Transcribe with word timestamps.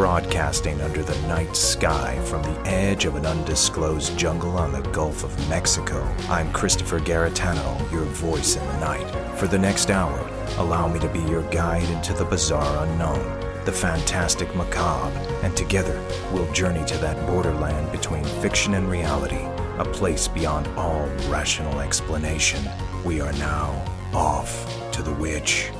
broadcasting 0.00 0.80
under 0.80 1.02
the 1.02 1.28
night 1.28 1.54
sky 1.54 2.18
from 2.24 2.42
the 2.42 2.60
edge 2.66 3.04
of 3.04 3.16
an 3.16 3.26
undisclosed 3.26 4.16
jungle 4.18 4.56
on 4.56 4.72
the 4.72 4.80
Gulf 4.92 5.24
of 5.24 5.48
Mexico. 5.50 6.02
I'm 6.30 6.50
Christopher 6.54 7.00
Garetano, 7.00 7.92
your 7.92 8.04
voice 8.04 8.56
in 8.56 8.66
the 8.66 8.80
night. 8.80 9.06
For 9.36 9.46
the 9.46 9.58
next 9.58 9.90
hour, 9.90 10.18
allow 10.56 10.88
me 10.88 10.98
to 11.00 11.08
be 11.10 11.20
your 11.24 11.42
guide 11.50 11.86
into 11.90 12.14
the 12.14 12.24
bizarre 12.24 12.86
unknown, 12.86 13.22
the 13.66 13.72
fantastic 13.72 14.56
macabre, 14.56 15.14
and 15.42 15.54
together 15.54 16.02
we'll 16.32 16.50
journey 16.54 16.86
to 16.86 16.96
that 16.96 17.26
borderland 17.26 17.92
between 17.92 18.24
fiction 18.24 18.72
and 18.72 18.88
reality, 18.88 19.44
a 19.76 19.84
place 19.84 20.28
beyond 20.28 20.66
all 20.78 21.04
rational 21.28 21.78
explanation. 21.80 22.66
We 23.04 23.20
are 23.20 23.34
now 23.34 23.84
off 24.14 24.66
to 24.92 25.02
the 25.02 25.12
witch. 25.12 25.70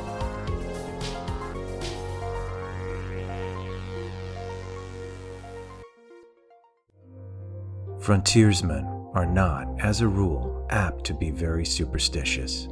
Frontiersmen 8.11 9.13
are 9.15 9.25
not, 9.25 9.69
as 9.79 10.01
a 10.01 10.09
rule, 10.09 10.67
apt 10.71 11.05
to 11.05 11.15
be 11.15 11.31
very 11.31 11.65
superstitious. 11.65 12.67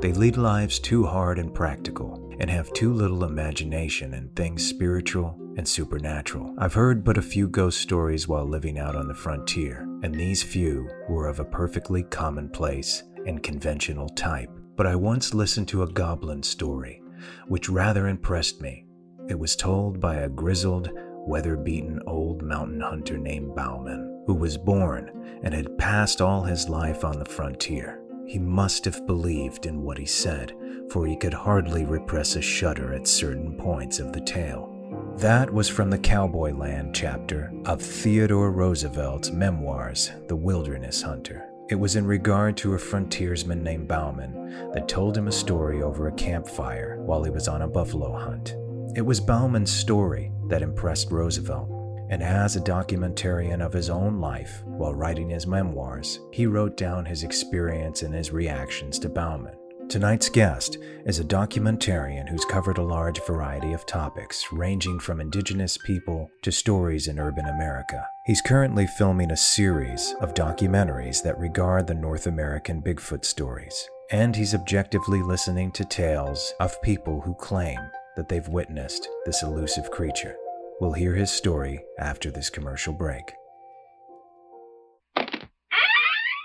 They 0.00 0.12
lead 0.12 0.36
lives 0.36 0.78
too 0.78 1.04
hard 1.04 1.40
and 1.40 1.52
practical 1.52 2.32
and 2.38 2.48
have 2.48 2.72
too 2.72 2.92
little 2.92 3.24
imagination 3.24 4.14
in 4.14 4.28
things 4.36 4.64
spiritual 4.64 5.36
and 5.56 5.66
supernatural. 5.66 6.54
I've 6.58 6.74
heard 6.74 7.02
but 7.02 7.18
a 7.18 7.22
few 7.22 7.48
ghost 7.48 7.80
stories 7.80 8.28
while 8.28 8.44
living 8.44 8.78
out 8.78 8.94
on 8.94 9.08
the 9.08 9.16
frontier, 9.16 9.80
and 10.04 10.14
these 10.14 10.44
few 10.44 10.88
were 11.08 11.26
of 11.26 11.40
a 11.40 11.44
perfectly 11.44 12.04
commonplace 12.04 13.02
and 13.26 13.42
conventional 13.42 14.08
type. 14.10 14.50
But 14.76 14.86
I 14.86 14.94
once 14.94 15.34
listened 15.34 15.66
to 15.70 15.82
a 15.82 15.90
goblin 15.90 16.44
story, 16.44 17.02
which 17.48 17.68
rather 17.68 18.06
impressed 18.06 18.60
me. 18.60 18.86
It 19.28 19.40
was 19.40 19.56
told 19.56 19.98
by 19.98 20.18
a 20.18 20.28
grizzled, 20.28 20.88
weather 21.26 21.56
beaten 21.56 22.00
old 22.06 22.42
mountain 22.42 22.80
hunter 22.80 23.18
named 23.18 23.54
Bauman, 23.54 24.22
who 24.26 24.34
was 24.34 24.56
born 24.56 25.40
and 25.42 25.54
had 25.54 25.78
passed 25.78 26.20
all 26.20 26.42
his 26.42 26.68
life 26.68 27.04
on 27.04 27.18
the 27.18 27.24
frontier. 27.24 28.00
He 28.26 28.38
must 28.38 28.84
have 28.84 29.06
believed 29.06 29.66
in 29.66 29.82
what 29.82 29.98
he 29.98 30.06
said, 30.06 30.54
for 30.90 31.06
he 31.06 31.16
could 31.16 31.34
hardly 31.34 31.84
repress 31.84 32.36
a 32.36 32.42
shudder 32.42 32.92
at 32.92 33.06
certain 33.06 33.56
points 33.56 33.98
of 33.98 34.12
the 34.12 34.20
tale. 34.20 34.70
That 35.18 35.52
was 35.52 35.68
from 35.68 35.90
the 35.90 35.98
Cowboy 35.98 36.52
Land 36.52 36.94
chapter 36.94 37.52
of 37.66 37.80
Theodore 37.80 38.50
Roosevelt's 38.50 39.30
memoirs, 39.30 40.10
The 40.28 40.36
Wilderness 40.36 41.02
Hunter. 41.02 41.48
It 41.70 41.76
was 41.76 41.96
in 41.96 42.06
regard 42.06 42.56
to 42.58 42.74
a 42.74 42.78
frontiersman 42.78 43.62
named 43.62 43.88
Bauman 43.88 44.70
that 44.74 44.88
told 44.88 45.16
him 45.16 45.28
a 45.28 45.32
story 45.32 45.82
over 45.82 46.08
a 46.08 46.12
campfire 46.12 46.98
while 47.00 47.24
he 47.24 47.30
was 47.30 47.48
on 47.48 47.62
a 47.62 47.68
buffalo 47.68 48.12
hunt. 48.12 48.54
It 48.96 49.02
was 49.02 49.20
Bauman's 49.20 49.72
story 49.72 50.30
that 50.48 50.62
impressed 50.62 51.10
Roosevelt, 51.10 51.68
and 52.10 52.22
as 52.22 52.56
a 52.56 52.60
documentarian 52.60 53.64
of 53.64 53.72
his 53.72 53.90
own 53.90 54.20
life 54.20 54.62
while 54.64 54.94
writing 54.94 55.30
his 55.30 55.46
memoirs, 55.46 56.20
he 56.32 56.46
wrote 56.46 56.76
down 56.76 57.04
his 57.04 57.22
experience 57.22 58.02
and 58.02 58.14
his 58.14 58.30
reactions 58.30 58.98
to 59.00 59.08
Bauman. 59.08 59.56
Tonight's 59.88 60.30
guest 60.30 60.78
is 61.04 61.18
a 61.18 61.24
documentarian 61.24 62.28
who's 62.28 62.44
covered 62.46 62.78
a 62.78 62.82
large 62.82 63.20
variety 63.24 63.74
of 63.74 63.84
topics, 63.84 64.44
ranging 64.50 64.98
from 64.98 65.20
indigenous 65.20 65.76
people 65.76 66.30
to 66.42 66.50
stories 66.50 67.06
in 67.06 67.18
urban 67.18 67.46
America. 67.46 68.06
He's 68.24 68.40
currently 68.40 68.86
filming 68.86 69.30
a 69.30 69.36
series 69.36 70.14
of 70.20 70.34
documentaries 70.34 71.22
that 71.22 71.38
regard 71.38 71.86
the 71.86 71.94
North 71.94 72.26
American 72.26 72.80
Bigfoot 72.80 73.24
stories, 73.24 73.88
and 74.10 74.34
he's 74.34 74.54
objectively 74.54 75.20
listening 75.22 75.70
to 75.72 75.84
tales 75.84 76.54
of 76.60 76.80
people 76.82 77.20
who 77.20 77.34
claim 77.34 77.78
that 78.16 78.28
they've 78.28 78.48
witnessed 78.48 79.06
this 79.26 79.42
elusive 79.42 79.90
creature. 79.90 80.36
We'll 80.80 80.92
hear 80.92 81.14
his 81.14 81.30
story 81.30 81.84
after 81.98 82.30
this 82.30 82.50
commercial 82.50 82.92
break. 82.92 83.32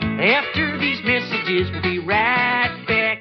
After 0.01 0.77
these 0.79 1.01
messages, 1.03 1.71
we'll 1.71 1.81
be 1.81 1.99
right 1.99 2.85
back. 2.87 3.19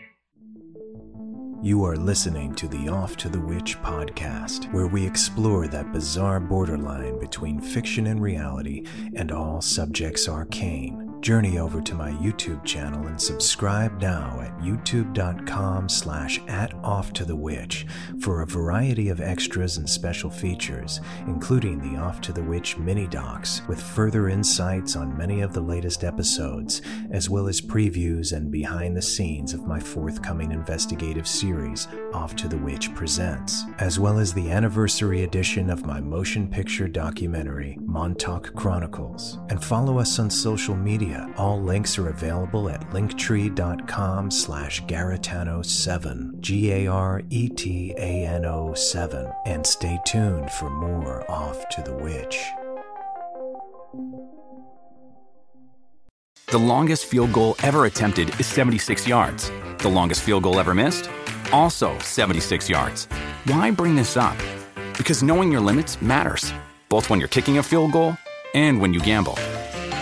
You 1.62 1.84
are 1.84 1.96
listening 1.96 2.54
to 2.56 2.68
the 2.68 2.88
Off 2.88 3.16
to 3.18 3.28
the 3.28 3.40
Witch 3.40 3.80
podcast, 3.82 4.72
where 4.72 4.86
we 4.86 5.06
explore 5.06 5.66
that 5.68 5.92
bizarre 5.92 6.40
borderline 6.40 7.18
between 7.18 7.60
fiction 7.60 8.06
and 8.06 8.22
reality 8.22 8.86
and 9.14 9.32
all 9.32 9.60
subjects 9.60 10.28
arcane. 10.28 11.07
Journey 11.20 11.58
over 11.58 11.80
to 11.80 11.94
my 11.94 12.12
YouTube 12.12 12.64
channel 12.64 13.08
and 13.08 13.20
subscribe 13.20 14.00
now 14.00 14.40
at 14.40 14.56
youtube.com 14.60 15.88
slash 15.88 16.40
at 16.46 16.72
off 16.84 17.12
to 17.12 17.24
the 17.24 17.34
witch 17.34 17.86
for 18.20 18.40
a 18.40 18.46
variety 18.46 19.08
of 19.08 19.20
extras 19.20 19.78
and 19.78 19.88
special 19.88 20.30
features, 20.30 21.00
including 21.26 21.80
the 21.80 21.98
Off 21.98 22.20
to 22.20 22.32
the 22.32 22.42
Witch 22.42 22.78
mini 22.78 23.06
docs 23.08 23.62
with 23.66 23.82
further 23.82 24.28
insights 24.28 24.94
on 24.94 25.16
many 25.16 25.40
of 25.40 25.52
the 25.52 25.60
latest 25.60 26.04
episodes, 26.04 26.82
as 27.10 27.28
well 27.28 27.48
as 27.48 27.60
previews 27.60 28.32
and 28.32 28.50
behind 28.50 28.96
the 28.96 29.02
scenes 29.02 29.52
of 29.52 29.66
my 29.66 29.80
forthcoming 29.80 30.52
investigative 30.52 31.26
series, 31.26 31.88
Off 32.12 32.36
to 32.36 32.46
the 32.48 32.58
Witch 32.58 32.94
Presents, 32.94 33.64
as 33.78 33.98
well 33.98 34.18
as 34.18 34.32
the 34.32 34.50
anniversary 34.50 35.24
edition 35.24 35.68
of 35.68 35.84
my 35.84 36.00
motion 36.00 36.48
picture 36.48 36.86
documentary, 36.86 37.76
Montauk 37.80 38.54
Chronicles. 38.54 39.38
And 39.50 39.62
follow 39.62 39.98
us 39.98 40.18
on 40.18 40.30
social 40.30 40.76
media. 40.76 41.07
All 41.36 41.62
links 41.62 41.98
are 41.98 42.08
available 42.08 42.68
at 42.68 42.80
linktree.com 42.90 44.30
slash 44.30 44.82
Garetano7, 44.84 46.40
G-A-R-E-T-A-N-O 46.40 47.24
7. 48.74 49.32
And 49.46 49.66
stay 49.66 49.98
tuned 50.06 50.50
for 50.50 50.70
more 50.70 51.30
Off 51.30 51.68
to 51.70 51.82
the 51.82 51.94
Witch. 51.94 52.38
The 56.48 56.58
longest 56.58 57.04
field 57.06 57.32
goal 57.32 57.56
ever 57.62 57.84
attempted 57.84 58.28
is 58.40 58.46
76 58.46 59.06
yards. 59.06 59.50
The 59.78 59.88
longest 59.88 60.22
field 60.22 60.42
goal 60.42 60.58
ever 60.58 60.74
missed? 60.74 61.10
Also 61.52 61.98
76 61.98 62.68
yards. 62.70 63.06
Why 63.44 63.70
bring 63.70 63.94
this 63.94 64.16
up? 64.16 64.36
Because 64.96 65.22
knowing 65.22 65.52
your 65.52 65.60
limits 65.60 66.00
matters, 66.02 66.52
both 66.88 67.10
when 67.10 67.18
you're 67.18 67.28
kicking 67.28 67.58
a 67.58 67.62
field 67.62 67.92
goal 67.92 68.16
and 68.54 68.80
when 68.80 68.94
you 68.94 69.00
gamble. 69.00 69.38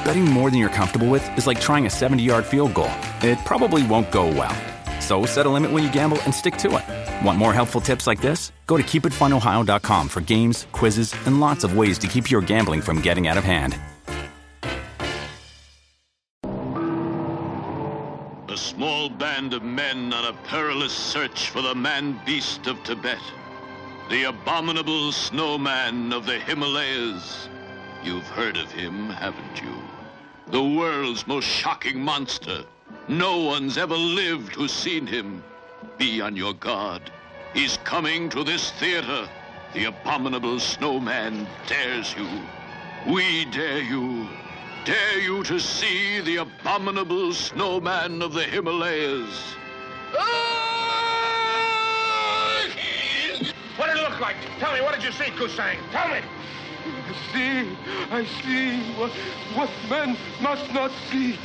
Betting 0.07 0.25
more 0.25 0.53
than 0.53 0.61
you're 0.61 0.69
comfortable 0.69 1.09
with 1.09 1.37
is 1.37 1.49
like 1.49 1.61
trying 1.61 1.85
a 1.87 1.91
70 1.91 2.23
yard 2.23 2.47
field 2.47 2.73
goal. 2.75 2.93
It 3.23 3.41
probably 3.45 3.85
won't 3.85 4.13
go 4.13 4.29
well. 4.29 4.55
So 5.01 5.27
set 5.27 5.47
a 5.47 5.49
limit 5.49 5.73
when 5.73 5.83
you 5.83 5.91
gamble 5.91 6.23
and 6.23 6.33
stick 6.33 6.57
to 6.59 6.77
it. 6.77 7.25
Want 7.27 7.39
more 7.39 7.53
helpful 7.53 7.81
tips 7.81 8.07
like 8.07 8.21
this? 8.21 8.53
Go 8.69 8.77
to 8.77 8.85
keepitfunohio.com 8.85 10.09
for 10.09 10.21
games, 10.21 10.69
quizzes, 10.71 11.13
and 11.27 11.41
lots 11.41 11.65
of 11.65 11.77
ways 11.77 11.99
to 11.99 12.07
keep 12.07 12.31
your 12.31 12.41
gambling 12.41 12.83
from 12.83 13.01
getting 13.01 13.27
out 13.27 13.37
of 13.37 13.43
hand. 13.43 13.81
A 18.49 18.57
small 18.57 19.09
band 19.09 19.55
of 19.55 19.65
men 19.65 20.13
on 20.13 20.33
a 20.33 20.37
perilous 20.45 20.93
search 20.93 21.51
for 21.51 21.63
the 21.63 21.75
man 21.75 22.17
beast 22.25 22.69
of 22.69 22.81
Tibet. 22.85 23.19
The 24.09 24.29
abominable 24.29 25.11
snowman 25.11 26.13
of 26.13 26.27
the 26.27 26.39
Himalayas. 26.39 27.49
You've 28.05 28.29
heard 28.29 28.57
of 28.57 28.71
him, 28.71 29.11
haven't 29.11 29.61
you? 29.61 29.86
The 30.49 30.63
world's 30.63 31.27
most 31.27 31.47
shocking 31.47 32.01
monster. 32.01 32.65
No 33.09 33.39
one's 33.39 33.77
ever 33.77 33.97
lived 33.97 34.55
who's 34.55 34.73
seen 34.73 35.07
him. 35.07 35.43
Be 35.99 36.21
on 36.21 36.37
your 36.37 36.55
guard. 36.55 37.11
He's 37.53 37.79
coming 37.79 38.29
to 38.31 38.45
this 38.45 38.71
theater. 38.73 39.29
The 39.75 39.87
abominable 39.87 40.61
snowman 40.61 41.49
dares 41.67 42.15
you. 42.17 42.29
We 43.13 43.47
dare 43.47 43.83
you. 43.83 44.29
Dare 44.85 45.19
you 45.21 45.43
to 45.45 45.59
see 45.59 46.21
the 46.21 46.37
abominable 46.37 47.33
snowman 47.33 48.23
of 48.23 48.33
the 48.33 48.45
Himalayas. 48.45 49.55
Ah! 50.17 50.57
What 53.77 53.89
did 53.89 53.97
it 53.99 54.03
look 54.09 54.21
like? 54.21 54.37
Tell 54.59 54.73
me, 54.73 54.81
what 54.81 54.95
did 54.95 55.03
you 55.05 55.13
see, 55.13 55.31
Kusang? 55.33 55.77
Tell 55.91 56.09
me. 56.09 56.21
I 56.87 57.15
see, 57.33 57.77
I 58.11 58.25
see 58.43 58.93
what, 58.99 59.11
what 59.55 59.71
men 59.91 60.17
must 60.41 60.73
not 60.73 60.91
see. 61.11 61.39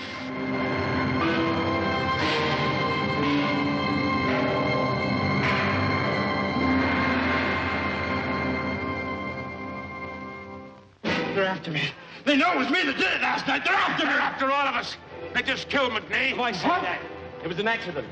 They're 11.33 11.45
after 11.45 11.71
me. 11.71 11.81
They 12.25 12.35
know 12.35 12.51
it 12.51 12.57
was 12.57 12.69
me 12.69 12.83
that 12.83 12.97
did 12.97 13.11
it 13.13 13.21
last 13.21 13.47
night. 13.47 13.63
They're 13.65 13.73
after 13.73 14.05
me. 14.05 14.11
They're 14.11 14.21
after 14.21 14.51
all 14.51 14.67
of 14.67 14.75
us. 14.75 14.97
They 15.33 15.41
just 15.41 15.69
killed 15.69 15.91
McNee. 15.91 16.37
Why 16.37 16.51
say 16.51 16.67
that? 16.67 16.99
It 17.43 17.47
was 17.47 17.57
an 17.57 17.67
accident. 17.67 18.07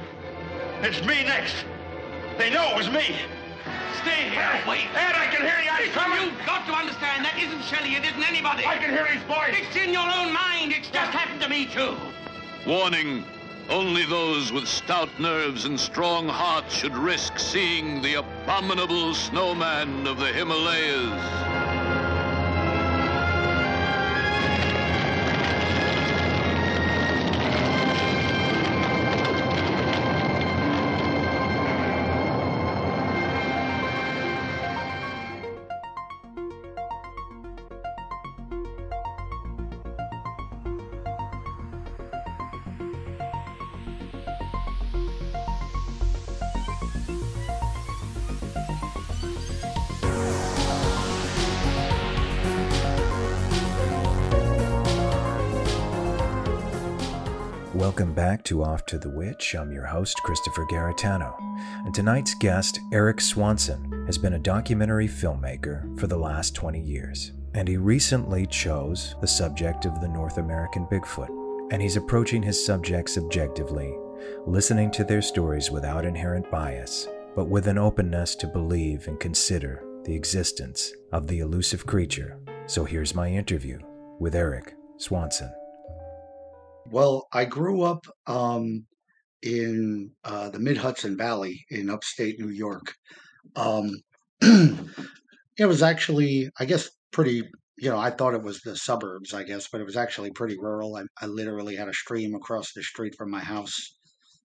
It's 0.82 1.02
me 1.02 1.24
next. 1.24 1.66
They 2.38 2.50
know 2.50 2.70
it 2.72 2.78
was 2.78 2.90
me. 2.90 3.16
Stay 3.97 4.30
here. 4.30 4.62
wait. 4.68 4.88
Ed, 4.95 5.15
I 5.15 5.27
can 5.33 5.41
hear 5.41 5.59
you. 5.63 5.71
He's 5.83 5.94
coming. 5.94 6.21
You've 6.21 6.45
got 6.45 6.65
to 6.68 6.74
understand 6.74 7.25
that 7.25 7.38
isn't 7.38 7.63
Shelley, 7.63 7.95
it 7.95 8.06
isn't 8.06 8.24
anybody. 8.24 8.65
I 8.65 8.77
can 8.77 8.91
hear 8.91 9.06
his 9.06 9.24
voice. 9.24 9.56
It's 9.56 9.75
in 9.75 9.94
your 9.94 10.07
own 10.07 10.33
mind. 10.33 10.74
It's 10.74 10.89
just 10.89 11.12
happened 11.12 11.41
to 11.41 11.50
me, 11.50 11.65
too. 11.65 11.95
Warning 12.65 13.24
only 13.69 14.03
those 14.06 14.51
with 14.51 14.68
stout 14.68 15.09
nerves 15.19 15.65
and 15.65 15.80
strong 15.80 16.27
hearts 16.27 16.74
should 16.74 16.95
risk 16.95 17.38
seeing 17.38 18.01
the 18.01 18.15
abominable 18.15 19.13
snowman 19.13 20.07
of 20.07 20.18
the 20.18 20.27
Himalayas. 20.27 21.88
To 58.50 58.63
Off 58.63 58.84
to 58.88 58.98
the 58.98 59.12
Witch. 59.12 59.54
I'm 59.54 59.72
your 59.72 59.86
host, 59.86 60.19
Christopher 60.24 60.66
Garetano. 60.66 61.36
And 61.86 61.94
tonight's 61.94 62.34
guest, 62.34 62.80
Erik 62.92 63.22
Swanson, 63.22 64.07
has 64.07 64.18
been 64.18 64.34
a 64.34 64.40
documentary 64.40 65.07
filmmaker 65.07 66.00
for 66.00 66.07
the 66.07 66.18
last 66.18 66.56
20 66.56 66.81
years. 66.81 67.34
And 67.54 67.68
he 67.68 67.78
recently 67.78 68.48
chose 68.48 69.13
the 69.22 69.28
subject 69.28 69.86
of 69.86 70.01
the 70.01 70.07
North 70.07 70.40
American 70.40 70.88
Bigfoot. 70.88 71.30
And 71.72 71.80
he's 71.80 71.96
approaching 71.96 72.42
his 72.42 72.66
subjects 72.66 73.19
objectively, 73.19 73.96
listening 74.48 74.90
to 74.94 75.04
their 75.04 75.22
stories 75.22 75.69
without 75.69 76.04
inherent 76.04 76.50
bias, 76.50 77.07
but 77.36 77.50
with 77.50 77.68
an 77.68 77.78
openness 77.78 78.34
to 78.38 78.48
believe 78.48 79.07
and 79.07 79.19
consider 79.19 79.84
the 80.06 80.16
existence 80.16 80.92
of 81.12 81.28
the 81.28 81.42
elusive 81.42 81.86
creature. 81.86 82.40
So 82.66 82.84
here's 82.84 83.13
my 83.13 83.30
interview 83.30 83.78
with 84.18 84.34
Erik 84.34 84.74
Swanson. 84.98 85.51
Well, 86.91 87.27
I 87.31 87.45
grew 87.45 87.83
up 87.83 88.06
um, 88.25 88.86
in 89.44 90.12
uh, 90.24 90.50
the 90.50 90.59
Mid 90.59 90.77
Hudson 90.77 91.18
Valley 91.18 91.65
in 91.69 91.89
upstate 91.89 92.39
New 92.39 92.50
York. 92.50 92.94
Um, 93.56 93.91
it 94.41 95.65
was 95.65 95.83
actually, 95.83 96.50
I 96.59 96.65
guess, 96.65 96.89
pretty. 97.12 97.44
You 97.77 97.89
know, 97.89 97.97
I 97.97 98.09
thought 98.09 98.33
it 98.33 98.44
was 98.44 98.59
the 98.62 98.75
suburbs, 98.75 99.33
I 99.33 99.44
guess, 99.44 99.69
but 99.71 99.80
it 99.81 99.86
was 99.86 99.95
actually 99.95 100.31
pretty 100.31 100.57
rural. 100.57 100.95
I, 100.97 101.03
I 101.21 101.27
literally 101.27 101.75
had 101.75 101.88
a 101.88 101.94
stream 101.94 102.36
across 102.36 102.74
the 102.74 102.83
street 102.83 103.15
from 103.18 103.31
my 103.31 103.39
house. 103.39 103.97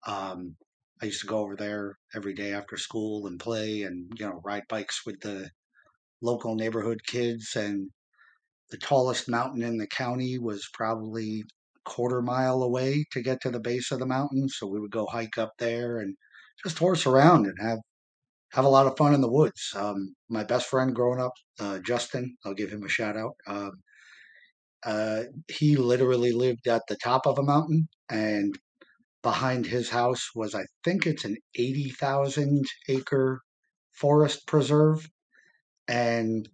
Um, 0.07 0.57
I 1.01 1.07
used 1.07 1.21
to 1.21 1.27
go 1.27 1.39
over 1.39 1.55
there 1.55 1.97
every 2.15 2.35
day 2.35 2.53
after 2.53 2.77
school 2.77 3.27
and 3.27 3.39
play 3.39 3.83
and, 3.83 4.11
you 4.19 4.27
know, 4.27 4.41
ride 4.45 4.65
bikes 4.69 5.03
with 5.07 5.21
the 5.21 5.51
local 6.21 6.57
neighborhood 6.57 7.01
kids. 7.07 7.55
And 7.55 7.91
the 8.71 8.79
tallest 8.79 9.29
mountain 9.29 9.63
in 9.63 9.77
the 9.77 9.87
county 9.87 10.39
was 10.39 10.69
probably 10.73 11.45
quarter 11.85 12.23
mile 12.23 12.63
away 12.63 13.05
to 13.13 13.23
get 13.23 13.41
to 13.43 13.51
the 13.51 13.61
base 13.61 13.91
of 13.91 13.99
the 13.99 14.07
mountain. 14.07 14.49
So 14.49 14.67
we 14.67 14.81
would 14.81 14.91
go 14.91 15.07
hike 15.07 15.39
up 15.39 15.53
there 15.59 15.99
and 15.99 16.17
just 16.63 16.79
horse 16.79 17.07
around 17.07 17.47
and 17.47 17.57
have 17.61 17.79
have 18.53 18.65
a 18.65 18.69
lot 18.69 18.87
of 18.87 18.97
fun 18.97 19.15
in 19.15 19.21
the 19.21 19.31
woods. 19.31 19.73
Um, 19.77 20.15
my 20.29 20.45
best 20.45 20.67
friend 20.69 20.95
growing 20.95 21.21
up, 21.21 21.33
uh, 21.59 21.79
Justin, 21.81 22.37
I'll 22.45 22.55
give 22.55 22.71
him 22.71 22.85
a 22.85 22.89
shout 22.89 23.17
out. 23.17 23.35
Um, 23.47 23.73
uh, 24.85 25.25
he 25.49 25.77
literally 25.77 26.33
lived 26.33 26.67
at 26.67 26.83
the 26.89 26.97
top 26.97 27.27
of 27.27 27.39
a 27.39 27.43
mountain, 27.43 27.89
and 28.11 28.59
behind 29.23 29.67
his 29.67 29.91
house 29.91 30.31
was, 30.35 30.55
I 30.55 30.65
think 30.85 31.07
it's 31.07 31.25
an 31.25 31.37
80,000 31.57 32.67
acre 32.89 33.41
forest 33.93 34.47
preserve. 34.47 35.09
And, 35.89 36.49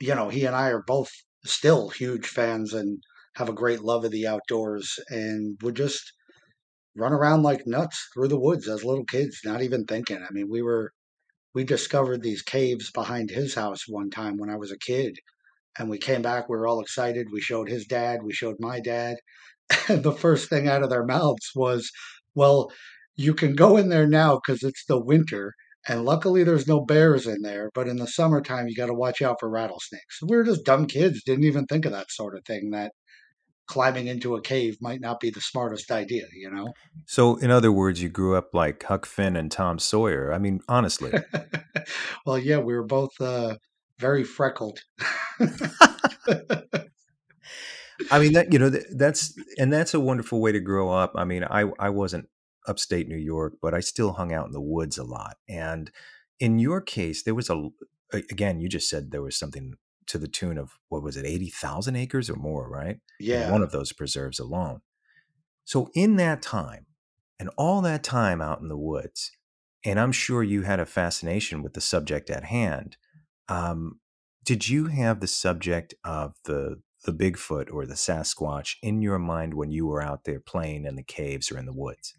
you 0.00 0.14
know, 0.14 0.28
he 0.28 0.44
and 0.44 0.56
I 0.56 0.68
are 0.68 0.82
both 0.86 1.10
still 1.44 1.88
huge 1.90 2.26
fans 2.26 2.74
and 2.74 3.02
have 3.36 3.48
a 3.48 3.54
great 3.54 3.80
love 3.80 4.04
of 4.04 4.10
the 4.10 4.26
outdoors 4.26 4.98
and 5.08 5.58
would 5.62 5.76
just 5.76 6.12
run 6.96 7.12
around 7.12 7.42
like 7.42 7.66
nuts 7.66 8.08
through 8.12 8.28
the 8.28 8.40
woods 8.40 8.68
as 8.68 8.84
little 8.84 9.04
kids, 9.04 9.40
not 9.44 9.62
even 9.62 9.84
thinking. 9.84 10.18
I 10.18 10.32
mean, 10.32 10.48
we 10.50 10.62
were 10.62 10.92
we 11.54 11.64
discovered 11.64 12.22
these 12.22 12.42
caves 12.42 12.90
behind 12.92 13.30
his 13.30 13.54
house 13.54 13.88
one 13.88 14.10
time 14.10 14.36
when 14.36 14.50
I 14.50 14.56
was 14.56 14.70
a 14.70 14.78
kid. 14.78 15.16
And 15.78 15.88
we 15.90 15.98
came 15.98 16.22
back, 16.22 16.48
we 16.48 16.56
were 16.56 16.66
all 16.66 16.80
excited. 16.80 17.28
We 17.32 17.40
showed 17.40 17.68
his 17.68 17.86
dad, 17.86 18.22
we 18.22 18.32
showed 18.32 18.56
my 18.58 18.80
dad. 18.80 19.16
And 19.88 20.02
the 20.02 20.12
first 20.12 20.48
thing 20.48 20.68
out 20.68 20.82
of 20.82 20.90
their 20.90 21.04
mouths 21.04 21.50
was, 21.54 21.90
Well, 22.34 22.70
you 23.16 23.34
can 23.34 23.54
go 23.54 23.76
in 23.76 23.88
there 23.88 24.06
now 24.06 24.36
because 24.36 24.62
it's 24.62 24.84
the 24.86 25.00
winter. 25.00 25.54
And 25.88 26.04
luckily, 26.04 26.44
there's 26.44 26.66
no 26.66 26.80
bears 26.84 27.26
in 27.26 27.42
there. 27.42 27.70
But 27.74 27.88
in 27.88 27.96
the 27.96 28.06
summertime, 28.06 28.68
you 28.68 28.76
got 28.76 28.86
to 28.86 28.94
watch 28.94 29.22
out 29.22 29.36
for 29.40 29.48
rattlesnakes. 29.48 30.20
We 30.22 30.36
were 30.36 30.44
just 30.44 30.64
dumb 30.64 30.86
kids, 30.86 31.22
didn't 31.24 31.44
even 31.44 31.66
think 31.66 31.86
of 31.86 31.92
that 31.92 32.10
sort 32.10 32.36
of 32.36 32.44
thing. 32.44 32.70
That 32.70 32.92
climbing 33.70 34.08
into 34.08 34.34
a 34.34 34.42
cave 34.42 34.76
might 34.80 35.00
not 35.00 35.20
be 35.20 35.30
the 35.30 35.40
smartest 35.40 35.92
idea, 35.92 36.24
you 36.34 36.50
know? 36.50 36.74
So, 37.06 37.36
in 37.36 37.52
other 37.52 37.70
words, 37.70 38.02
you 38.02 38.08
grew 38.08 38.34
up 38.34 38.52
like 38.52 38.82
Huck 38.82 39.06
Finn 39.06 39.36
and 39.36 39.50
Tom 39.50 39.78
Sawyer. 39.78 40.34
I 40.34 40.38
mean, 40.38 40.60
honestly. 40.68 41.12
well, 42.26 42.36
yeah, 42.36 42.58
we 42.58 42.74
were 42.74 42.82
both 42.82 43.12
uh, 43.20 43.58
very 43.98 44.24
freckled. 44.24 44.80
I 48.10 48.18
mean, 48.18 48.32
that, 48.32 48.52
you 48.52 48.58
know, 48.58 48.70
that's, 48.70 49.38
and 49.56 49.72
that's 49.72 49.94
a 49.94 50.00
wonderful 50.00 50.40
way 50.40 50.50
to 50.50 50.60
grow 50.60 50.90
up. 50.90 51.12
I 51.14 51.24
mean, 51.24 51.44
I, 51.44 51.66
I 51.78 51.90
wasn't 51.90 52.28
upstate 52.66 53.06
New 53.06 53.16
York, 53.16 53.54
but 53.62 53.72
I 53.72 53.78
still 53.78 54.14
hung 54.14 54.32
out 54.32 54.46
in 54.46 54.52
the 54.52 54.60
woods 54.60 54.98
a 54.98 55.04
lot. 55.04 55.36
And 55.48 55.92
in 56.40 56.58
your 56.58 56.80
case, 56.80 57.22
there 57.22 57.36
was 57.36 57.48
a, 57.48 57.68
again, 58.12 58.58
you 58.60 58.68
just 58.68 58.90
said 58.90 59.12
there 59.12 59.22
was 59.22 59.36
something 59.36 59.74
to 60.10 60.18
the 60.18 60.28
tune 60.28 60.58
of 60.58 60.72
what 60.88 61.02
was 61.02 61.16
it, 61.16 61.24
eighty 61.24 61.48
thousand 61.48 61.96
acres 61.96 62.28
or 62.28 62.36
more, 62.36 62.68
right? 62.68 62.98
Yeah, 63.18 63.46
in 63.46 63.52
one 63.52 63.62
of 63.62 63.70
those 63.70 63.92
preserves 63.92 64.38
alone. 64.38 64.80
So 65.64 65.90
in 65.94 66.16
that 66.16 66.42
time, 66.42 66.86
and 67.38 67.50
all 67.56 67.80
that 67.82 68.02
time 68.02 68.42
out 68.42 68.60
in 68.60 68.68
the 68.68 68.78
woods, 68.78 69.30
and 69.84 70.00
I'm 70.00 70.12
sure 70.12 70.42
you 70.42 70.62
had 70.62 70.80
a 70.80 70.86
fascination 70.86 71.62
with 71.62 71.74
the 71.74 71.80
subject 71.80 72.28
at 72.28 72.44
hand. 72.44 72.96
Um, 73.48 74.00
did 74.44 74.68
you 74.68 74.86
have 74.86 75.20
the 75.20 75.26
subject 75.26 75.94
of 76.04 76.34
the 76.44 76.82
the 77.04 77.12
Bigfoot 77.12 77.72
or 77.72 77.86
the 77.86 77.94
Sasquatch 77.94 78.76
in 78.82 79.00
your 79.00 79.18
mind 79.18 79.54
when 79.54 79.70
you 79.70 79.86
were 79.86 80.02
out 80.02 80.24
there 80.24 80.40
playing 80.40 80.84
in 80.84 80.96
the 80.96 81.02
caves 81.02 81.50
or 81.50 81.58
in 81.58 81.66
the 81.66 81.72
woods? 81.72 82.14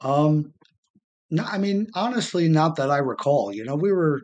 Um, 0.00 0.54
no, 1.30 1.44
I 1.44 1.58
mean 1.58 1.88
honestly, 1.94 2.48
not 2.48 2.76
that 2.76 2.90
I 2.90 2.98
recall. 2.98 3.52
You 3.52 3.64
know, 3.64 3.76
we 3.76 3.92
were 3.92 4.22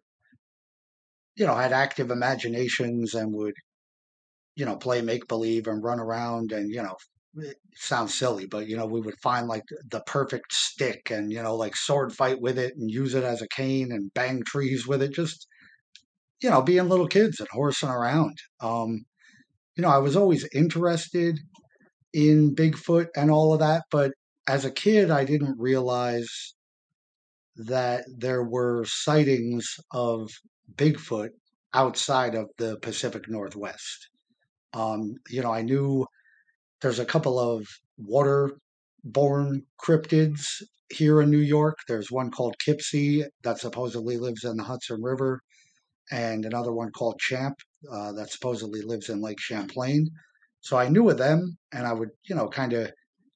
you 1.37 1.47
know, 1.47 1.55
had 1.55 1.73
active 1.73 2.11
imaginations 2.11 3.15
and 3.15 3.33
would, 3.35 3.55
you 4.55 4.65
know, 4.65 4.77
play 4.77 5.01
make 5.01 5.27
believe 5.29 5.67
and 5.67 5.83
run 5.83 6.01
around 6.01 6.53
and, 6.53 6.71
you 6.71 6.83
know, 6.83 6.97
it 7.37 7.57
sounds 7.75 8.15
silly, 8.15 8.47
but 8.47 8.67
you 8.69 8.77
know, 8.77 8.85
we 8.87 9.01
would 9.01 9.19
find 9.23 9.49
like 9.49 9.63
the 9.91 10.03
perfect 10.07 10.53
stick 10.53 11.11
and, 11.11 11.33
you 11.33 11.43
know, 11.43 11.57
like 11.57 11.75
sword 11.75 12.13
fight 12.13 12.41
with 12.41 12.59
it 12.59 12.77
and 12.77 12.91
use 12.91 13.15
it 13.15 13.25
as 13.25 13.41
a 13.41 13.49
cane 13.49 13.91
and 13.93 14.13
bang 14.15 14.43
trees 14.45 14.87
with 14.87 15.03
it. 15.03 15.13
Just, 15.13 15.47
you 16.43 16.51
know, 16.51 16.63
being 16.63 16.89
little 16.89 17.09
kids 17.09 17.41
and 17.41 17.49
horsing 17.53 17.89
around. 17.89 18.37
Um, 18.61 19.05
you 19.77 19.83
know, 19.83 19.91
I 19.91 19.99
was 19.99 20.17
always 20.17 20.49
interested 20.55 21.39
in 22.15 22.55
Bigfoot 22.55 23.09
and 23.17 23.31
all 23.31 23.55
of 23.55 23.61
that, 23.61 23.85
but 23.91 24.13
as 24.49 24.65
a 24.65 24.71
kid, 24.73 25.11
I 25.11 25.25
didn't 25.25 25.59
realize 25.59 26.55
that 27.57 28.05
there 28.17 28.43
were 28.43 28.85
sightings 28.87 29.77
of 29.93 30.31
Bigfoot 30.77 31.31
outside 31.75 32.35
of 32.35 32.49
the 32.59 32.79
Pacific 32.81 33.29
Northwest. 33.29 34.09
Um, 34.75 35.15
you 35.29 35.43
know, 35.43 35.53
I 35.53 35.63
knew 35.63 36.07
there's 36.81 36.99
a 36.99 37.05
couple 37.05 37.39
of 37.39 37.67
waterborne 38.01 39.63
cryptids 39.85 40.63
here 40.91 41.23
in 41.23 41.31
New 41.31 41.39
York. 41.39 41.79
There's 41.89 42.11
one 42.11 42.31
called 42.31 42.57
Kipsey 42.65 43.25
that 43.45 43.59
supposedly 43.59 44.19
lives 44.19 44.45
in 44.45 44.57
the 44.57 44.65
Hudson 44.65 45.03
River, 45.03 45.41
and 46.11 46.45
another 46.45 46.73
one 46.73 46.91
called 46.91 47.19
Champ 47.19 47.57
uh, 47.91 48.13
that 48.13 48.31
supposedly 48.31 48.83
lives 48.83 49.09
in 49.09 49.23
Lake 49.23 49.41
Champlain. 49.41 50.09
So 50.61 50.77
I 50.77 50.89
knew 50.89 51.09
of 51.09 51.19
them, 51.19 51.57
and 51.73 51.87
I 51.87 51.93
would, 51.93 52.11
you 52.29 52.35
know, 52.35 52.49
kind 52.49 52.73
of 52.73 52.91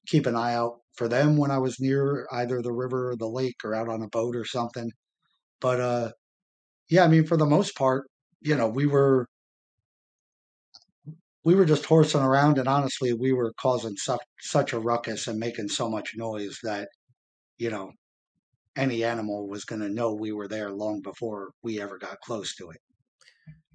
keep 0.07 0.25
an 0.25 0.35
eye 0.35 0.53
out 0.53 0.79
for 0.95 1.07
them 1.07 1.37
when 1.37 1.51
I 1.51 1.57
was 1.57 1.79
near 1.79 2.27
either 2.31 2.61
the 2.61 2.71
river 2.71 3.11
or 3.11 3.15
the 3.15 3.27
lake 3.27 3.57
or 3.63 3.75
out 3.75 3.89
on 3.89 4.01
a 4.01 4.07
boat 4.07 4.35
or 4.35 4.45
something. 4.45 4.91
But 5.59 5.81
uh, 5.81 6.11
yeah, 6.89 7.03
I 7.03 7.07
mean, 7.07 7.25
for 7.25 7.37
the 7.37 7.45
most 7.45 7.75
part, 7.75 8.07
you 8.41 8.55
know, 8.55 8.67
we 8.67 8.85
were 8.85 9.27
we 11.43 11.55
were 11.55 11.65
just 11.65 11.85
horsing 11.85 12.21
around, 12.21 12.57
and 12.57 12.67
honestly, 12.67 13.13
we 13.13 13.33
were 13.33 13.53
causing 13.59 13.95
such 13.95 14.21
such 14.39 14.73
a 14.73 14.79
ruckus 14.79 15.27
and 15.27 15.39
making 15.39 15.69
so 15.69 15.89
much 15.89 16.13
noise 16.15 16.59
that 16.63 16.89
you 17.57 17.69
know 17.69 17.91
any 18.75 19.03
animal 19.03 19.47
was 19.47 19.65
going 19.65 19.81
to 19.81 19.89
know 19.89 20.13
we 20.13 20.31
were 20.31 20.47
there 20.47 20.71
long 20.71 21.01
before 21.01 21.51
we 21.63 21.81
ever 21.81 21.97
got 21.97 22.19
close 22.21 22.55
to 22.55 22.69
it. 22.69 22.77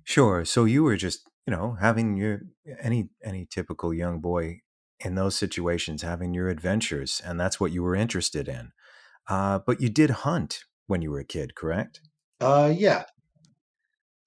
Sure. 0.04 0.44
So 0.44 0.64
you 0.64 0.82
were 0.82 0.96
just, 0.96 1.28
you 1.46 1.50
know, 1.50 1.76
having 1.80 2.16
your 2.16 2.42
any 2.80 3.08
any 3.22 3.46
typical 3.46 3.92
young 3.92 4.20
boy 4.20 4.60
in 5.00 5.14
those 5.16 5.36
situations 5.36 6.02
having 6.02 6.32
your 6.34 6.48
adventures, 6.48 7.20
and 7.24 7.38
that's 7.38 7.58
what 7.58 7.72
you 7.72 7.82
were 7.82 7.96
interested 7.96 8.48
in. 8.48 8.72
Uh, 9.28 9.58
but 9.66 9.80
you 9.80 9.88
did 9.88 10.10
hunt 10.10 10.64
when 10.86 11.02
you 11.02 11.10
were 11.10 11.20
a 11.20 11.24
kid, 11.24 11.54
correct? 11.54 12.00
Uh, 12.42 12.74
yeah, 12.76 13.04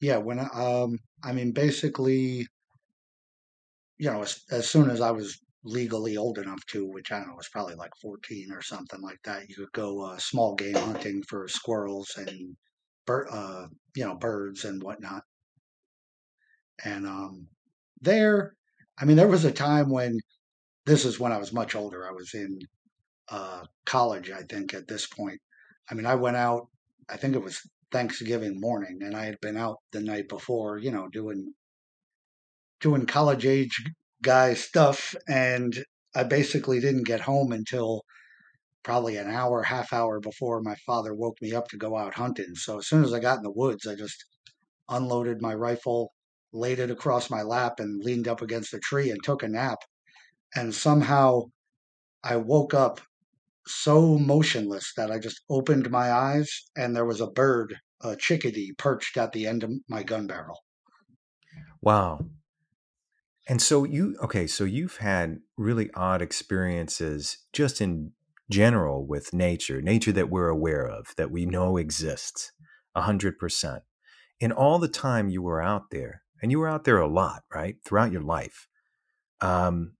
yeah. 0.01 0.17
When 0.17 0.39
um, 0.39 0.97
I 1.23 1.31
mean, 1.33 1.51
basically, 1.51 2.47
you 3.97 4.11
know, 4.11 4.21
as, 4.21 4.43
as 4.51 4.69
soon 4.69 4.89
as 4.89 5.01
I 5.01 5.11
was 5.11 5.39
legally 5.63 6.17
old 6.17 6.37
enough 6.37 6.65
to, 6.67 6.85
which 6.85 7.11
I 7.11 7.19
don't 7.19 7.29
know, 7.29 7.35
was 7.35 7.49
probably 7.49 7.75
like 7.75 7.91
fourteen 8.01 8.51
or 8.51 8.61
something 8.61 9.01
like 9.01 9.19
that, 9.23 9.49
you 9.49 9.55
could 9.55 9.71
go 9.73 10.01
uh, 10.01 10.17
small 10.17 10.55
game 10.55 10.75
hunting 10.75 11.23
for 11.27 11.47
squirrels 11.47 12.11
and 12.17 12.55
uh, 13.09 13.67
you 13.95 14.05
know, 14.05 14.15
birds 14.15 14.65
and 14.65 14.83
whatnot. 14.83 15.23
And 16.83 17.05
um, 17.07 17.47
there, 18.01 18.55
I 18.99 19.05
mean, 19.05 19.17
there 19.17 19.27
was 19.27 19.45
a 19.45 19.51
time 19.51 19.89
when 19.89 20.19
this 20.85 21.05
is 21.05 21.19
when 21.19 21.33
I 21.33 21.37
was 21.39 21.53
much 21.53 21.75
older. 21.75 22.07
I 22.07 22.13
was 22.13 22.33
in 22.35 22.59
uh, 23.29 23.65
college, 23.85 24.31
I 24.31 24.43
think, 24.43 24.73
at 24.75 24.87
this 24.89 25.07
point. 25.07 25.41
I 25.91 25.95
mean, 25.95 26.07
I 26.07 26.15
went 26.15 26.37
out. 26.37 26.69
I 27.09 27.17
think 27.17 27.35
it 27.35 27.43
was 27.43 27.61
Thanksgiving 27.95 28.59
morning, 28.59 28.97
and 29.03 29.15
I 29.15 29.23
had 29.23 29.39
been 29.39 29.55
out 29.55 29.77
the 29.93 30.01
night 30.01 30.27
before, 30.27 30.77
you 30.77 30.91
know, 30.91 31.07
doing 31.07 31.53
doing 32.81 33.05
college 33.05 33.45
age 33.45 33.81
guy 34.21 34.53
stuff, 34.53 35.15
and 35.29 35.81
I 36.13 36.25
basically 36.25 36.81
didn't 36.81 37.05
get 37.05 37.21
home 37.21 37.53
until 37.53 38.01
probably 38.83 39.15
an 39.15 39.29
hour, 39.29 39.63
half 39.63 39.93
hour 39.93 40.19
before 40.19 40.61
my 40.61 40.75
father 40.85 41.13
woke 41.13 41.37
me 41.41 41.53
up 41.53 41.69
to 41.69 41.77
go 41.77 41.95
out 41.95 42.15
hunting. 42.15 42.53
So 42.55 42.79
as 42.79 42.87
soon 42.87 43.01
as 43.05 43.13
I 43.13 43.19
got 43.19 43.37
in 43.37 43.43
the 43.43 43.51
woods, 43.63 43.87
I 43.87 43.95
just 43.95 44.25
unloaded 44.89 45.41
my 45.41 45.53
rifle, 45.53 46.11
laid 46.51 46.79
it 46.79 46.91
across 46.91 47.29
my 47.29 47.43
lap, 47.43 47.79
and 47.79 48.03
leaned 48.03 48.27
up 48.27 48.41
against 48.41 48.73
a 48.73 48.79
tree 48.79 49.09
and 49.09 49.23
took 49.23 49.41
a 49.41 49.47
nap. 49.47 49.79
And 50.53 50.75
somehow 50.75 51.43
I 52.21 52.35
woke 52.35 52.73
up 52.73 52.99
so 53.67 54.17
motionless 54.19 54.93
that 54.97 55.11
I 55.11 55.17
just 55.17 55.41
opened 55.49 55.89
my 55.89 56.11
eyes 56.11 56.49
and 56.75 56.93
there 56.93 57.05
was 57.05 57.21
a 57.21 57.31
bird, 57.31 57.77
a 58.01 58.15
chickadee, 58.15 58.73
perched 58.77 59.17
at 59.17 59.31
the 59.31 59.47
end 59.47 59.63
of 59.63 59.71
my 59.87 60.03
gun 60.03 60.27
barrel. 60.27 60.63
Wow. 61.81 62.25
And 63.47 63.61
so 63.61 63.83
you 63.83 64.15
okay, 64.23 64.47
so 64.47 64.63
you've 64.63 64.97
had 64.97 65.39
really 65.55 65.89
odd 65.93 66.21
experiences 66.21 67.37
just 67.53 67.79
in 67.79 68.11
general 68.49 69.05
with 69.05 69.33
nature, 69.33 69.81
nature 69.81 70.11
that 70.11 70.29
we're 70.29 70.49
aware 70.49 70.87
of, 70.87 71.13
that 71.17 71.31
we 71.31 71.45
know 71.45 71.77
exists, 71.77 72.51
a 72.95 73.01
hundred 73.01 73.37
percent. 73.37 73.83
In 74.39 74.51
all 74.51 74.79
the 74.79 74.87
time 74.87 75.29
you 75.29 75.41
were 75.41 75.61
out 75.61 75.91
there, 75.91 76.23
and 76.41 76.51
you 76.51 76.59
were 76.59 76.67
out 76.67 76.83
there 76.83 76.99
a 76.99 77.07
lot, 77.07 77.43
right, 77.53 77.75
throughout 77.85 78.11
your 78.11 78.21
life. 78.21 78.67
Um, 79.41 79.93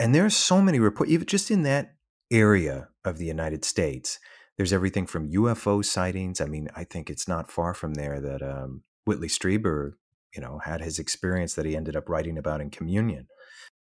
and 0.00 0.14
there's 0.14 0.36
so 0.36 0.60
many 0.60 0.80
reports, 0.80 1.12
even 1.12 1.26
just 1.26 1.50
in 1.50 1.62
that 1.62 1.94
area 2.30 2.88
of 3.04 3.18
the 3.18 3.26
United 3.26 3.64
States. 3.64 4.18
There's 4.56 4.72
everything 4.72 5.06
from 5.06 5.30
UFO 5.30 5.84
sightings. 5.84 6.40
I 6.40 6.46
mean, 6.46 6.68
I 6.76 6.84
think 6.84 7.10
it's 7.10 7.26
not 7.26 7.50
far 7.50 7.74
from 7.74 7.94
there 7.94 8.20
that 8.20 8.42
um, 8.42 8.82
Whitley 9.04 9.28
Strieber, 9.28 9.94
you 10.34 10.40
know, 10.40 10.60
had 10.64 10.80
his 10.80 10.98
experience 10.98 11.54
that 11.54 11.66
he 11.66 11.76
ended 11.76 11.96
up 11.96 12.08
writing 12.08 12.38
about 12.38 12.60
in 12.60 12.70
Communion. 12.70 13.26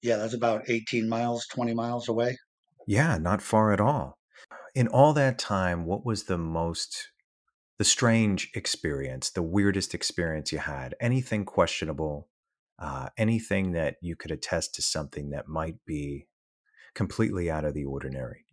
Yeah, 0.01 0.17
that's 0.17 0.33
about 0.33 0.69
18 0.69 1.07
miles, 1.07 1.45
20 1.47 1.73
miles 1.73 2.07
away. 2.07 2.37
Yeah, 2.87 3.17
not 3.17 3.41
far 3.41 3.71
at 3.71 3.81
all. 3.81 4.17
In 4.73 4.87
all 4.87 5.13
that 5.13 5.37
time, 5.37 5.85
what 5.85 6.05
was 6.05 6.23
the 6.23 6.37
most, 6.37 7.09
the 7.77 7.83
strange 7.83 8.49
experience, 8.55 9.29
the 9.29 9.43
weirdest 9.43 9.93
experience 9.93 10.51
you 10.51 10.59
had? 10.59 10.95
Anything 11.01 11.45
questionable? 11.45 12.29
Uh, 12.79 13.09
anything 13.17 13.73
that 13.73 13.97
you 14.01 14.15
could 14.15 14.31
attest 14.31 14.73
to 14.75 14.81
something 14.81 15.29
that 15.29 15.47
might 15.47 15.75
be 15.85 16.27
completely 16.95 17.51
out 17.51 17.65
of 17.65 17.73
the 17.73 17.85
ordinary? 17.85 18.45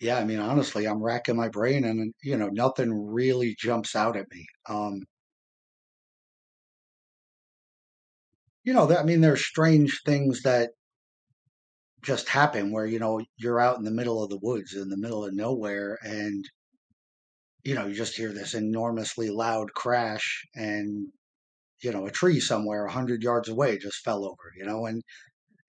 Yeah, 0.00 0.18
I 0.18 0.24
mean, 0.24 0.38
honestly, 0.38 0.86
I'm 0.86 1.02
racking 1.02 1.36
my 1.36 1.48
brain 1.48 1.84
and, 1.84 2.14
you 2.22 2.36
know, 2.36 2.48
nothing 2.48 2.92
really 2.92 3.54
jumps 3.58 3.96
out 3.96 4.16
at 4.16 4.30
me. 4.30 4.46
Um, 4.68 5.02
you 8.64 8.72
know, 8.72 8.94
I 8.96 9.02
mean, 9.02 9.20
there's 9.20 9.44
strange 9.44 10.02
things 10.04 10.42
that 10.42 10.70
just 12.02 12.28
happen 12.28 12.70
where, 12.72 12.86
you 12.86 12.98
know, 12.98 13.20
you're 13.36 13.60
out 13.60 13.78
in 13.78 13.84
the 13.84 13.90
middle 13.90 14.22
of 14.22 14.30
the 14.30 14.38
woods, 14.38 14.74
in 14.74 14.88
the 14.88 14.96
middle 14.96 15.24
of 15.24 15.32
nowhere, 15.34 15.98
and, 16.02 16.44
you 17.64 17.74
know, 17.74 17.86
you 17.86 17.94
just 17.94 18.16
hear 18.16 18.32
this 18.32 18.54
enormously 18.54 19.30
loud 19.30 19.72
crash, 19.74 20.46
and, 20.54 21.08
you 21.82 21.92
know, 21.92 22.06
a 22.06 22.10
tree 22.12 22.40
somewhere 22.40 22.86
a 22.86 22.92
hundred 22.92 23.22
yards 23.22 23.48
away 23.48 23.78
just 23.78 24.04
fell 24.04 24.24
over, 24.24 24.52
you 24.58 24.66
know, 24.66 24.86
and 24.86 25.02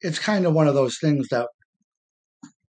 it's 0.02 0.20
kind 0.20 0.46
of 0.46 0.54
one 0.54 0.68
of 0.68 0.76
those 0.76 1.00
things 1.00 1.28
that 1.30 1.48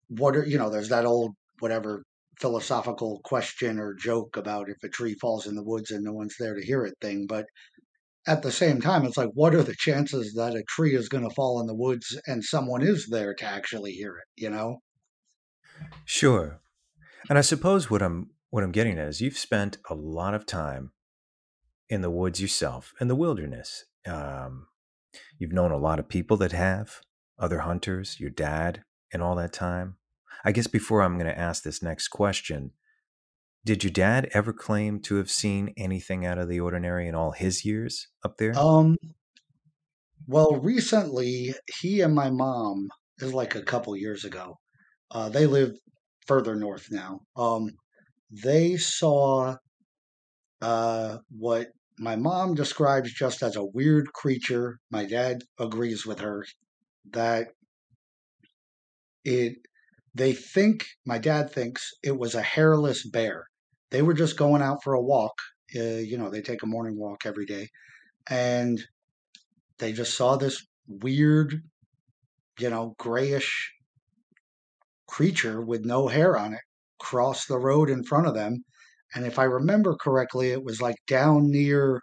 what 0.09 0.37
are 0.37 0.45
you 0.47 0.59
know 0.59 0.71
there's 0.71 0.89
that 0.91 1.05
old 1.07 1.35
whatever 1.63 2.03
philosophical 2.41 3.21
question 3.25 3.79
or 3.79 3.95
joke 3.95 4.37
about 4.37 4.69
if 4.69 4.83
a 4.83 4.89
tree 4.89 5.15
falls 5.15 5.47
in 5.47 5.55
the 5.55 5.63
woods 5.63 5.91
and 5.91 6.03
no 6.03 6.13
one's 6.13 6.35
there 6.39 6.55
to 6.55 6.65
hear 6.65 6.85
it 6.85 6.95
thing 7.01 7.27
but 7.29 7.47
at 8.27 8.43
the 8.43 8.51
same 8.51 8.81
time 8.81 9.05
it's 9.05 9.17
like 9.17 9.31
what 9.35 9.55
are 9.55 9.63
the 9.63 9.75
chances 9.79 10.35
that 10.35 10.57
a 10.57 10.65
tree 10.69 10.97
is 10.97 11.09
going 11.09 11.23
to 11.23 11.35
fall 11.35 11.61
in 11.61 11.67
the 11.67 11.75
woods 11.75 12.19
and 12.27 12.43
someone 12.43 12.83
is 12.83 13.07
there 13.11 13.35
to 13.35 13.45
actually 13.45 13.93
hear 13.93 14.17
it 14.17 14.43
you 14.43 14.51
know? 14.51 14.79
Sure. 16.05 16.61
And 17.29 17.39
i 17.39 17.43
suppose 17.43 17.91
what 17.91 18.03
i'm 18.03 18.31
what 18.51 18.65
i'm 18.65 18.73
getting 18.73 18.99
at 18.99 19.09
is 19.09 19.21
you've 19.21 19.39
spent 19.39 19.79
a 19.89 19.95
lot 19.95 20.35
of 20.35 20.47
time 20.47 20.93
in 21.93 22.01
the 22.01 22.11
woods 22.11 22.41
yourself 22.41 22.95
in 23.03 23.09
the 23.09 23.15
wilderness. 23.15 23.85
Um, 24.07 24.69
you've 25.39 25.53
known 25.53 25.71
a 25.71 25.77
lot 25.77 25.99
of 25.99 26.09
people 26.09 26.39
that 26.39 26.53
have 26.53 27.03
other 27.39 27.61
hunters, 27.61 28.19
your 28.19 28.31
dad, 28.31 28.83
and 29.13 29.23
all 29.23 29.35
that 29.35 29.53
time? 29.53 29.97
I 30.45 30.53
guess 30.53 30.67
before 30.67 31.03
I'm 31.03 31.19
going 31.19 31.31
to 31.31 31.39
ask 31.39 31.63
this 31.63 31.83
next 31.83 32.09
question, 32.09 32.73
did 33.65 33.85
your 33.85 33.93
dad 33.93 34.29
ever 34.33 34.53
claim 34.53 35.01
to 35.01 35.17
have 35.17 35.31
seen 35.31 35.73
anything 35.77 36.27
out 36.27 36.39
of 36.39 36.49
the 36.49 36.61
ordinary 36.61 37.07
in 37.07 37.15
all 37.15 37.31
his 37.31 37.65
years 37.65 38.09
up 38.25 38.39
there? 38.39 38.59
Um, 38.59 38.97
well, 40.27 40.57
recently, 40.57 41.55
he 41.81 42.01
and 42.01 42.15
my 42.15 42.31
mom, 42.31 42.89
is 43.19 43.33
like 43.33 43.55
a 43.55 43.63
couple 43.63 43.97
years 43.97 44.25
ago, 44.25 44.59
uh, 45.13 45.29
they 45.29 45.47
live 45.47 45.73
further 46.27 46.57
north 46.57 46.89
now. 46.91 47.21
Um, 47.37 47.71
they 48.31 48.77
saw 48.77 49.57
uh, 50.61 51.19
what 51.31 51.69
my 51.99 52.17
mom 52.17 52.55
describes 52.55 53.13
just 53.13 53.43
as 53.43 53.57
a 53.57 53.65
weird 53.65 54.13
creature. 54.13 54.79
My 54.91 55.05
dad 55.05 55.43
agrees 55.59 56.07
with 56.07 56.21
her 56.21 56.45
that 57.13 57.49
it 59.25 59.57
they 60.15 60.33
think 60.33 60.87
my 61.07 61.19
dad 61.19 61.51
thinks 61.51 61.91
it 62.03 62.19
was 62.19 62.35
a 62.35 62.43
hairless 62.43 63.09
bear. 63.09 63.47
They 63.91 64.03
were 64.03 64.15
just 64.15 64.37
going 64.37 64.63
out 64.63 64.83
for 64.83 64.95
a 64.95 65.03
walk. 65.03 65.35
Uh, 65.75 65.99
you 65.99 66.19
know, 66.19 66.31
they 66.31 66.43
take 66.43 66.63
a 66.63 66.67
morning 66.67 66.99
walk 66.99 67.25
every 67.25 67.47
day, 67.47 67.69
and 68.29 68.83
they 69.79 69.93
just 69.93 70.17
saw 70.17 70.37
this 70.37 70.67
weird, 70.87 71.63
you 72.59 72.71
know, 72.71 72.95
grayish 72.99 73.73
creature 75.09 75.61
with 75.63 75.85
no 75.85 76.09
hair 76.09 76.37
on 76.37 76.55
it 76.55 76.61
cross 77.03 77.47
the 77.47 77.59
road 77.59 77.91
in 77.91 78.05
front 78.05 78.27
of 78.27 78.35
them. 78.35 78.65
And 79.15 79.27
if 79.27 79.39
I 79.39 79.45
remember 79.45 79.97
correctly, 79.97 80.53
it 80.53 80.65
was 80.65 80.81
like 80.81 80.97
down 81.07 81.51
near 81.51 82.01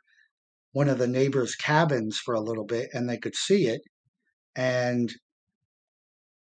one 0.74 0.90
of 0.90 1.00
the 1.00 1.08
neighbors' 1.08 1.56
cabins 1.56 2.20
for 2.24 2.36
a 2.36 2.42
little 2.42 2.66
bit, 2.66 2.90
and 2.94 3.10
they 3.10 3.18
could 3.18 3.36
see 3.36 3.68
it 3.68 3.82
and 4.56 5.12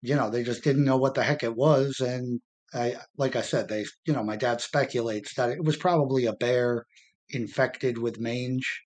you 0.01 0.15
know 0.15 0.29
they 0.29 0.43
just 0.43 0.63
didn't 0.63 0.85
know 0.85 0.97
what 0.97 1.13
the 1.15 1.23
heck 1.23 1.43
it 1.43 1.55
was 1.55 1.99
and 1.99 2.39
i 2.73 2.95
like 3.17 3.35
i 3.35 3.41
said 3.41 3.67
they 3.67 3.85
you 4.05 4.13
know 4.13 4.23
my 4.23 4.35
dad 4.35 4.61
speculates 4.61 5.33
that 5.35 5.49
it 5.49 5.63
was 5.63 5.77
probably 5.77 6.25
a 6.25 6.33
bear 6.33 6.85
infected 7.29 7.97
with 7.97 8.19
mange 8.19 8.81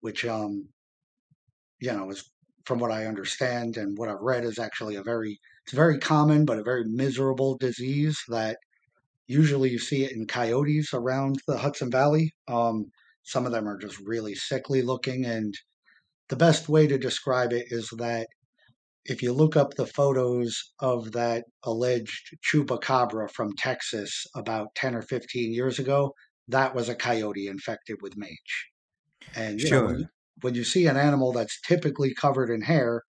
which 0.00 0.24
um 0.24 0.68
you 1.80 1.92
know 1.92 2.10
is 2.10 2.30
from 2.64 2.78
what 2.78 2.90
i 2.90 3.06
understand 3.06 3.76
and 3.76 3.96
what 3.98 4.08
i've 4.08 4.20
read 4.20 4.44
is 4.44 4.58
actually 4.58 4.96
a 4.96 5.02
very 5.02 5.38
it's 5.64 5.74
very 5.74 5.98
common 5.98 6.44
but 6.44 6.58
a 6.58 6.62
very 6.62 6.84
miserable 6.84 7.56
disease 7.58 8.18
that 8.28 8.58
usually 9.26 9.70
you 9.70 9.78
see 9.78 10.04
it 10.04 10.12
in 10.12 10.26
coyotes 10.26 10.94
around 10.94 11.40
the 11.48 11.58
hudson 11.58 11.90
valley. 11.90 12.32
Um 12.48 12.86
some 13.24 13.46
of 13.46 13.52
them 13.52 13.68
are 13.68 13.78
just 13.78 13.98
really 14.00 14.34
sickly 14.36 14.82
looking 14.82 15.24
and 15.26 15.54
the 16.28 16.36
best 16.36 16.68
way 16.68 16.86
to 16.86 16.98
describe 16.98 17.52
it 17.52 17.66
is 17.70 17.88
that 17.98 18.28
if 19.08 19.22
you 19.22 19.32
look 19.32 19.56
up 19.56 19.74
the 19.74 19.86
photos 19.86 20.72
of 20.80 21.12
that 21.12 21.44
alleged 21.64 22.36
chupacabra 22.44 23.30
from 23.30 23.54
Texas 23.56 24.26
about 24.34 24.68
10 24.74 24.94
or 24.94 25.02
15 25.02 25.52
years 25.52 25.78
ago, 25.78 26.12
that 26.48 26.74
was 26.74 26.88
a 26.88 26.94
coyote 26.94 27.48
infected 27.48 27.96
with 28.02 28.16
mange. 28.16 28.70
And 29.34 29.60
you 29.60 29.68
sure. 29.68 29.80
know, 29.80 29.86
when, 29.86 29.98
you, 29.98 30.06
when 30.42 30.54
you 30.54 30.64
see 30.64 30.86
an 30.86 30.96
animal 30.96 31.32
that's 31.32 31.60
typically 31.60 32.14
covered 32.14 32.50
in 32.50 32.62
hair 32.62 33.02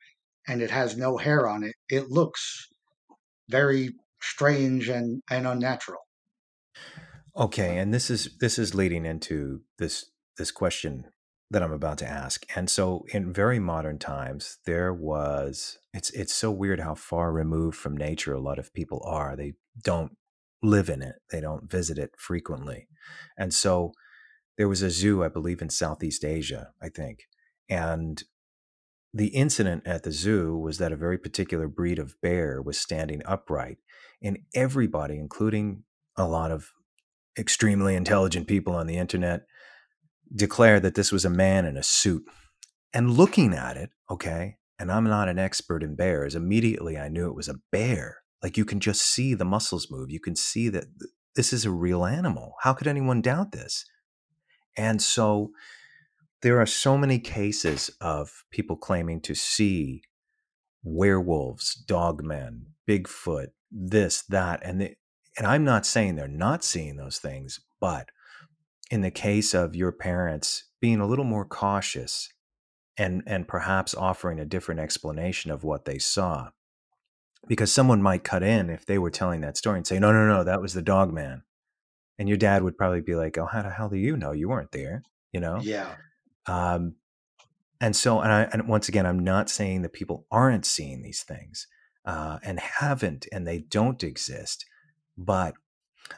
and 0.47 0.61
it 0.61 0.71
has 0.71 0.97
no 0.97 1.17
hair 1.17 1.47
on 1.47 1.63
it, 1.63 1.75
it 1.89 2.09
looks 2.09 2.67
very 3.49 3.89
strange 4.21 4.89
and, 4.89 5.21
and 5.29 5.47
unnatural. 5.47 6.01
Okay, 7.35 7.77
and 7.77 7.93
this 7.93 8.09
is 8.09 8.35
this 8.39 8.57
is 8.57 8.73
leading 8.73 9.05
into 9.05 9.61
this 9.77 10.09
this 10.37 10.49
question 10.49 11.05
that 11.49 11.63
I'm 11.63 11.71
about 11.71 11.97
to 11.99 12.07
ask. 12.07 12.45
And 12.55 12.69
so 12.69 13.05
in 13.13 13.31
very 13.31 13.59
modern 13.59 13.99
times, 13.99 14.57
there 14.65 14.93
was 14.93 15.79
it's 15.93 16.09
it's 16.11 16.35
so 16.35 16.51
weird 16.51 16.79
how 16.79 16.95
far 16.95 17.31
removed 17.31 17.77
from 17.77 17.95
nature 17.95 18.33
a 18.33 18.41
lot 18.41 18.59
of 18.59 18.73
people 18.73 19.01
are. 19.05 19.35
They 19.35 19.53
don't 19.81 20.11
live 20.61 20.89
in 20.89 21.01
it. 21.01 21.15
They 21.31 21.39
don't 21.39 21.69
visit 21.69 21.97
it 21.97 22.11
frequently. 22.17 22.87
And 23.37 23.53
so 23.53 23.93
there 24.57 24.67
was 24.67 24.81
a 24.81 24.89
zoo, 24.89 25.23
I 25.23 25.29
believe 25.29 25.61
in 25.61 25.69
Southeast 25.69 26.25
Asia, 26.25 26.71
I 26.81 26.89
think. 26.89 27.19
And 27.69 28.23
the 29.13 29.27
incident 29.27 29.83
at 29.85 30.03
the 30.03 30.11
zoo 30.11 30.57
was 30.57 30.79
that 30.79 30.91
a 30.91 30.97
very 30.97 31.17
particular 31.17 31.67
breed 31.67 31.99
of 31.99 32.19
bear 32.21 32.61
was 32.61 32.77
standing 32.77 33.21
upright 33.25 33.77
and 34.21 34.39
everybody 34.53 35.17
including 35.17 35.83
a 36.17 36.27
lot 36.27 36.51
of 36.51 36.71
extremely 37.37 37.95
intelligent 37.95 38.47
people 38.47 38.75
on 38.75 38.87
the 38.87 38.97
internet 38.97 39.41
declared 40.35 40.83
that 40.83 40.95
this 40.95 41.11
was 41.11 41.25
a 41.25 41.29
man 41.29 41.65
in 41.65 41.77
a 41.77 41.83
suit. 41.83 42.23
And 42.93 43.11
looking 43.11 43.53
at 43.53 43.77
it, 43.77 43.91
okay, 44.09 44.57
and 44.79 44.91
I'm 44.91 45.05
not 45.05 45.29
an 45.29 45.39
expert 45.39 45.83
in 45.83 45.95
bears, 45.95 46.35
immediately 46.35 46.97
I 46.97 47.09
knew 47.09 47.27
it 47.27 47.35
was 47.35 47.47
a 47.47 47.59
bear. 47.71 48.17
Like 48.43 48.57
you 48.57 48.65
can 48.65 48.79
just 48.79 49.01
see 49.01 49.33
the 49.33 49.45
muscles 49.45 49.89
move. 49.89 50.11
You 50.11 50.19
can 50.19 50.35
see 50.35 50.69
that 50.69 50.85
this 51.35 51.51
is 51.51 51.65
a 51.65 51.71
real 51.71 52.05
animal. 52.05 52.55
How 52.61 52.73
could 52.73 52.87
anyone 52.87 53.21
doubt 53.21 53.51
this? 53.51 53.85
And 54.75 55.01
so 55.01 55.51
there 56.41 56.61
are 56.61 56.67
so 56.67 56.97
many 56.97 57.19
cases 57.19 57.89
of 57.99 58.43
people 58.51 58.75
claiming 58.75 59.21
to 59.21 59.33
see 59.33 60.03
werewolves, 60.83 61.83
dogmen, 61.87 62.67
Bigfoot, 62.87 63.47
this, 63.71 64.21
that, 64.29 64.61
and 64.63 64.81
the, 64.81 64.95
and 65.37 65.45
I'm 65.45 65.63
not 65.63 65.85
saying 65.85 66.15
they're 66.15 66.27
not 66.27 66.63
seeing 66.63 66.95
those 66.95 67.19
things, 67.19 67.59
but 67.79 68.09
in 68.89 69.01
the 69.01 69.11
case 69.11 69.53
of 69.53 69.75
your 69.75 69.91
parents 69.91 70.65
being 70.79 70.99
a 70.99 71.07
little 71.07 71.25
more 71.25 71.45
cautious 71.45 72.29
and 72.97 73.23
and 73.27 73.47
perhaps 73.47 73.93
offering 73.93 74.39
a 74.39 74.45
different 74.45 74.79
explanation 74.79 75.51
of 75.51 75.63
what 75.63 75.85
they 75.85 75.99
saw. 75.99 76.49
Because 77.47 77.71
someone 77.71 78.01
might 78.01 78.23
cut 78.23 78.43
in 78.43 78.69
if 78.69 78.85
they 78.85 78.97
were 78.97 79.11
telling 79.11 79.41
that 79.41 79.57
story 79.57 79.77
and 79.77 79.87
say 79.87 79.99
no 79.99 80.11
no 80.11 80.27
no 80.27 80.43
that 80.43 80.61
was 80.61 80.73
the 80.73 80.81
dog 80.81 81.13
man. 81.13 81.43
And 82.19 82.27
your 82.27 82.37
dad 82.37 82.63
would 82.63 82.77
probably 82.77 83.01
be 83.01 83.15
like 83.15 83.37
oh 83.37 83.45
how 83.45 83.61
the 83.61 83.69
hell 83.69 83.89
do 83.89 83.97
you 83.97 84.17
know? 84.17 84.31
You 84.31 84.49
weren't 84.49 84.71
there 84.71 85.03
you 85.33 85.39
know? 85.39 85.59
Yeah. 85.61 85.95
um, 86.47 86.95
and 87.79 87.95
so 87.95 88.21
and, 88.21 88.31
I, 88.31 88.43
and 88.51 88.67
once 88.67 88.89
again 88.89 89.05
i'm 89.05 89.19
not 89.19 89.49
saying 89.49 89.81
that 89.83 89.93
people 89.93 90.25
aren't 90.31 90.65
seeing 90.65 91.01
these 91.01 91.23
things 91.23 91.67
uh, 92.05 92.39
and 92.43 92.59
haven't 92.59 93.27
and 93.31 93.45
they 93.45 93.59
don't 93.59 94.03
exist 94.03 94.65
but 95.17 95.53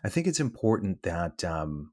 i 0.03 0.09
think 0.09 0.27
it's 0.27 0.39
important 0.39 1.03
that 1.03 1.43
um, 1.43 1.91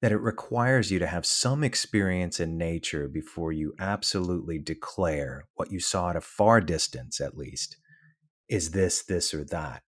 that 0.00 0.12
it 0.12 0.20
requires 0.20 0.90
you 0.90 0.98
to 0.98 1.06
have 1.06 1.26
some 1.26 1.62
experience 1.62 2.40
in 2.40 2.56
nature 2.56 3.06
before 3.06 3.52
you 3.52 3.74
absolutely 3.78 4.58
declare 4.58 5.44
what 5.54 5.70
you 5.70 5.78
saw 5.78 6.10
at 6.10 6.16
a 6.16 6.20
far 6.20 6.60
distance 6.60 7.20
at 7.20 7.36
least 7.36 7.76
is 8.48 8.70
this 8.70 9.02
this 9.02 9.34
or 9.34 9.44
that. 9.44 9.82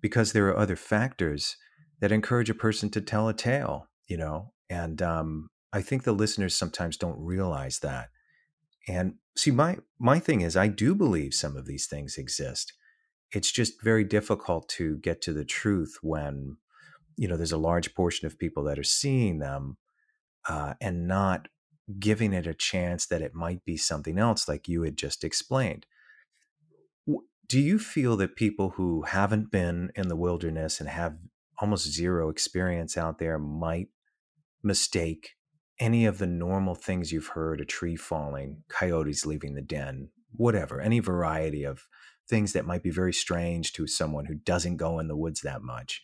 Because 0.00 0.32
there 0.32 0.48
are 0.48 0.56
other 0.56 0.76
factors 0.76 1.56
that 2.00 2.12
encourage 2.12 2.50
a 2.50 2.54
person 2.54 2.90
to 2.90 3.00
tell 3.00 3.28
a 3.28 3.34
tale 3.34 3.88
you 4.06 4.16
know 4.16 4.52
and 4.68 5.00
um, 5.00 5.48
i 5.72 5.80
think 5.80 6.02
the 6.02 6.12
listeners 6.12 6.54
sometimes 6.54 6.96
don't 6.96 7.18
realize 7.18 7.80
that. 7.80 8.08
And 8.86 9.14
see 9.36 9.50
my 9.50 9.78
my 9.98 10.18
thing 10.20 10.40
is 10.42 10.56
i 10.56 10.68
do 10.68 10.94
believe 10.94 11.34
some 11.34 11.56
of 11.56 11.66
these 11.66 11.86
things 11.86 12.16
exist. 12.16 12.72
It's 13.32 13.50
just 13.50 13.82
very 13.82 14.04
difficult 14.04 14.68
to 14.70 14.98
get 14.98 15.20
to 15.22 15.32
the 15.32 15.44
truth 15.44 15.98
when 16.02 16.58
you 17.16 17.28
know 17.28 17.36
there's 17.36 17.52
a 17.52 17.58
large 17.58 17.94
portion 17.94 18.26
of 18.26 18.38
people 18.38 18.64
that 18.64 18.78
are 18.78 18.84
seeing 18.84 19.38
them 19.38 19.76
uh, 20.48 20.74
and 20.80 21.06
not 21.06 21.48
giving 21.98 22.32
it 22.32 22.46
a 22.46 22.54
chance 22.54 23.06
that 23.06 23.22
it 23.22 23.34
might 23.34 23.64
be 23.64 23.76
something 23.76 24.18
else 24.18 24.48
like 24.48 24.68
you 24.68 24.82
had 24.82 24.96
just 24.96 25.22
explained. 25.22 25.86
Do 27.46 27.60
you 27.60 27.78
feel 27.78 28.16
that 28.16 28.36
people 28.36 28.70
who 28.70 29.02
haven't 29.02 29.50
been 29.50 29.90
in 29.94 30.08
the 30.08 30.16
wilderness 30.16 30.80
and 30.80 30.88
have 30.88 31.18
almost 31.58 31.92
zero 31.92 32.30
experience 32.30 32.96
out 32.96 33.18
there 33.18 33.38
might 33.38 33.88
mistake 34.62 35.34
any 35.78 36.06
of 36.06 36.18
the 36.18 36.26
normal 36.26 36.74
things 36.74 37.12
you've 37.12 37.28
heard 37.28 37.60
a 37.60 37.64
tree 37.64 37.96
falling 37.96 38.62
coyotes 38.68 39.26
leaving 39.26 39.54
the 39.54 39.62
den 39.62 40.08
whatever 40.32 40.80
any 40.80 41.00
variety 41.00 41.64
of 41.64 41.86
things 42.28 42.52
that 42.52 42.64
might 42.64 42.82
be 42.82 42.90
very 42.90 43.12
strange 43.12 43.72
to 43.72 43.86
someone 43.86 44.24
who 44.24 44.34
doesn't 44.34 44.76
go 44.76 44.98
in 44.98 45.08
the 45.08 45.16
woods 45.16 45.42
that 45.42 45.62
much 45.62 46.02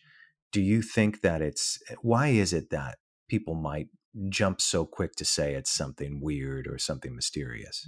do 0.51 0.61
you 0.61 0.81
think 0.81 1.21
that 1.21 1.41
it's 1.41 1.79
why 2.01 2.27
is 2.27 2.53
it 2.53 2.69
that 2.69 2.97
people 3.27 3.55
might 3.55 3.87
jump 4.29 4.59
so 4.61 4.85
quick 4.85 5.13
to 5.15 5.25
say 5.25 5.53
it's 5.53 5.71
something 5.71 6.19
weird 6.21 6.67
or 6.67 6.77
something 6.77 7.15
mysterious 7.15 7.87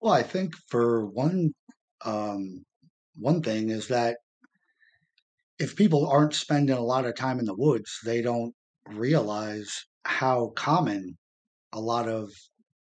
Well, 0.00 0.12
I 0.12 0.22
think 0.22 0.54
for 0.68 1.06
one 1.06 1.52
um, 2.04 2.64
one 3.14 3.42
thing 3.42 3.70
is 3.70 3.88
that 3.88 4.18
if 5.58 5.76
people 5.76 6.06
aren't 6.08 6.34
spending 6.34 6.76
a 6.76 6.80
lot 6.82 7.06
of 7.06 7.14
time 7.14 7.38
in 7.38 7.44
the 7.46 7.56
woods, 7.56 7.98
they 8.04 8.22
don't 8.22 8.54
realize 8.86 9.84
how 10.04 10.48
common 10.56 11.16
a 11.72 11.80
lot 11.80 12.08
of 12.08 12.32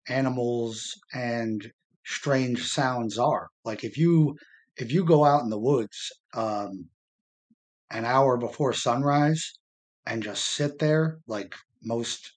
animals 0.09 0.95
and 1.15 1.73
strange 2.07 2.67
sounds 2.67 3.19
are. 3.19 3.49
Like 3.65 3.85
if 3.85 3.99
you 3.99 4.37
if 4.77 4.93
you 4.93 5.05
go 5.05 5.25
out 5.25 5.43
in 5.43 5.51
the 5.51 5.61
woods 5.61 6.13
um, 6.35 6.89
an 7.91 8.05
hour 8.05 8.37
before 8.37 8.73
sunrise 8.73 9.55
and 10.07 10.23
just 10.23 10.47
sit 10.47 10.79
there, 10.79 11.19
like 11.27 11.55
most 11.83 12.33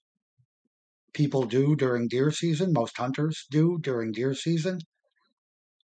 people 1.12 1.44
do 1.44 1.76
during 1.76 2.08
deer 2.08 2.30
season, 2.30 2.72
most 2.72 2.96
hunters 2.96 3.46
do 3.50 3.78
during 3.80 4.12
deer 4.12 4.34
season, 4.34 4.78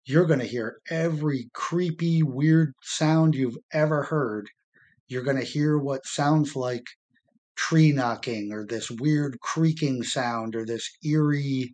you're 0.05 0.25
going 0.25 0.39
to 0.39 0.45
hear 0.45 0.79
every 0.89 1.49
creepy, 1.53 2.23
weird 2.23 2.73
sound 2.81 3.35
you've 3.35 3.57
ever 3.73 4.03
heard. 4.03 4.49
You're 5.09 5.23
going 5.23 5.37
to 5.37 5.43
hear 5.43 5.77
what 5.77 6.05
sounds 6.05 6.55
like 6.55 6.85
tree 7.57 7.91
knocking 7.91 8.53
or 8.53 8.65
this 8.65 8.89
weird 8.89 9.37
creaking 9.41 10.03
sound 10.03 10.55
or 10.55 10.65
this 10.65 10.89
eerie 11.03 11.73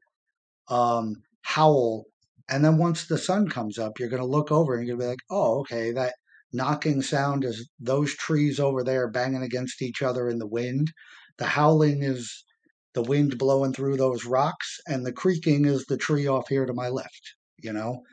um, 0.69 1.15
howl. 1.41 2.05
And 2.49 2.65
then 2.65 2.77
once 2.77 3.05
the 3.05 3.17
sun 3.17 3.49
comes 3.49 3.77
up, 3.77 3.99
you're 3.99 4.09
going 4.09 4.21
to 4.21 4.27
look 4.27 4.51
over 4.51 4.75
and 4.75 4.87
you're 4.87 4.97
going 4.97 5.01
to 5.01 5.05
be 5.05 5.09
like, 5.11 5.23
oh, 5.29 5.59
okay, 5.59 5.91
that 5.91 6.15
knocking 6.53 7.01
sound 7.01 7.43
is 7.43 7.67
those 7.79 8.13
trees 8.15 8.59
over 8.59 8.83
there 8.83 9.09
banging 9.09 9.43
against 9.43 9.81
each 9.81 10.01
other 10.01 10.29
in 10.29 10.39
the 10.39 10.47
wind. 10.47 10.91
The 11.37 11.45
howling 11.47 12.03
is 12.03 12.45
the 12.93 13.01
wind 13.03 13.37
blowing 13.37 13.73
through 13.73 13.97
those 13.97 14.25
rocks, 14.25 14.79
and 14.87 15.05
the 15.05 15.13
creaking 15.13 15.65
is 15.65 15.85
the 15.85 15.97
tree 15.97 16.27
off 16.27 16.47
here 16.49 16.65
to 16.65 16.73
my 16.73 16.89
left, 16.89 17.35
you 17.57 17.73
know? 17.73 18.03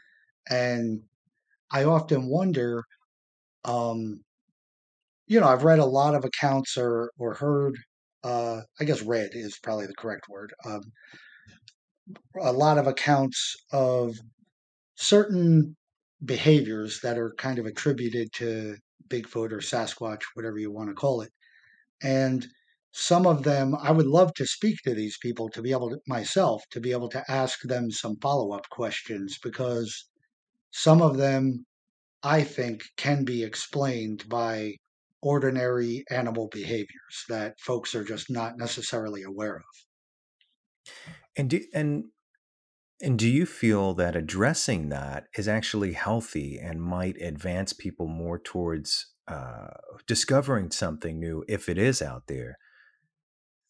And 0.51 1.03
I 1.73 1.85
often 1.85 2.29
wonder, 2.29 2.85
um, 3.65 4.23
you 5.27 5.41
know, 5.41 5.49
I've 5.49 5.65
read 5.65 5.79
a 5.79 5.85
lot 5.85 6.15
of 6.15 6.25
accounts 6.25 6.77
or 6.77 7.11
or 7.19 7.35
heard, 7.35 7.77
uh, 8.25 8.63
I 8.81 8.85
guess 8.85 9.03
read 9.03 9.31
is 9.33 9.59
probably 9.63 9.87
the 9.87 9.95
correct 9.95 10.29
word. 10.29 10.53
Um, 10.65 10.83
a 12.41 12.53
lot 12.53 12.79
of 12.79 12.87
accounts 12.87 13.57
of 13.73 14.17
certain 14.97 15.77
behaviors 16.25 17.01
that 17.01 17.19
are 17.19 17.35
kind 17.39 17.59
of 17.59 17.67
attributed 17.67 18.33
to 18.35 18.77
Bigfoot 19.09 19.53
or 19.53 19.59
Sasquatch, 19.59 20.23
whatever 20.35 20.59
you 20.59 20.71
want 20.71 20.89
to 20.89 20.95
call 20.95 21.23
it. 21.23 21.31
And 22.03 22.47
some 22.93 23.27
of 23.27 23.45
them, 23.45 23.75
I 23.81 23.91
would 23.93 24.07
love 24.07 24.35
to 24.35 24.47
speak 24.47 24.79
to 24.85 24.95
these 24.95 25.17
people 25.19 25.49
to 25.51 25.63
be 25.63 25.73
able 25.73 25.91
to 25.91 25.99
myself 26.07 26.63
to 26.71 26.81
be 26.81 26.93
able 26.93 27.09
to 27.11 27.25
ask 27.31 27.61
them 27.63 27.91
some 27.91 28.17
follow 28.21 28.53
up 28.53 28.69
questions 28.71 29.39
because 29.43 30.09
some 30.73 31.01
of 31.03 31.17
them 31.17 31.65
I 32.23 32.43
think 32.43 32.83
can 32.97 33.25
be 33.25 33.43
explained 33.45 34.29
by 34.29 34.77
ordinary 35.23 36.05
animal 36.11 36.49
behaviors 36.49 37.25
that 37.29 37.59
folks 37.61 37.95
are 37.95 38.05
just 38.05 38.31
not 38.31 38.59
necessarily 38.59 39.23
aware 39.23 39.57
of. 39.57 40.87
and 41.37 41.51
do, 41.51 41.61
and 41.75 42.05
and 43.01 43.19
do 43.19 43.29
you 43.29 43.47
feel 43.47 43.95
that 43.95 44.17
addressing 44.17 44.91
that 44.91 45.25
is 45.37 45.49
actually 45.49 45.93
healthy 45.93 46.59
and 46.59 46.83
might 46.83 47.21
advance 47.21 47.73
people 47.73 48.07
more 48.07 48.39
towards 48.39 49.13
uh, 49.27 49.69
discovering 50.07 50.71
something 50.71 51.19
new 51.19 51.45
if 51.49 51.69
it 51.69 51.79
is 51.79 52.03
out 52.03 52.25
there 52.27 52.59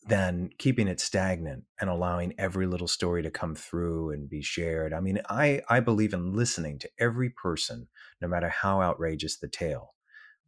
than 0.06 0.50
keeping 0.58 0.88
it 0.88 0.98
stagnant 0.98 1.64
and 1.80 1.90
allowing 1.90 2.34
every 2.38 2.66
little 2.66 2.88
story 2.88 3.22
to 3.22 3.30
come 3.30 3.54
through 3.54 4.10
and 4.10 4.30
be 4.30 4.42
shared. 4.42 4.92
I 4.92 5.00
mean, 5.00 5.20
I, 5.28 5.60
I 5.68 5.80
believe 5.80 6.14
in 6.14 6.34
listening 6.34 6.78
to 6.80 6.90
every 6.98 7.30
person, 7.30 7.88
no 8.20 8.26
matter 8.26 8.48
how 8.48 8.80
outrageous 8.80 9.38
the 9.38 9.48
tale. 9.48 9.94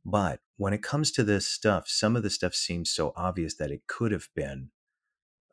But 0.04 0.40
when 0.56 0.72
it 0.72 0.82
comes 0.82 1.12
to 1.12 1.22
this 1.22 1.46
stuff, 1.46 1.84
some 1.86 2.16
of 2.16 2.22
the 2.22 2.30
stuff 2.30 2.54
seems 2.54 2.90
so 2.90 3.12
obvious 3.14 3.54
that 3.56 3.70
it 3.70 3.82
could 3.86 4.10
have 4.10 4.28
been 4.34 4.70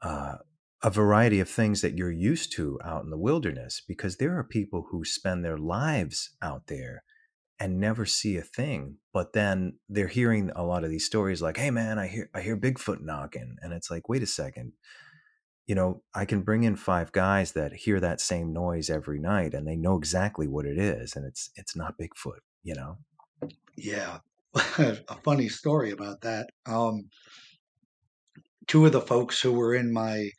uh, 0.02 0.38
a 0.82 0.90
variety 0.90 1.40
of 1.40 1.50
things 1.50 1.82
that 1.82 1.98
you're 1.98 2.12
used 2.12 2.54
to 2.54 2.80
out 2.84 3.04
in 3.04 3.10
the 3.10 3.18
wilderness, 3.18 3.82
because 3.88 4.18
there 4.18 4.38
are 4.38 4.44
people 4.44 4.88
who 4.92 5.04
spend 5.04 5.44
their 5.44 5.58
lives 5.58 6.32
out 6.42 6.68
there 6.68 7.04
and 7.60 7.80
never 7.80 8.06
see 8.06 8.38
a 8.38 8.42
thing 8.42 8.98
but 9.14 9.34
then 9.34 9.78
they're 9.90 10.08
hearing 10.08 10.50
a 10.56 10.64
lot 10.64 10.84
of 10.84 10.90
these 10.90 11.06
stories 11.06 11.42
like 11.42 11.58
hey 11.58 11.70
man 11.70 12.00
i 12.00 12.08
hear 12.08 12.30
i 12.34 12.42
hear 12.42 12.56
bigfoot 12.58 13.02
knocking 13.02 13.58
and 13.62 13.74
it's 13.74 13.92
like 13.92 14.08
wait 14.08 14.24
a 14.24 14.26
second 14.28 14.72
you 15.68 15.76
know 15.76 16.02
i 16.16 16.26
can 16.26 16.42
bring 16.42 16.64
in 16.64 16.76
five 16.76 17.12
guys 17.12 17.52
that 17.54 17.74
hear 17.74 18.00
that 18.00 18.22
same 18.22 18.54
noise 18.54 18.90
every 18.90 19.20
night 19.20 19.54
and 19.54 19.68
they 19.68 19.76
know 19.76 19.98
exactly 19.98 20.48
what 20.48 20.66
it 20.66 20.78
is 20.78 21.16
and 21.16 21.26
it's 21.26 21.50
it's 21.56 21.76
not 21.76 21.98
bigfoot 21.98 22.40
you 22.64 22.76
know 22.76 22.98
Yeah. 23.76 24.20
a 24.56 24.96
funny 25.24 25.50
story 25.50 25.92
about 25.92 26.22
that. 26.22 26.50
Um, 26.66 27.10
two 28.68 28.86
of 28.86 28.92
the 28.92 29.02
folks 29.02 29.42
who 29.42 29.54
were 29.54 29.76
in 29.76 29.92
my 29.92 30.32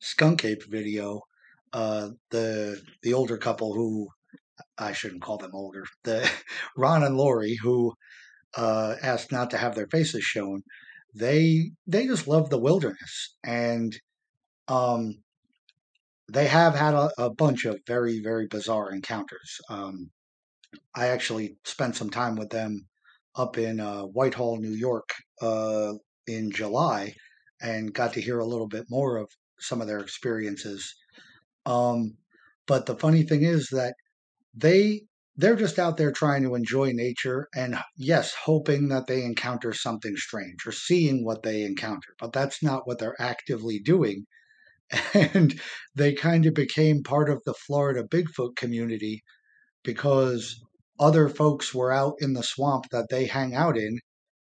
skunk 0.00 0.44
ape 0.44 0.62
video, 0.68 1.22
uh, 1.72 2.10
the 2.30 2.80
the 3.02 3.14
older 3.14 3.36
couple 3.36 3.74
who 3.74 4.08
I 4.78 4.92
shouldn't 4.92 5.22
call 5.22 5.38
them 5.38 5.52
older, 5.54 5.84
the 6.04 6.30
Ron 6.76 7.02
and 7.02 7.16
Lori 7.16 7.56
who 7.62 7.94
uh, 8.56 8.96
asked 9.02 9.32
not 9.32 9.50
to 9.50 9.58
have 9.58 9.74
their 9.74 9.88
faces 9.88 10.24
shown, 10.24 10.62
they 11.14 11.72
they 11.86 12.06
just 12.06 12.28
love 12.28 12.50
the 12.50 12.58
wilderness 12.58 13.36
and 13.44 13.96
um, 14.68 15.14
they 16.32 16.46
have 16.46 16.74
had 16.74 16.94
a, 16.94 17.10
a 17.18 17.30
bunch 17.30 17.64
of 17.64 17.78
very 17.86 18.20
very 18.20 18.46
bizarre 18.46 18.92
encounters. 18.92 19.60
Um, 19.70 20.10
I 20.94 21.08
actually 21.08 21.56
spent 21.64 21.96
some 21.96 22.10
time 22.10 22.36
with 22.36 22.50
them 22.50 22.86
up 23.36 23.58
in 23.58 23.80
uh, 23.80 24.02
Whitehall, 24.02 24.58
New 24.58 24.72
York, 24.74 25.10
uh, 25.40 25.94
in 26.26 26.50
July, 26.50 27.14
and 27.60 27.92
got 27.94 28.14
to 28.14 28.20
hear 28.20 28.38
a 28.38 28.46
little 28.46 28.66
bit 28.68 28.86
more 28.90 29.16
of 29.16 29.28
some 29.60 29.80
of 29.80 29.86
their 29.88 30.00
experiences. 30.00 30.94
Um, 31.66 32.18
But 32.66 32.86
the 32.86 32.96
funny 32.96 33.22
thing 33.24 33.42
is 33.44 33.68
that 33.72 33.94
they 34.54 35.02
they're 35.36 35.56
just 35.56 35.78
out 35.78 35.96
there 35.98 36.12
trying 36.12 36.42
to 36.44 36.54
enjoy 36.56 36.92
nature 36.92 37.48
and 37.56 37.78
yes, 37.96 38.34
hoping 38.34 38.88
that 38.88 39.06
they 39.08 39.24
encounter 39.24 39.72
something 39.74 40.16
strange 40.16 40.66
or 40.66 40.72
seeing 40.72 41.24
what 41.24 41.42
they 41.44 41.62
encounter. 41.64 42.10
But 42.20 42.32
that's 42.32 42.62
not 42.62 42.86
what 42.86 42.98
they're 43.00 43.20
actively 43.20 43.78
doing. 43.80 44.26
And 45.14 45.60
they 45.94 46.14
kind 46.14 46.46
of 46.46 46.54
became 46.54 47.02
part 47.02 47.30
of 47.30 47.42
the 47.44 47.54
Florida 47.54 48.04
Bigfoot 48.04 48.56
community 48.56 49.22
because 49.84 50.60
other 51.00 51.28
folks 51.28 51.74
were 51.74 51.92
out 51.92 52.16
in 52.20 52.34
the 52.34 52.42
swamp 52.42 52.86
that 52.92 53.08
they 53.10 53.26
hang 53.26 53.54
out 53.54 53.76
in 53.78 53.98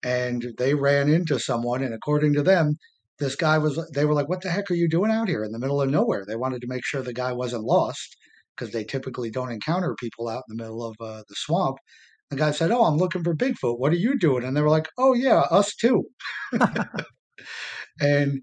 and 0.02 0.54
they 0.58 0.74
ran 0.74 1.08
into 1.08 1.38
someone 1.40 1.82
and 1.82 1.94
according 1.94 2.34
to 2.34 2.42
them 2.42 2.76
this 3.18 3.36
guy 3.36 3.58
was 3.58 3.78
they 3.94 4.04
were 4.04 4.14
like 4.14 4.28
what 4.28 4.42
the 4.42 4.50
heck 4.50 4.70
are 4.70 4.74
you 4.74 4.88
doing 4.88 5.10
out 5.10 5.28
here? 5.28 5.44
In 5.44 5.52
the 5.52 5.58
middle 5.58 5.80
of 5.80 5.90
nowhere. 5.90 6.24
They 6.26 6.36
wanted 6.36 6.60
to 6.62 6.68
make 6.68 6.84
sure 6.84 7.02
the 7.02 7.12
guy 7.12 7.32
wasn't 7.32 7.64
lost 7.64 8.16
because 8.56 8.72
they 8.72 8.84
typically 8.84 9.30
don't 9.30 9.52
encounter 9.52 9.94
people 9.98 10.28
out 10.28 10.44
in 10.48 10.56
the 10.56 10.62
middle 10.62 10.84
of 10.84 10.96
uh, 11.00 11.22
the 11.28 11.34
swamp. 11.36 11.76
The 12.30 12.36
guy 12.36 12.50
said 12.50 12.70
oh 12.72 12.84
i'm 12.84 12.96
looking 12.96 13.22
for 13.22 13.34
bigfoot. 13.36 13.78
What 13.78 13.92
are 13.92 13.96
you 13.96 14.18
doing? 14.18 14.44
And 14.44 14.56
they 14.56 14.62
were 14.62 14.70
like 14.70 14.88
oh 14.98 15.14
yeah 15.14 15.40
us 15.50 15.74
too. 15.74 16.04
And 18.00 18.42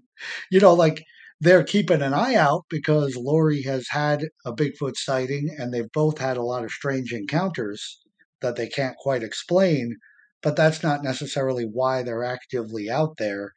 you 0.50 0.60
know 0.60 0.74
like 0.74 1.04
they're 1.40 1.64
keeping 1.64 2.02
an 2.02 2.14
eye 2.14 2.34
out 2.36 2.64
because 2.70 3.16
Lori 3.16 3.62
has 3.62 3.86
had 3.90 4.28
a 4.46 4.52
Bigfoot 4.52 4.96
sighting 4.96 5.54
and 5.58 5.72
they've 5.72 5.90
both 5.92 6.18
had 6.18 6.36
a 6.36 6.42
lot 6.42 6.64
of 6.64 6.70
strange 6.70 7.12
encounters 7.12 8.00
that 8.40 8.56
they 8.56 8.68
can't 8.68 8.96
quite 8.96 9.22
explain, 9.22 9.96
but 10.42 10.56
that's 10.56 10.82
not 10.82 11.02
necessarily 11.02 11.64
why 11.64 12.02
they're 12.02 12.24
actively 12.24 12.88
out 12.88 13.16
there. 13.18 13.52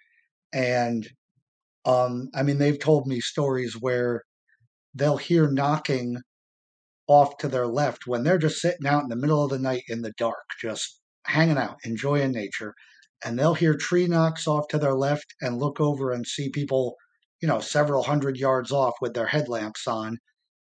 And 0.54 1.08
um, 1.86 2.30
I 2.36 2.44
mean, 2.44 2.58
they've 2.58 2.80
told 2.80 3.08
me 3.08 3.20
stories 3.22 3.74
where 3.80 4.24
they'll 4.94 5.18
hear 5.18 5.50
knocking 5.50 6.18
off 7.08 7.38
to 7.38 7.48
their 7.48 7.68
left 7.68 8.08
when 8.08 8.24
they're 8.24 8.38
just 8.38 8.60
sitting 8.62 8.88
out 8.88 9.04
in 9.04 9.10
the 9.10 9.16
middle 9.16 9.44
of 9.44 9.50
the 9.50 9.60
night 9.60 9.84
in 9.88 10.02
the 10.02 10.14
dark, 10.18 10.44
just 10.62 11.00
hanging 11.26 11.58
out, 11.58 11.78
enjoying 11.86 12.32
nature. 12.32 12.74
And 13.24 13.40
they'll 13.40 13.54
hear 13.54 13.76
tree 13.76 14.08
knocks 14.08 14.48
off 14.48 14.68
to 14.70 14.78
their 14.78 14.96
left 14.96 15.34
and 15.42 15.58
look 15.58 15.80
over 15.80 16.12
and 16.12 16.26
see 16.28 16.50
people 16.50 16.96
you 17.42 17.48
know, 17.48 17.60
several 17.60 18.04
hundred 18.04 18.38
yards 18.38 18.72
off 18.72 18.96
with 19.02 19.14
their 19.14 19.28
headlamps 19.28 19.88
on. 19.88 20.18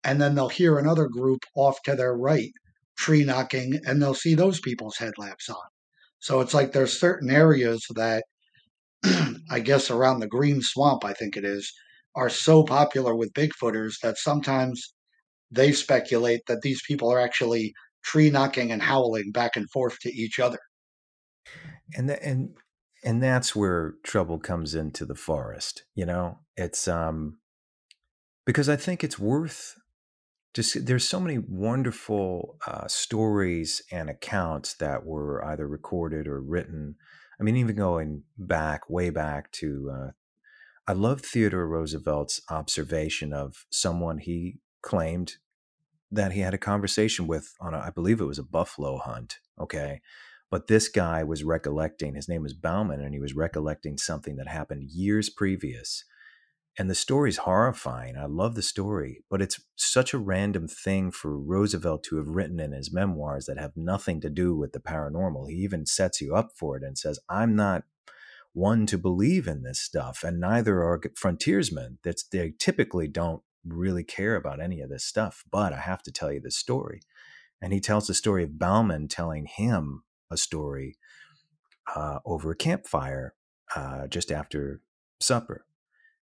And 0.03 0.21
then 0.21 0.35
they'll 0.35 0.49
hear 0.49 0.77
another 0.77 1.07
group 1.07 1.43
off 1.55 1.81
to 1.83 1.95
their 1.95 2.15
right 2.15 2.51
tree 2.97 3.23
knocking 3.23 3.79
and 3.85 4.01
they'll 4.01 4.13
see 4.13 4.35
those 4.35 4.59
people's 4.59 4.97
headlamps 4.97 5.49
on. 5.49 5.67
So 6.19 6.39
it's 6.39 6.53
like 6.53 6.71
there's 6.71 6.97
certain 6.99 7.29
areas 7.29 7.85
that 7.95 8.23
I 9.49 9.59
guess 9.59 9.89
around 9.89 10.19
the 10.19 10.27
green 10.27 10.61
swamp, 10.61 11.03
I 11.05 11.13
think 11.13 11.37
it 11.37 11.45
is, 11.45 11.71
are 12.15 12.29
so 12.29 12.63
popular 12.63 13.15
with 13.15 13.33
Bigfooters 13.33 13.95
that 14.03 14.17
sometimes 14.17 14.93
they 15.49 15.71
speculate 15.71 16.41
that 16.47 16.61
these 16.61 16.81
people 16.87 17.11
are 17.11 17.19
actually 17.19 17.73
tree 18.03 18.29
knocking 18.29 18.71
and 18.71 18.81
howling 18.81 19.31
back 19.31 19.55
and 19.55 19.69
forth 19.71 19.99
to 19.99 20.09
each 20.09 20.39
other. 20.39 20.59
And 21.95 22.09
the, 22.09 22.23
and 22.23 22.55
and 23.03 23.21
that's 23.21 23.55
where 23.55 23.95
trouble 24.03 24.39
comes 24.39 24.75
into 24.75 25.05
the 25.05 25.15
forest 25.15 25.83
you 25.95 26.05
know 26.05 26.39
it's 26.55 26.87
um 26.87 27.39
because 28.45 28.69
i 28.69 28.75
think 28.75 29.03
it's 29.03 29.19
worth 29.19 29.75
just 30.53 30.85
there's 30.85 31.07
so 31.07 31.19
many 31.19 31.37
wonderful 31.37 32.57
uh, 32.67 32.87
stories 32.87 33.81
and 33.91 34.09
accounts 34.09 34.73
that 34.75 35.05
were 35.05 35.43
either 35.45 35.67
recorded 35.67 36.27
or 36.27 36.41
written 36.41 36.95
i 37.41 37.43
mean 37.43 37.57
even 37.57 37.75
going 37.75 38.23
back 38.37 38.89
way 38.89 39.09
back 39.09 39.51
to 39.51 39.91
uh, 39.93 40.11
i 40.87 40.93
love 40.93 41.21
theodore 41.21 41.67
roosevelt's 41.67 42.41
observation 42.49 43.33
of 43.33 43.65
someone 43.71 44.19
he 44.19 44.59
claimed 44.81 45.33
that 46.11 46.33
he 46.33 46.41
had 46.41 46.53
a 46.53 46.57
conversation 46.57 47.25
with 47.25 47.55
on 47.61 47.73
a, 47.73 47.79
I 47.79 47.89
believe 47.89 48.19
it 48.19 48.25
was 48.25 48.39
a 48.39 48.43
buffalo 48.43 48.97
hunt 48.97 49.39
okay 49.59 50.01
but 50.51 50.67
this 50.67 50.89
guy 50.89 51.23
was 51.23 51.45
recollecting, 51.45 52.13
his 52.13 52.27
name 52.27 52.43
was 52.43 52.53
Bauman, 52.53 52.99
and 52.99 53.13
he 53.13 53.21
was 53.21 53.33
recollecting 53.33 53.97
something 53.97 54.35
that 54.35 54.49
happened 54.49 54.91
years 54.91 55.29
previous. 55.29 56.03
And 56.77 56.89
the 56.89 56.95
story's 56.95 57.37
horrifying. 57.37 58.15
I 58.17 58.25
love 58.25 58.55
the 58.55 58.61
story, 58.61 59.23
but 59.29 59.41
it's 59.41 59.61
such 59.75 60.13
a 60.13 60.17
random 60.17 60.67
thing 60.67 61.11
for 61.11 61.37
Roosevelt 61.37 62.03
to 62.05 62.17
have 62.17 62.29
written 62.29 62.59
in 62.59 62.71
his 62.71 62.93
memoirs 62.93 63.45
that 63.45 63.57
have 63.57 63.75
nothing 63.75 64.21
to 64.21 64.29
do 64.29 64.55
with 64.55 64.71
the 64.71 64.79
paranormal. 64.79 65.49
He 65.49 65.57
even 65.57 65.85
sets 65.85 66.21
you 66.21 66.33
up 66.33 66.51
for 66.57 66.77
it 66.77 66.83
and 66.83 66.97
says, 66.97 67.19
I'm 67.29 67.55
not 67.55 67.83
one 68.53 68.85
to 68.85 68.97
believe 68.97 69.47
in 69.47 69.63
this 69.63 69.79
stuff, 69.79 70.23
and 70.23 70.39
neither 70.39 70.81
are 70.81 71.01
frontiersmen. 71.15 71.99
That's 72.03 72.23
they 72.23 72.53
typically 72.57 73.07
don't 73.07 73.41
really 73.65 74.03
care 74.03 74.35
about 74.35 74.61
any 74.61 74.81
of 74.81 74.89
this 74.89 75.05
stuff. 75.05 75.43
But 75.51 75.73
I 75.73 75.77
have 75.77 76.03
to 76.03 76.11
tell 76.11 76.31
you 76.31 76.39
this 76.39 76.57
story. 76.57 77.01
And 77.61 77.73
he 77.73 77.79
tells 77.79 78.07
the 78.07 78.13
story 78.13 78.43
of 78.43 78.57
Bauman 78.57 79.07
telling 79.07 79.45
him 79.45 80.03
a 80.31 80.37
story 80.37 80.97
uh, 81.95 82.19
over 82.25 82.51
a 82.51 82.55
campfire 82.55 83.35
uh, 83.75 84.07
just 84.07 84.31
after 84.31 84.81
supper. 85.19 85.65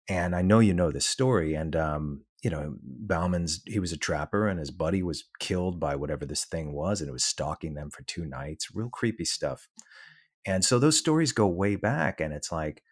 And 0.09 0.35
I 0.37 0.43
know 0.43 0.59
you 0.59 0.75
know 0.75 0.91
this 0.91 1.07
story. 1.07 1.55
And, 1.55 1.75
um, 1.75 2.25
you 2.43 2.51
know, 2.51 2.77
Bauman's, 2.83 3.63
he 3.67 3.79
was 3.79 3.93
a 3.93 3.97
trapper 3.97 4.49
and 4.49 4.59
his 4.59 4.71
buddy 4.71 5.03
was 5.03 5.25
killed 5.41 5.81
by 5.81 5.97
whatever 5.97 6.27
this 6.27 6.45
thing 6.45 6.73
was. 6.73 7.01
And 7.01 7.09
it 7.09 7.13
was 7.13 7.25
stalking 7.25 7.75
them 7.75 7.91
for 7.91 8.03
two 8.03 8.27
nights. 8.27 8.69
Real 8.75 8.91
creepy 8.91 9.25
stuff. 9.25 9.69
And 10.47 10.65
so 10.65 10.79
those 10.79 10.99
stories 10.99 11.33
go 11.33 11.47
way 11.47 11.77
back. 11.77 12.21
And 12.21 12.35
it's 12.35 12.53
like, 12.53 12.83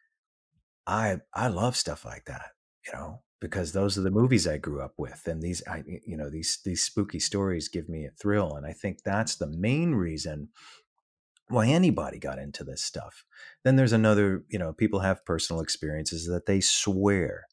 I, 0.87 1.19
I 1.35 1.49
love 1.49 1.77
stuff 1.77 2.05
like 2.05 2.25
that, 2.25 2.53
you 2.87 2.93
know, 2.95 3.21
because 3.41 3.73
those 3.73 3.99
are 3.99 4.03
the 4.03 4.11
movies 4.11 4.49
I 4.49 4.57
grew 4.57 4.81
up 4.81 4.95
with. 4.97 5.23
And 5.27 5.43
these, 5.43 5.63
I, 5.69 5.83
you 6.07 6.17
know, 6.17 6.31
these, 6.31 6.59
these 6.65 6.83
spooky 6.83 7.21
stories 7.21 7.69
give 7.69 7.89
me 7.89 8.07
a 8.07 8.11
thrill. 8.11 8.57
And 8.57 8.67
I 8.67 8.73
think 8.73 9.03
that's 9.05 9.37
the 9.37 9.47
main 9.47 9.95
reason 9.95 10.49
why 11.53 11.67
anybody 11.67 12.19
got 12.19 12.39
into 12.39 12.65
this 12.65 12.83
stuff. 12.83 13.25
Then 13.65 13.77
there's 13.77 13.93
another, 13.93 14.45
you 14.49 14.59
know, 14.59 14.73
people 14.73 15.01
have 15.01 15.25
personal 15.25 15.63
experiences 15.63 16.27
that 16.27 16.47
they 16.47 16.61
swear. 16.61 17.45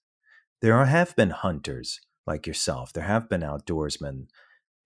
There 0.62 0.76
are, 0.76 0.86
have 0.86 1.16
been 1.16 1.30
hunters 1.30 2.00
like 2.26 2.46
yourself, 2.46 2.94
there 2.94 3.04
have 3.04 3.30
been 3.30 3.42
outdoorsmen 3.42 4.28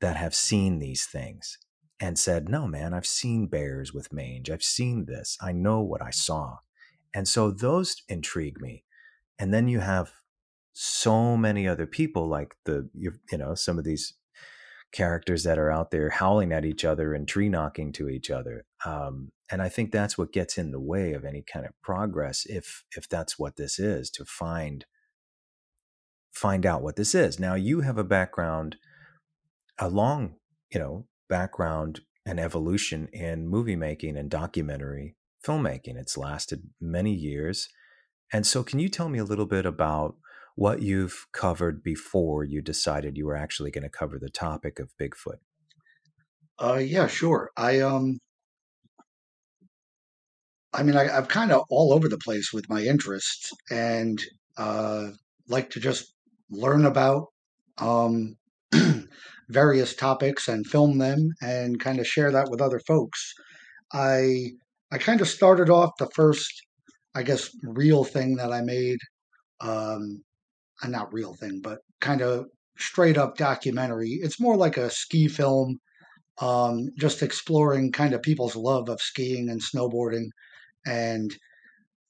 that 0.01 0.15
have 0.15 0.35
seen 0.35 0.79
these 0.79 1.05
things 1.05 1.57
and 1.99 2.19
said, 2.19 2.49
No, 2.49 2.67
man, 2.67 2.93
I've 2.93 3.05
seen 3.05 3.47
bears 3.47 3.93
with 3.93 4.13
mange. 4.13 4.49
I've 4.49 4.63
seen 4.63 5.05
this. 5.05 5.37
I 5.41 5.51
know 5.51 5.81
what 5.81 6.01
I 6.01 6.09
saw. 6.09 6.57
And 7.13 7.27
so 7.27 7.51
those 7.51 8.01
intrigue 8.09 8.59
me. 8.59 8.83
And 9.39 9.53
then 9.53 9.67
you 9.67 9.79
have 9.79 10.13
so 10.73 11.37
many 11.37 11.67
other 11.67 11.85
people 11.85 12.27
like 12.27 12.55
the 12.65 12.89
you, 12.93 13.13
you 13.31 13.37
know 13.37 13.53
some 13.53 13.77
of 13.77 13.83
these 13.83 14.15
characters 14.93 15.43
that 15.43 15.57
are 15.57 15.71
out 15.71 15.91
there 15.91 16.11
howling 16.11 16.53
at 16.53 16.63
each 16.63 16.85
other 16.85 17.13
and 17.13 17.27
tree 17.27 17.49
knocking 17.49 17.91
to 17.91 18.07
each 18.07 18.29
other. 18.29 18.63
Um, 18.85 19.31
and 19.51 19.61
I 19.61 19.67
think 19.67 19.91
that's 19.91 20.17
what 20.17 20.31
gets 20.31 20.57
in 20.57 20.71
the 20.71 20.79
way 20.79 21.13
of 21.13 21.25
any 21.25 21.41
kind 21.41 21.65
of 21.65 21.73
progress, 21.81 22.45
if 22.45 22.85
if 22.95 23.09
that's 23.09 23.37
what 23.37 23.57
this 23.57 23.79
is, 23.79 24.09
to 24.11 24.23
find 24.23 24.85
find 26.31 26.65
out 26.65 26.81
what 26.81 26.95
this 26.95 27.13
is. 27.13 27.39
Now 27.39 27.55
you 27.55 27.81
have 27.81 27.97
a 27.97 28.03
background, 28.03 28.77
a 29.77 29.89
long, 29.89 30.35
you 30.71 30.79
know, 30.79 31.07
background 31.29 32.01
and 32.25 32.39
evolution 32.39 33.09
in 33.11 33.47
movie 33.47 33.75
making 33.75 34.17
and 34.17 34.29
documentary 34.29 35.15
filmmaking. 35.45 35.97
It's 35.97 36.17
lasted 36.17 36.69
many 36.79 37.13
years. 37.13 37.67
And 38.31 38.47
so 38.47 38.63
can 38.63 38.79
you 38.79 38.89
tell 38.89 39.09
me 39.09 39.19
a 39.19 39.25
little 39.25 39.45
bit 39.45 39.65
about 39.65 40.15
what 40.55 40.81
you've 40.81 41.25
covered 41.31 41.83
before 41.83 42.43
you 42.43 42.61
decided 42.61 43.17
you 43.17 43.25
were 43.25 43.35
actually 43.35 43.71
going 43.71 43.83
to 43.83 43.89
cover 43.89 44.19
the 44.19 44.29
topic 44.29 44.79
of 44.79 44.93
Bigfoot. 44.99 45.39
Uh, 46.59 46.75
yeah, 46.75 47.07
sure. 47.07 47.49
I 47.57 47.79
um, 47.79 48.19
I 50.73 50.83
mean, 50.83 50.95
I, 50.95 51.09
I'm 51.09 51.25
kind 51.25 51.51
of 51.51 51.63
all 51.69 51.93
over 51.93 52.07
the 52.07 52.17
place 52.17 52.51
with 52.53 52.69
my 52.69 52.81
interests, 52.81 53.51
and 53.71 54.21
uh, 54.57 55.09
like 55.47 55.69
to 55.71 55.79
just 55.79 56.13
learn 56.49 56.85
about 56.85 57.27
um, 57.79 58.35
various 59.49 59.95
topics 59.95 60.47
and 60.47 60.67
film 60.67 60.99
them, 60.99 61.29
and 61.41 61.79
kind 61.79 61.99
of 61.99 62.07
share 62.07 62.31
that 62.31 62.49
with 62.49 62.61
other 62.61 62.79
folks. 62.79 63.33
I 63.93 64.51
I 64.91 64.99
kind 64.99 65.21
of 65.21 65.27
started 65.27 65.69
off 65.71 65.91
the 65.97 66.09
first, 66.13 66.51
I 67.15 67.23
guess, 67.23 67.49
real 67.63 68.03
thing 68.03 68.35
that 68.35 68.51
I 68.51 68.61
made 68.61 68.99
um, 69.61 70.23
a 70.81 70.87
not 70.87 71.13
real 71.13 71.33
thing, 71.33 71.61
but 71.61 71.79
kind 72.01 72.21
of 72.21 72.47
straight 72.77 73.17
up 73.17 73.37
documentary. 73.37 74.19
It's 74.21 74.39
more 74.39 74.57
like 74.57 74.77
a 74.77 74.89
ski 74.89 75.27
film, 75.27 75.79
um, 76.39 76.89
just 76.97 77.21
exploring 77.21 77.91
kind 77.91 78.13
of 78.13 78.21
people's 78.21 78.55
love 78.55 78.89
of 78.89 79.01
skiing 79.01 79.49
and 79.49 79.61
snowboarding. 79.61 80.27
And 80.85 81.35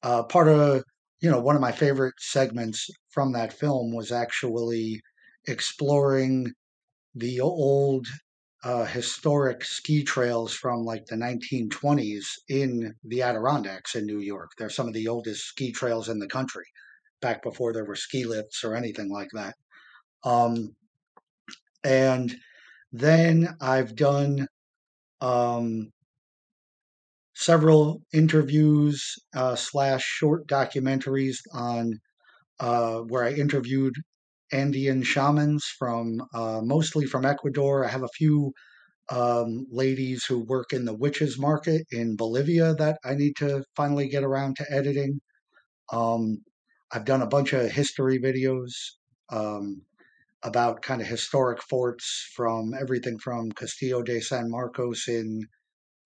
uh, 0.04 0.24
part 0.24 0.48
of, 0.48 0.84
you 1.22 1.30
know, 1.30 1.40
one 1.40 1.56
of 1.56 1.62
my 1.62 1.72
favorite 1.72 2.16
segments 2.20 2.90
from 3.10 3.34
that 3.34 3.54
film 3.54 3.94
was 3.94 4.12
actually 4.12 5.02
exploring 5.48 6.52
the 7.16 7.40
old 7.42 8.08
uh, 8.64 8.86
historic 8.86 9.64
ski 9.66 10.04
trails 10.04 10.54
from 10.54 10.86
like 10.86 11.06
the 11.08 11.16
1920s 11.16 12.26
in 12.50 12.96
the 13.04 13.22
Adirondacks 13.22 13.96
in 13.96 14.06
New 14.06 14.20
York. 14.20 14.52
They're 14.58 14.70
some 14.70 14.88
of 14.88 14.94
the 14.94 15.10
oldest 15.10 15.44
ski 15.44 15.72
trails 15.72 16.08
in 16.08 16.20
the 16.20 16.28
country 16.28 16.66
back 17.28 17.40
before 17.50 17.72
there 17.74 17.86
were 17.90 18.04
ski 18.06 18.26
lifts 18.26 18.64
or 18.66 18.76
anything 18.76 19.10
like 19.20 19.32
that. 19.40 19.56
Um, 20.34 20.56
And 21.84 22.36
then 22.92 23.36
I've 23.62 23.96
done 23.96 24.48
um, 25.22 25.92
several 27.36 28.02
interviews 28.14 29.04
uh, 29.36 29.56
slash 29.56 30.04
short 30.04 30.48
documentaries 30.48 31.38
on 31.54 32.00
uh, 32.60 33.00
where 33.12 33.26
I 33.26 33.34
interviewed 33.34 33.96
Andean 34.52 35.04
shamans 35.04 35.66
from 35.80 36.22
uh, 36.34 36.62
mostly 36.64 37.06
from 37.06 37.26
Ecuador. 37.26 37.86
I 37.86 37.90
have 37.90 38.04
a 38.04 38.18
few 38.18 38.54
um, 39.10 39.66
ladies 39.72 40.26
who 40.26 40.40
work 40.46 40.74
in 40.74 40.86
the 40.86 40.96
witches 40.96 41.40
market 41.40 41.84
in 41.92 42.18
Bolivia 42.18 42.76
that 42.76 43.00
I 43.06 43.16
need 43.16 43.36
to 43.38 43.64
finally 43.76 44.10
get 44.10 44.24
around 44.24 44.58
to 44.58 44.66
editing. 44.72 45.20
Um, 45.92 46.40
I've 46.96 47.06
done 47.06 47.24
a 47.24 47.28
bunch 47.28 47.54
of 47.54 47.72
history 47.72 48.20
videos 48.20 48.72
um, 49.32 49.82
about 50.44 50.84
kind 50.84 51.02
of 51.02 51.08
historic 51.08 51.60
forts 51.64 52.30
from 52.36 52.76
everything 52.80 53.18
from 53.18 53.52
Castillo 53.52 54.04
de 54.04 54.22
San 54.22 54.48
Marcos 54.48 55.08
in 55.08 55.48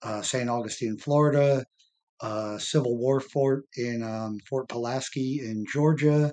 uh, 0.01 0.21
St. 0.21 0.49
Augustine, 0.49 0.97
Florida, 0.97 1.65
uh, 2.21 2.57
Civil 2.57 2.97
War 2.97 3.19
fort 3.19 3.65
in 3.75 4.01
um, 4.01 4.37
Fort 4.49 4.69
Pulaski 4.69 5.41
in 5.43 5.65
Georgia. 5.69 6.31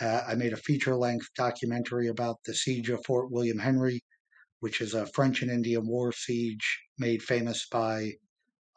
Uh, 0.00 0.22
I 0.26 0.34
made 0.34 0.52
a 0.52 0.56
feature 0.56 0.96
length 0.96 1.28
documentary 1.36 2.08
about 2.08 2.38
the 2.44 2.54
siege 2.54 2.90
of 2.90 3.04
Fort 3.06 3.30
William 3.30 3.60
Henry, 3.60 4.02
which 4.58 4.80
is 4.80 4.94
a 4.94 5.06
French 5.06 5.40
and 5.42 5.52
Indian 5.52 5.86
War 5.86 6.10
siege 6.10 6.80
made 6.98 7.22
famous 7.22 7.68
by 7.70 8.14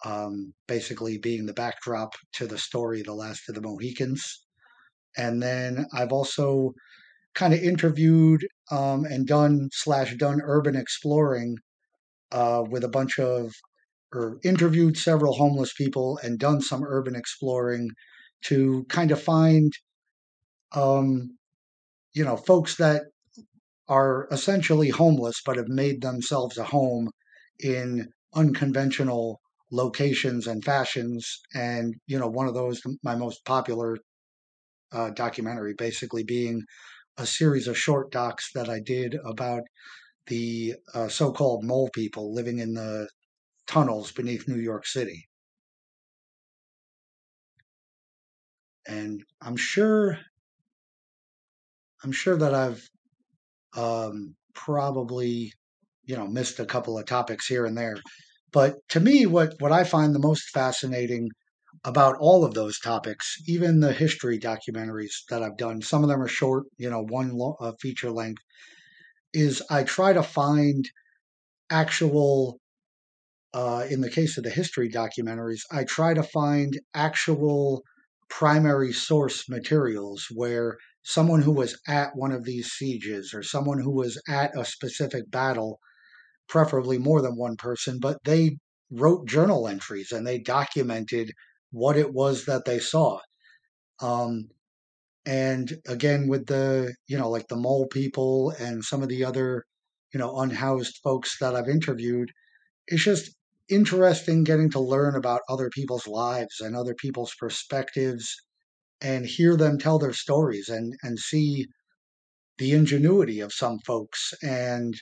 um, 0.06 0.54
basically 0.68 1.18
being 1.18 1.48
the 1.48 1.54
backdrop 1.54 2.14
to 2.34 2.46
the 2.46 2.60
story 2.60 3.02
The 3.02 3.16
Last 3.16 3.50
of 3.50 3.56
the 3.56 3.62
Mohicans. 3.62 4.47
And 5.18 5.42
then 5.42 5.86
I've 5.94 6.12
also 6.12 6.74
kind 7.36 7.54
of 7.54 7.62
interviewed 7.62 8.48
um, 8.72 9.06
and 9.06 9.28
done 9.28 9.70
slash 9.74 10.16
done 10.18 10.42
urban 10.44 10.76
exploring 10.76 11.58
uh, 12.32 12.64
with 12.70 12.84
a 12.84 12.90
bunch 12.90 13.20
of 13.20 13.54
or 14.14 14.40
interviewed 14.44 14.98
several 14.98 15.34
homeless 15.34 15.74
people 15.74 16.20
and 16.24 16.40
done 16.40 16.62
some 16.62 16.84
urban 16.84 17.16
exploring 17.16 17.90
to 18.46 18.86
kind 18.90 19.12
of 19.12 19.22
find 19.22 19.74
um, 20.74 21.38
you 22.14 22.24
know 22.24 22.38
folks 22.38 22.76
that 22.78 23.04
are 23.88 24.28
essentially 24.32 24.90
homeless 24.90 25.42
but 25.46 25.58
have 25.58 25.68
made 25.68 26.02
themselves 26.02 26.58
a 26.58 26.64
home 26.64 27.10
in 27.60 28.10
unconventional 28.36 29.40
locations 29.72 30.48
and 30.48 30.64
fashions. 30.64 31.40
And 31.54 31.96
you 32.08 32.20
know 32.20 32.28
one 32.28 32.48
of 32.48 32.54
those 32.54 32.82
my 33.04 33.16
most 33.16 33.46
popular 33.46 33.98
uh, 34.92 35.10
documentary 35.12 35.74
basically 35.78 36.24
being 36.24 36.64
a 37.18 37.26
series 37.26 37.68
of 37.68 37.78
short 37.78 38.12
docs 38.12 38.52
that 38.54 38.70
i 38.70 38.80
did 38.80 39.16
about 39.26 39.64
the 40.28 40.76
uh, 40.94 41.08
so-called 41.08 41.64
mole 41.64 41.90
people 41.94 42.34
living 42.34 42.60
in 42.60 42.74
the 42.74 43.08
tunnels 43.66 44.12
beneath 44.12 44.48
new 44.48 44.60
york 44.60 44.86
city. 44.86 45.28
And 48.88 49.24
i'm 49.42 49.58
sure 49.58 50.18
i'm 52.04 52.12
sure 52.12 52.38
that 52.38 52.54
i've 52.54 52.88
um, 53.76 54.36
probably 54.54 55.52
you 56.06 56.16
know 56.16 56.28
missed 56.28 56.60
a 56.60 56.66
couple 56.66 56.98
of 56.98 57.06
topics 57.06 57.48
here 57.48 57.66
and 57.66 57.78
there. 57.78 57.98
But 58.54 58.76
to 58.90 59.00
me 59.00 59.26
what 59.26 59.54
what 59.60 59.72
i 59.72 59.84
find 59.84 60.16
the 60.16 60.20
most 60.20 60.50
fascinating 60.50 61.30
about 61.86 62.18
all 62.20 62.44
of 62.46 62.54
those 62.54 62.80
topics 62.80 63.38
even 63.48 63.80
the 63.80 63.94
history 63.94 64.40
documentaries 64.40 65.14
that 65.30 65.44
i've 65.44 65.58
done. 65.58 65.82
Some 65.82 66.04
of 66.04 66.10
them 66.10 66.22
are 66.22 66.28
short 66.28 66.66
you 66.78 66.90
know 66.90 67.04
one 67.04 67.32
lo- 67.34 67.58
uh, 67.60 67.74
feature 67.82 68.12
length. 68.12 68.42
Is 69.34 69.62
i 69.70 69.84
try 69.84 70.14
to 70.14 70.24
find 70.24 70.90
actual 71.72 72.60
uh, 73.54 73.86
in 73.90 74.02
the 74.02 74.10
case 74.10 74.38
of 74.38 74.44
the 74.44 74.50
history 74.50 74.90
documentaries 74.90 75.62
i 75.72 75.84
try 75.84 76.14
to 76.14 76.24
find 76.24 76.80
actual 76.94 77.84
primary 78.30 78.94
source 78.94 79.48
materials 79.50 80.28
where 80.34 80.78
someone 81.04 81.42
who 81.42 81.52
was 81.54 81.80
at 81.88 82.16
one 82.16 82.32
of 82.34 82.44
these 82.44 82.72
sieges 82.72 83.34
or 83.34 83.42
someone 83.44 83.80
who 83.80 83.92
was 83.92 84.22
at 84.28 84.58
a 84.60 84.66
specific 84.66 85.32
battle, 85.32 85.80
preferably 86.50 86.98
more 86.98 87.22
than 87.22 87.36
one 87.38 87.56
person, 87.58 88.00
but 88.00 88.18
they 88.26 88.58
wrote 88.92 89.28
journal 89.28 89.68
entries 89.68 90.12
and 90.12 90.26
they 90.28 90.40
documented 90.40 91.32
what 91.72 91.98
it 91.98 92.14
was 92.14 92.46
that 92.46 92.66
they 92.66 92.80
saw. 92.80 93.20
Um, 94.02 94.50
and 95.26 95.78
again, 95.88 96.28
with 96.28 96.48
the, 96.48 96.96
you 97.08 97.18
know, 97.18 97.30
like 97.30 97.48
the 97.48 97.56
mole 97.56 97.88
people 97.88 98.52
and 98.60 98.84
some 98.84 99.04
of 99.04 99.10
the 99.10 99.26
other, 99.26 99.66
you 100.14 100.20
know, 100.20 100.40
unhoused 100.40 101.00
folks 101.04 101.38
that 101.40 101.56
I've 101.56 101.68
interviewed, 101.68 102.32
it's 102.88 103.04
just 103.04 103.36
interesting 103.70 104.44
getting 104.44 104.70
to 104.72 104.80
learn 104.80 105.16
about 105.16 105.42
other 105.50 105.70
people's 105.70 106.08
lives 106.08 106.62
and 106.62 106.76
other 106.76 106.96
people's 106.96 107.34
perspectives 107.40 108.34
and 109.02 109.26
hear 109.26 109.56
them 109.56 109.78
tell 109.78 110.00
their 110.00 110.14
stories 110.14 110.70
and 110.70 110.94
and 111.04 111.20
see 111.20 111.68
the 112.58 112.74
ingenuity 112.74 113.40
of 113.40 113.54
some 113.54 113.80
folks 113.80 114.34
and 114.42 114.96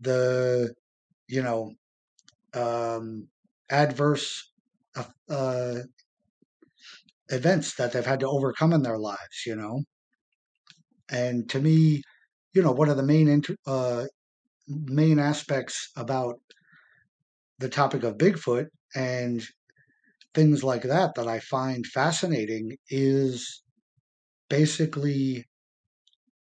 the 0.00 0.72
you 1.28 1.42
know 1.42 1.72
um, 2.54 3.28
adverse 3.70 4.52
uh, 5.28 5.76
events 7.28 7.74
that 7.74 7.92
they've 7.92 8.06
had 8.06 8.20
to 8.20 8.28
overcome 8.28 8.72
in 8.72 8.82
their 8.82 8.98
lives 8.98 9.44
you 9.46 9.56
know? 9.56 9.82
And 11.08 11.48
to 11.50 11.60
me 11.60 12.02
you 12.54 12.62
know 12.62 12.72
one 12.72 12.88
of 12.88 12.96
the 12.96 13.02
main 13.02 13.28
inter- 13.28 13.56
uh, 13.66 14.06
main 14.68 15.18
aspects 15.18 15.90
about 15.96 16.36
the 17.58 17.68
topic 17.68 18.02
of 18.02 18.16
bigfoot 18.18 18.66
and 18.94 19.42
things 20.34 20.64
like 20.64 20.82
that 20.82 21.14
that 21.16 21.28
i 21.28 21.40
find 21.40 21.86
fascinating 21.86 22.76
is 22.90 23.62
basically 24.50 25.44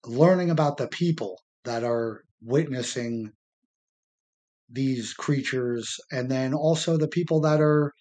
learning 0.06 0.50
about 0.50 0.76
the 0.76 0.88
people 0.88 1.40
that 1.64 1.84
are 1.84 2.22
witnessing 2.42 3.32
these 4.68 5.12
creatures 5.14 5.98
and 6.10 6.30
then 6.30 6.54
also 6.54 6.96
the 6.96 7.08
people 7.08 7.40
that 7.40 7.60
are 7.60 7.92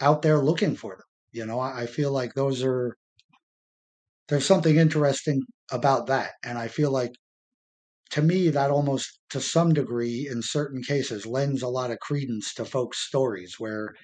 out 0.00 0.22
there 0.22 0.38
looking 0.38 0.76
for 0.76 0.96
them 0.96 1.04
you 1.32 1.46
know? 1.46 1.60
I, 1.60 1.86
feel 1.86 2.10
like 2.12 2.34
those 2.34 2.64
are 2.64 2.96
there's 4.28 4.46
something 4.46 4.76
interesting 4.76 5.42
about 5.72 6.06
that 6.06 6.32
and 6.44 6.58
i 6.58 6.68
feel 6.68 6.90
like 6.90 7.12
to 8.10 8.22
me 8.22 8.48
that 8.48 8.70
almost 8.70 9.20
to 9.30 9.40
some 9.40 9.72
degree 9.72 10.28
in 10.30 10.42
certain 10.42 10.82
cases 10.82 11.26
lends 11.26 11.62
a 11.62 11.68
lot 11.68 11.90
of 11.90 11.98
credence 12.00 12.54
to 12.54 12.64
folks 12.64 12.98
stories 13.06 13.56
where 13.58 13.94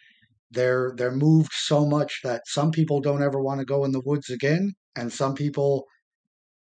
they're 0.51 0.93
they're 0.97 1.15
moved 1.15 1.53
so 1.53 1.87
much 1.87 2.21
that 2.23 2.43
some 2.47 2.71
people 2.71 3.01
don't 3.01 3.23
ever 3.23 3.43
want 3.43 3.61
to 3.61 3.67
go 3.67 3.85
in 3.85 3.93
the 3.93 4.03
woods 4.05 4.31
again 4.31 4.73
and 4.97 5.13
some 5.13 5.35
people 5.35 5.87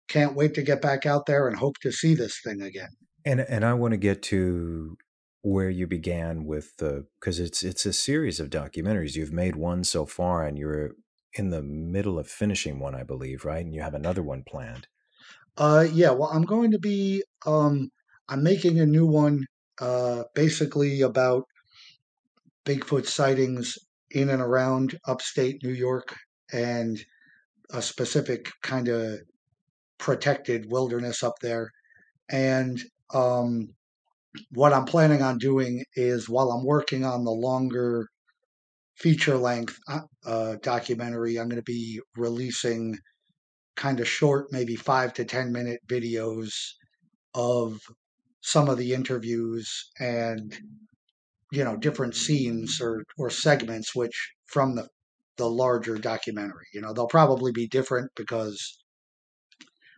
can't 0.08 0.36
wait 0.36 0.54
to 0.54 0.62
get 0.62 0.82
back 0.82 1.06
out 1.06 1.26
there 1.26 1.48
and 1.48 1.58
hope 1.58 1.78
to 1.82 1.92
see 1.92 2.14
this 2.14 2.40
thing 2.44 2.62
again. 2.62 2.90
And 3.26 3.40
and 3.42 3.66
I 3.66 3.74
want 3.74 3.94
to 3.94 3.98
get 3.98 4.22
to 4.24 4.98
where 5.44 5.70
you 5.70 5.86
began 5.86 6.46
with 6.46 6.78
the 6.78 7.06
because 7.20 7.40
it's 7.40 7.64
it's 7.64 7.86
a 7.86 7.94
series 7.94 8.40
of 8.40 8.50
documentaries. 8.50 9.16
You've 9.16 9.34
made 9.34 9.56
one 9.56 9.84
so 9.84 10.06
far, 10.06 10.44
and 10.46 10.58
you're 10.58 10.92
in 11.34 11.50
the 11.50 11.62
middle 11.62 12.18
of 12.18 12.28
finishing 12.28 12.80
one, 12.80 12.96
I 12.96 13.04
believe, 13.04 13.46
right? 13.46 13.64
And 13.64 13.74
you 13.74 13.82
have 13.82 13.94
another 13.94 14.24
one 14.24 14.44
planned. 14.48 14.88
Uh, 15.58 15.86
yeah. 15.92 16.12
Well, 16.12 16.30
I'm 16.34 16.44
going 16.44 16.72
to 16.72 16.80
be. 16.80 17.24
Um, 17.46 17.92
I'm 18.30 18.42
making 18.42 18.80
a 18.80 18.86
new 18.86 19.06
one, 19.06 19.46
uh, 19.82 20.24
basically 20.34 21.02
about 21.02 21.44
Bigfoot 22.66 23.06
sightings 23.06 23.78
in 24.12 24.30
and 24.30 24.42
around 24.42 24.98
upstate 25.06 25.62
New 25.62 25.74
York 25.74 26.16
and 26.54 27.04
a 27.72 27.82
specific 27.82 28.52
kind 28.62 28.88
of 28.88 29.20
protected 29.98 30.72
wilderness 30.72 31.22
up 31.22 31.34
there. 31.42 31.70
And 32.30 32.82
um, 33.14 33.74
what 34.52 34.74
I'm 34.74 34.86
planning 34.86 35.22
on 35.22 35.38
doing 35.38 35.84
is 35.96 36.30
while 36.30 36.52
I'm 36.52 36.66
working 36.66 37.06
on 37.06 37.24
the 37.24 37.32
longer 37.32 38.08
feature 38.96 39.38
length 39.38 39.78
uh, 39.88 40.02
uh, 40.26 40.56
documentary, 40.62 41.38
I'm 41.38 41.50
going 41.50 41.62
to 41.62 41.64
be 41.64 42.00
releasing 42.16 42.98
kind 43.76 44.00
of 44.00 44.08
short, 44.08 44.48
maybe 44.52 44.76
five 44.76 45.14
to 45.16 45.26
10 45.26 45.52
minute 45.52 45.80
videos 45.88 46.52
of 47.34 47.80
some 48.42 48.70
of 48.70 48.78
the 48.78 48.94
interviews 48.94 49.90
and, 50.00 50.56
you 51.52 51.64
know, 51.64 51.78
different 51.78 52.16
scenes 52.16 52.80
or, 52.82 53.04
or 53.18 53.30
segments, 53.30 53.96
which 53.96 54.34
from 54.48 54.76
the, 54.76 54.88
the 55.38 55.50
larger 55.50 55.98
documentary, 55.98 56.68
you 56.74 56.82
know, 56.82 56.94
they'll 56.94 57.08
probably 57.08 57.52
be 57.52 57.68
different 57.68 58.12
because, 58.16 58.78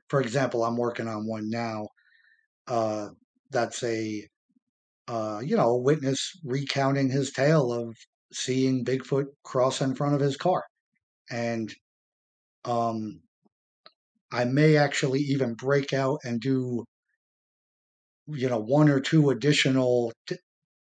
for 0.10 0.22
example, 0.22 0.64
I'm 0.64 0.78
working 0.78 1.08
on 1.08 1.28
one 1.28 1.50
now. 1.50 1.88
Uh, 2.68 3.10
that's 3.52 3.84
a, 3.84 4.28
uh, 5.08 5.42
you 5.46 5.58
know, 5.58 5.76
witness 5.78 6.32
recounting 6.44 7.10
his 7.10 7.32
tale 7.32 7.74
of 7.74 7.98
seeing 8.34 8.86
Bigfoot 8.86 9.28
cross 9.44 9.82
in 9.82 9.96
front 9.96 10.16
of 10.16 10.22
his 10.22 10.38
car. 10.38 10.66
And, 11.32 11.74
um, 12.66 13.22
I 14.32 14.46
may 14.46 14.78
actually 14.78 15.22
even 15.22 15.56
break 15.56 15.92
out 15.92 16.20
and 16.24 16.40
do 16.40 16.86
you 18.28 18.50
know, 18.50 18.60
one 18.60 18.90
or 18.90 19.00
two 19.00 19.30
additional 19.30 20.12
t- 20.28 20.38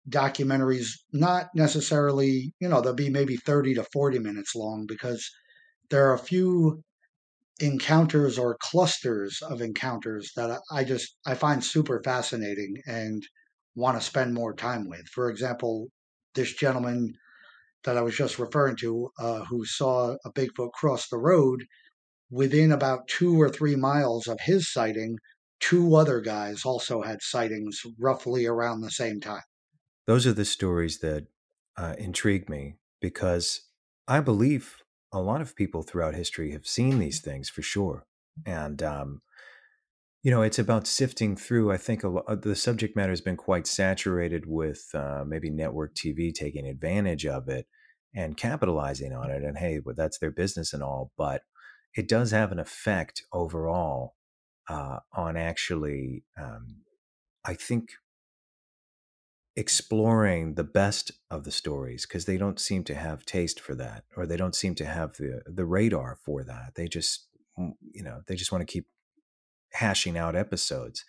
documentaries, 0.10 0.90
not 1.14 1.48
necessarily, 1.56 2.54
you 2.60 2.68
know, 2.70 2.82
they'll 2.82 2.94
be 2.94 3.10
maybe 3.10 3.38
30 3.38 3.76
to 3.76 3.86
40 3.94 4.20
minutes 4.20 4.56
long 4.56 4.86
because 4.88 5.30
there 5.90 6.10
are 6.10 6.16
a 6.16 6.20
few 6.20 6.84
encounters 7.60 8.38
or 8.38 8.58
clusters 8.60 9.42
of 9.42 9.62
encounters 9.62 10.32
that 10.36 10.60
I 10.72 10.84
just 10.84 11.16
I 11.26 11.36
find 11.36 11.64
super 11.64 12.02
fascinating 12.04 12.76
and 12.86 13.24
want 13.76 14.00
to 14.00 14.06
spend 14.06 14.34
more 14.34 14.54
time 14.54 14.90
with. 14.90 15.08
For 15.08 15.30
example, 15.30 15.88
this 16.36 16.54
gentleman 16.54 17.14
that 17.84 17.98
I 17.98 18.02
was 18.02 18.16
just 18.16 18.40
referring 18.40 18.76
to, 18.78 19.10
uh, 19.20 19.46
who 19.46 19.66
saw 19.66 20.16
a 20.26 20.32
Bigfoot 20.32 20.72
cross 20.74 21.08
the 21.08 21.18
road, 21.18 21.64
within 22.30 22.72
about 22.72 23.08
two 23.08 23.42
or 23.42 23.50
three 23.50 23.76
miles 23.76 24.28
of 24.28 24.40
his 24.42 24.72
sighting, 24.72 25.18
two 25.60 25.96
other 25.96 26.22
guys 26.22 26.66
also 26.66 27.02
had 27.02 27.22
sightings 27.22 27.82
roughly 27.98 28.46
around 28.46 28.82
the 28.82 28.92
same 28.92 29.20
time. 29.20 29.42
Those 30.08 30.28
are 30.28 30.34
the 30.34 30.46
stories 30.46 31.00
that 31.00 31.28
uh, 31.78 31.96
intrigue 31.98 32.50
me 32.50 32.76
because 33.00 33.62
I 34.08 34.20
believe 34.20 34.78
a 35.12 35.22
lot 35.22 35.42
of 35.42 35.56
people 35.56 35.84
throughout 35.84 36.16
history 36.16 36.52
have 36.52 36.68
seen 36.68 37.00
these 37.00 37.22
things 37.22 37.50
for 37.50 37.62
sure. 37.62 38.06
And, 38.46 38.82
um, 38.84 39.22
you 40.22 40.32
know, 40.32 40.42
it's 40.42 40.60
about 40.60 40.88
sifting 40.88 41.36
through. 41.36 41.72
I 41.72 41.78
think 41.78 42.04
a 42.04 42.10
lot, 42.10 42.42
the 42.42 42.56
subject 42.56 42.96
matter 42.96 43.12
has 43.12 43.22
been 43.22 43.38
quite 43.38 43.68
saturated 43.68 44.46
with 44.46 44.84
uh, 44.94 45.24
maybe 45.26 45.50
network 45.50 45.96
TV 45.96 46.34
taking 46.34 46.68
advantage 46.68 47.26
of 47.26 47.48
it 47.48 47.68
and 48.14 48.38
capitalizing 48.38 49.14
on 49.14 49.32
it. 49.32 49.44
And 49.44 49.58
hey, 49.58 49.80
well, 49.84 49.96
that's 49.96 50.20
their 50.20 50.32
business 50.32 50.74
and 50.74 50.84
all. 50.84 51.12
But 51.18 51.44
it 51.96 52.08
does 52.08 52.32
have 52.32 52.52
an 52.52 52.60
effect 52.60 53.24
overall 53.32 54.16
uh, 54.68 55.00
on 55.14 55.38
actually, 55.38 56.24
um, 56.40 56.82
I 57.46 57.54
think, 57.54 57.90
exploring 59.56 60.56
the 60.56 60.64
best 60.64 61.12
of 61.30 61.44
the 61.44 61.52
stories 61.52 62.06
because 62.06 62.26
they 62.26 62.38
don't 62.38 62.60
seem 62.60 62.84
to 62.86 62.96
have 62.96 63.26
taste 63.26 63.60
for 63.60 63.76
that 63.76 64.04
or 64.16 64.26
they 64.26 64.38
don't 64.38 64.56
seem 64.56 64.76
to 64.76 64.86
have 64.86 65.18
the 65.18 65.42
the 65.46 65.66
radar 65.66 66.16
for 66.16 66.44
that. 66.44 66.74
They 66.76 66.88
just 66.88 67.28
mm, 67.58 67.74
you 67.92 68.04
know 68.04 68.22
they 68.28 68.36
just 68.36 68.52
want 68.52 68.62
to 68.62 68.72
keep 68.72 68.88
hashing 69.74 70.18
out 70.18 70.36
episodes. 70.36 71.06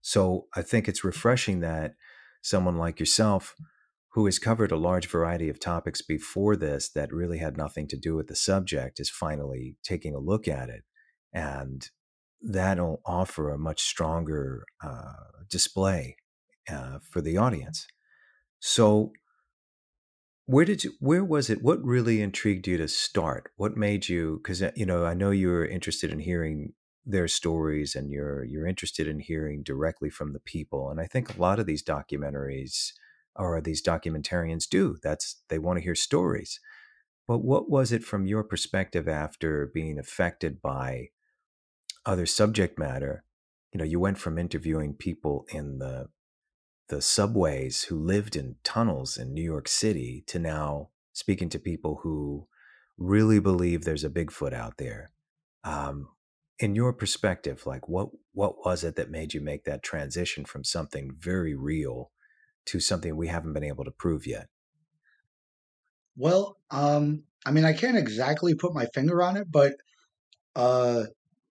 So 0.00 0.46
i 0.54 0.62
think 0.62 0.88
it's 0.88 1.04
refreshing 1.04 1.60
that 1.60 1.94
someone 2.42 2.76
like 2.76 3.00
yourself 3.00 3.54
who 4.14 4.26
has 4.26 4.38
covered 4.38 4.70
a 4.70 4.76
large 4.76 5.08
variety 5.08 5.48
of 5.48 5.58
topics 5.58 6.00
before 6.00 6.54
this 6.54 6.88
that 6.88 7.12
really 7.12 7.38
had 7.38 7.56
nothing 7.56 7.88
to 7.88 7.96
do 7.96 8.14
with 8.14 8.28
the 8.28 8.36
subject 8.36 9.00
is 9.00 9.10
finally 9.10 9.76
taking 9.82 10.14
a 10.14 10.20
look 10.20 10.46
at 10.46 10.68
it 10.68 10.84
and 11.32 11.90
that'll 12.40 13.00
offer 13.04 13.50
a 13.50 13.58
much 13.58 13.82
stronger 13.82 14.64
uh, 14.82 15.14
display 15.50 16.16
uh, 16.70 16.98
for 17.10 17.20
the 17.20 17.36
audience. 17.36 17.86
So, 18.60 19.12
where 20.46 20.64
did 20.64 20.84
you? 20.84 20.92
Where 21.00 21.24
was 21.24 21.50
it? 21.50 21.62
What 21.62 21.82
really 21.84 22.20
intrigued 22.20 22.66
you 22.66 22.76
to 22.78 22.88
start? 22.88 23.50
What 23.56 23.76
made 23.76 24.08
you? 24.08 24.40
Because 24.42 24.62
uh, 24.62 24.72
you 24.76 24.86
know, 24.86 25.04
I 25.04 25.14
know 25.14 25.30
you 25.30 25.48
were 25.48 25.66
interested 25.66 26.10
in 26.10 26.20
hearing 26.20 26.72
their 27.06 27.28
stories, 27.28 27.94
and 27.94 28.10
you're 28.10 28.44
you're 28.44 28.66
interested 28.66 29.08
in 29.08 29.20
hearing 29.20 29.62
directly 29.62 30.10
from 30.10 30.32
the 30.32 30.40
people. 30.40 30.90
And 30.90 31.00
I 31.00 31.06
think 31.06 31.34
a 31.34 31.40
lot 31.40 31.58
of 31.58 31.66
these 31.66 31.82
documentaries 31.82 32.92
or 33.36 33.60
these 33.60 33.82
documentarians 33.82 34.68
do. 34.68 34.96
That's 35.02 35.42
they 35.48 35.58
want 35.58 35.78
to 35.78 35.82
hear 35.82 35.94
stories. 35.94 36.60
But 37.26 37.38
what 37.38 37.70
was 37.70 37.90
it 37.90 38.04
from 38.04 38.26
your 38.26 38.44
perspective 38.44 39.08
after 39.08 39.70
being 39.72 39.98
affected 39.98 40.60
by 40.60 41.08
other 42.04 42.26
subject 42.26 42.78
matter? 42.78 43.24
You 43.72 43.78
know, 43.78 43.84
you 43.84 43.98
went 43.98 44.18
from 44.18 44.38
interviewing 44.38 44.94
people 44.94 45.46
in 45.52 45.78
the 45.78 46.08
the 46.88 47.00
subways 47.00 47.84
who 47.84 47.98
lived 47.98 48.36
in 48.36 48.56
tunnels 48.62 49.16
in 49.16 49.32
New 49.32 49.42
York 49.42 49.68
City 49.68 50.22
to 50.26 50.38
now 50.38 50.90
speaking 51.12 51.48
to 51.48 51.58
people 51.58 52.00
who 52.02 52.46
really 52.98 53.38
believe 53.38 53.84
there's 53.84 54.04
a 54.04 54.10
Bigfoot 54.10 54.52
out 54.52 54.76
there. 54.76 55.10
Um, 55.64 56.08
in 56.58 56.74
your 56.74 56.92
perspective, 56.92 57.66
like 57.66 57.88
what 57.88 58.10
what 58.32 58.64
was 58.64 58.84
it 58.84 58.96
that 58.96 59.10
made 59.10 59.34
you 59.34 59.40
make 59.40 59.64
that 59.64 59.82
transition 59.82 60.44
from 60.44 60.62
something 60.62 61.10
very 61.18 61.54
real 61.54 62.10
to 62.66 62.80
something 62.80 63.16
we 63.16 63.28
haven't 63.28 63.52
been 63.52 63.64
able 63.64 63.84
to 63.84 63.90
prove 63.90 64.26
yet? 64.26 64.48
Well, 66.16 66.56
um, 66.70 67.24
I 67.44 67.50
mean, 67.50 67.64
I 67.64 67.72
can't 67.72 67.98
exactly 67.98 68.54
put 68.54 68.74
my 68.74 68.86
finger 68.94 69.22
on 69.22 69.36
it, 69.36 69.50
but 69.50 69.74
uh, 70.54 71.04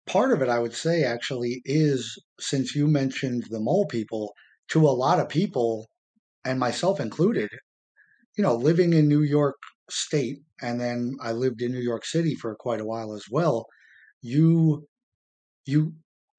part 0.05 0.31
of 0.31 0.41
it, 0.41 0.49
I 0.49 0.59
would 0.59 0.73
say, 0.73 1.03
actually, 1.03 1.61
is 1.65 2.21
since 2.39 2.75
you 2.75 2.87
mentioned 2.87 3.45
the 3.49 3.59
mole 3.59 3.85
people, 3.87 4.33
to 4.73 4.87
a 4.87 4.89
lot 4.89 5.19
of 5.19 5.29
people, 5.29 5.87
and 6.43 6.59
myself 6.59 6.99
included, 6.99 7.49
you 8.35 8.43
know, 8.43 8.55
living 8.55 8.91
in 8.93 9.07
New 9.07 9.21
York 9.21 9.55
State, 9.87 10.39
and 10.63 10.81
then 10.81 11.15
I 11.21 11.31
lived 11.31 11.61
in 11.61 11.71
New 11.71 11.79
York 11.79 12.03
City 12.05 12.33
for 12.33 12.55
quite 12.55 12.81
a 12.81 12.85
while 12.85 13.13
as 13.13 13.25
well. 13.29 13.67
You, 14.23 14.87
you, 15.67 15.93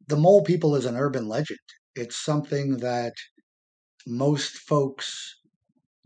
the 0.09 0.17
mole 0.17 0.43
people 0.43 0.75
is 0.75 0.85
an 0.85 0.97
urban 0.97 1.29
legend. 1.29 1.61
It's 1.95 2.25
something 2.25 2.79
that 2.79 3.13
most 4.05 4.57
folks 4.57 5.37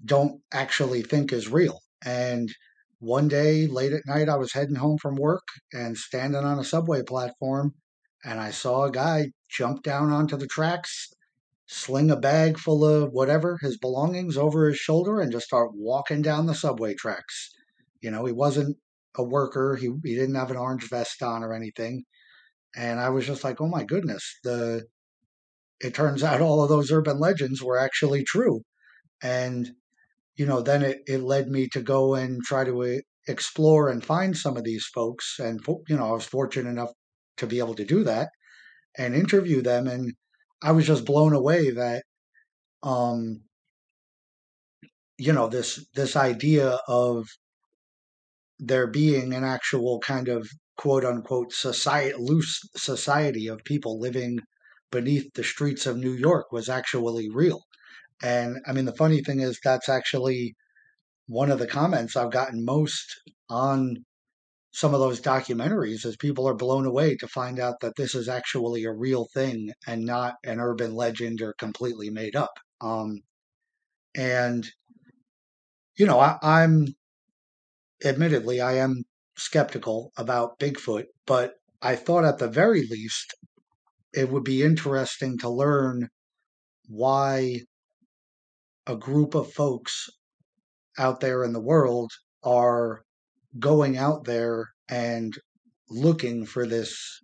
don't 0.05 0.43
actually 0.53 1.01
think 1.01 1.33
is 1.33 1.49
real. 1.49 1.81
And 2.05 2.51
one 2.99 3.29
day 3.29 3.67
late 3.67 3.95
at 3.95 4.07
night, 4.07 4.29
I 4.29 4.37
was 4.37 4.53
heading 4.53 4.75
home 4.75 4.99
from 5.01 5.15
work 5.15 5.47
and 5.73 5.97
standing 5.97 6.45
on 6.45 6.59
a 6.59 6.65
subway 6.65 7.03
platform, 7.03 7.73
and 8.23 8.39
I 8.39 8.51
saw 8.51 8.85
a 8.85 8.93
guy 8.93 9.31
jump 9.49 9.83
down 9.83 10.13
onto 10.13 10.37
the 10.37 10.47
tracks 10.47 11.09
sling 11.69 12.11
a 12.11 12.17
bag 12.17 12.59
full 12.59 12.85
of 12.85 13.13
whatever, 13.13 13.59
his 13.61 13.79
belongings 13.79 14.37
over 14.37 14.69
his 14.69 14.79
shoulder 14.79 15.21
and 15.21 15.31
just 15.31 15.47
start 15.47 15.71
walking 15.75 16.23
down 16.23 16.47
the 16.47 16.55
subway 16.55 16.95
tracks. 16.95 17.55
You 18.01 18.11
know, 18.11 18.25
he 18.25 18.33
wasn't 18.33 18.79
a 19.17 19.23
worker, 19.23 19.77
he, 19.77 19.91
he 20.03 20.15
didn't 20.15 20.35
have 20.35 20.51
an 20.51 20.57
orange 20.57 20.89
vest 20.89 21.23
on 21.23 21.45
or 21.45 21.53
anything. 21.53 22.05
And 22.75 22.99
I 22.99 23.11
was 23.11 23.27
just 23.27 23.45
like, 23.45 23.61
oh 23.61 23.69
my 23.69 23.85
goodness, 23.85 24.39
the 24.45 24.85
it 25.81 25.95
turns 25.95 26.25
out 26.25 26.41
all 26.41 26.63
of 26.63 26.69
those 26.69 26.91
urban 26.91 27.21
legends 27.21 27.63
were 27.63 27.79
actually 27.79 28.25
true. 28.25 28.63
And, 29.23 29.71
you 30.37 30.47
know, 30.47 30.61
then 30.61 30.83
it, 30.83 30.99
it 31.07 31.23
led 31.23 31.49
me 31.49 31.69
to 31.73 31.83
go 31.83 32.15
and 32.15 32.43
try 32.43 32.65
to 32.65 32.83
uh, 32.83 32.97
explore 33.29 33.89
and 33.89 34.05
find 34.05 34.37
some 34.37 34.57
of 34.57 34.65
these 34.65 34.87
folks. 34.87 35.37
And, 35.39 35.61
you 35.89 35.97
know, 35.97 36.09
I 36.09 36.13
was 36.13 36.25
fortunate 36.25 36.71
enough 36.71 36.91
to 37.37 37.47
be 37.47 37.59
able 37.59 37.75
to 37.75 37.85
do 37.85 38.03
that 38.05 38.31
and 38.97 39.15
interview 39.15 39.63
them. 39.63 39.87
And 39.87 40.15
I 40.63 40.73
was 40.73 40.87
just 40.87 41.05
blown 41.05 41.33
away 41.35 41.71
that 41.73 42.05
um 42.83 43.43
you 45.19 45.33
know 45.33 45.49
this 45.49 45.85
this 45.95 46.17
idea 46.17 46.79
of 46.89 47.27
there 48.59 48.87
being 48.87 49.35
an 49.35 49.45
actual 49.45 49.99
kind 50.01 50.29
of 50.29 50.49
quote 50.77 51.05
unquote 51.05 51.53
society 51.53 52.15
loose 52.19 52.61
society 52.77 53.47
of 53.49 53.63
people 53.65 53.99
living 53.99 54.39
beneath 54.91 55.33
the 55.35 55.45
streets 55.45 55.87
of 55.87 55.97
New 55.97 56.13
York 56.13 56.51
was 56.53 56.69
actually 56.69 57.29
real. 57.31 57.63
And 58.23 58.59
I 58.67 58.73
mean 58.73 58.85
the 58.87 58.95
funny 58.97 59.23
thing 59.23 59.41
is 59.41 59.61
that's 59.65 59.89
actually 59.89 60.57
one 61.29 61.51
of 61.51 61.59
the 61.61 61.69
comments 61.69 62.17
I've 62.17 62.33
gotten 62.33 62.65
most 62.65 63.07
on 63.51 64.05
some 64.79 64.95
of 64.95 65.01
those 65.01 65.21
documentaries 65.21 66.07
as 66.07 66.17
people 66.17 66.47
are 66.49 66.55
blown 66.55 66.87
away 66.87 67.17
to 67.17 67.27
find 67.27 67.59
out 67.59 67.81
that 67.81 67.97
this 67.97 68.15
is 68.15 68.29
actually 68.29 68.85
a 68.85 68.93
real 68.93 69.27
thing 69.35 69.73
and 69.89 70.05
not 70.05 70.37
an 70.45 70.61
urban 70.61 70.95
legend 70.95 71.43
or 71.43 71.53
completely 71.55 72.11
made 72.11 72.37
up. 72.37 72.53
Um, 72.81 73.23
and 74.17 74.65
you 75.97 76.07
know, 76.07 76.21
I, 76.21 76.39
I'm 76.41 76.95
admittedly 78.05 78.61
I 78.61 78.75
am 78.75 79.03
skeptical 79.37 80.13
about 80.17 80.61
Bigfoot, 80.61 81.07
but 81.27 81.55
I 81.83 81.97
thought 81.97 82.25
at 82.25 82.39
the 82.39 82.47
very 82.47 82.87
least 82.87 83.35
it 84.13 84.31
would 84.31 84.45
be 84.45 84.63
interesting 84.63 85.39
to 85.39 85.49
learn 85.49 86.09
why 86.87 87.63
a 88.87 88.95
group 88.95 89.35
of 89.35 89.53
folks 89.53 90.07
out 90.97 91.19
there 91.19 91.43
in 91.43 91.53
the 91.53 91.61
world 91.61 92.13
are 92.45 93.03
going 93.59 93.97
out 93.97 94.25
there 94.25 94.69
and 94.89 95.35
looking 95.91 96.47
for 96.47 96.67
this 96.67 97.21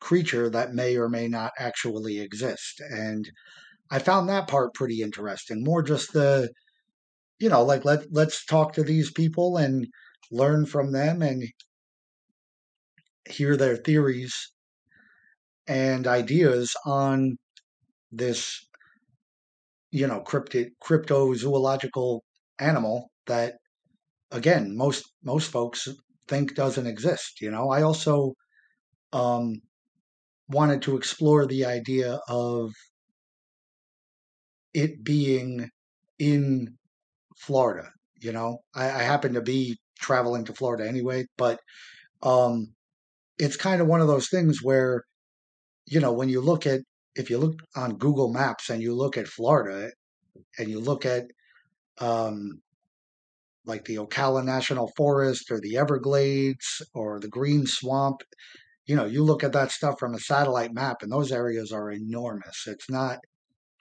creature 0.00 0.48
that 0.50 0.74
may 0.74 0.96
or 0.96 1.08
may 1.08 1.28
not 1.28 1.52
actually 1.58 2.20
exist. 2.20 2.80
And 2.90 3.28
I 3.90 3.98
found 3.98 4.28
that 4.28 4.48
part 4.48 4.74
pretty 4.74 5.02
interesting. 5.02 5.64
More 5.64 5.82
just 5.82 6.12
the, 6.12 6.50
you 7.38 7.48
know, 7.48 7.62
like 7.62 7.84
let 7.84 8.00
let's 8.12 8.44
talk 8.44 8.74
to 8.74 8.82
these 8.82 9.10
people 9.10 9.56
and 9.56 9.86
learn 10.30 10.66
from 10.66 10.92
them 10.92 11.22
and 11.22 11.44
hear 13.28 13.56
their 13.56 13.76
theories 13.76 14.52
and 15.66 16.06
ideas 16.06 16.74
on 16.86 17.36
this, 18.10 18.66
you 19.90 20.06
know, 20.06 20.20
cryptid 20.20 20.68
cryptozoological 20.82 22.20
animal 22.58 23.10
that 23.26 23.54
again, 24.30 24.76
most 24.76 25.04
most 25.24 25.50
folks 25.50 25.88
think 26.28 26.54
doesn't 26.54 26.86
exist. 26.86 27.40
You 27.40 27.50
know, 27.50 27.70
I 27.70 27.82
also 27.82 28.34
um, 29.12 29.60
wanted 30.48 30.82
to 30.82 30.96
explore 30.96 31.46
the 31.46 31.64
idea 31.64 32.20
of 32.28 32.70
it 34.74 35.02
being 35.04 35.68
in 36.18 36.76
Florida. 37.36 37.90
You 38.20 38.32
know, 38.32 38.58
I, 38.74 38.84
I 38.86 39.02
happen 39.02 39.34
to 39.34 39.42
be 39.42 39.78
traveling 39.98 40.44
to 40.46 40.54
Florida 40.54 40.86
anyway, 40.88 41.26
but 41.36 41.60
um, 42.22 42.74
it's 43.38 43.56
kind 43.56 43.80
of 43.80 43.86
one 43.86 44.00
of 44.00 44.08
those 44.08 44.28
things 44.28 44.60
where, 44.62 45.04
you 45.86 46.00
know, 46.00 46.12
when 46.12 46.28
you 46.28 46.40
look 46.40 46.66
at 46.66 46.80
if 47.14 47.30
you 47.30 47.38
look 47.38 47.60
on 47.74 47.98
Google 47.98 48.32
Maps 48.32 48.70
and 48.70 48.82
you 48.82 48.94
look 48.94 49.16
at 49.16 49.26
Florida 49.26 49.90
and 50.58 50.68
you 50.68 50.78
look 50.78 51.04
at 51.04 51.24
um, 52.00 52.60
like 53.64 53.84
the 53.84 53.96
Ocala 53.96 54.44
National 54.44 54.90
Forest 54.96 55.50
or 55.50 55.60
the 55.60 55.76
Everglades 55.76 56.82
or 56.94 57.20
the 57.20 57.28
Green 57.28 57.66
Swamp, 57.66 58.22
you 58.86 58.96
know, 58.96 59.04
you 59.04 59.22
look 59.22 59.44
at 59.44 59.52
that 59.52 59.70
stuff 59.70 59.98
from 59.98 60.14
a 60.14 60.18
satellite 60.18 60.72
map 60.72 61.02
and 61.02 61.12
those 61.12 61.30
areas 61.30 61.72
are 61.72 61.90
enormous. 61.90 62.66
It's 62.66 62.88
not 62.90 63.18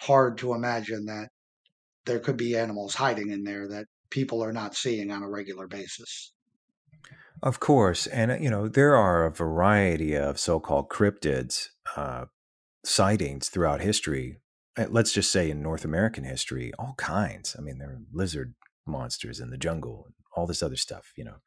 hard 0.01 0.37
to 0.39 0.53
imagine 0.53 1.05
that 1.05 1.29
there 2.05 2.19
could 2.19 2.37
be 2.37 2.57
animals 2.57 2.95
hiding 2.95 3.31
in 3.31 3.43
there 3.43 3.67
that 3.67 3.85
people 4.09 4.43
are 4.43 4.53
not 4.53 4.75
seeing 4.75 5.11
on 5.11 5.23
a 5.23 5.29
regular 5.29 5.67
basis. 5.67 6.33
Of 7.43 7.59
course. 7.59 8.07
And, 8.07 8.31
uh, 8.31 8.37
you 8.39 8.49
know, 8.49 8.67
there 8.67 8.95
are 8.95 9.25
a 9.25 9.31
variety 9.31 10.15
of 10.15 10.39
so 10.39 10.59
called 10.59 10.89
cryptids 10.89 11.69
uh, 11.95 12.25
sightings 12.83 13.49
throughout 13.49 13.81
history. 13.81 14.39
Uh, 14.75 14.85
let's 14.89 15.13
just 15.13 15.31
say 15.31 15.49
in 15.49 15.61
North 15.61 15.85
American 15.85 16.23
history, 16.23 16.71
all 16.79 16.95
kinds. 16.97 17.55
I 17.57 17.61
mean, 17.61 17.77
there 17.77 17.89
are 17.89 18.01
lizard 18.11 18.55
monsters 18.87 19.39
in 19.39 19.49
the 19.49 19.57
jungle 19.57 20.03
and 20.05 20.13
all 20.35 20.47
this 20.47 20.63
other 20.63 20.75
stuff, 20.75 21.11
you 21.15 21.23
know. 21.23 21.37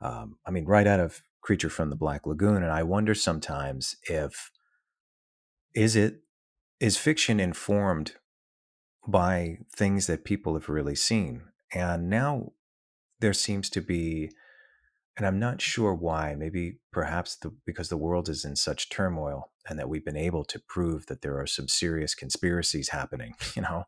Um, 0.00 0.36
I 0.46 0.50
mean, 0.50 0.64
right 0.64 0.86
out 0.86 1.00
of 1.00 1.22
Creature 1.42 1.70
from 1.70 1.90
the 1.90 1.96
Black 1.96 2.24
Lagoon. 2.24 2.62
And 2.62 2.70
I 2.70 2.84
wonder 2.84 3.14
sometimes 3.14 3.96
if, 4.04 4.50
is 5.74 5.96
it, 5.96 6.20
is 6.78 6.96
fiction 6.96 7.40
informed 7.40 8.14
by 9.06 9.58
things 9.76 10.06
that 10.06 10.24
people 10.24 10.54
have 10.54 10.68
really 10.68 10.94
seen? 10.94 11.42
And 11.74 12.08
now 12.08 12.52
there 13.20 13.32
seems 13.32 13.68
to 13.70 13.80
be, 13.80 14.30
and 15.16 15.26
I'm 15.26 15.40
not 15.40 15.60
sure 15.60 15.94
why, 15.94 16.36
maybe 16.36 16.78
perhaps 16.92 17.36
the, 17.36 17.52
because 17.66 17.88
the 17.88 17.96
world 17.96 18.28
is 18.28 18.44
in 18.44 18.54
such 18.54 18.88
turmoil 18.88 19.50
and 19.68 19.78
that 19.80 19.88
we've 19.88 20.04
been 20.04 20.16
able 20.16 20.44
to 20.44 20.60
prove 20.60 21.06
that 21.06 21.22
there 21.22 21.40
are 21.40 21.46
some 21.46 21.66
serious 21.66 22.14
conspiracies 22.14 22.90
happening, 22.90 23.34
you 23.56 23.62
know, 23.62 23.84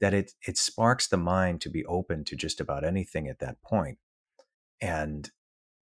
that 0.00 0.14
it, 0.14 0.32
it 0.46 0.58
sparks 0.58 1.06
the 1.06 1.16
mind 1.16 1.60
to 1.62 1.70
be 1.70 1.84
open 1.86 2.24
to 2.24 2.36
just 2.36 2.60
about 2.60 2.84
anything 2.84 3.28
at 3.28 3.38
that 3.38 3.62
point. 3.62 3.98
And 4.80 5.30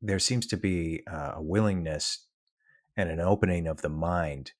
there 0.00 0.18
seems 0.18 0.46
to 0.48 0.56
be 0.56 1.02
a 1.06 1.42
willingness 1.42 2.26
and 2.96 3.10
an 3.10 3.20
opening 3.20 3.66
of 3.66 3.82
the 3.82 3.88
mind 3.88 4.52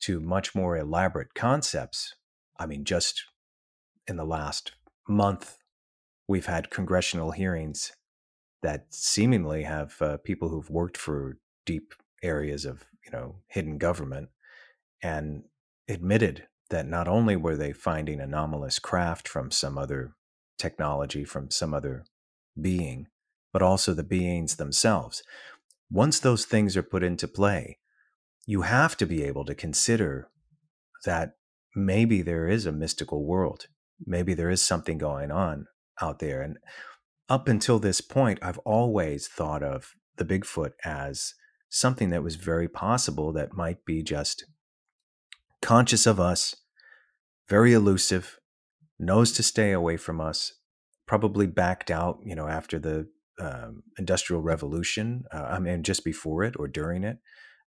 to 0.00 0.20
much 0.20 0.54
more 0.54 0.76
elaborate 0.76 1.34
concepts. 1.34 2.14
I 2.58 2.66
mean, 2.66 2.84
just 2.84 3.24
in 4.06 4.16
the 4.16 4.24
last 4.24 4.72
month 5.08 5.56
we've 6.28 6.46
had 6.46 6.70
congressional 6.70 7.32
hearings 7.32 7.92
that 8.62 8.86
seemingly 8.90 9.64
have 9.64 10.00
uh, 10.00 10.16
people 10.18 10.48
who've 10.48 10.70
worked 10.70 10.96
for 10.96 11.38
deep 11.66 11.94
areas 12.22 12.64
of 12.64 12.84
you 13.04 13.10
know 13.10 13.36
hidden 13.48 13.78
government 13.78 14.28
and 15.02 15.42
admitted 15.88 16.46
that 16.72 16.88
not 16.88 17.06
only 17.06 17.36
were 17.36 17.56
they 17.56 17.72
finding 17.72 18.20
anomalous 18.20 18.80
craft 18.80 19.28
from 19.28 19.52
some 19.52 19.78
other 19.78 20.14
technology 20.58 21.24
from 21.24 21.50
some 21.50 21.72
other 21.72 22.04
being 22.60 23.06
but 23.52 23.62
also 23.62 23.94
the 23.94 24.02
beings 24.02 24.56
themselves 24.56 25.22
once 25.90 26.18
those 26.18 26.44
things 26.44 26.76
are 26.76 26.82
put 26.82 27.04
into 27.04 27.28
play 27.28 27.78
you 28.46 28.62
have 28.62 28.96
to 28.96 29.06
be 29.06 29.22
able 29.22 29.44
to 29.44 29.54
consider 29.54 30.28
that 31.04 31.36
maybe 31.76 32.20
there 32.20 32.48
is 32.48 32.66
a 32.66 32.72
mystical 32.72 33.24
world 33.24 33.66
maybe 34.06 34.34
there 34.34 34.50
is 34.50 34.60
something 34.60 34.98
going 34.98 35.30
on 35.30 35.66
out 36.00 36.18
there. 36.18 36.42
And 36.42 36.58
up 37.28 37.48
until 37.48 37.78
this 37.78 38.00
point, 38.00 38.38
I've 38.42 38.58
always 38.58 39.28
thought 39.28 39.62
of 39.62 39.94
the 40.16 40.24
Bigfoot 40.24 40.72
as 40.84 41.34
something 41.68 42.10
that 42.10 42.22
was 42.22 42.36
very 42.36 42.68
possible 42.68 43.32
that 43.32 43.54
might 43.54 43.84
be 43.84 44.02
just 44.02 44.44
conscious 45.62 46.06
of 46.06 46.20
us, 46.20 46.56
very 47.52 47.74
elusive, 47.74 48.38
knows 48.98 49.30
to 49.30 49.42
stay 49.42 49.72
away 49.72 49.98
from 49.98 50.22
us, 50.22 50.54
probably 51.06 51.46
backed 51.46 51.90
out, 51.90 52.18
you 52.24 52.34
know, 52.34 52.48
after 52.48 52.78
the 52.78 53.06
um, 53.38 53.82
Industrial 53.98 54.40
Revolution. 54.40 55.24
Uh, 55.30 55.48
I 55.56 55.58
mean, 55.58 55.82
just 55.82 56.02
before 56.02 56.44
it 56.44 56.54
or 56.58 56.66
during 56.66 57.04
it. 57.04 57.18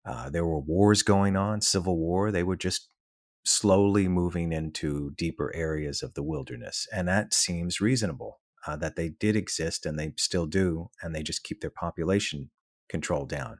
Uh, 0.04 0.28
there 0.28 0.44
were 0.44 0.58
wars 0.58 1.04
going 1.04 1.36
on, 1.36 1.60
civil 1.60 1.98
war. 1.98 2.32
They 2.32 2.42
were 2.42 2.56
just 2.56 2.90
slowly 3.44 4.08
moving 4.08 4.52
into 4.52 5.12
deeper 5.16 5.54
areas 5.54 6.02
of 6.02 6.14
the 6.14 6.22
wilderness. 6.24 6.88
And 6.92 7.06
that 7.06 7.32
seems 7.32 7.80
reasonable 7.80 8.40
uh, 8.66 8.74
that 8.78 8.96
they 8.96 9.10
did 9.10 9.36
exist 9.36 9.86
and 9.86 9.96
they 9.96 10.14
still 10.16 10.46
do, 10.46 10.90
and 11.00 11.14
they 11.14 11.22
just 11.22 11.44
keep 11.44 11.60
their 11.60 11.70
population 11.70 12.50
control 12.88 13.24
down. 13.24 13.58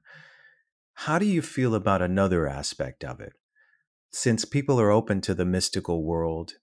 How 0.95 1.21
do 1.21 1.27
you 1.27 1.41
feel 1.41 1.73
about 1.73 2.03
another 2.03 2.49
aspect 2.49 3.05
of 3.05 3.21
it? 3.21 3.35
Since 4.17 4.47
people 4.47 4.81
are 4.81 4.91
open 4.91 5.21
to 5.21 5.35
the 5.35 5.45
mystical 5.45 6.03
world, 6.03 6.55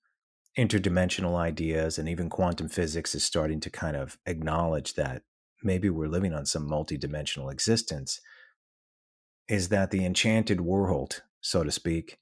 interdimensional 0.57 1.35
ideas, 1.35 1.99
and 1.99 2.09
even 2.09 2.27
quantum 2.27 2.67
physics 2.67 3.13
is 3.13 3.23
starting 3.23 3.59
to 3.59 3.69
kind 3.69 3.95
of 3.95 4.17
acknowledge 4.25 4.95
that 4.95 5.21
maybe 5.61 5.87
we're 5.87 6.07
living 6.07 6.33
on 6.33 6.47
some 6.47 6.67
multidimensional 6.67 7.51
existence, 7.51 8.19
is 9.47 9.69
that 9.69 9.91
the 9.91 10.03
enchanted 10.03 10.61
world, 10.61 11.21
so 11.41 11.63
to 11.63 11.71
speak, 11.71 12.17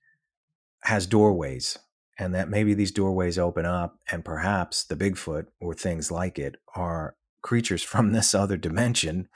has 0.84 1.08
doorways 1.08 1.80
and 2.20 2.36
that 2.36 2.50
maybe 2.50 2.74
these 2.74 2.92
doorways 2.92 3.40
open 3.40 3.66
up 3.66 4.00
and 4.12 4.26
perhaps 4.26 4.84
the 4.84 4.98
Bigfoot 4.98 5.46
or 5.62 5.74
things 5.74 6.12
like 6.12 6.38
it 6.38 6.58
are 6.76 7.16
creatures 7.42 7.84
from 7.92 8.12
this 8.12 8.36
other 8.36 8.58
dimension 8.58 9.30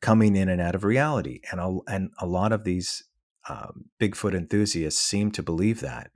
coming 0.00 0.36
in 0.36 0.48
and 0.48 0.60
out 0.60 0.76
of 0.76 0.84
reality. 0.84 1.40
And 1.50 1.60
a, 1.60 1.78
and 1.88 2.10
a 2.20 2.26
lot 2.26 2.52
of 2.52 2.62
these 2.62 3.02
um, 3.48 3.86
Bigfoot 4.00 4.34
enthusiasts 4.34 5.00
seem 5.00 5.30
to 5.32 5.42
believe 5.42 5.80
that. 5.80 6.10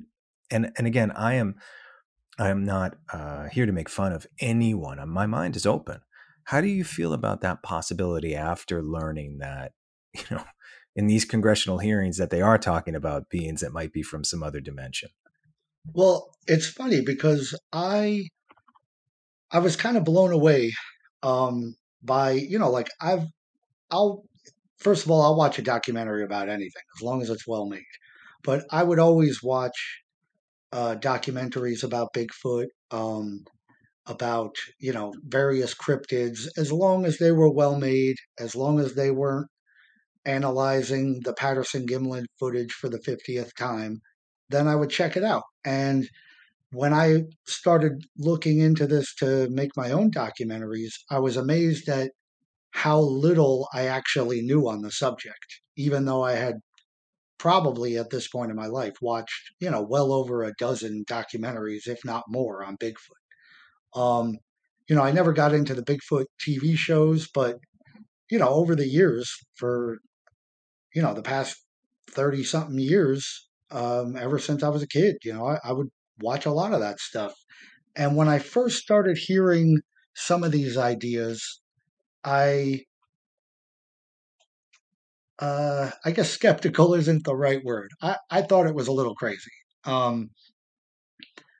And 0.50 0.72
and 0.76 0.86
again, 0.86 1.10
I 1.12 1.34
am 1.34 1.56
I 2.38 2.48
am 2.48 2.64
not 2.64 2.96
uh, 3.12 3.48
here 3.48 3.66
to 3.66 3.72
make 3.72 3.88
fun 3.88 4.12
of 4.12 4.26
anyone. 4.40 5.06
My 5.08 5.26
mind 5.26 5.56
is 5.56 5.66
open. 5.66 6.00
How 6.44 6.60
do 6.60 6.66
you 6.66 6.84
feel 6.84 7.12
about 7.12 7.40
that 7.40 7.62
possibility 7.62 8.34
after 8.34 8.82
learning 8.82 9.38
that 9.38 9.72
you 10.14 10.24
know 10.30 10.44
in 10.96 11.06
these 11.06 11.24
congressional 11.24 11.78
hearings 11.78 12.18
that 12.18 12.30
they 12.30 12.40
are 12.40 12.58
talking 12.58 12.94
about 12.94 13.30
beings 13.30 13.60
that 13.60 13.72
might 13.72 13.92
be 13.92 14.02
from 14.02 14.24
some 14.24 14.42
other 14.42 14.60
dimension. 14.60 15.10
Well, 15.92 16.34
it's 16.46 16.68
funny 16.68 17.00
because 17.00 17.58
I 17.72 18.28
I 19.50 19.58
was 19.58 19.76
kind 19.76 19.96
of 19.96 20.04
blown 20.04 20.32
away 20.32 20.72
um, 21.22 21.76
by 22.02 22.32
you 22.32 22.58
know 22.58 22.70
like 22.70 22.90
I've 23.00 23.26
I'll 23.90 24.24
first 24.78 25.04
of 25.04 25.10
all 25.10 25.22
I'll 25.22 25.36
watch 25.36 25.58
a 25.58 25.62
documentary 25.62 26.24
about 26.24 26.48
anything 26.48 26.82
as 26.98 27.02
long 27.02 27.22
as 27.22 27.30
it's 27.30 27.46
well 27.46 27.66
made, 27.66 27.82
but 28.42 28.64
I 28.70 28.82
would 28.82 28.98
always 28.98 29.42
watch 29.42 30.02
uh, 30.72 30.96
documentaries 30.96 31.84
about 31.84 32.12
Bigfoot, 32.14 32.66
um, 32.90 33.44
about 34.06 34.56
you 34.78 34.92
know 34.92 35.12
various 35.24 35.74
cryptids 35.74 36.48
as 36.56 36.72
long 36.72 37.06
as 37.06 37.18
they 37.18 37.32
were 37.32 37.52
well 37.52 37.78
made, 37.78 38.16
as 38.38 38.54
long 38.54 38.80
as 38.80 38.94
they 38.94 39.10
weren't 39.10 39.48
analyzing 40.24 41.20
the 41.24 41.34
Patterson 41.34 41.86
Gimlin 41.86 42.24
footage 42.38 42.72
for 42.72 42.88
the 42.88 42.98
50th 42.98 43.54
time, 43.58 44.00
then 44.48 44.68
I 44.68 44.76
would 44.76 44.90
check 44.90 45.16
it 45.16 45.24
out. 45.24 45.42
And 45.64 46.08
when 46.72 46.92
I 46.92 47.24
started 47.46 48.04
looking 48.18 48.58
into 48.58 48.86
this 48.86 49.14
to 49.16 49.48
make 49.50 49.70
my 49.76 49.90
own 49.90 50.10
documentaries, 50.10 50.92
I 51.10 51.18
was 51.18 51.36
amazed 51.36 51.88
at 51.88 52.10
how 52.74 52.98
little 52.98 53.68
I 53.72 53.86
actually 53.86 54.42
knew 54.42 54.68
on 54.68 54.82
the 54.82 54.90
subject, 54.90 55.60
even 55.76 56.04
though 56.04 56.24
I 56.24 56.32
had 56.32 56.56
probably 57.38 57.96
at 57.96 58.10
this 58.10 58.26
point 58.26 58.50
in 58.50 58.56
my 58.56 58.66
life 58.66 58.94
watched, 59.00 59.52
you 59.60 59.70
know, 59.70 59.80
well 59.80 60.12
over 60.12 60.42
a 60.42 60.52
dozen 60.58 61.04
documentaries, 61.08 61.86
if 61.86 62.04
not 62.04 62.24
more, 62.26 62.64
on 62.64 62.76
Bigfoot. 62.76 63.22
Um, 63.94 64.38
you 64.88 64.96
know, 64.96 65.02
I 65.02 65.12
never 65.12 65.32
got 65.32 65.54
into 65.54 65.72
the 65.74 65.84
Bigfoot 65.84 66.26
TV 66.44 66.76
shows, 66.76 67.28
but 67.32 67.58
you 68.28 68.40
know, 68.40 68.48
over 68.48 68.74
the 68.74 68.88
years, 68.88 69.32
for 69.56 69.98
you 70.94 71.00
know, 71.00 71.14
the 71.14 71.22
past 71.22 71.56
30 72.10 72.42
something 72.42 72.78
years, 72.78 73.48
um, 73.70 74.16
ever 74.16 74.40
since 74.40 74.64
I 74.64 74.68
was 74.68 74.82
a 74.82 74.88
kid, 74.88 75.18
you 75.22 75.32
know, 75.32 75.46
I, 75.46 75.60
I 75.62 75.72
would 75.72 75.90
watch 76.20 76.44
a 76.44 76.52
lot 76.52 76.74
of 76.74 76.80
that 76.80 76.98
stuff. 76.98 77.34
And 77.94 78.16
when 78.16 78.28
I 78.28 78.40
first 78.40 78.82
started 78.82 79.16
hearing 79.16 79.78
some 80.16 80.42
of 80.42 80.50
these 80.50 80.76
ideas, 80.76 81.60
I 82.24 82.84
uh, 85.38 85.90
I 86.04 86.10
guess 86.12 86.30
skeptical 86.30 86.94
isn't 86.94 87.24
the 87.24 87.34
right 87.34 87.62
word. 87.64 87.90
I, 88.00 88.16
I 88.30 88.42
thought 88.42 88.66
it 88.66 88.74
was 88.74 88.88
a 88.88 88.92
little 88.92 89.14
crazy. 89.14 89.50
Um, 89.84 90.30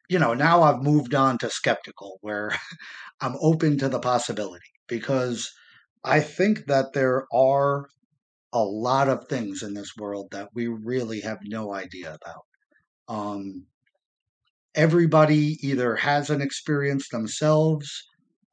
you 0.08 0.18
know, 0.18 0.34
now 0.34 0.62
I've 0.62 0.82
moved 0.82 1.14
on 1.14 1.38
to 1.38 1.50
skeptical, 1.50 2.18
where 2.20 2.56
I'm 3.20 3.36
open 3.40 3.78
to 3.78 3.88
the 3.88 4.00
possibility 4.00 4.66
because 4.88 5.50
I 6.04 6.20
think 6.20 6.66
that 6.66 6.92
there 6.92 7.26
are 7.32 7.88
a 8.52 8.62
lot 8.62 9.08
of 9.08 9.26
things 9.28 9.62
in 9.62 9.74
this 9.74 9.92
world 9.98 10.28
that 10.30 10.50
we 10.54 10.68
really 10.68 11.20
have 11.20 11.38
no 11.44 11.74
idea 11.74 12.16
about. 12.16 12.44
Um, 13.08 13.66
everybody 14.74 15.58
either 15.62 15.96
has 15.96 16.30
an 16.30 16.40
experience 16.40 17.08
themselves 17.08 18.04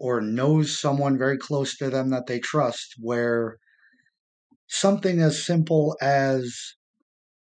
or 0.02 0.20
knows 0.20 0.80
someone 0.80 1.16
very 1.16 1.38
close 1.38 1.78
to 1.78 1.88
them 1.88 2.10
that 2.10 2.26
they 2.26 2.40
trust 2.40 2.96
where 3.00 3.58
something 4.68 5.22
as 5.22 5.46
simple 5.46 5.96
as 6.02 6.58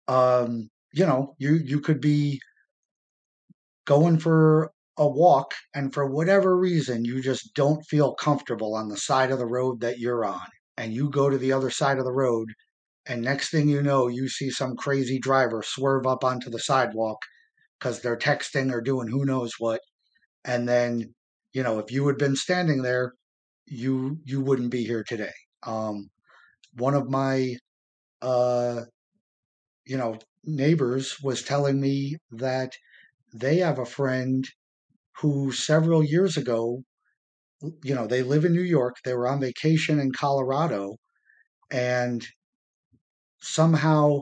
um, 0.07 0.69
you 0.93 1.05
know 1.05 1.35
you 1.39 1.55
you 1.55 1.79
could 1.79 1.99
be 1.99 2.39
going 3.85 4.19
for 4.19 4.71
a 4.97 5.07
walk 5.07 5.55
and 5.73 5.91
for 5.91 6.05
whatever 6.05 6.55
reason 6.55 7.03
you 7.03 7.19
just 7.19 7.55
don't 7.55 7.83
feel 7.87 8.13
comfortable 8.13 8.75
on 8.75 8.89
the 8.89 8.97
side 8.97 9.31
of 9.31 9.39
the 9.39 9.47
road 9.47 9.81
that 9.81 9.97
you're 9.97 10.23
on 10.23 10.45
and 10.77 10.93
you 10.93 11.09
go 11.09 11.29
to 11.31 11.39
the 11.39 11.51
other 11.51 11.71
side 11.71 11.97
of 11.97 12.05
the 12.05 12.11
road 12.11 12.47
and 13.07 13.23
next 13.23 13.49
thing 13.49 13.67
you 13.69 13.81
know 13.81 14.07
you 14.07 14.29
see 14.29 14.51
some 14.51 14.75
crazy 14.75 15.17
driver 15.17 15.63
swerve 15.65 16.05
up 16.05 16.23
onto 16.23 16.51
the 16.51 16.59
sidewalk 16.59 17.17
because 17.79 18.01
they're 18.01 18.17
texting 18.17 18.71
or 18.71 18.81
doing 18.81 19.07
who 19.07 19.25
knows 19.25 19.53
what 19.57 19.79
and 20.45 20.69
then 20.69 21.13
you 21.53 21.63
know 21.63 21.79
if 21.79 21.91
you 21.91 22.07
had 22.07 22.17
been 22.17 22.35
standing 22.35 22.81
there 22.81 23.13
you 23.67 24.19
you 24.25 24.41
wouldn't 24.41 24.71
be 24.71 24.83
here 24.85 25.03
today. 25.03 25.33
Um 25.63 26.09
one 26.75 26.93
of 26.95 27.09
my 27.09 27.55
uh 28.21 28.81
you 29.85 29.97
know 29.97 30.17
neighbors 30.43 31.17
was 31.21 31.43
telling 31.43 31.79
me 31.79 32.17
that 32.31 32.73
they 33.33 33.57
have 33.57 33.79
a 33.79 33.85
friend 33.85 34.47
who 35.17 35.51
several 35.51 36.03
years 36.03 36.37
ago 36.37 36.83
you 37.83 37.95
know 37.95 38.07
they 38.07 38.23
live 38.23 38.45
in 38.45 38.53
New 38.53 38.61
York 38.61 38.97
they 39.03 39.13
were 39.13 39.27
on 39.27 39.39
vacation 39.39 39.99
in 39.99 40.11
Colorado 40.11 40.97
and 41.71 42.25
somehow 43.41 44.19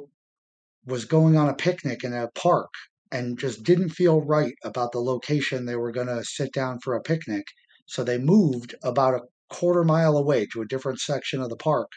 was 0.85 1.05
going 1.05 1.37
on 1.37 1.49
a 1.49 1.53
picnic 1.55 2.03
in 2.03 2.13
a 2.13 2.29
park 2.35 2.71
and 3.11 3.39
just 3.39 3.63
didn't 3.63 3.89
feel 3.89 4.21
right 4.21 4.53
about 4.63 4.91
the 4.91 4.99
location 4.99 5.65
they 5.65 5.75
were 5.75 5.91
going 5.91 6.07
to 6.07 6.23
sit 6.23 6.53
down 6.53 6.79
for 6.79 6.93
a 6.93 7.01
picnic. 7.01 7.45
So 7.85 8.03
they 8.03 8.17
moved 8.17 8.75
about 8.83 9.15
a 9.15 9.21
quarter 9.49 9.83
mile 9.83 10.15
away 10.15 10.45
to 10.53 10.61
a 10.61 10.67
different 10.67 10.99
section 10.99 11.41
of 11.41 11.49
the 11.49 11.55
park, 11.55 11.91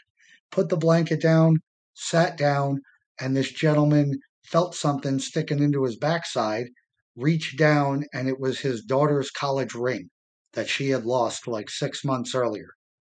put 0.51 0.69
the 0.69 0.77
blanket 0.77 1.21
down, 1.21 1.59
sat 1.93 2.37
down, 2.37 2.81
and 3.19 3.35
this 3.35 3.51
gentleman 3.51 4.19
felt 4.43 4.75
something 4.75 5.19
sticking 5.19 5.61
into 5.61 5.83
his 5.83 5.97
backside, 5.97 6.65
reached 7.15 7.57
down, 7.57 8.05
and 8.13 8.27
it 8.27 8.39
was 8.39 8.59
his 8.59 8.81
daughter's 8.83 9.29
college 9.29 9.75
ring 9.75 10.09
that 10.53 10.67
she 10.67 10.89
had 10.89 11.05
lost 11.05 11.47
like 11.47 11.69
six 11.69 12.03
months 12.03 12.33
earlier 12.33 12.69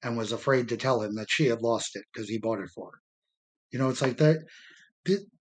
and 0.02 0.18
was 0.18 0.32
afraid 0.32 0.68
to 0.70 0.78
tell 0.78 1.02
him 1.02 1.16
that 1.16 1.30
she 1.30 1.46
had 1.46 1.62
lost 1.62 1.96
it 1.96 2.04
because 2.12 2.28
he 2.30 2.38
bought 2.38 2.60
it 2.60 2.70
for 2.74 2.92
her. 2.92 3.00
You 3.72 3.80
know, 3.80 3.90
it's 3.90 4.02
like 4.02 4.18
that. 4.18 4.44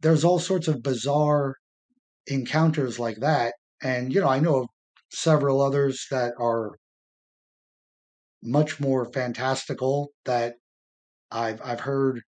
There's 0.00 0.24
all 0.24 0.38
sorts 0.38 0.68
of 0.68 0.82
bizarre 0.82 1.56
encounters 2.26 2.98
like 2.98 3.18
that. 3.20 3.54
And, 3.82 4.12
you 4.12 4.20
know, 4.20 4.28
I 4.28 4.40
know 4.40 4.62
of 4.62 4.68
several 5.10 5.60
others 5.60 6.06
that 6.10 6.34
are 6.38 6.76
much 8.42 8.80
more 8.80 9.04
fantastical 9.12 10.10
that 10.24 10.54
I've 11.30 11.60
I've 11.62 11.80
heard, 11.80 12.22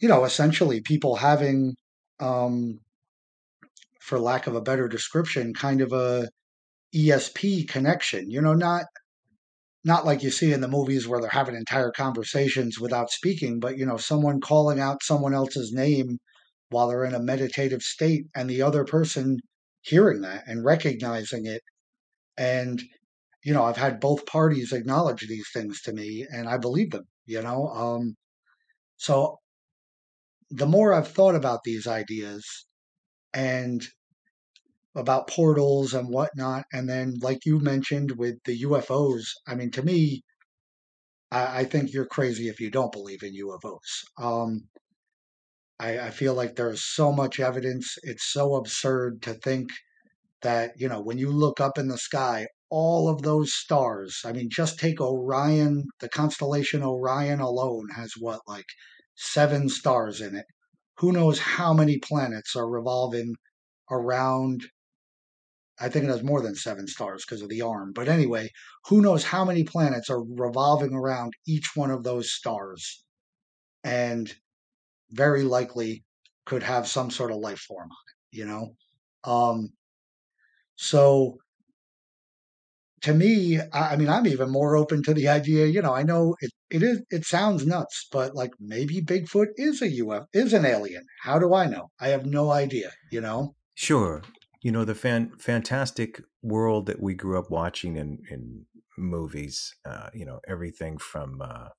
you 0.00 0.08
know, 0.08 0.24
essentially 0.24 0.80
people 0.80 1.16
having 1.16 1.74
um 2.20 2.80
for 4.00 4.18
lack 4.18 4.46
of 4.46 4.54
a 4.54 4.60
better 4.60 4.88
description, 4.88 5.54
kind 5.54 5.80
of 5.80 5.92
a 5.92 6.28
ESP 6.94 7.68
connection. 7.68 8.30
You 8.30 8.42
know, 8.42 8.54
not 8.54 8.84
not 9.84 10.06
like 10.06 10.22
you 10.22 10.30
see 10.30 10.52
in 10.52 10.60
the 10.60 10.68
movies 10.68 11.08
where 11.08 11.20
they're 11.20 11.30
having 11.30 11.54
entire 11.56 11.90
conversations 11.90 12.78
without 12.78 13.10
speaking, 13.10 13.60
but 13.60 13.76
you 13.78 13.86
know, 13.86 13.96
someone 13.96 14.40
calling 14.40 14.80
out 14.80 15.02
someone 15.02 15.34
else's 15.34 15.72
name 15.72 16.18
while 16.72 16.88
they're 16.88 17.04
in 17.04 17.14
a 17.14 17.20
meditative 17.20 17.82
state 17.82 18.26
and 18.34 18.48
the 18.48 18.62
other 18.62 18.84
person 18.84 19.38
hearing 19.82 20.22
that 20.22 20.44
and 20.46 20.64
recognizing 20.64 21.46
it. 21.46 21.62
And, 22.36 22.82
you 23.44 23.52
know, 23.52 23.64
I've 23.64 23.76
had 23.76 24.00
both 24.00 24.26
parties 24.26 24.72
acknowledge 24.72 25.26
these 25.28 25.48
things 25.52 25.82
to 25.82 25.92
me 25.92 26.26
and 26.30 26.48
I 26.48 26.58
believe 26.58 26.90
them, 26.90 27.04
you 27.26 27.42
know. 27.42 27.68
Um, 27.68 28.16
so 28.96 29.38
the 30.50 30.66
more 30.66 30.92
I've 30.92 31.08
thought 31.08 31.34
about 31.34 31.64
these 31.64 31.86
ideas 31.86 32.44
and 33.34 33.86
about 34.94 35.28
portals 35.28 35.94
and 35.94 36.08
whatnot, 36.08 36.64
and 36.72 36.88
then 36.88 37.14
like 37.22 37.46
you 37.46 37.58
mentioned 37.58 38.12
with 38.12 38.36
the 38.44 38.62
UFOs, 38.62 39.24
I 39.46 39.54
mean, 39.54 39.70
to 39.72 39.82
me, 39.82 40.22
I, 41.30 41.60
I 41.60 41.64
think 41.64 41.92
you're 41.92 42.06
crazy 42.06 42.48
if 42.48 42.60
you 42.60 42.70
don't 42.70 42.92
believe 42.92 43.22
in 43.22 43.34
UFOs. 43.34 44.04
Um, 44.18 44.68
I, 45.82 46.06
I 46.06 46.10
feel 46.10 46.34
like 46.34 46.54
there's 46.54 46.84
so 46.84 47.12
much 47.12 47.40
evidence. 47.40 47.96
It's 48.04 48.32
so 48.32 48.54
absurd 48.54 49.20
to 49.22 49.34
think 49.34 49.70
that, 50.42 50.72
you 50.76 50.88
know, 50.88 51.00
when 51.02 51.18
you 51.18 51.30
look 51.30 51.60
up 51.60 51.76
in 51.76 51.88
the 51.88 51.98
sky, 51.98 52.46
all 52.70 53.08
of 53.08 53.22
those 53.22 53.52
stars, 53.52 54.20
I 54.24 54.32
mean, 54.32 54.48
just 54.50 54.78
take 54.78 55.00
Orion, 55.00 55.84
the 56.00 56.08
constellation 56.08 56.82
Orion 56.84 57.40
alone 57.40 57.88
has 57.96 58.12
what, 58.18 58.40
like 58.46 58.66
seven 59.16 59.68
stars 59.68 60.20
in 60.20 60.36
it. 60.36 60.46
Who 60.98 61.10
knows 61.12 61.40
how 61.40 61.74
many 61.74 61.98
planets 61.98 62.54
are 62.56 62.68
revolving 62.68 63.34
around 63.90 64.62
I 65.80 65.88
think 65.88 66.04
it 66.04 66.10
has 66.10 66.22
more 66.22 66.40
than 66.42 66.54
seven 66.54 66.86
stars 66.86 67.24
because 67.24 67.42
of 67.42 67.48
the 67.48 67.62
arm. 67.62 67.92
But 67.92 68.08
anyway, 68.08 68.50
who 68.86 69.00
knows 69.00 69.24
how 69.24 69.44
many 69.44 69.64
planets 69.64 70.08
are 70.10 70.22
revolving 70.22 70.94
around 70.94 71.32
each 71.46 71.74
one 71.74 71.90
of 71.90 72.04
those 72.04 72.32
stars? 72.32 73.04
And 73.82 74.32
very 75.12 75.44
likely 75.44 76.04
could 76.46 76.62
have 76.62 76.88
some 76.88 77.10
sort 77.10 77.30
of 77.30 77.38
life 77.38 77.60
form 77.60 77.90
on 77.90 78.04
it, 78.08 78.38
you 78.38 78.44
know? 78.44 78.76
Um, 79.24 79.70
so 80.76 81.38
to 83.02 83.12
me, 83.14 83.58
I, 83.58 83.92
I 83.92 83.96
mean, 83.96 84.08
I'm 84.08 84.26
even 84.26 84.50
more 84.50 84.76
open 84.76 85.02
to 85.04 85.14
the 85.14 85.28
idea, 85.28 85.66
you 85.66 85.82
know, 85.82 85.92
I 85.94 86.02
know 86.02 86.36
it, 86.40 86.52
it 86.70 86.82
is, 86.82 87.02
it 87.10 87.24
sounds 87.24 87.66
nuts, 87.66 88.06
but 88.10 88.34
like 88.34 88.52
maybe 88.60 89.00
Bigfoot 89.00 89.48
is 89.56 89.82
a 89.82 89.90
UFO, 89.90 90.26
is 90.32 90.52
an 90.52 90.64
alien. 90.64 91.04
How 91.22 91.38
do 91.38 91.54
I 91.54 91.66
know? 91.66 91.90
I 92.00 92.08
have 92.08 92.26
no 92.26 92.50
idea, 92.50 92.92
you 93.10 93.20
know? 93.20 93.54
Sure. 93.74 94.22
You 94.62 94.70
know, 94.70 94.84
the 94.84 94.94
fan, 94.94 95.32
fantastic 95.38 96.20
world 96.42 96.86
that 96.86 97.02
we 97.02 97.14
grew 97.14 97.38
up 97.38 97.50
watching 97.50 97.96
in, 97.96 98.22
in 98.30 98.66
movies, 98.96 99.74
uh, 99.84 100.10
you 100.14 100.24
know, 100.24 100.40
everything 100.46 100.98
from, 100.98 101.42
uh, 101.42 101.70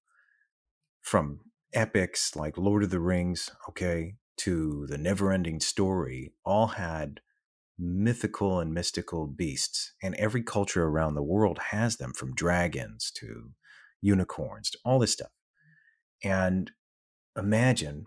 from 1.02 1.40
epics 1.74 2.36
like 2.36 2.58
Lord 2.58 2.84
of 2.84 2.90
the 2.90 3.00
Rings, 3.00 3.50
okay, 3.70 4.16
to 4.38 4.86
the 4.88 4.98
never 4.98 5.32
ending 5.32 5.60
story, 5.60 6.34
all 6.46 6.68
had 6.68 7.22
mythical 7.78 8.60
and 8.60 8.74
mystical 8.74 9.28
beasts. 9.28 9.94
And 10.02 10.16
every 10.16 10.44
culture 10.44 10.86
around 10.86 11.16
the 11.16 11.24
world 11.24 11.60
has 11.72 11.98
them 11.98 12.14
from 12.14 12.36
dragons 12.36 13.12
to 13.16 13.52
unicorns 14.02 14.70
to 14.72 14.80
all 14.86 15.00
this 15.00 15.14
stuff. 15.14 15.32
And 16.24 16.72
imagine 17.38 18.06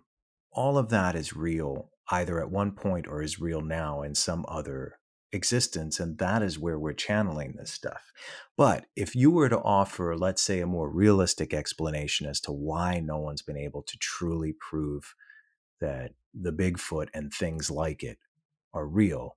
all 0.52 0.78
of 0.78 0.88
that 0.90 1.14
is 1.14 1.36
real 1.36 1.90
either 2.10 2.40
at 2.40 2.50
one 2.50 2.72
point 2.72 3.06
or 3.08 3.22
is 3.22 3.40
real 3.40 3.60
now 3.60 4.02
in 4.02 4.14
some 4.14 4.44
other 4.48 4.98
existence. 5.36 6.00
And 6.00 6.18
that 6.18 6.42
is 6.42 6.58
where 6.58 6.78
we're 6.78 6.92
channeling 6.92 7.54
this 7.56 7.70
stuff. 7.70 8.12
But 8.56 8.86
if 8.96 9.14
you 9.14 9.30
were 9.30 9.48
to 9.48 9.60
offer, 9.60 10.16
let's 10.16 10.42
say, 10.42 10.60
a 10.60 10.66
more 10.66 10.90
realistic 10.90 11.54
explanation 11.54 12.26
as 12.26 12.40
to 12.40 12.52
why 12.52 12.98
no 12.98 13.18
one's 13.18 13.42
been 13.42 13.56
able 13.56 13.82
to 13.82 13.96
truly 13.98 14.52
prove 14.58 15.14
that 15.80 16.12
the 16.34 16.52
Bigfoot 16.52 17.08
and 17.14 17.32
things 17.32 17.70
like 17.70 18.02
it 18.02 18.18
are 18.74 18.86
real, 18.86 19.36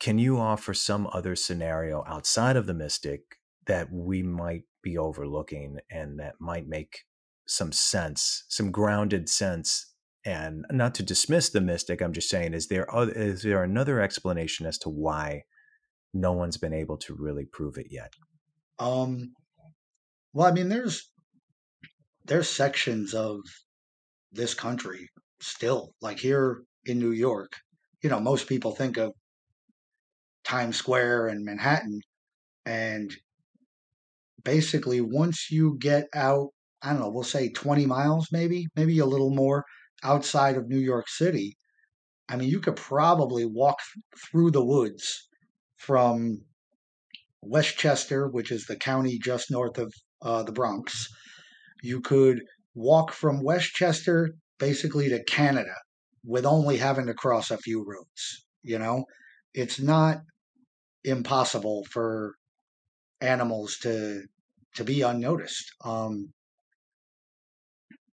can 0.00 0.18
you 0.18 0.38
offer 0.38 0.74
some 0.74 1.08
other 1.12 1.36
scenario 1.36 2.02
outside 2.08 2.56
of 2.56 2.66
the 2.66 2.74
mystic 2.74 3.38
that 3.66 3.92
we 3.92 4.22
might 4.22 4.64
be 4.82 4.96
overlooking 4.96 5.78
and 5.90 6.18
that 6.18 6.40
might 6.40 6.66
make 6.66 7.04
some 7.46 7.70
sense, 7.70 8.44
some 8.48 8.70
grounded 8.70 9.28
sense 9.28 9.94
and 10.24 10.66
not 10.70 10.94
to 10.94 11.02
dismiss 11.02 11.50
the 11.50 11.60
mystic 11.60 12.00
i'm 12.00 12.12
just 12.12 12.28
saying 12.28 12.52
is 12.54 12.68
there 12.68 12.86
is 13.16 13.42
there 13.42 13.62
another 13.62 14.00
explanation 14.00 14.66
as 14.66 14.78
to 14.78 14.88
why 14.88 15.42
no 16.12 16.32
one's 16.32 16.56
been 16.56 16.74
able 16.74 16.96
to 16.96 17.14
really 17.14 17.44
prove 17.44 17.78
it 17.78 17.86
yet? 17.90 18.12
Um 18.78 19.34
well 20.32 20.46
i 20.46 20.52
mean 20.52 20.68
there's 20.68 21.10
there's 22.24 22.48
sections 22.48 23.14
of 23.14 23.40
this 24.32 24.54
country 24.54 25.08
still 25.40 25.90
like 26.00 26.18
here 26.18 26.62
in 26.84 26.98
new 26.98 27.10
york 27.10 27.52
you 28.02 28.10
know 28.10 28.20
most 28.20 28.46
people 28.48 28.74
think 28.74 28.96
of 28.96 29.12
times 30.44 30.76
square 30.76 31.26
and 31.26 31.44
manhattan 31.44 32.00
and 32.64 33.16
basically 34.44 35.00
once 35.00 35.50
you 35.50 35.76
get 35.78 36.06
out 36.14 36.48
i 36.82 36.90
don't 36.90 37.00
know 37.00 37.10
we'll 37.10 37.22
say 37.22 37.50
20 37.50 37.86
miles 37.86 38.28
maybe 38.30 38.66
maybe 38.76 38.98
a 39.00 39.06
little 39.06 39.34
more 39.34 39.64
outside 40.02 40.56
of 40.56 40.68
New 40.68 40.78
York 40.78 41.08
City, 41.08 41.56
I 42.28 42.36
mean, 42.36 42.48
you 42.48 42.60
could 42.60 42.76
probably 42.76 43.44
walk 43.44 43.78
through 44.30 44.52
the 44.52 44.64
woods 44.64 45.28
from 45.76 46.44
Westchester, 47.42 48.28
which 48.28 48.50
is 48.52 48.66
the 48.66 48.76
county 48.76 49.18
just 49.18 49.50
north 49.50 49.78
of 49.78 49.92
uh, 50.22 50.42
the 50.42 50.52
Bronx. 50.52 51.08
You 51.82 52.00
could 52.00 52.42
walk 52.74 53.12
from 53.12 53.42
Westchester 53.42 54.34
basically 54.58 55.08
to 55.08 55.24
Canada 55.24 55.74
with 56.24 56.44
only 56.44 56.76
having 56.76 57.06
to 57.06 57.14
cross 57.14 57.50
a 57.50 57.58
few 57.58 57.84
roads. 57.86 58.44
You 58.62 58.78
know, 58.78 59.04
it's 59.54 59.80
not 59.80 60.18
impossible 61.04 61.86
for 61.90 62.34
animals 63.20 63.78
to 63.82 64.22
to 64.76 64.84
be 64.84 65.02
unnoticed. 65.02 65.72
Um, 65.84 66.32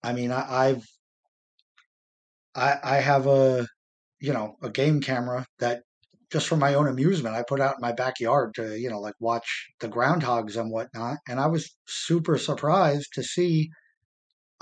I 0.04 0.14
mean, 0.14 0.32
I, 0.32 0.68
I've 0.68 0.86
I, 2.56 2.78
I 2.84 2.96
have 2.98 3.28
a 3.28 3.68
you 4.20 4.34
know 4.34 4.56
a 4.62 4.70
game 4.70 5.02
camera 5.02 5.46
that 5.60 5.82
just 6.32 6.48
for 6.48 6.58
my 6.58 6.74
own 6.74 6.88
amusement 6.88 7.36
I 7.36 7.44
put 7.48 7.62
out 7.62 7.76
in 7.76 7.82
my 7.82 7.92
backyard 7.92 8.56
to 8.56 8.80
you 8.80 8.90
know 8.90 9.00
like 9.00 9.16
watch 9.20 9.70
the 9.80 9.90
groundhogs 9.90 10.58
and 10.60 10.72
whatnot, 10.72 11.18
and 11.28 11.40
I 11.40 11.48
was 11.48 11.76
super 11.88 12.38
surprised 12.38 13.10
to 13.14 13.24
see 13.24 13.70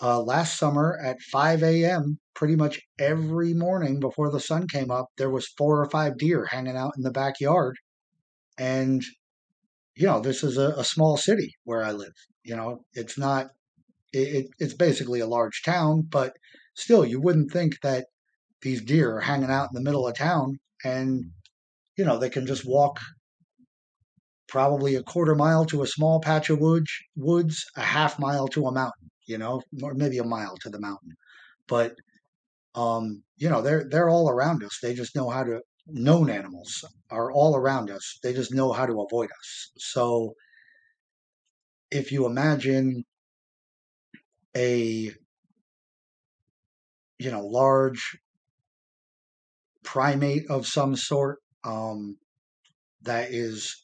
uh, 0.02 0.22
last 0.22 0.58
summer 0.58 1.00
at 1.04 1.22
5 1.22 1.64
a.m. 1.64 2.20
pretty 2.34 2.56
much 2.56 2.82
every 3.00 3.54
morning 3.54 4.00
before 4.00 4.32
the 4.32 4.40
sun 4.40 4.68
came 4.68 4.90
up 4.92 5.08
there 5.18 5.30
was 5.30 5.48
four 5.58 5.80
or 5.82 5.90
five 5.90 6.18
deer 6.18 6.46
hanging 6.46 6.76
out 6.78 6.94
in 6.98 7.04
the 7.04 7.12
backyard, 7.12 7.78
and 8.58 9.04
you 9.96 10.08
know 10.08 10.20
this 10.20 10.44
is 10.44 10.58
a, 10.58 10.70
a 10.78 10.84
small 10.84 11.18
city 11.18 11.54
where 11.64 11.84
I 11.84 11.92
live. 11.92 12.14
You 12.44 12.56
know 12.56 12.86
it's 12.94 13.18
not 13.18 13.48
it, 14.14 14.48
it's 14.60 14.74
basically 14.76 15.20
a 15.20 15.28
large 15.28 15.62
town, 15.64 16.04
but 16.10 16.34
still, 16.74 17.06
you 17.06 17.20
wouldn't 17.20 17.52
think 17.52 17.80
that 17.82 18.08
these 18.62 18.82
deer 18.82 19.18
are 19.18 19.22
hanging 19.22 19.50
out 19.50 19.70
in 19.72 19.76
the 19.76 19.82
middle 19.82 20.08
of 20.08 20.16
town 20.16 20.60
and, 20.84 21.26
you 21.98 22.06
know, 22.06 22.18
they 22.18 22.30
can 22.30 22.46
just 22.46 22.66
walk 22.66 23.00
probably 24.48 24.96
a 24.96 25.04
quarter 25.04 25.36
mile 25.36 25.66
to 25.66 25.82
a 25.82 25.88
small 25.88 26.20
patch 26.20 26.50
of 26.50 26.60
woods, 26.60 26.92
woods, 27.16 27.66
a 27.76 27.82
half 27.82 28.20
mile 28.20 28.48
to 28.48 28.68
a 28.68 28.72
mountain, 28.72 29.10
you 29.26 29.38
know, 29.38 29.62
or 29.82 29.94
maybe 29.94 30.18
a 30.18 30.24
mile 30.24 30.56
to 30.58 30.70
the 30.70 30.80
mountain. 30.80 31.12
But, 31.68 31.96
um, 32.76 33.24
you 33.38 33.50
know, 33.50 33.62
they're, 33.62 33.86
they're 33.90 34.10
all 34.10 34.30
around 34.30 34.64
us. 34.64 34.80
They 34.82 34.94
just 34.94 35.16
know 35.16 35.30
how 35.30 35.44
to, 35.44 35.62
known 35.88 36.30
animals 36.30 36.84
are 37.10 37.32
all 37.32 37.56
around 37.56 37.92
us. 37.92 38.20
They 38.24 38.34
just 38.34 38.54
know 38.54 38.72
how 38.72 38.86
to 38.86 39.02
avoid 39.02 39.30
us. 39.32 39.72
So 39.78 40.34
if 41.92 42.12
you 42.12 42.26
imagine 42.26 43.04
a 44.56 45.12
you 47.24 47.32
know 47.32 47.46
large 47.46 48.18
primate 49.84 50.44
of 50.50 50.66
some 50.68 50.96
sort 50.96 51.40
um, 51.64 52.18
that 53.04 53.32
is 53.32 53.76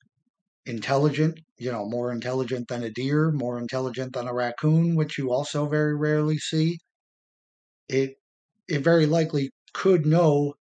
intelligent, 0.66 1.40
you 1.58 1.72
know, 1.72 1.86
more 1.88 2.12
intelligent 2.12 2.68
than 2.68 2.84
a 2.84 2.90
deer, 2.92 3.32
more 3.32 3.60
intelligent 3.60 4.14
than 4.14 4.28
a 4.28 4.34
raccoon, 4.34 4.96
which 4.96 5.18
you 5.18 5.32
also 5.32 5.68
very 5.68 5.96
rarely 5.96 6.38
see. 6.38 6.80
It 7.90 8.16
it 8.70 8.80
very 8.84 9.06
likely 9.06 9.52
could 9.74 10.06
know 10.06 10.54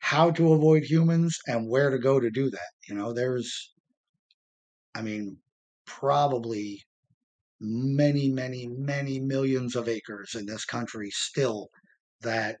how 0.00 0.30
to 0.32 0.52
avoid 0.52 0.84
humans 0.84 1.38
and 1.46 1.68
where 1.70 1.90
to 1.90 1.98
go 1.98 2.20
to 2.20 2.30
do 2.30 2.50
that. 2.50 2.70
You 2.88 2.94
know, 2.96 3.12
there's 3.12 3.72
I 4.94 5.02
mean, 5.02 5.38
probably 5.86 6.82
many, 7.60 8.30
many, 8.30 8.66
many 8.68 9.20
millions 9.20 9.76
of 9.76 9.88
acres 9.88 10.34
in 10.34 10.46
this 10.46 10.64
country 10.64 11.10
still 11.10 11.68
that 12.22 12.58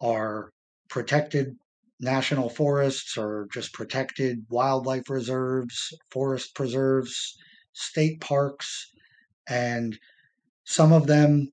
are 0.00 0.50
protected 0.88 1.56
national 2.00 2.48
forests 2.48 3.16
or 3.16 3.48
just 3.52 3.72
protected 3.72 4.44
wildlife 4.50 5.08
reserves, 5.08 5.94
forest 6.10 6.54
preserves, 6.54 7.36
state 7.72 8.20
parks, 8.20 8.90
and 9.48 9.98
some 10.64 10.92
of 10.92 11.06
them, 11.06 11.48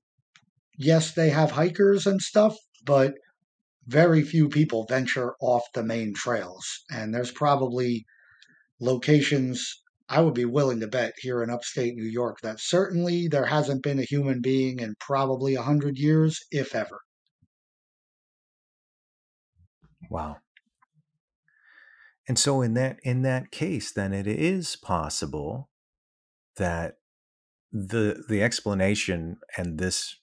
yes, 0.76 1.12
they 1.12 1.30
have 1.30 1.52
hikers 1.52 2.06
and 2.06 2.20
stuff, 2.20 2.56
but 2.84 3.14
very 3.86 4.22
few 4.22 4.48
people 4.48 4.86
venture 4.88 5.34
off 5.40 5.64
the 5.74 5.82
main 5.82 6.14
trails. 6.14 6.66
And 6.90 7.14
there's 7.14 7.30
probably 7.30 8.04
locations 8.80 9.82
I 10.08 10.20
would 10.20 10.34
be 10.34 10.44
willing 10.44 10.80
to 10.80 10.86
bet 10.86 11.14
here 11.18 11.42
in 11.42 11.48
upstate 11.48 11.94
New 11.94 12.04
York 12.04 12.40
that 12.42 12.60
certainly 12.60 13.28
there 13.28 13.46
hasn't 13.46 13.82
been 13.82 13.98
a 13.98 14.04
human 14.04 14.42
being 14.42 14.78
in 14.80 14.94
probably 15.00 15.54
a 15.54 15.62
hundred 15.62 15.96
years, 15.96 16.40
if 16.50 16.74
ever. 16.74 17.00
Wow. 20.10 20.36
And 22.26 22.38
so 22.38 22.62
in 22.62 22.74
that 22.74 22.98
in 23.02 23.22
that 23.22 23.50
case, 23.50 23.92
then 23.92 24.12
it 24.12 24.26
is 24.26 24.76
possible 24.76 25.68
that 26.56 26.96
the 27.72 28.24
the 28.28 28.42
explanation 28.42 29.38
and 29.56 29.78
this 29.78 30.16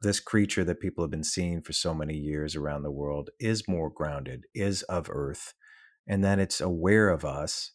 this 0.00 0.20
creature 0.20 0.64
that 0.64 0.80
people 0.80 1.04
have 1.04 1.10
been 1.10 1.24
seeing 1.24 1.60
for 1.60 1.72
so 1.72 1.92
many 1.92 2.14
years 2.14 2.54
around 2.54 2.82
the 2.82 2.90
world 2.90 3.30
is 3.40 3.68
more 3.68 3.90
grounded, 3.90 4.44
is 4.54 4.82
of 4.84 5.08
Earth, 5.10 5.54
and 6.06 6.24
that 6.24 6.38
it's 6.38 6.60
aware 6.60 7.08
of 7.08 7.24
us 7.24 7.72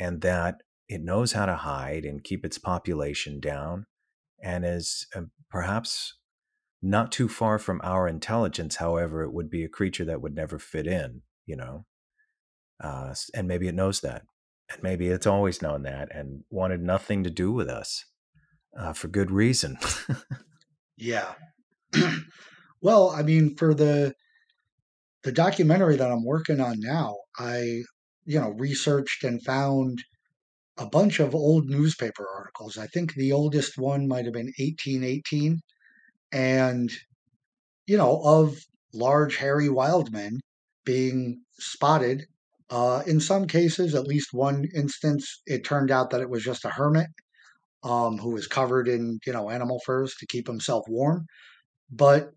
and 0.00 0.22
that 0.22 0.62
it 0.88 1.02
knows 1.02 1.32
how 1.32 1.46
to 1.46 1.54
hide 1.54 2.04
and 2.04 2.24
keep 2.24 2.44
its 2.44 2.58
population 2.58 3.40
down 3.40 3.86
and 4.42 4.64
is 4.64 5.06
uh, 5.14 5.22
perhaps 5.50 6.16
not 6.84 7.12
too 7.12 7.28
far 7.28 7.58
from 7.58 7.80
our 7.82 8.06
intelligence 8.06 8.76
however 8.76 9.22
it 9.22 9.32
would 9.32 9.50
be 9.50 9.64
a 9.64 9.68
creature 9.68 10.04
that 10.04 10.20
would 10.20 10.34
never 10.34 10.58
fit 10.58 10.86
in 10.86 11.22
you 11.46 11.56
know 11.56 11.84
uh, 12.82 13.14
and 13.34 13.48
maybe 13.48 13.68
it 13.68 13.74
knows 13.74 14.00
that 14.00 14.22
and 14.70 14.82
maybe 14.82 15.08
it's 15.08 15.26
always 15.26 15.62
known 15.62 15.82
that 15.82 16.14
and 16.14 16.44
wanted 16.50 16.80
nothing 16.80 17.24
to 17.24 17.30
do 17.30 17.52
with 17.52 17.68
us 17.68 18.04
uh, 18.78 18.92
for 18.92 19.08
good 19.08 19.30
reason 19.30 19.78
yeah 20.96 21.34
well 22.80 23.10
i 23.10 23.22
mean 23.22 23.56
for 23.56 23.74
the 23.74 24.14
the 25.22 25.32
documentary 25.32 25.96
that 25.96 26.10
i'm 26.10 26.24
working 26.24 26.60
on 26.60 26.78
now 26.80 27.16
i 27.38 27.82
you 28.24 28.40
know, 28.40 28.50
researched 28.50 29.24
and 29.24 29.42
found 29.42 30.02
a 30.78 30.86
bunch 30.86 31.20
of 31.20 31.34
old 31.34 31.68
newspaper 31.68 32.26
articles. 32.36 32.78
I 32.78 32.86
think 32.86 33.14
the 33.14 33.32
oldest 33.32 33.78
one 33.78 34.08
might 34.08 34.24
have 34.24 34.34
been 34.34 34.52
1818. 34.58 35.60
And, 36.34 36.92
you 37.86 37.96
know, 37.96 38.20
of 38.22 38.58
large, 38.92 39.36
hairy 39.36 39.70
wild 39.70 40.12
men 40.12 40.40
being 40.84 41.42
spotted. 41.58 42.26
Uh, 42.70 43.02
in 43.06 43.20
some 43.20 43.46
cases, 43.46 43.94
at 43.94 44.06
least 44.06 44.34
one 44.34 44.66
instance, 44.74 45.42
it 45.46 45.64
turned 45.64 45.90
out 45.90 46.10
that 46.10 46.20
it 46.20 46.30
was 46.30 46.44
just 46.44 46.66
a 46.66 46.70
hermit 46.70 47.06
um, 47.84 48.18
who 48.18 48.30
was 48.30 48.46
covered 48.46 48.88
in, 48.88 49.18
you 49.26 49.32
know, 49.32 49.50
animal 49.50 49.80
furs 49.86 50.14
to 50.18 50.26
keep 50.26 50.46
himself 50.46 50.84
warm. 50.88 51.26
But 51.90 52.32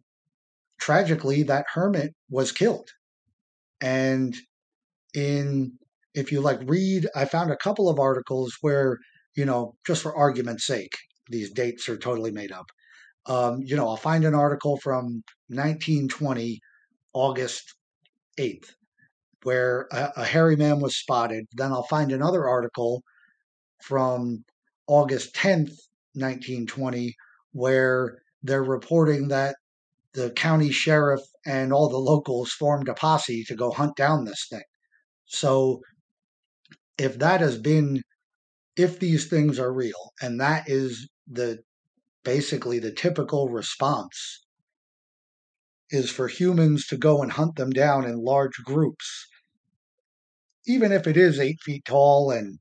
tragically, 0.80 1.44
that 1.44 1.66
hermit 1.74 2.14
was 2.30 2.52
killed. 2.54 2.90
And 3.82 4.36
in 5.14 5.74
if 6.14 6.32
you 6.32 6.42
like 6.42 6.60
read 6.66 7.08
i 7.16 7.26
found 7.26 7.52
a 7.52 7.58
couple 7.58 7.90
of 7.90 8.00
articles 8.00 8.58
where 8.62 8.98
you 9.36 9.46
know 9.46 9.76
just 9.86 10.02
for 10.04 10.16
argument's 10.16 10.66
sake 10.66 10.96
these 11.30 11.52
dates 11.52 11.90
are 11.90 11.98
totally 11.98 12.32
made 12.32 12.52
up 12.52 12.68
um, 13.28 13.62
you 13.64 13.76
know 13.76 13.88
i'll 13.88 13.98
find 13.98 14.26
an 14.26 14.36
article 14.36 14.78
from 14.78 15.24
1920 15.50 16.60
august 17.14 17.76
8th 18.40 18.74
where 19.44 19.88
a, 19.92 20.12
a 20.18 20.26
hairy 20.26 20.56
man 20.56 20.80
was 20.80 20.98
spotted. 20.98 21.46
Then 21.54 21.72
i'll 21.72 21.84
find 21.84 22.12
another 22.12 22.48
article 22.48 23.04
from 23.82 24.44
august 24.88 25.36
10th 25.36 25.76
1920 26.14 27.16
where 27.52 28.18
they're 28.44 28.64
reporting 28.64 29.28
that 29.30 29.56
the 30.14 30.32
county 30.32 30.72
sheriff 30.72 31.22
and 31.46 31.72
all 31.72 31.90
the 31.90 31.98
locals 31.98 32.52
formed 32.52 32.90
a 32.90 32.94
posse 32.94 33.44
to 33.44 33.56
go 33.56 33.72
hunt 33.72 33.96
down 33.96 34.26
this 34.26 34.48
thing. 34.50 34.64
So 35.26 35.82
if 36.98 37.20
that 37.20 37.42
has 37.42 37.58
been 37.58 38.02
if 38.76 39.00
these 39.00 39.28
things 39.28 39.60
are 39.60 39.74
real 39.74 40.12
and 40.22 40.40
that 40.40 40.64
is 40.68 41.10
the 41.28 41.60
basically 42.28 42.78
the 42.78 42.92
typical 42.92 43.48
response 43.48 44.46
is 45.90 46.12
for 46.12 46.28
humans 46.28 46.86
to 46.86 46.98
go 46.98 47.24
and 47.24 47.32
hunt 47.32 47.56
them 47.56 47.70
down 47.70 48.04
in 48.04 48.22
large 48.22 48.58
groups. 48.66 49.26
Even 50.66 50.92
if 50.92 51.08
it 51.08 51.16
is 51.16 51.40
eight 51.40 51.62
feet 51.62 51.86
tall 51.86 52.30
and 52.30 52.60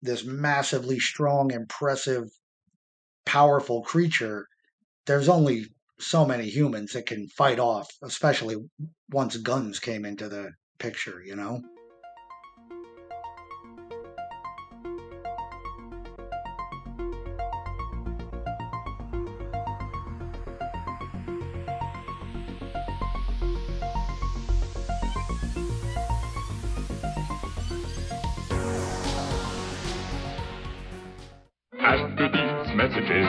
this 0.00 0.24
massively 0.24 0.98
strong 0.98 1.50
impressive 1.50 2.30
powerful 3.26 3.82
creature 3.82 4.46
there's 5.06 5.28
only 5.28 5.66
so 5.98 6.24
many 6.24 6.48
humans 6.48 6.92
that 6.92 7.06
can 7.06 7.26
fight 7.28 7.58
off 7.58 7.90
especially 8.02 8.56
once 9.10 9.36
guns 9.38 9.78
came 9.80 10.04
into 10.04 10.28
the 10.28 10.50
picture 10.78 11.22
you 11.24 11.34
know 11.34 11.62
messages. 32.74 33.28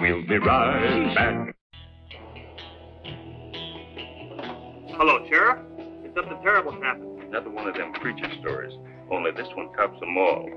We'll 0.00 0.26
be 0.26 0.38
right 0.38 1.14
back. 1.14 1.56
Hello, 4.96 5.26
Sheriff. 5.28 5.58
It's 6.04 6.14
something 6.14 6.40
terrible's 6.42 6.82
happened. 6.82 7.22
Another 7.22 7.50
one 7.50 7.68
of 7.68 7.74
them 7.74 7.92
preacher 7.94 8.28
stories, 8.40 8.72
only 9.10 9.30
this 9.30 9.46
one 9.54 9.72
tops 9.74 9.98
them 10.00 10.16
all. 10.16 10.48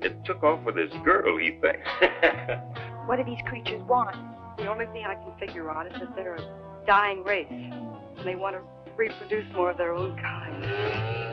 It 0.00 0.16
took 0.24 0.42
off 0.42 0.64
with 0.64 0.76
his 0.76 0.92
girl, 1.04 1.38
he 1.38 1.58
thinks. 1.60 1.88
What 3.06 3.16
do 3.16 3.24
these 3.24 3.42
creatures 3.46 3.82
want? 3.86 4.16
The 4.56 4.66
only 4.66 4.86
thing 4.86 5.04
I 5.04 5.14
can 5.14 5.32
figure 5.38 5.70
out 5.70 5.86
is 5.86 5.92
that 6.00 6.16
they're 6.16 6.36
a 6.36 6.84
dying 6.86 7.22
race. 7.22 7.46
And 7.50 8.24
they 8.24 8.34
want 8.34 8.56
to 8.56 8.62
reproduce 8.96 9.44
more 9.52 9.72
of 9.72 9.76
their 9.76 9.92
own 9.92 10.16
kind. 10.16 11.23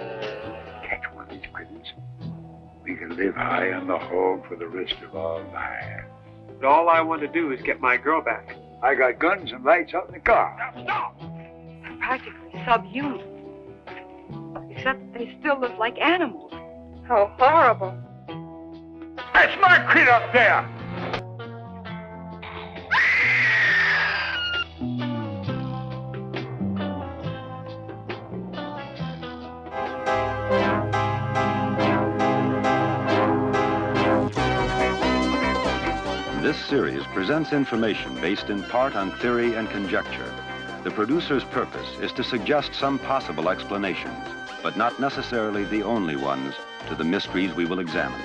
We 2.91 2.97
can 2.97 3.15
live 3.15 3.35
high 3.35 3.71
on 3.71 3.87
the 3.87 3.97
hog 3.97 4.45
for 4.49 4.57
the 4.57 4.67
rest 4.67 4.95
of 5.01 5.15
our 5.15 5.39
lives. 5.53 6.09
And 6.49 6.65
all 6.65 6.89
I 6.89 6.99
want 6.99 7.21
to 7.21 7.27
do 7.29 7.53
is 7.53 7.61
get 7.61 7.79
my 7.79 7.95
girl 7.95 8.21
back. 8.21 8.57
I 8.83 8.95
got 8.95 9.17
guns 9.17 9.53
and 9.53 9.63
lights 9.63 9.93
out 9.93 10.07
in 10.07 10.15
the 10.15 10.19
car. 10.19 10.53
Stop, 10.57 10.83
stop! 10.83 11.21
They're 11.21 11.97
practically 11.99 12.51
subhuman. 12.65 13.21
Except 14.71 15.13
they 15.13 15.37
still 15.39 15.57
look 15.57 15.77
like 15.77 15.97
animals. 16.01 16.51
How 17.07 17.33
horrible. 17.39 17.97
That's 19.33 19.55
my 19.61 19.93
kid 19.93 20.09
up 20.09 20.33
there! 20.33 20.80
This 36.51 36.65
series 36.65 37.05
presents 37.13 37.53
information 37.53 38.13
based 38.15 38.49
in 38.49 38.61
part 38.63 38.93
on 38.93 39.11
theory 39.19 39.53
and 39.55 39.69
conjecture. 39.69 40.33
The 40.83 40.91
producer's 40.91 41.45
purpose 41.45 41.97
is 42.01 42.11
to 42.11 42.25
suggest 42.25 42.75
some 42.75 42.99
possible 42.99 43.47
explanations, 43.47 44.27
but 44.61 44.75
not 44.75 44.99
necessarily 44.99 45.63
the 45.63 45.83
only 45.83 46.17
ones, 46.17 46.53
to 46.89 46.95
the 46.95 47.05
mysteries 47.05 47.53
we 47.53 47.63
will 47.63 47.79
examine. 47.79 48.19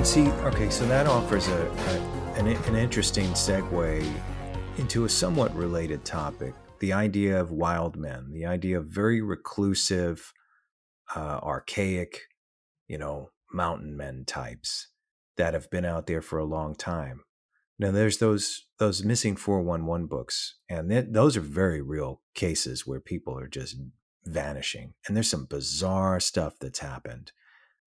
And 0.00 0.06
see, 0.06 0.28
okay, 0.28 0.70
so 0.70 0.86
that 0.86 1.06
offers 1.06 1.48
a, 1.48 1.68
a 1.68 2.40
an, 2.40 2.46
an 2.46 2.74
interesting 2.74 3.28
segue 3.32 4.10
into 4.78 5.04
a 5.04 5.08
somewhat 5.10 5.54
related 5.54 6.06
topic: 6.06 6.54
the 6.78 6.94
idea 6.94 7.38
of 7.38 7.50
wild 7.50 7.98
men, 7.98 8.32
the 8.32 8.46
idea 8.46 8.78
of 8.78 8.86
very 8.86 9.20
reclusive, 9.20 10.32
uh, 11.14 11.40
archaic, 11.42 12.18
you 12.88 12.96
know, 12.96 13.28
mountain 13.52 13.94
men 13.94 14.24
types 14.26 14.88
that 15.36 15.52
have 15.52 15.70
been 15.70 15.84
out 15.84 16.06
there 16.06 16.22
for 16.22 16.38
a 16.38 16.46
long 16.46 16.74
time. 16.74 17.20
Now, 17.78 17.90
there's 17.90 18.16
those 18.16 18.68
those 18.78 19.04
missing 19.04 19.36
four 19.36 19.60
one 19.60 19.84
one 19.84 20.06
books, 20.06 20.56
and 20.66 20.88
th- 20.88 21.08
those 21.10 21.36
are 21.36 21.42
very 21.42 21.82
real 21.82 22.22
cases 22.34 22.86
where 22.86 23.00
people 23.00 23.38
are 23.38 23.48
just 23.48 23.76
vanishing, 24.24 24.94
and 25.06 25.14
there's 25.14 25.28
some 25.28 25.44
bizarre 25.44 26.20
stuff 26.20 26.54
that's 26.58 26.78
happened 26.78 27.32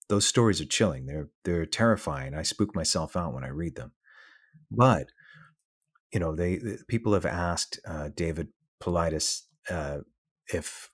those 0.10 0.26
stories 0.26 0.62
are 0.62 0.66
chilling. 0.66 1.06
They're 1.06 1.30
they're 1.43 1.66
terrifying. 1.66 2.34
I 2.34 2.43
spook 2.43 2.76
myself 2.76 3.16
out 3.16 3.34
when 3.34 3.43
I 3.43 3.49
read 3.49 3.76
them. 3.76 3.91
But 4.70 5.08
you 6.12 6.20
know, 6.20 6.36
they 6.36 6.60
people 6.88 7.14
have 7.14 7.26
asked 7.26 7.80
uh, 7.88 8.10
David 8.16 8.49
Paulides 8.82 9.41
uh, 9.70 9.99
if 10.54 10.89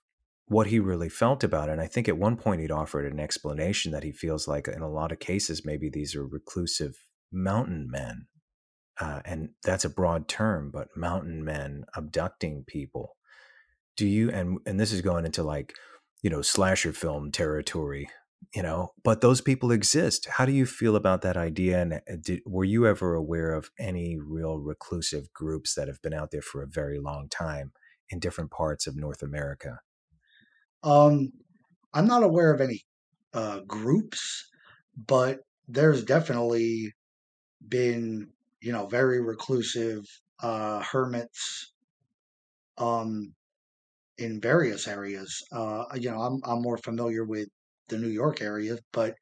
what 0.46 0.68
he 0.68 0.80
really 0.80 1.08
felt 1.08 1.44
about 1.44 1.68
it. 1.68 1.72
And 1.72 1.80
I 1.80 1.86
think 1.86 2.08
at 2.08 2.18
one 2.18 2.36
point 2.36 2.60
he'd 2.60 2.72
offered 2.72 3.10
an 3.10 3.20
explanation 3.20 3.92
that 3.92 4.02
he 4.02 4.10
feels 4.10 4.48
like 4.48 4.66
in 4.66 4.82
a 4.82 4.90
lot 4.90 5.12
of 5.12 5.20
cases 5.20 5.64
maybe 5.64 5.88
these 5.88 6.16
are 6.16 6.26
reclusive 6.26 6.96
mountain 7.30 7.88
men, 7.90 8.26
uh, 9.00 9.20
and 9.24 9.50
that's 9.62 9.84
a 9.84 9.90
broad 9.90 10.28
term, 10.28 10.70
but 10.72 10.88
mountain 10.96 11.44
men 11.44 11.84
abducting 11.94 12.64
people. 12.66 13.16
Do 13.96 14.06
you 14.06 14.30
and 14.30 14.58
and 14.66 14.80
this 14.80 14.92
is 14.92 15.02
going 15.02 15.26
into 15.26 15.42
like 15.42 15.74
you 16.22 16.30
know 16.30 16.42
slasher 16.42 16.92
film 16.92 17.30
territory 17.30 18.08
you 18.54 18.62
know 18.62 18.92
but 19.04 19.20
those 19.20 19.40
people 19.40 19.70
exist. 19.72 20.26
How 20.28 20.44
do 20.46 20.52
you 20.52 20.66
feel 20.66 20.96
about 20.96 21.22
that 21.22 21.36
idea? 21.36 21.80
And 21.82 21.94
uh, 21.94 22.00
did, 22.20 22.42
were 22.46 22.64
you 22.64 22.86
ever 22.86 23.14
aware 23.14 23.52
of 23.52 23.70
any 23.78 24.18
real 24.18 24.58
reclusive 24.58 25.32
groups 25.32 25.74
that 25.74 25.88
have 25.88 26.02
been 26.02 26.14
out 26.14 26.30
there 26.30 26.42
for 26.42 26.62
a 26.62 26.68
very 26.68 26.98
long 26.98 27.28
time 27.28 27.72
in 28.10 28.18
different 28.18 28.50
parts 28.50 28.86
of 28.86 28.96
north 28.96 29.22
america? 29.22 29.80
Um 30.82 31.32
i'm 31.94 32.06
not 32.06 32.22
aware 32.22 32.52
of 32.54 32.60
any 32.60 32.82
uh 33.34 33.60
groups 33.66 34.48
but 34.96 35.40
there's 35.68 36.04
definitely 36.04 36.92
been 37.68 38.32
you 38.60 38.72
know 38.72 38.86
very 38.86 39.20
reclusive 39.22 40.04
uh 40.42 40.80
hermits 40.82 41.72
um 42.78 43.34
in 44.18 44.40
various 44.40 44.88
areas. 44.88 45.42
Uh 45.52 45.84
you 45.96 46.10
know 46.10 46.20
i'm 46.20 46.40
i'm 46.44 46.62
more 46.62 46.78
familiar 46.78 47.24
with 47.24 47.48
the 47.90 47.98
New 47.98 48.08
York 48.08 48.40
area, 48.40 48.78
but 48.92 49.14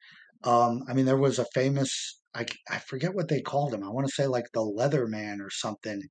um, 0.44 0.84
I 0.88 0.94
mean, 0.94 1.06
there 1.06 1.16
was 1.18 1.38
a 1.40 1.46
famous 1.54 2.18
I, 2.34 2.46
I 2.70 2.78
forget 2.78 3.14
what 3.14 3.28
they 3.28 3.40
called 3.40 3.74
him. 3.74 3.82
I 3.82 3.90
want 3.90 4.06
to 4.06 4.12
say 4.12 4.26
like 4.26 4.46
the 4.52 4.60
Leatherman 4.60 5.40
or 5.40 5.50
something 5.50 6.02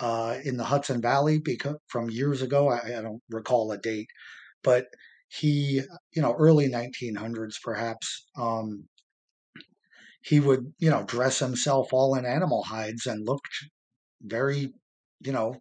uh, 0.00 0.38
in 0.44 0.56
the 0.56 0.64
Hudson 0.64 1.00
Valley 1.02 1.38
because 1.38 1.76
from 1.88 2.10
years 2.10 2.42
ago. 2.42 2.68
I, 2.68 2.98
I 2.98 3.02
don't 3.02 3.22
recall 3.30 3.72
a 3.72 3.78
date, 3.78 4.08
but 4.62 4.86
he, 5.28 5.82
you 6.12 6.22
know, 6.22 6.34
early 6.38 6.68
1900s 6.68 7.56
perhaps. 7.62 8.26
Um, 8.36 8.88
he 10.22 10.40
would, 10.40 10.72
you 10.78 10.90
know, 10.90 11.04
dress 11.04 11.38
himself 11.38 11.88
all 11.92 12.14
in 12.14 12.24
animal 12.26 12.64
hides 12.64 13.06
and 13.06 13.26
looked 13.26 13.48
very, 14.22 14.72
you 15.20 15.32
know, 15.32 15.56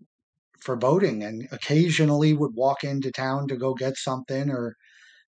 foreboding 0.62 1.24
and 1.24 1.48
occasionally 1.52 2.34
would 2.34 2.54
walk 2.56 2.84
into 2.84 3.12
town 3.12 3.48
to 3.48 3.56
go 3.56 3.74
get 3.74 3.98
something 3.98 4.50
or 4.50 4.76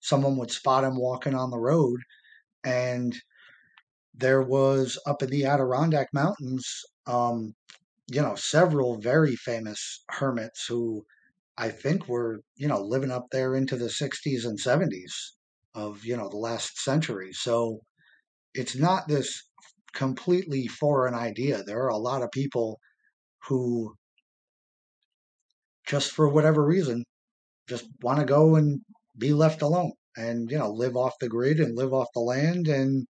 someone 0.01 0.37
would 0.37 0.51
spot 0.51 0.83
him 0.83 0.97
walking 0.97 1.35
on 1.35 1.49
the 1.49 1.59
road 1.59 1.99
and 2.63 3.15
there 4.13 4.41
was 4.41 4.99
up 5.05 5.21
in 5.23 5.29
the 5.29 5.45
adirondack 5.45 6.07
mountains 6.13 6.81
um, 7.07 7.53
you 8.07 8.21
know 8.21 8.35
several 8.35 8.99
very 8.99 9.35
famous 9.35 10.03
hermits 10.09 10.65
who 10.67 11.03
i 11.57 11.69
think 11.69 12.07
were 12.07 12.41
you 12.55 12.67
know 12.67 12.81
living 12.81 13.11
up 13.11 13.27
there 13.31 13.55
into 13.55 13.75
the 13.77 13.85
60s 13.89 14.45
and 14.45 14.59
70s 14.59 15.33
of 15.75 16.03
you 16.05 16.17
know 16.17 16.29
the 16.29 16.37
last 16.37 16.79
century. 16.79 17.31
So 17.33 17.79
it's 18.53 18.75
not 18.75 19.07
this 19.07 19.43
completely 19.93 20.67
foreign 20.67 21.15
idea. 21.15 21.63
There 21.63 21.81
are 21.83 21.89
a 21.89 21.97
lot 21.97 22.23
of 22.23 22.31
people 22.31 22.79
who 23.47 23.95
just 25.87 26.11
for 26.11 26.29
whatever 26.29 26.65
reason 26.65 27.03
just 27.67 27.87
want 28.01 28.19
to 28.19 28.25
go 28.25 28.55
and 28.55 28.81
be 29.19 29.33
left 29.33 29.61
alone 29.61 29.93
and 30.17 30.49
you 30.51 30.57
know 30.57 30.71
live 30.71 30.95
off 30.95 31.13
the 31.19 31.29
grid 31.29 31.59
and 31.59 31.77
live 31.77 31.93
off 31.93 32.07
the 32.13 32.21
land. 32.21 32.67
And 32.67 33.07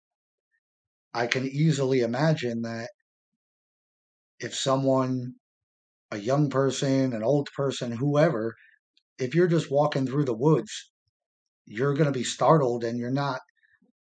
i 1.14 1.26
can 1.26 1.46
easily 1.46 2.00
imagine 2.00 2.62
that 2.62 2.90
if 4.40 4.54
someone 4.54 5.34
a 6.10 6.18
young 6.18 6.50
person 6.50 7.12
an 7.12 7.22
old 7.22 7.48
person 7.56 7.92
whoever 7.92 8.54
if 9.18 9.34
you're 9.34 9.48
just 9.48 9.70
walking 9.70 10.06
through 10.06 10.24
the 10.24 10.36
woods 10.36 10.90
you're 11.66 11.94
going 11.94 12.12
to 12.12 12.18
be 12.18 12.24
startled 12.24 12.84
and 12.84 12.98
you're 12.98 13.10
not 13.10 13.40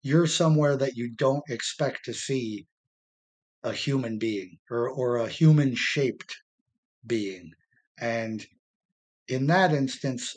you're 0.04 0.28
somewhere 0.28 0.78
that 0.78 0.96
you 0.96 1.14
don't 1.16 1.44
expect 1.50 2.06
to 2.06 2.14
see 2.14 2.66
a 3.64 3.74
human 3.74 4.18
being 4.18 4.58
or 4.70 4.90
or 4.90 5.18
a 5.18 5.28
human 5.30 5.76
shaped 5.76 6.36
being. 7.06 7.52
And 8.00 8.46
in 9.28 9.48
that 9.48 9.74
instance 9.74 10.36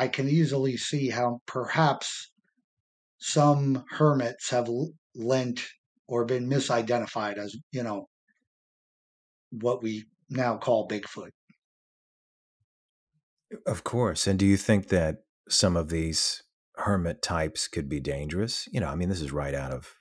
I 0.00 0.08
can 0.08 0.30
easily 0.30 0.78
see 0.78 1.10
how 1.10 1.42
perhaps 1.44 2.30
some 3.18 3.84
hermits 3.90 4.48
have 4.48 4.66
lent 5.14 5.60
or 6.08 6.24
been 6.24 6.48
misidentified 6.48 7.36
as, 7.36 7.54
you 7.70 7.82
know, 7.82 8.08
what 9.50 9.82
we 9.82 10.06
now 10.30 10.56
call 10.56 10.88
Bigfoot. 10.88 11.32
Of 13.66 13.84
course. 13.84 14.26
And 14.26 14.38
do 14.38 14.46
you 14.46 14.56
think 14.56 14.88
that 14.88 15.16
some 15.50 15.76
of 15.76 15.90
these 15.90 16.44
hermit 16.76 17.20
types 17.20 17.68
could 17.68 17.90
be 17.90 18.00
dangerous? 18.00 18.70
You 18.72 18.80
know, 18.80 18.88
I 18.88 18.94
mean, 18.94 19.10
this 19.10 19.20
is 19.20 19.32
right 19.32 19.54
out 19.54 19.72
of 19.72 19.96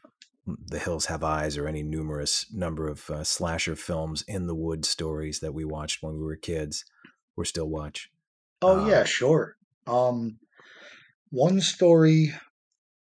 The 0.67 0.79
Hills 0.79 1.07
Have 1.07 1.25
Eyes 1.25 1.57
or 1.57 1.67
any 1.67 1.83
numerous 1.83 2.45
number 2.53 2.87
of 2.87 3.09
uh, 3.09 3.25
slasher 3.25 3.75
films 3.75 4.23
in 4.29 4.47
the 4.47 4.55
woods 4.55 4.87
stories 4.87 5.41
that 5.41 5.53
we 5.53 5.65
watched 5.65 6.01
when 6.01 6.13
we 6.13 6.23
were 6.23 6.37
kids 6.37 6.85
or 7.35 7.43
still 7.43 7.67
watch. 7.67 8.09
Oh, 8.61 8.85
uh, 8.85 8.87
yeah, 8.87 9.03
sure. 9.03 9.57
Um, 9.87 10.39
one 11.31 11.61
story, 11.61 12.33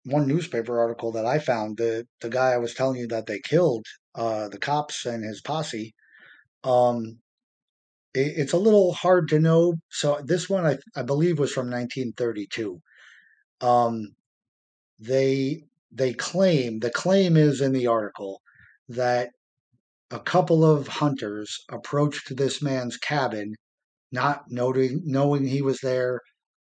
one 0.05 0.27
newspaper 0.27 0.79
article 0.79 1.11
that 1.13 1.25
I 1.25 1.39
found, 1.39 1.77
the 1.77 2.07
the 2.21 2.29
guy 2.29 2.51
I 2.51 2.57
was 2.57 2.73
telling 2.73 2.99
you 2.99 3.07
that 3.07 3.27
they 3.27 3.39
killed, 3.39 3.85
uh, 4.15 4.49
the 4.49 4.59
cops 4.59 5.05
and 5.05 5.23
his 5.23 5.41
posse. 5.41 5.93
Um, 6.63 7.19
it, 8.13 8.33
it's 8.37 8.53
a 8.53 8.57
little 8.57 8.93
hard 8.93 9.29
to 9.29 9.39
know. 9.39 9.75
So 9.89 10.21
this 10.23 10.49
one, 10.49 10.65
I 10.65 10.77
I 10.95 11.03
believe, 11.03 11.39
was 11.39 11.51
from 11.53 11.69
1932. 11.69 12.81
Um, 13.61 14.15
they 14.99 15.63
they 15.91 16.13
claim 16.13 16.79
the 16.79 16.91
claim 16.91 17.37
is 17.37 17.61
in 17.61 17.73
the 17.73 17.87
article 17.87 18.41
that 18.89 19.31
a 20.11 20.19
couple 20.19 20.65
of 20.65 20.87
hunters 20.87 21.65
approached 21.71 22.35
this 22.35 22.61
man's 22.61 22.97
cabin, 22.97 23.55
not 24.11 24.45
noting 24.49 25.01
knowing 25.05 25.45
he 25.47 25.61
was 25.61 25.79
there, 25.81 26.21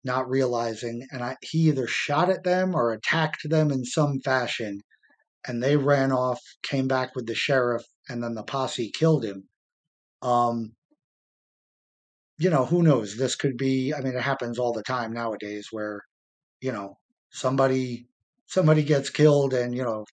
not 0.05 0.29
realizing, 0.29 1.07
and 1.11 1.23
I, 1.23 1.37
he 1.41 1.69
either 1.69 1.87
shot 1.87 2.31
at 2.31 2.45
them 2.45 2.75
or 2.75 2.93
attacked 2.93 3.49
them 3.49 3.71
in 3.71 3.85
some 3.85 4.21
fashion, 4.21 4.81
and 5.47 5.63
they 5.63 5.77
ran 5.77 6.13
off, 6.13 6.41
came 6.63 6.89
back 6.89 7.15
with 7.15 7.27
the 7.27 7.35
sheriff, 7.35 7.83
and 8.09 8.23
then 8.23 8.35
the 8.35 8.43
posse 8.43 8.91
killed 8.91 9.25
him. 9.25 9.49
Um, 10.23 10.75
you 12.39 12.51
know, 12.51 12.67
who 12.67 12.83
knows? 12.83 13.17
This 13.17 13.37
could 13.37 13.57
be. 13.57 13.95
I 13.95 14.01
mean, 14.01 14.17
it 14.17 14.23
happens 14.23 14.59
all 14.59 14.73
the 14.73 14.83
time 14.83 15.13
nowadays, 15.13 15.69
where 15.71 16.03
you 16.61 16.73
know 16.73 16.99
somebody 17.31 18.09
somebody 18.47 18.83
gets 18.83 19.11
killed, 19.11 19.55
and 19.55 19.75
you 19.75 19.83
know 19.85 20.05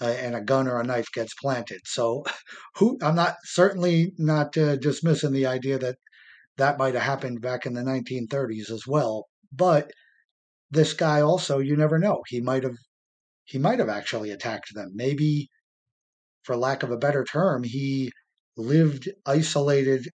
uh, 0.00 0.06
and 0.06 0.34
a 0.34 0.40
gun 0.40 0.68
or 0.68 0.80
a 0.80 0.84
knife 0.84 1.08
gets 1.12 1.34
planted. 1.34 1.80
So, 1.84 2.24
who 2.76 2.98
I'm 3.02 3.14
not 3.14 3.36
certainly 3.44 4.12
not 4.18 4.56
uh, 4.56 4.76
dismissing 4.76 5.32
the 5.32 5.46
idea 5.46 5.78
that 5.78 5.96
that 6.56 6.78
might 6.78 6.94
have 6.94 7.04
happened 7.04 7.40
back 7.40 7.66
in 7.66 7.74
the 7.74 7.82
1930s 7.82 8.70
as 8.70 8.84
well. 8.86 9.27
But 9.52 9.90
this 10.70 10.92
guy 10.92 11.20
also, 11.20 11.58
you 11.58 11.76
never 11.76 11.98
know. 11.98 12.22
He 12.26 12.40
might 12.40 12.62
have 12.62 12.76
he 13.44 13.58
might 13.58 13.78
have 13.78 13.88
actually 13.88 14.30
attacked 14.30 14.74
them. 14.74 14.92
Maybe, 14.94 15.48
for 16.42 16.56
lack 16.56 16.82
of 16.82 16.90
a 16.90 16.98
better 16.98 17.24
term, 17.24 17.62
he 17.62 18.12
lived 18.56 19.08
isolated 19.24 20.08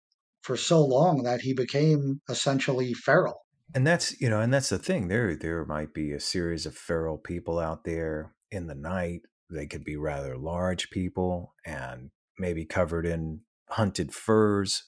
for 0.41 0.57
so 0.57 0.83
long 0.83 1.23
that 1.23 1.41
he 1.41 1.53
became 1.53 2.19
essentially 2.27 2.93
feral. 2.93 3.45
And 3.73 3.87
that's 3.87 4.19
you 4.19 4.29
know, 4.29 4.41
and 4.41 4.53
that's 4.53 4.69
the 4.69 4.77
thing. 4.77 5.07
There 5.07 5.35
there 5.35 5.65
might 5.65 5.93
be 5.93 6.11
a 6.11 6.19
series 6.19 6.65
of 6.65 6.75
feral 6.75 7.17
people 7.17 7.57
out 7.57 7.85
there 7.85 8.33
in 8.51 8.67
the 8.67 8.75
night 8.75 9.21
they 9.51 9.67
could 9.67 9.83
be 9.83 9.97
rather 9.97 10.37
large 10.37 10.89
people 10.89 11.53
and 11.65 12.11
maybe 12.39 12.65
covered 12.65 13.05
in 13.05 13.41
hunted 13.69 14.13
furs. 14.13 14.85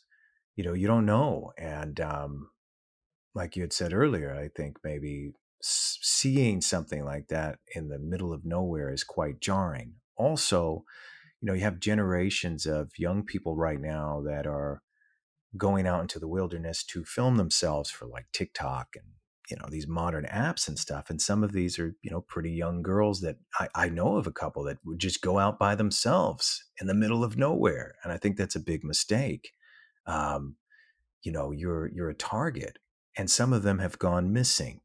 You 0.56 0.64
know, 0.64 0.74
you 0.74 0.88
don't 0.88 1.06
know. 1.06 1.52
And 1.58 2.00
um, 2.00 2.50
like 3.36 3.56
you 3.56 3.64
had 3.64 3.74
said 3.74 3.94
earlier, 3.94 4.34
I 4.34 4.50
think 4.50 4.78
maybe 4.84 5.32
seeing 5.62 6.62
something 6.62 7.04
like 7.06 7.28
that 7.30 7.60
in 7.76 7.90
the 7.90 8.00
middle 8.00 8.34
of 8.34 8.46
nowhere 8.46 8.92
is 8.92 9.04
quite 9.04 9.40
jarring. 9.40 9.94
Also, 10.18 10.84
you 11.42 11.48
know, 11.48 11.54
you 11.54 11.62
have 11.62 11.80
generations 11.80 12.66
of 12.66 12.92
young 12.98 13.24
people 13.24 13.56
right 13.56 13.80
now 13.80 14.22
that 14.26 14.46
are 14.46 14.82
going 15.58 15.88
out 15.88 16.02
into 16.02 16.20
the 16.20 16.28
wilderness 16.28 16.84
to 16.84 17.06
film 17.06 17.38
themselves 17.38 17.90
for 17.90 18.06
like 18.08 18.26
TikTok 18.34 18.90
and 18.96 19.06
you 19.50 19.58
know 19.58 19.68
these 19.70 19.88
modern 19.88 20.26
apps 20.26 20.68
and 20.68 20.80
stuff 20.80 21.10
and 21.10 21.22
some 21.22 21.44
of 21.44 21.52
these 21.52 21.78
are 21.78 21.96
you 22.02 22.10
know 22.10 22.22
pretty 22.22 22.52
young 22.52 22.82
girls 22.82 23.22
that 23.22 23.38
I, 23.60 23.68
I 23.76 23.90
know 23.90 24.16
of 24.16 24.26
a 24.26 24.32
couple 24.32 24.64
that 24.64 24.78
would 24.86 25.00
just 25.00 25.22
go 25.22 25.38
out 25.38 25.60
by 25.60 25.76
themselves 25.76 26.64
in 26.80 26.88
the 26.88 26.94
middle 26.94 27.24
of 27.24 27.38
nowhere 27.38 27.96
and 28.04 28.14
i 28.14 28.18
think 28.18 28.38
that's 28.38 28.56
a 28.56 28.62
big 28.62 28.84
mistake 28.84 29.52
um, 30.06 30.56
you 31.24 31.32
know 31.32 31.52
you're 31.52 31.88
you're 31.94 32.10
a 32.10 32.16
target 32.16 32.80
and 33.18 33.30
some 33.30 33.54
of 33.54 33.64
them 33.64 33.80
have 33.80 34.00
gone 34.00 34.34
missing. 34.34 34.82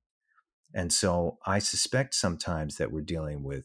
And 0.75 0.93
so 0.93 1.39
i 1.47 1.59
suspect 1.59 2.15
sometimes 2.15 2.77
that 2.77 2.93
we're 2.93 3.01
dealing 3.01 3.43
with 3.43 3.65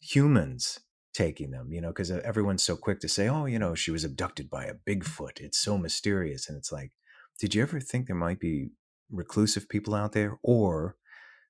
humans 0.00 0.80
taking 1.12 1.50
them 1.50 1.72
you 1.72 1.80
know 1.80 1.88
because 1.88 2.12
uh, 2.12 2.20
everyone's 2.22 2.62
so 2.62 2.76
quick 2.76 3.00
to 3.00 3.08
say 3.08 3.28
oh 3.28 3.44
you 3.46 3.58
know 3.58 3.74
she 3.74 3.90
was 3.90 4.04
abducted 4.04 4.48
by 4.48 4.64
a 4.64 4.74
bigfoot. 4.74 5.40
It's 5.40 5.58
so 5.58 5.76
mysterious. 5.76 6.48
And 6.48 6.56
it's 6.56 6.70
like 6.70 6.92
did 7.40 7.54
you 7.54 7.62
ever 7.62 7.80
think 7.80 8.06
there 8.06 8.16
might 8.16 8.40
be 8.40 8.70
reclusive 9.10 9.68
people 9.68 9.94
out 9.94 10.12
there 10.12 10.38
or 10.42 10.96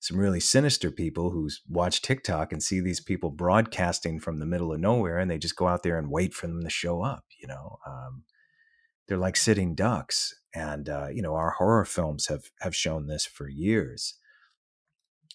some 0.00 0.16
really 0.16 0.40
sinister 0.40 0.90
people 0.90 1.30
who 1.30 1.48
watch 1.68 2.02
TikTok 2.02 2.52
and 2.52 2.62
see 2.62 2.80
these 2.80 3.00
people 3.00 3.30
broadcasting 3.30 4.20
from 4.20 4.38
the 4.38 4.46
middle 4.46 4.72
of 4.72 4.80
nowhere 4.80 5.18
and 5.18 5.30
they 5.30 5.38
just 5.38 5.56
go 5.56 5.66
out 5.66 5.82
there 5.82 5.98
and 5.98 6.10
wait 6.10 6.34
for 6.34 6.46
them 6.46 6.62
to 6.62 6.70
show 6.70 7.02
up. 7.02 7.24
You 7.40 7.48
know, 7.48 7.78
um, 7.86 8.22
they're 9.08 9.18
like 9.18 9.36
sitting 9.36 9.74
ducks. 9.74 10.34
And, 10.54 10.88
uh, 10.88 11.08
you 11.12 11.22
know, 11.22 11.34
our 11.34 11.50
horror 11.50 11.84
films 11.84 12.26
have, 12.26 12.50
have 12.60 12.76
shown 12.76 13.06
this 13.06 13.26
for 13.26 13.48
years. 13.48 14.14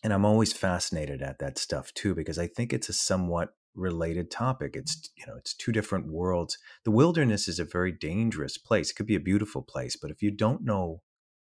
And 0.04 0.14
I'm 0.14 0.26
always 0.26 0.54
fascinated 0.54 1.22
at 1.22 1.40
that 1.40 1.58
stuff 1.58 1.94
too, 1.94 2.14
because 2.14 2.38
I 2.38 2.48
think 2.48 2.74
it's 2.74 2.90
a 2.90 2.94
somewhat 2.94 3.54
related 3.76 4.30
topic. 4.30 4.76
It's, 4.76 5.10
you 5.16 5.26
know, 5.26 5.36
it's 5.38 5.54
two 5.54 5.72
different 5.72 6.08
worlds. 6.08 6.58
The 6.84 6.92
wilderness 6.92 7.48
is 7.48 7.60
a 7.60 7.66
very 7.66 7.92
dangerous 7.92 8.58
place. 8.58 8.92
It 8.92 8.96
could 8.96 9.08
be 9.08 9.16
a 9.16 9.20
beautiful 9.20 9.62
place, 9.62 9.96
but 9.96 10.12
if 10.12 10.22
you 10.22 10.32
don't 10.32 10.64
know 10.64 11.02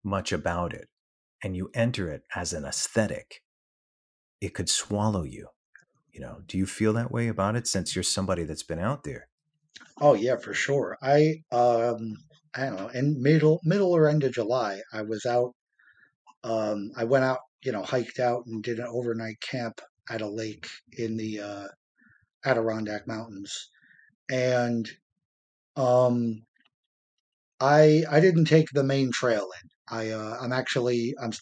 much 0.05 0.33
about 0.33 0.73
it 0.73 0.89
and 1.43 1.57
you 1.57 1.71
enter 1.75 2.09
it 2.09 2.23
as 2.35 2.53
an 2.53 2.64
aesthetic, 2.64 3.43
it 4.41 4.55
could 4.55 4.69
swallow 4.69 5.25
you. 5.25 5.49
You 6.12 6.21
know, 6.21 6.43
do 6.47 6.57
you 6.57 6.67
feel 6.67 6.93
that 6.95 7.11
way 7.11 7.29
about 7.29 7.57
it 7.57 7.67
since 7.67 7.95
you're 7.95 8.03
somebody 8.03 8.45
that's 8.45 8.62
been 8.62 8.79
out 8.79 9.05
there? 9.05 9.29
Oh 10.01 10.14
yeah, 10.14 10.37
for 10.37 10.55
sure. 10.55 10.97
I 11.03 11.43
um 11.53 12.16
I 12.55 12.66
don't 12.66 12.77
know, 12.77 12.89
in 12.89 13.22
middle 13.22 13.61
middle 13.64 13.93
or 13.93 14.09
end 14.09 14.24
of 14.24 14.33
July, 14.33 14.81
I 14.93 15.03
was 15.03 15.27
out 15.27 15.55
um 16.45 16.93
I 16.97 17.05
went 17.05 17.24
out, 17.24 17.41
you 17.64 17.72
know, 17.72 17.83
hiked 17.85 18.18
out 18.20 18.47
and 18.47 18.62
did 18.62 18.79
an 18.81 18.87
overnight 18.89 19.41
camp 19.41 19.81
at 20.11 20.22
a 20.22 20.29
lake 20.29 20.68
in 20.93 21.16
the 21.18 21.41
uh 21.41 21.68
Adirondack 22.47 23.07
Mountains. 23.09 23.70
And 24.31 24.91
um 25.77 26.47
I 27.61 28.05
I 28.11 28.20
didn't 28.20 28.47
take 28.47 28.70
the 28.72 28.83
main 28.83 29.12
trail 29.12 29.51
in. 29.62 29.68
I 29.89 30.11
uh, 30.11 30.39
I'm 30.41 30.53
actually 30.53 31.14
I'm 31.20 31.33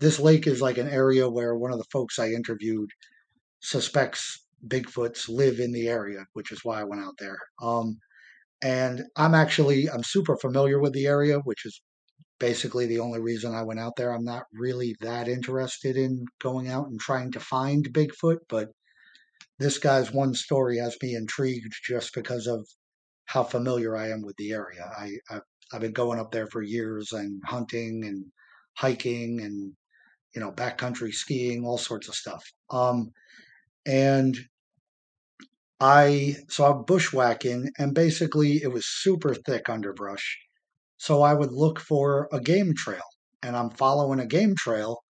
this 0.00 0.18
lake 0.20 0.46
is 0.46 0.62
like 0.62 0.78
an 0.78 0.88
area 0.88 1.28
where 1.30 1.56
one 1.56 1.72
of 1.72 1.78
the 1.78 1.86
folks 1.92 2.18
I 2.18 2.30
interviewed 2.30 2.90
suspects 3.60 4.41
Bigfoots 4.66 5.28
live 5.28 5.58
in 5.58 5.72
the 5.72 5.88
area, 5.88 6.24
which 6.34 6.52
is 6.52 6.60
why 6.64 6.80
I 6.80 6.84
went 6.84 7.02
out 7.02 7.14
there. 7.18 7.38
Um, 7.60 7.98
and 8.62 9.02
I'm 9.16 9.34
actually 9.34 9.90
I'm 9.90 10.04
super 10.04 10.36
familiar 10.36 10.80
with 10.80 10.92
the 10.92 11.06
area, 11.06 11.38
which 11.40 11.66
is 11.66 11.80
basically 12.38 12.86
the 12.86 13.00
only 13.00 13.20
reason 13.20 13.54
I 13.54 13.62
went 13.62 13.80
out 13.80 13.94
there. 13.96 14.12
I'm 14.12 14.24
not 14.24 14.44
really 14.52 14.96
that 15.00 15.28
interested 15.28 15.96
in 15.96 16.24
going 16.40 16.68
out 16.68 16.88
and 16.88 17.00
trying 17.00 17.32
to 17.32 17.40
find 17.40 17.92
Bigfoot, 17.92 18.38
but 18.48 18.68
this 19.58 19.78
guy's 19.78 20.12
one 20.12 20.34
story 20.34 20.78
has 20.78 20.96
me 21.02 21.14
intrigued 21.14 21.72
just 21.86 22.14
because 22.14 22.46
of 22.46 22.66
how 23.26 23.42
familiar 23.42 23.96
I 23.96 24.10
am 24.10 24.22
with 24.22 24.36
the 24.36 24.52
area. 24.52 24.90
I, 24.96 25.12
I've 25.30 25.42
I've 25.72 25.80
been 25.80 25.92
going 25.92 26.18
up 26.18 26.32
there 26.32 26.46
for 26.48 26.62
years 26.62 27.12
and 27.12 27.40
hunting 27.46 28.04
and 28.04 28.26
hiking 28.76 29.40
and 29.40 29.72
you 30.34 30.40
know 30.40 30.52
backcountry 30.52 31.12
skiing, 31.12 31.64
all 31.64 31.78
sorts 31.78 32.08
of 32.08 32.14
stuff. 32.14 32.44
Um, 32.70 33.10
and 33.86 34.36
I 35.82 36.36
saw 36.48 36.72
bushwhacking, 36.74 37.70
and 37.78 37.94
basically 37.94 38.62
it 38.62 38.72
was 38.72 38.86
super 38.86 39.34
thick 39.34 39.68
underbrush. 39.68 40.38
So 40.98 41.22
I 41.22 41.34
would 41.34 41.52
look 41.52 41.80
for 41.80 42.28
a 42.32 42.40
game 42.40 42.74
trail, 42.74 43.04
and 43.42 43.56
I'm 43.56 43.70
following 43.70 44.20
a 44.20 44.26
game 44.26 44.54
trail, 44.56 45.02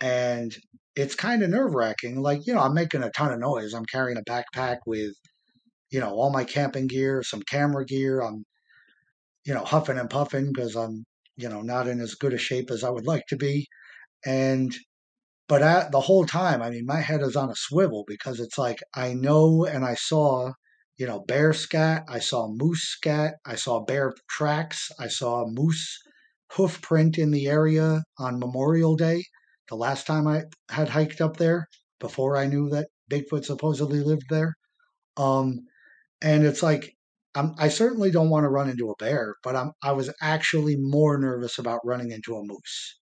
and 0.00 0.54
it's 0.96 1.14
kind 1.16 1.42
of 1.42 1.50
nerve 1.50 1.74
wracking. 1.74 2.22
Like 2.22 2.46
you 2.46 2.54
know, 2.54 2.60
I'm 2.60 2.74
making 2.74 3.02
a 3.02 3.10
ton 3.10 3.32
of 3.32 3.40
noise. 3.40 3.74
I'm 3.74 3.86
carrying 3.86 4.18
a 4.18 4.22
backpack 4.30 4.78
with 4.86 5.14
you 5.90 6.00
know 6.00 6.10
all 6.10 6.30
my 6.30 6.44
camping 6.44 6.86
gear, 6.88 7.22
some 7.22 7.42
camera 7.42 7.84
gear. 7.86 8.20
I'm 8.22 8.44
you 9.44 9.54
know, 9.54 9.64
huffing 9.64 9.98
and 9.98 10.10
puffing 10.10 10.52
because 10.52 10.76
I'm, 10.76 11.04
you 11.36 11.48
know, 11.48 11.62
not 11.62 11.88
in 11.88 12.00
as 12.00 12.14
good 12.14 12.32
a 12.32 12.38
shape 12.38 12.70
as 12.70 12.84
I 12.84 12.90
would 12.90 13.06
like 13.06 13.26
to 13.28 13.36
be. 13.36 13.66
And, 14.24 14.74
but 15.52 15.92
the 15.92 16.00
whole 16.00 16.24
time, 16.24 16.62
I 16.62 16.70
mean, 16.70 16.86
my 16.86 17.00
head 17.00 17.20
is 17.20 17.36
on 17.36 17.50
a 17.50 17.54
swivel 17.54 18.06
because 18.08 18.40
it's 18.40 18.56
like 18.56 18.78
I 18.94 19.12
know 19.12 19.66
and 19.66 19.84
I 19.84 19.96
saw, 19.96 20.52
you 20.96 21.06
know, 21.06 21.20
bear 21.28 21.52
scat, 21.52 22.04
I 22.08 22.20
saw 22.20 22.48
moose 22.48 22.84
scat, 22.84 23.34
I 23.44 23.56
saw 23.56 23.84
bear 23.84 24.14
tracks, 24.30 24.90
I 24.98 25.08
saw 25.08 25.44
moose 25.46 25.98
hoof 26.52 26.80
print 26.80 27.18
in 27.18 27.32
the 27.32 27.48
area 27.48 28.02
on 28.18 28.38
Memorial 28.38 28.96
Day, 28.96 29.24
the 29.68 29.74
last 29.76 30.06
time 30.06 30.26
I 30.26 30.44
had 30.70 30.88
hiked 30.88 31.20
up 31.20 31.36
there 31.36 31.68
before 32.00 32.38
I 32.38 32.46
knew 32.46 32.70
that 32.70 32.88
Bigfoot 33.10 33.44
supposedly 33.44 34.00
lived 34.00 34.30
there. 34.30 34.54
Um, 35.18 35.66
and 36.22 36.46
it's 36.46 36.62
like 36.62 36.94
I'm, 37.34 37.52
I 37.58 37.68
certainly 37.68 38.10
don't 38.10 38.30
want 38.30 38.44
to 38.44 38.48
run 38.48 38.70
into 38.70 38.88
a 38.88 38.96
bear, 38.96 39.34
but 39.44 39.54
I'm, 39.54 39.72
I 39.82 39.92
was 39.92 40.10
actually 40.22 40.76
more 40.78 41.18
nervous 41.18 41.58
about 41.58 41.84
running 41.84 42.10
into 42.10 42.36
a 42.36 42.42
moose. 42.42 43.01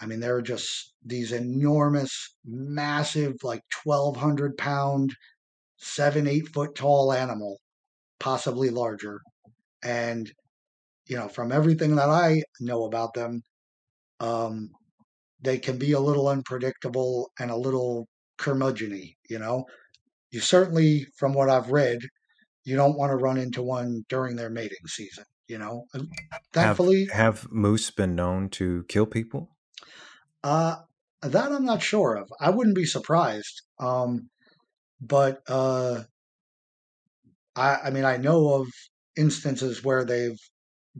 I 0.00 0.06
mean, 0.06 0.20
they're 0.20 0.42
just 0.42 0.92
these 1.04 1.32
enormous, 1.32 2.34
massive, 2.44 3.36
like 3.42 3.62
1,200 3.84 4.56
pound, 4.58 5.14
seven, 5.78 6.26
eight 6.26 6.48
foot 6.48 6.74
tall 6.74 7.12
animal, 7.12 7.58
possibly 8.18 8.70
larger. 8.70 9.20
And, 9.82 10.30
you 11.06 11.16
know, 11.16 11.28
from 11.28 11.52
everything 11.52 11.96
that 11.96 12.10
I 12.10 12.42
know 12.60 12.84
about 12.84 13.14
them, 13.14 13.42
um, 14.20 14.70
they 15.40 15.58
can 15.58 15.78
be 15.78 15.92
a 15.92 16.00
little 16.00 16.28
unpredictable 16.28 17.30
and 17.38 17.50
a 17.50 17.56
little 17.56 18.08
curmudgeony, 18.38 19.14
you 19.28 19.38
know. 19.38 19.64
You 20.30 20.40
certainly, 20.40 21.06
from 21.16 21.32
what 21.32 21.48
I've 21.48 21.70
read, 21.70 22.00
you 22.64 22.76
don't 22.76 22.98
want 22.98 23.10
to 23.10 23.16
run 23.16 23.38
into 23.38 23.62
one 23.62 24.04
during 24.08 24.36
their 24.36 24.50
mating 24.50 24.86
season, 24.86 25.24
you 25.46 25.58
know. 25.58 25.84
And 25.94 26.08
thankfully, 26.52 27.06
have, 27.12 27.42
have 27.42 27.52
moose 27.52 27.90
been 27.90 28.14
known 28.14 28.48
to 28.50 28.84
kill 28.88 29.06
people? 29.06 29.55
Uh, 30.46 30.76
that 31.22 31.50
I'm 31.50 31.64
not 31.64 31.82
sure 31.82 32.14
of. 32.14 32.30
I 32.40 32.50
wouldn't 32.50 32.76
be 32.76 32.84
surprised. 32.84 33.62
Um, 33.80 34.30
but 35.00 35.40
uh, 35.48 36.04
I, 37.56 37.78
I 37.86 37.90
mean, 37.90 38.04
I 38.04 38.16
know 38.16 38.54
of 38.54 38.68
instances 39.16 39.82
where 39.82 40.04
they've 40.04 40.38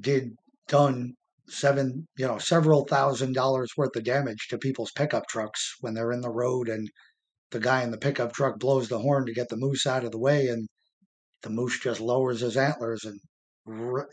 did 0.00 0.32
done 0.66 1.14
seven, 1.46 2.08
you 2.18 2.26
know, 2.26 2.38
several 2.38 2.86
thousand 2.86 3.34
dollars 3.34 3.70
worth 3.76 3.94
of 3.94 4.02
damage 4.02 4.48
to 4.50 4.58
people's 4.58 4.90
pickup 4.90 5.28
trucks 5.28 5.76
when 5.80 5.94
they're 5.94 6.10
in 6.10 6.22
the 6.22 6.30
road 6.44 6.68
and 6.68 6.90
the 7.52 7.60
guy 7.60 7.84
in 7.84 7.92
the 7.92 7.98
pickup 7.98 8.32
truck 8.32 8.58
blows 8.58 8.88
the 8.88 8.98
horn 8.98 9.26
to 9.26 9.32
get 9.32 9.48
the 9.48 9.56
moose 9.56 9.86
out 9.86 10.02
of 10.02 10.10
the 10.10 10.18
way 10.18 10.48
and 10.48 10.66
the 11.42 11.50
moose 11.50 11.78
just 11.78 12.00
lowers 12.00 12.40
his 12.40 12.56
antlers 12.56 13.04
and 13.04 13.20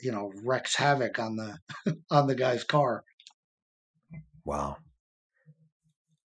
you 0.04 0.12
know 0.12 0.32
wrecks 0.44 0.76
havoc 0.76 1.18
on 1.18 1.38
the 1.38 1.58
on 2.12 2.28
the 2.28 2.36
guy's 2.36 2.64
car. 2.64 3.04
Wow. 4.46 4.78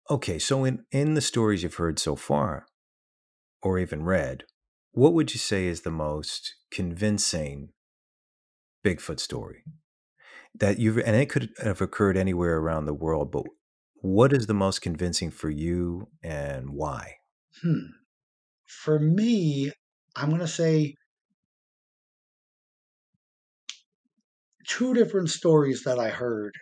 Okay, 0.09 0.39
so 0.39 0.65
in 0.65 0.85
in 0.93 1.15
the 1.15 1.21
stories 1.21 1.63
you've 1.63 1.75
heard 1.75 1.99
so 1.99 2.15
far 2.15 2.67
or 3.63 3.79
even 3.79 4.05
read, 4.05 4.45
what 4.93 5.13
would 5.15 5.33
you 5.35 5.39
say 5.39 5.67
is 5.67 5.81
the 5.83 5.91
most 5.91 6.55
convincing 6.71 7.71
Bigfoot 8.85 9.19
story 9.19 9.65
that 10.55 10.79
you've 10.79 10.99
and 10.99 11.17
it 11.17 11.29
could 11.29 11.51
have 11.63 11.81
occurred 11.81 12.17
anywhere 12.17 12.59
around 12.59 12.85
the 12.85 12.95
world, 12.95 13.33
but 13.33 13.45
what 13.97 14.33
is 14.33 14.47
the 14.47 14.55
most 14.55 14.81
convincing 14.81 15.31
for 15.31 15.51
you 15.51 16.09
and 16.23 16.71
why? 16.71 17.17
Hmm. 17.63 17.87
For 18.67 18.99
me, 18.99 19.73
I'm 20.15 20.29
going 20.29 20.41
to 20.41 20.49
say 20.49 20.95
two 24.69 24.95
different 24.95 25.31
stories 25.31 25.83
that 25.85 25.99
I 25.99 26.11
heard. 26.11 26.53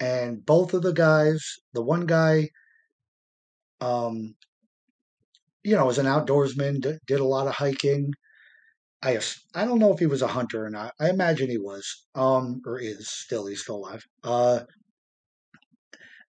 And 0.00 0.44
both 0.44 0.74
of 0.74 0.82
the 0.82 0.92
guys, 0.92 1.42
the 1.72 1.82
one 1.82 2.06
guy, 2.06 2.50
um, 3.80 4.34
you 5.62 5.74
know, 5.76 5.86
was 5.86 5.98
an 5.98 6.06
outdoorsman, 6.06 6.80
d- 6.80 6.98
did 7.06 7.20
a 7.20 7.24
lot 7.24 7.46
of 7.46 7.54
hiking. 7.54 8.12
I 9.02 9.20
I 9.54 9.64
don't 9.66 9.78
know 9.78 9.92
if 9.92 9.98
he 10.00 10.06
was 10.06 10.22
a 10.22 10.28
hunter 10.28 10.64
or 10.66 10.70
not. 10.70 10.94
I 11.00 11.10
imagine 11.10 11.50
he 11.50 11.58
was, 11.58 12.06
um, 12.14 12.62
or 12.66 12.80
is 12.80 13.10
still. 13.10 13.46
He's 13.46 13.62
still 13.62 13.76
alive. 13.76 14.04
Uh, 14.24 14.60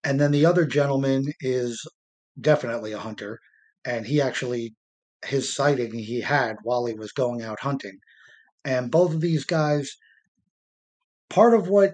and 0.04 0.20
then 0.20 0.32
the 0.32 0.46
other 0.46 0.66
gentleman 0.66 1.24
is 1.42 1.86
definitely 2.40 2.92
a 2.94 3.00
hunter, 3.00 3.40
and 3.86 4.06
he 4.06 4.22
actually 4.22 4.76
his 5.26 5.54
sighting 5.54 5.94
he 5.94 6.22
had 6.22 6.58
while 6.64 6.86
he 6.86 6.94
was 6.94 7.12
going 7.12 7.42
out 7.42 7.60
hunting. 7.62 7.98
And 8.66 8.92
both 8.92 9.14
of 9.14 9.22
these 9.22 9.46
guys, 9.46 9.92
part 11.30 11.54
of 11.54 11.68
what 11.68 11.94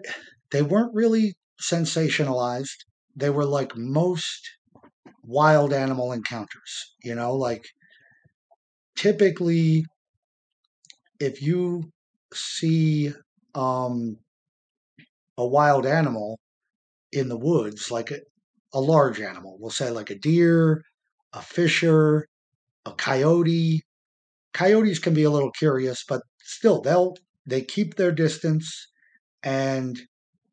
they 0.51 0.61
weren't 0.61 0.93
really 0.93 1.35
sensationalized. 1.61 2.85
They 3.15 3.29
were 3.29 3.45
like 3.45 3.75
most 3.75 4.49
wild 5.23 5.73
animal 5.73 6.11
encounters, 6.11 6.95
you 7.03 7.15
know, 7.15 7.35
like 7.35 7.63
typically 8.95 9.85
if 11.19 11.41
you 11.41 11.91
see 12.33 13.13
um, 13.53 14.17
a 15.37 15.45
wild 15.45 15.85
animal 15.85 16.39
in 17.11 17.29
the 17.29 17.37
woods, 17.37 17.91
like 17.91 18.11
a, 18.11 18.19
a 18.73 18.79
large 18.79 19.19
animal, 19.19 19.57
we'll 19.59 19.69
say 19.69 19.91
like 19.91 20.09
a 20.09 20.17
deer, 20.17 20.81
a 21.33 21.41
fisher, 21.41 22.27
a 22.85 22.91
coyote. 22.93 23.81
Coyotes 24.53 24.99
can 24.99 25.13
be 25.13 25.23
a 25.23 25.29
little 25.29 25.51
curious, 25.51 26.03
but 26.07 26.21
still 26.39 26.81
they'll 26.81 27.15
they 27.45 27.61
keep 27.61 27.95
their 27.95 28.11
distance 28.11 28.87
and 29.43 29.99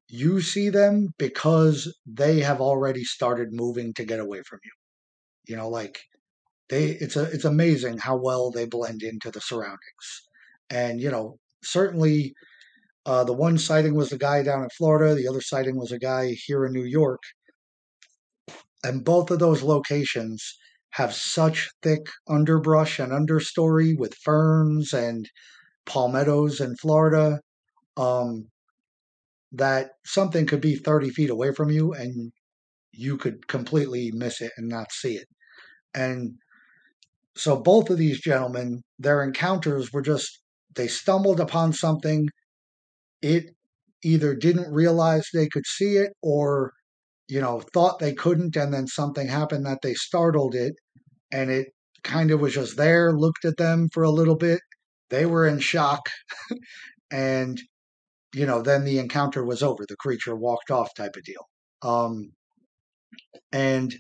you 0.09 0.40
see 0.40 0.70
them 0.70 1.09
because 1.18 1.94
they 2.06 2.40
have 2.40 2.61
already 2.61 3.04
started 3.04 3.48
moving 3.52 3.92
to 3.94 4.04
get 4.04 4.20
away 4.20 4.42
from 4.42 4.61
you. 4.64 4.72
You 5.46 5.56
know, 5.56 5.68
like 5.68 5.98
they 6.68 6.90
it's 6.90 7.16
a 7.16 7.24
it's 7.24 7.44
amazing 7.44 7.98
how 7.98 8.16
well 8.16 8.50
they 8.50 8.66
blend 8.66 9.02
into 9.02 9.30
the 9.30 9.40
surroundings. 9.40 10.28
And 10.70 11.00
you 11.00 11.11
know, 11.11 11.38
certainly 11.62 12.34
uh, 13.06 13.24
the 13.24 13.32
one 13.32 13.59
sighting 13.59 13.94
was 13.94 14.11
the 14.11 14.18
guy 14.18 14.42
down 14.42 14.62
in 14.62 14.68
Florida, 14.76 15.14
the 15.14 15.28
other 15.28 15.40
sighting 15.40 15.76
was 15.76 15.92
a 15.92 15.98
guy 15.98 16.32
here 16.46 16.64
in 16.66 16.72
New 16.72 16.84
York. 16.84 17.22
And 18.84 19.04
both 19.04 19.30
of 19.30 19.38
those 19.38 19.62
locations 19.62 20.56
have 20.90 21.12
such 21.14 21.70
thick 21.82 22.06
underbrush 22.28 22.98
and 22.98 23.12
understory 23.12 23.96
with 23.98 24.14
ferns 24.14 24.92
and 24.92 25.28
palmettos 25.86 26.61
in 26.61 26.76
Florida 26.76 27.40
um, 27.96 28.48
that 29.53 29.90
something 30.05 30.46
could 30.46 30.61
be 30.61 30.76
30 30.76 31.11
feet 31.11 31.30
away 31.30 31.53
from 31.53 31.70
you 31.70 31.92
and 31.92 32.32
you 32.92 33.16
could 33.16 33.46
completely 33.49 34.11
miss 34.12 34.40
it 34.40 34.53
and 34.57 34.68
not 34.68 34.92
see 34.92 35.14
it. 35.14 35.26
And 35.94 36.34
so 37.36 37.61
both 37.61 37.90
of 37.90 37.99
these 37.99 38.20
gentlemen, 38.20 38.82
their 38.99 39.22
encounters 39.22 39.92
were 39.92 40.03
just, 40.03 40.40
they 40.74 40.88
stumbled 40.88 41.40
upon 41.40 41.72
something. 41.72 42.28
It 43.22 43.46
either 44.03 44.34
didn't 44.34 44.72
realize 44.72 45.28
they 45.32 45.49
could 45.49 45.66
see 45.66 45.96
it 45.96 46.12
or, 46.22 46.72
you 47.28 47.40
know, 47.40 47.62
thought 47.72 47.99
they 47.99 48.12
couldn't. 48.12 48.57
And 48.57 48.72
then 48.72 48.86
something 48.86 49.28
happened 49.28 49.64
that 49.66 49.80
they 49.82 49.94
startled 49.94 50.55
it 50.55 50.74
and 51.32 51.51
it 51.51 51.68
kind 52.05 52.30
of 52.30 52.40
was 52.40 52.55
just 52.55 52.76
there, 52.76 53.12
looked 53.12 53.44
at 53.44 53.57
them 53.57 53.88
for 53.92 54.03
a 54.03 54.11
little 54.11 54.36
bit. 54.36 54.61
They 55.11 55.26
were 55.26 55.46
in 55.46 55.61
shock. 55.61 56.09
and 57.11 57.61
you 58.34 58.46
know, 58.46 58.62
then 58.62 58.84
the 58.84 58.98
encounter 58.98 59.44
was 59.44 59.62
over. 59.62 59.84
The 59.88 59.96
creature 59.96 60.36
walked 60.36 60.70
off, 60.70 60.94
type 60.94 61.16
of 61.16 61.24
deal. 61.24 61.48
Um, 61.82 62.32
and 63.52 63.94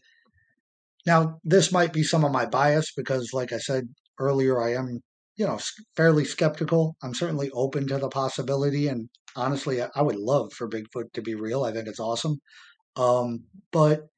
now 1.06 1.38
this 1.44 1.72
might 1.72 1.92
be 1.92 2.02
some 2.02 2.24
of 2.24 2.32
my 2.32 2.46
bias 2.46 2.92
because, 2.96 3.30
like 3.32 3.52
I 3.52 3.58
said 3.58 3.88
earlier, 4.18 4.60
I 4.60 4.74
am, 4.74 5.00
you 5.36 5.46
know, 5.46 5.58
fairly 5.96 6.24
skeptical. 6.24 6.96
I'm 7.02 7.14
certainly 7.14 7.50
open 7.52 7.86
to 7.88 7.98
the 7.98 8.08
possibility, 8.08 8.88
and 8.88 9.08
honestly, 9.36 9.80
I 9.80 10.02
would 10.02 10.16
love 10.16 10.52
for 10.52 10.68
Bigfoot 10.68 11.12
to 11.14 11.22
be 11.22 11.34
real. 11.34 11.64
I 11.64 11.72
think 11.72 11.88
it's 11.88 12.00
awesome. 12.00 12.38
Um, 12.96 13.44
but 13.72 14.08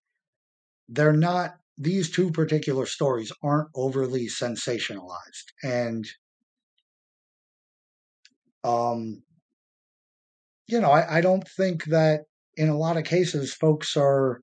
they're 0.89 1.13
not. 1.13 1.55
These 1.79 2.11
two 2.11 2.31
particular 2.31 2.85
stories 2.85 3.33
aren't 3.43 3.69
overly 3.75 4.27
sensationalized, 4.27 5.47
and 5.63 6.05
um, 8.65 9.23
you 10.71 10.81
know, 10.81 10.91
I, 10.91 11.19
I 11.19 11.21
don't 11.21 11.47
think 11.57 11.85
that 11.87 12.21
in 12.57 12.69
a 12.69 12.79
lot 12.79 12.97
of 12.97 13.05
cases 13.05 13.55
folks 13.55 13.97
are 13.97 14.41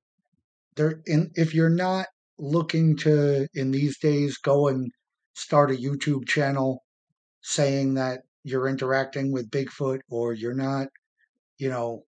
there 0.76 1.02
in 1.06 1.32
if 1.36 1.54
you're 1.54 1.70
not 1.70 2.08
looking 2.40 2.96
to 2.98 3.48
in 3.54 3.72
these 3.72 3.98
days 4.00 4.38
go 4.38 4.68
and 4.68 4.92
start 5.36 5.72
a 5.72 5.76
YouTube 5.76 6.28
channel 6.28 6.84
saying 7.42 7.96
that 7.96 8.22
you're 8.44 8.68
interacting 8.68 9.32
with 9.32 9.50
Bigfoot 9.50 10.00
or 10.10 10.34
you're 10.34 10.54
not, 10.54 10.88
you 11.58 11.70
know, 11.70 12.04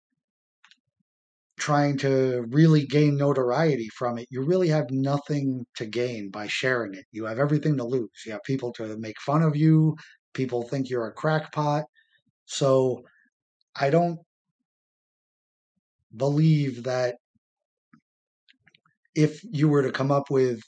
trying 1.57 1.97
to 1.97 2.45
really 2.49 2.85
gain 2.85 3.17
notoriety 3.17 3.89
from 3.97 4.17
it, 4.17 4.27
you 4.29 4.43
really 4.43 4.67
have 4.67 4.91
nothing 4.91 5.65
to 5.75 5.85
gain 5.85 6.29
by 6.29 6.47
sharing 6.47 6.93
it. 6.93 7.05
You 7.11 7.25
have 7.25 7.39
everything 7.39 7.77
to 7.77 7.83
lose. 7.83 8.09
You 8.25 8.33
have 8.33 8.43
people 8.43 8.71
to 8.73 8.97
make 8.97 9.19
fun 9.21 9.41
of 9.41 9.55
you, 9.55 9.95
people 10.33 10.63
think 10.63 10.89
you're 10.89 11.07
a 11.07 11.13
crackpot. 11.13 11.85
So 12.45 13.03
I 13.79 13.89
don't 13.89 14.19
believe 16.15 16.83
that 16.83 17.15
if 19.15 19.41
you 19.43 19.67
were 19.67 19.83
to 19.83 19.91
come 19.91 20.11
up 20.11 20.29
with 20.29 20.61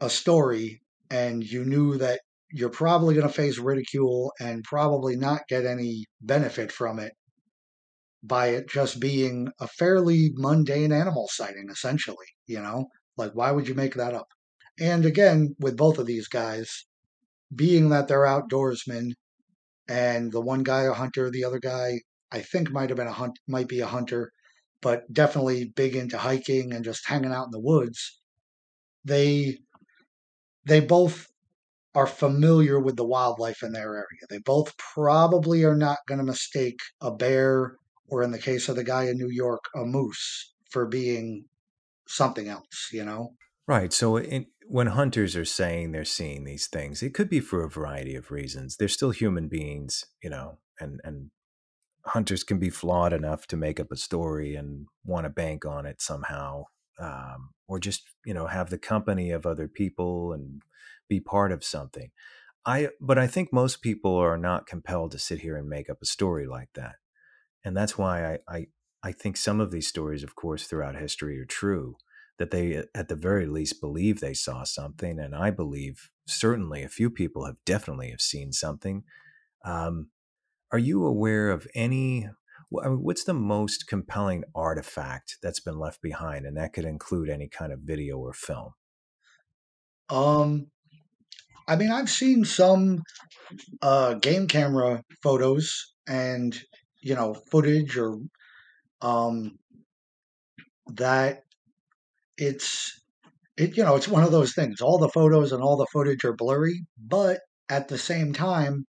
a 0.00 0.10
story 0.10 0.82
and 1.10 1.42
you 1.42 1.64
knew 1.64 1.96
that 1.98 2.20
you're 2.50 2.70
probably 2.70 3.14
going 3.14 3.26
to 3.26 3.32
face 3.32 3.58
ridicule 3.58 4.32
and 4.40 4.64
probably 4.64 5.16
not 5.16 5.48
get 5.48 5.66
any 5.66 6.04
benefit 6.20 6.70
from 6.70 6.98
it 6.98 7.12
by 8.22 8.48
it 8.48 8.68
just 8.68 9.00
being 9.00 9.48
a 9.60 9.68
fairly 9.68 10.30
mundane 10.34 10.92
animal 10.92 11.28
sighting, 11.30 11.68
essentially, 11.70 12.26
you 12.46 12.60
know? 12.60 12.86
Like, 13.16 13.32
why 13.32 13.50
would 13.52 13.68
you 13.68 13.74
make 13.74 13.94
that 13.94 14.14
up? 14.14 14.26
And 14.78 15.06
again, 15.06 15.54
with 15.58 15.76
both 15.76 15.98
of 15.98 16.06
these 16.06 16.28
guys, 16.28 16.86
being 17.54 17.88
that 17.90 18.08
they're 18.08 18.20
outdoorsmen 18.20 19.12
and 19.88 20.32
the 20.32 20.40
one 20.40 20.62
guy 20.62 20.82
a 20.84 20.92
hunter, 20.92 21.30
the 21.30 21.44
other 21.44 21.58
guy 21.60 22.00
I 22.32 22.42
think 22.42 22.70
might 22.70 22.90
have 22.90 22.96
been 22.96 23.06
a 23.06 23.12
hunt, 23.12 23.38
might 23.48 23.68
be 23.68 23.80
a 23.80 23.86
hunter, 23.86 24.32
but 24.82 25.12
definitely 25.12 25.66
big 25.66 25.96
into 25.96 26.18
hiking 26.18 26.72
and 26.72 26.84
just 26.84 27.06
hanging 27.06 27.32
out 27.32 27.46
in 27.46 27.50
the 27.52 27.60
woods. 27.60 28.20
They 29.04 29.58
they 30.66 30.80
both 30.80 31.28
are 31.94 32.06
familiar 32.06 32.80
with 32.80 32.96
the 32.96 33.06
wildlife 33.06 33.62
in 33.62 33.72
their 33.72 33.94
area. 33.96 34.26
They 34.30 34.38
both 34.38 34.76
probably 34.78 35.64
are 35.64 35.76
not 35.76 35.98
going 36.08 36.18
to 36.18 36.24
mistake 36.24 36.80
a 37.00 37.12
bear 37.14 37.76
or 38.08 38.22
in 38.22 38.32
the 38.32 38.38
case 38.38 38.68
of 38.68 38.76
the 38.76 38.84
guy 38.84 39.04
in 39.04 39.18
New 39.18 39.30
York, 39.30 39.64
a 39.76 39.84
moose 39.84 40.54
for 40.70 40.86
being 40.86 41.46
something 42.08 42.48
else, 42.48 42.90
you 42.92 43.04
know? 43.04 43.34
Right. 43.66 43.92
So 43.92 44.16
in, 44.16 44.46
when 44.68 44.88
hunters 44.88 45.34
are 45.36 45.44
saying 45.44 45.90
they're 45.92 46.04
seeing 46.04 46.44
these 46.44 46.66
things, 46.68 47.02
it 47.02 47.14
could 47.14 47.28
be 47.28 47.40
for 47.40 47.64
a 47.64 47.70
variety 47.70 48.14
of 48.14 48.30
reasons. 48.30 48.76
They're 48.76 48.88
still 48.88 49.10
human 49.10 49.48
beings, 49.48 50.04
you 50.22 50.30
know, 50.30 50.58
and 50.80 51.00
and 51.04 51.30
hunters 52.06 52.44
can 52.44 52.58
be 52.58 52.70
flawed 52.70 53.12
enough 53.12 53.46
to 53.48 53.56
make 53.56 53.80
up 53.80 53.92
a 53.92 53.96
story 53.96 54.56
and 54.56 54.86
want 55.04 55.24
to 55.26 55.30
bank 55.30 55.66
on 55.66 55.86
it 55.86 56.02
somehow, 56.02 56.64
um, 57.00 57.50
or 57.68 57.78
just 57.80 58.04
you 58.26 58.34
know 58.34 58.46
have 58.48 58.70
the 58.70 58.78
company 58.78 59.30
of 59.32 59.46
other 59.46 59.68
people 59.68 60.32
and 60.32 60.62
be 61.08 61.20
part 61.20 61.52
of 61.52 61.64
something. 61.64 62.10
I 62.66 62.90
but 63.00 63.18
I 63.18 63.26
think 63.28 63.52
most 63.52 63.82
people 63.82 64.16
are 64.16 64.38
not 64.38 64.66
compelled 64.66 65.12
to 65.12 65.18
sit 65.20 65.40
here 65.40 65.56
and 65.56 65.68
make 65.68 65.90
up 65.90 65.98
a 66.02 66.06
story 66.06 66.46
like 66.46 66.70
that, 66.74 66.96
and 67.64 67.76
that's 67.76 67.98
why 67.98 68.34
I 68.34 68.38
I, 68.48 68.66
I 69.02 69.12
think 69.12 69.36
some 69.36 69.60
of 69.60 69.70
these 69.70 69.88
stories, 69.88 70.22
of 70.24 70.34
course, 70.36 70.66
throughout 70.66 70.96
history 70.96 71.38
are 71.40 71.44
true. 71.46 71.96
That 72.38 72.50
they 72.50 72.82
at 72.94 73.08
the 73.08 73.16
very 73.16 73.46
least 73.46 73.80
believe 73.80 74.20
they 74.20 74.34
saw 74.34 74.64
something, 74.64 75.18
and 75.18 75.34
I 75.34 75.50
believe 75.50 76.10
certainly 76.26 76.82
a 76.82 76.88
few 76.88 77.08
people 77.08 77.46
have 77.46 77.56
definitely 77.64 78.10
have 78.10 78.20
seen 78.20 78.52
something. 78.52 79.04
Um, 79.64 80.10
are 80.70 80.78
you 80.78 81.04
aware 81.04 81.50
of 81.50 81.66
any? 81.74 82.28
I 82.82 82.88
mean, 82.88 83.02
what's 83.02 83.24
the 83.24 83.34
most 83.34 83.86
compelling 83.86 84.44
artifact 84.54 85.38
that's 85.42 85.60
been 85.60 85.78
left 85.78 86.02
behind, 86.02 86.44
and 86.44 86.56
that 86.56 86.72
could 86.72 86.84
include 86.84 87.30
any 87.30 87.48
kind 87.48 87.72
of 87.72 87.80
video 87.80 88.18
or 88.18 88.32
film? 88.32 88.72
Um, 90.10 90.66
I 91.68 91.76
mean, 91.76 91.90
I've 91.90 92.10
seen 92.10 92.44
some 92.44 93.02
uh, 93.82 94.14
game 94.14 94.46
camera 94.46 95.02
photos 95.22 95.94
and 96.06 96.56
you 97.00 97.14
know 97.14 97.34
footage 97.34 97.96
or 97.96 98.18
um, 99.00 99.58
that 100.86 101.42
it's 102.38 103.00
it 103.56 103.76
you 103.76 103.84
know 103.84 103.96
it's 103.96 104.08
one 104.08 104.24
of 104.24 104.32
those 104.32 104.54
things. 104.54 104.80
All 104.80 104.98
the 104.98 105.08
photos 105.08 105.52
and 105.52 105.62
all 105.62 105.76
the 105.76 105.86
footage 105.92 106.24
are 106.24 106.34
blurry, 106.34 106.86
but 106.98 107.40
at 107.68 107.88
the 107.88 107.98
same 107.98 108.32
time, 108.32 108.86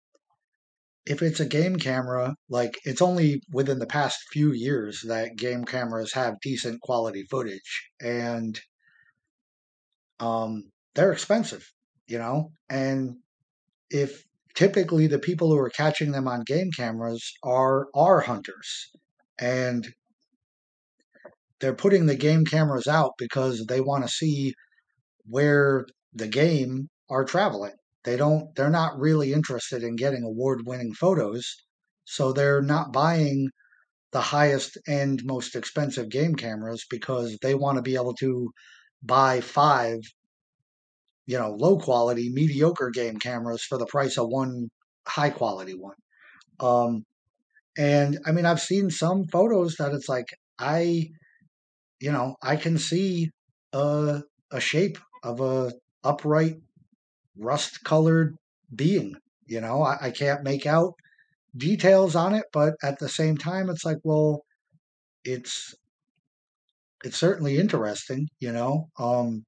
if 1.07 1.23
it's 1.23 1.41
a 1.41 1.47
game 1.47 1.77
camera, 1.77 2.35
like 2.49 2.79
it's 2.85 3.03
only 3.03 3.43
within 3.53 3.79
the 3.79 3.87
past 3.87 4.19
few 4.33 4.53
years 4.53 5.03
that 5.09 5.37
game 5.37 5.65
cameras 5.65 6.13
have 6.13 6.41
decent 6.41 6.81
quality 6.83 7.25
footage, 7.31 7.91
and 8.01 8.61
um, 10.21 10.71
they're 10.95 11.13
expensive, 11.13 11.67
you 12.07 12.19
know. 12.19 12.53
And 12.69 13.17
if 13.91 14.23
typically 14.55 15.07
the 15.07 15.19
people 15.19 15.49
who 15.51 15.59
are 15.59 15.71
catching 15.71 16.13
them 16.13 16.29
on 16.29 16.43
game 16.43 16.71
cameras 16.77 17.33
are 17.43 17.89
are 17.95 18.21
hunters, 18.21 18.91
and 19.39 19.89
they're 21.61 21.75
putting 21.75 22.07
the 22.07 22.17
game 22.17 22.45
cameras 22.45 22.87
out 22.87 23.13
because 23.19 23.65
they 23.67 23.81
want 23.81 24.05
to 24.05 24.11
see 24.11 24.55
where 25.27 25.87
the 26.15 26.29
game 26.29 26.89
are 27.11 27.25
traveling. 27.25 27.75
They 28.05 28.17
don't 28.17 28.55
they're 28.57 28.71
not 28.71 28.99
really 28.99 29.33
interested 29.33 29.83
in 29.83 29.97
getting 29.97 30.25
award-winning 30.25 30.95
photos, 30.95 31.45
so 32.05 32.33
they're 32.33 32.63
not 32.63 32.93
buying 32.93 33.51
the 34.13 34.21
highest 34.21 34.79
end 34.89 35.23
most 35.25 35.55
expensive 35.55 36.09
game 36.09 36.35
cameras 36.35 36.85
because 36.91 37.39
they 37.43 37.55
want 37.55 37.77
to 37.77 37.83
be 37.83 37.95
able 37.95 38.15
to 38.15 38.51
buy 39.03 39.41
five 39.41 39.99
you 41.27 41.39
know 41.39 41.51
low 41.59 41.79
quality 41.79 42.31
mediocre 42.33 42.91
game 42.91 43.19
cameras 43.19 43.63
for 43.63 43.79
the 43.79 43.87
price 43.87 44.19
of 44.19 44.29
one 44.29 44.69
high 45.07 45.31
quality 45.31 45.75
one. 45.75 45.95
Um 46.59 47.05
and 47.79 48.19
i 48.27 48.33
mean 48.33 48.47
i've 48.47 48.61
seen 48.61 48.91
some 48.91 49.25
photos 49.33 49.77
that 49.77 49.93
it's 49.93 50.09
like 50.09 50.27
i 50.59 51.09
you 52.01 52.11
know 52.13 52.37
i 52.43 52.57
can 52.57 52.79
see 52.79 53.31
a 53.73 54.23
a 54.53 54.61
shape 54.61 54.99
of 55.23 55.41
a 55.41 55.73
upright 56.05 56.57
rust 57.37 57.83
colored 57.85 58.37
being. 58.75 59.17
You 59.47 59.61
know, 59.61 59.83
I, 59.83 59.99
I 60.07 60.11
can't 60.11 60.45
make 60.45 60.67
out 60.67 60.95
details 61.57 62.17
on 62.17 62.35
it, 62.35 62.47
but 62.53 62.75
at 62.83 62.99
the 62.99 63.09
same 63.09 63.37
time, 63.37 63.71
it's 63.71 63.85
like, 63.85 63.99
well, 64.05 64.45
it's 65.25 65.75
it's 67.05 67.17
certainly 67.19 67.59
interesting. 67.59 68.29
You 68.41 68.53
know, 68.53 68.89
um, 68.99 69.45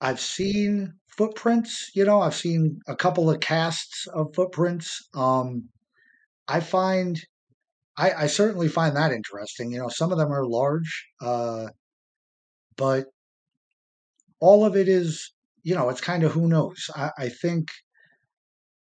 I've 0.00 0.20
seen 0.20 0.94
footprints. 1.08 1.90
You 1.94 2.04
know, 2.04 2.20
I've 2.20 2.34
seen 2.34 2.80
a 2.88 2.96
couple 2.96 3.30
of 3.30 3.40
casts 3.40 4.06
of 4.08 4.34
footprints. 4.34 5.08
Um, 5.14 5.68
I 6.48 6.60
find 6.60 7.20
I, 7.98 8.12
I, 8.12 8.26
certainly 8.28 8.68
find 8.68 8.96
that 8.96 9.12
interesting. 9.12 9.72
You 9.72 9.78
know, 9.78 9.88
some 9.88 10.12
of 10.12 10.18
them 10.18 10.32
are 10.32 10.46
large, 10.46 11.06
uh, 11.20 11.66
but 12.76 13.06
all 14.40 14.64
of 14.64 14.76
it 14.76 14.88
is 14.88 15.32
you 15.68 15.74
know, 15.74 15.90
it's 15.90 16.00
kind 16.00 16.24
of 16.24 16.32
who 16.32 16.48
knows. 16.48 16.88
I, 16.94 17.10
I 17.18 17.28
think 17.28 17.68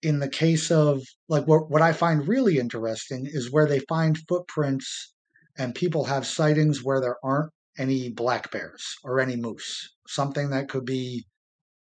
in 0.01 0.19
the 0.19 0.27
case 0.29 0.71
of 0.71 1.01
like 1.29 1.47
what 1.47 1.69
what 1.69 1.81
I 1.81 1.93
find 1.93 2.27
really 2.27 2.57
interesting 2.57 3.25
is 3.25 3.51
where 3.51 3.65
they 3.65 3.79
find 3.79 4.17
footprints 4.27 5.13
and 5.57 5.73
people 5.73 6.03
have 6.03 6.27
sightings 6.27 6.83
where 6.83 6.99
there 6.99 7.15
aren't 7.23 7.51
any 7.77 8.09
black 8.09 8.51
bears 8.51 8.83
or 9.05 9.21
any 9.21 9.37
moose, 9.37 9.95
something 10.07 10.49
that 10.49 10.67
could 10.67 10.85
be 10.85 11.25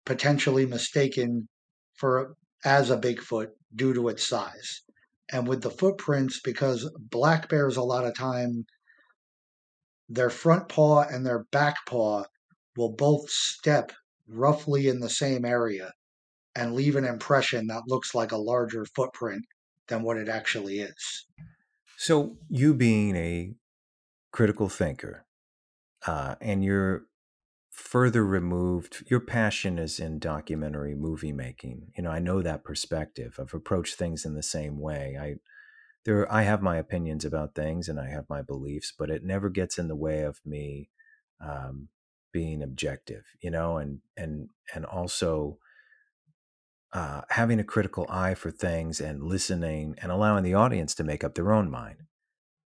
potentially 0.05 0.65
mistaken 0.65 1.47
for 1.93 2.35
as 2.65 2.91
a 2.91 2.97
Bigfoot 2.97 3.47
due 3.73 3.93
to 3.93 4.09
its 4.09 4.27
size. 4.27 4.81
And 5.31 5.47
with 5.47 5.61
the 5.61 5.71
footprints, 5.71 6.39
because 6.43 6.89
black 6.99 7.49
bears 7.49 7.77
a 7.77 7.83
lot 7.83 8.05
of 8.05 8.15
time, 8.15 8.65
their 10.07 10.29
front 10.29 10.69
paw 10.69 11.01
and 11.01 11.25
their 11.25 11.45
back 11.51 11.77
paw 11.87 12.25
will 12.77 12.93
both 12.93 13.29
step 13.29 13.91
roughly 14.27 14.87
in 14.87 14.99
the 14.99 15.09
same 15.09 15.45
area 15.45 15.91
and 16.55 16.73
leave 16.73 16.95
an 16.95 17.05
impression 17.05 17.67
that 17.67 17.87
looks 17.87 18.13
like 18.13 18.31
a 18.31 18.37
larger 18.37 18.85
footprint 18.85 19.45
than 19.87 20.03
what 20.03 20.17
it 20.17 20.29
actually 20.29 20.79
is. 20.79 21.25
So, 21.97 22.37
you 22.49 22.73
being 22.73 23.15
a 23.15 23.55
critical 24.31 24.69
thinker, 24.69 25.25
uh, 26.05 26.35
and 26.41 26.63
you're 26.63 27.05
further 27.75 28.25
removed, 28.25 29.03
your 29.07 29.19
passion 29.19 29.77
is 29.77 29.99
in 29.99 30.17
documentary 30.17 30.95
movie 30.95 31.33
making. 31.33 31.91
You 31.97 32.03
know, 32.03 32.09
I 32.09 32.19
know 32.19 32.41
that 32.41 32.63
perspective. 32.63 33.35
I've 33.37 33.53
approached 33.53 33.95
things 33.95 34.25
in 34.25 34.33
the 34.33 34.43
same 34.43 34.79
way. 34.79 35.17
I 35.19 35.35
there, 36.05 36.31
I 36.31 36.43
have 36.43 36.61
my 36.61 36.77
opinions 36.77 37.25
about 37.25 37.55
things 37.55 37.89
and 37.89 37.99
I 37.99 38.09
have 38.09 38.29
my 38.29 38.41
beliefs, 38.41 38.93
but 38.97 39.09
it 39.09 39.23
never 39.23 39.49
gets 39.49 39.77
in 39.77 39.87
the 39.87 39.95
way 39.95 40.21
of 40.21 40.39
me 40.45 40.89
um, 41.41 41.89
being 42.31 42.63
objective, 42.63 43.25
you 43.41 43.51
know, 43.51 43.77
and 43.77 43.99
and 44.15 44.49
and 44.73 44.85
also 44.85 45.57
uh, 46.93 47.21
having 47.29 47.59
a 47.59 47.63
critical 47.63 48.05
eye 48.07 48.35
for 48.35 48.51
things 48.51 49.01
and 49.01 49.21
listening 49.21 49.95
and 50.01 50.13
allowing 50.13 50.43
the 50.43 50.53
audience 50.53 50.95
to 50.95 51.03
make 51.03 51.25
up 51.25 51.35
their 51.35 51.51
own 51.51 51.69
mind. 51.69 51.97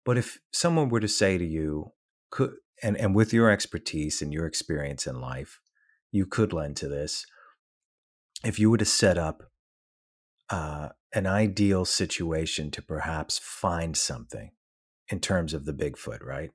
But 0.05 0.17
if 0.17 0.39
someone 0.51 0.89
were 0.89 1.01
to 1.01 1.09
say 1.09 1.37
to 1.37 1.45
you, 1.45 1.93
could 2.31 2.55
and 2.83 2.97
and 2.97 3.15
with 3.15 3.33
your 3.33 3.51
expertise 3.51 4.21
and 4.21 4.33
your 4.33 4.47
experience 4.47 5.07
in 5.07 5.21
life, 5.21 5.61
you 6.11 6.27
could 6.27 6.53
lend 6.53 6.77
to 6.79 6.89
this. 6.89 7.27
If 8.45 8.59
you 8.59 8.71
were 8.71 8.79
to 8.79 8.85
set 8.85 9.17
up 9.17 9.45
uh, 10.51 10.91
an 11.15 11.27
ideal 11.27 11.85
situation 11.85 12.71
to 12.73 12.83
perhaps 12.83 13.39
find 13.39 13.97
something 13.97 14.51
in 15.09 15.21
terms 15.21 15.55
of 15.55 15.65
the 15.65 15.73
Bigfoot, 15.73 16.23
right? 16.23 16.51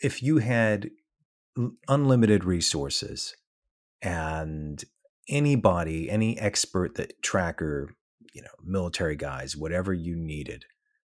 If 0.00 0.22
you 0.22 0.38
had 0.38 0.90
unlimited 1.88 2.44
resources 2.44 3.34
and 4.00 4.84
anybody 5.28 6.08
any 6.08 6.38
expert 6.38 6.94
that 6.94 7.20
tracker 7.22 7.94
you 8.32 8.40
know 8.40 8.48
military 8.64 9.16
guys 9.16 9.56
whatever 9.56 9.92
you 9.92 10.14
needed 10.14 10.64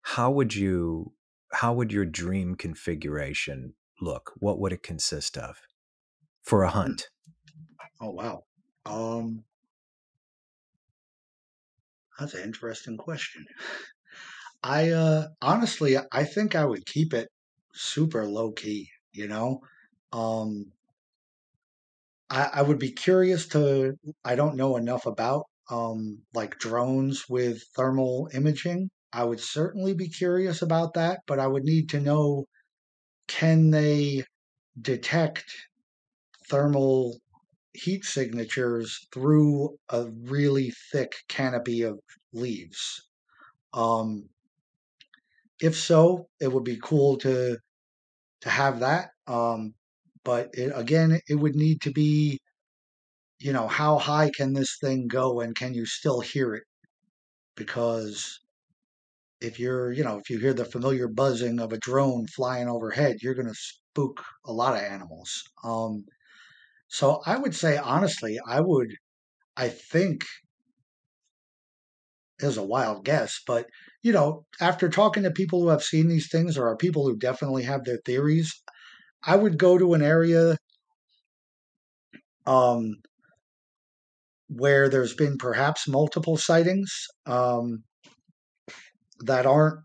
how 0.02 0.32
would 0.32 0.56
you 0.56 1.14
how 1.54 1.74
would 1.74 1.92
your 1.92 2.06
dream 2.06 2.56
configuration 2.56 3.74
look 4.00 4.32
what 4.38 4.60
would 4.60 4.74
it 4.74 4.84
consist 4.84 5.38
of 5.38 5.58
for 6.42 6.64
a 6.64 6.72
hmm. 6.72 6.78
hunt 6.78 7.10
oh 8.02 8.12
wow 8.12 8.44
um 8.86 9.44
that's 12.20 12.34
an 12.34 12.44
interesting 12.44 12.98
question 12.98 13.46
i 14.64 14.90
uh 14.90 15.28
honestly 15.42 15.98
i 16.12 16.24
think 16.24 16.56
i 16.56 16.66
would 16.66 16.86
keep 16.86 17.14
it 17.14 17.30
super 17.74 18.26
low 18.26 18.52
key 18.52 18.90
you 19.14 19.28
know 19.28 19.62
um, 20.14 20.72
I, 22.30 22.50
I 22.56 22.62
would 22.62 22.80
be 22.80 22.92
curious 22.92 23.48
to. 23.50 23.94
I 24.24 24.36
don't 24.36 24.56
know 24.56 24.78
enough 24.78 25.06
about 25.06 25.46
um, 25.70 26.20
like 26.34 26.60
drones 26.60 27.26
with 27.30 27.62
thermal 27.76 28.30
imaging. 28.34 28.90
I 29.14 29.24
would 29.24 29.40
certainly 29.40 29.94
be 29.94 30.10
curious 30.10 30.62
about 30.62 30.94
that, 30.96 31.22
but 31.28 31.40
I 31.40 31.48
would 31.48 31.64
need 31.64 31.90
to 31.90 32.00
know 32.02 32.46
can 33.28 33.72
they 33.72 34.26
detect 34.82 35.46
thermal 36.50 37.20
heat 37.74 38.06
signatures 38.06 39.08
through 39.14 39.78
a 39.90 40.10
really 40.12 40.72
thick 40.92 41.14
canopy 41.30 41.84
of 41.84 42.00
leaves? 42.34 43.02
Um, 43.74 44.30
if 45.62 45.76
so, 45.78 46.28
it 46.40 46.52
would 46.52 46.64
be 46.64 46.78
cool 46.82 47.18
to 47.20 47.58
to 48.42 48.50
have 48.50 48.82
that. 48.82 49.12
Um, 49.28 49.76
but 50.24 50.50
it, 50.54 50.72
again, 50.76 51.20
it 51.28 51.36
would 51.36 51.56
need 51.56 51.82
to 51.84 51.92
be, 51.92 52.40
you 53.40 53.52
know, 53.54 53.68
how 53.68 53.98
high 53.98 54.30
can 54.30 54.54
this 54.54 54.78
thing 54.80 55.08
go, 55.08 55.42
and 55.42 55.56
can 55.56 55.74
you 55.74 55.86
still 55.86 56.22
hear 56.22 56.54
it? 56.56 56.64
Because 57.56 58.40
if 59.42 59.60
you're, 59.60 59.92
you 59.92 60.04
know, 60.04 60.20
if 60.20 60.30
you 60.30 60.40
hear 60.40 60.54
the 60.54 60.66
familiar 60.66 61.08
buzzing 61.08 61.60
of 61.60 61.74
a 61.74 61.80
drone 61.80 62.28
flying 62.28 62.70
overhead, 62.70 63.18
you're 63.22 63.34
going 63.36 63.48
to 63.48 63.56
spook 63.56 64.24
a 64.46 64.54
lot 64.54 64.76
of 64.76 64.82
animals. 64.82 65.44
Um, 65.64 66.06
so 66.90 67.22
I 67.26 67.38
would 67.38 67.56
say, 67.56 67.78
honestly, 67.78 68.40
I 68.48 68.62
would, 68.62 68.96
I 69.58 69.70
think, 69.70 70.26
is 72.40 72.58
a 72.58 72.64
wild 72.64 73.06
guess, 73.06 73.40
but 73.46 73.68
you 74.02 74.12
know, 74.12 74.46
after 74.60 74.90
talking 74.90 75.24
to 75.24 75.32
people 75.32 75.62
who 75.62 75.70
have 75.70 75.84
seen 75.84 76.08
these 76.08 76.30
things 76.32 76.58
or 76.58 76.68
are 76.68 76.76
people 76.76 77.06
who 77.06 77.16
definitely 77.16 77.64
have 77.64 77.84
their 77.86 78.00
theories, 78.06 78.52
I 79.24 79.36
would 79.36 79.58
go 79.60 79.78
to 79.78 79.94
an 79.94 80.02
area 80.02 80.58
um, 82.46 82.96
where 84.50 84.90
there's 84.90 85.14
been 85.16 85.38
perhaps 85.38 85.88
multiple 85.88 86.38
sightings 86.38 86.92
um, 87.26 87.84
that 89.26 89.46
aren't 89.46 89.80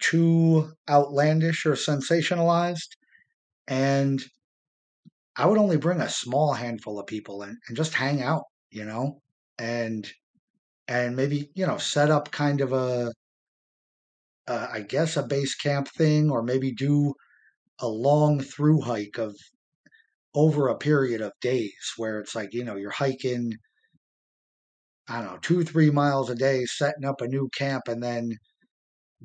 too 0.00 0.72
outlandish 0.90 1.66
or 1.66 1.72
sensationalized. 1.72 2.88
And 3.68 4.22
I 5.36 5.46
would 5.46 5.58
only 5.58 5.76
bring 5.76 6.00
a 6.00 6.08
small 6.08 6.54
handful 6.54 6.98
of 6.98 7.06
people 7.06 7.42
and, 7.42 7.56
and 7.68 7.76
just 7.76 7.94
hang 7.94 8.22
out, 8.22 8.44
you 8.70 8.84
know, 8.84 9.20
and 9.58 10.10
and 10.88 11.16
maybe 11.16 11.50
you 11.54 11.66
know 11.66 11.78
set 11.78 12.10
up 12.10 12.30
kind 12.32 12.60
of 12.62 12.72
a, 12.72 13.12
a 14.46 14.68
I 14.72 14.80
guess 14.82 15.16
a 15.16 15.22
base 15.24 15.54
camp 15.56 15.88
thing, 15.88 16.30
or 16.30 16.42
maybe 16.42 16.72
do 16.72 17.14
a 17.80 17.88
long 17.88 18.40
through 18.40 18.82
hike 18.82 19.18
of 19.18 19.36
over 20.34 20.68
a 20.68 20.76
period 20.78 21.20
of 21.22 21.32
days 21.40 21.92
where 21.96 22.20
it's 22.20 22.34
like 22.34 22.52
you 22.54 22.64
know 22.64 22.76
you're 22.76 22.90
hiking 22.90 23.52
I 25.08 25.20
don't 25.22 25.32
know 25.32 25.38
two 25.38 25.62
three 25.62 25.90
miles 25.90 26.28
a 26.28 26.34
day, 26.34 26.64
setting 26.64 27.04
up 27.04 27.20
a 27.20 27.28
new 27.28 27.48
camp, 27.50 27.86
and 27.86 28.02
then 28.02 28.36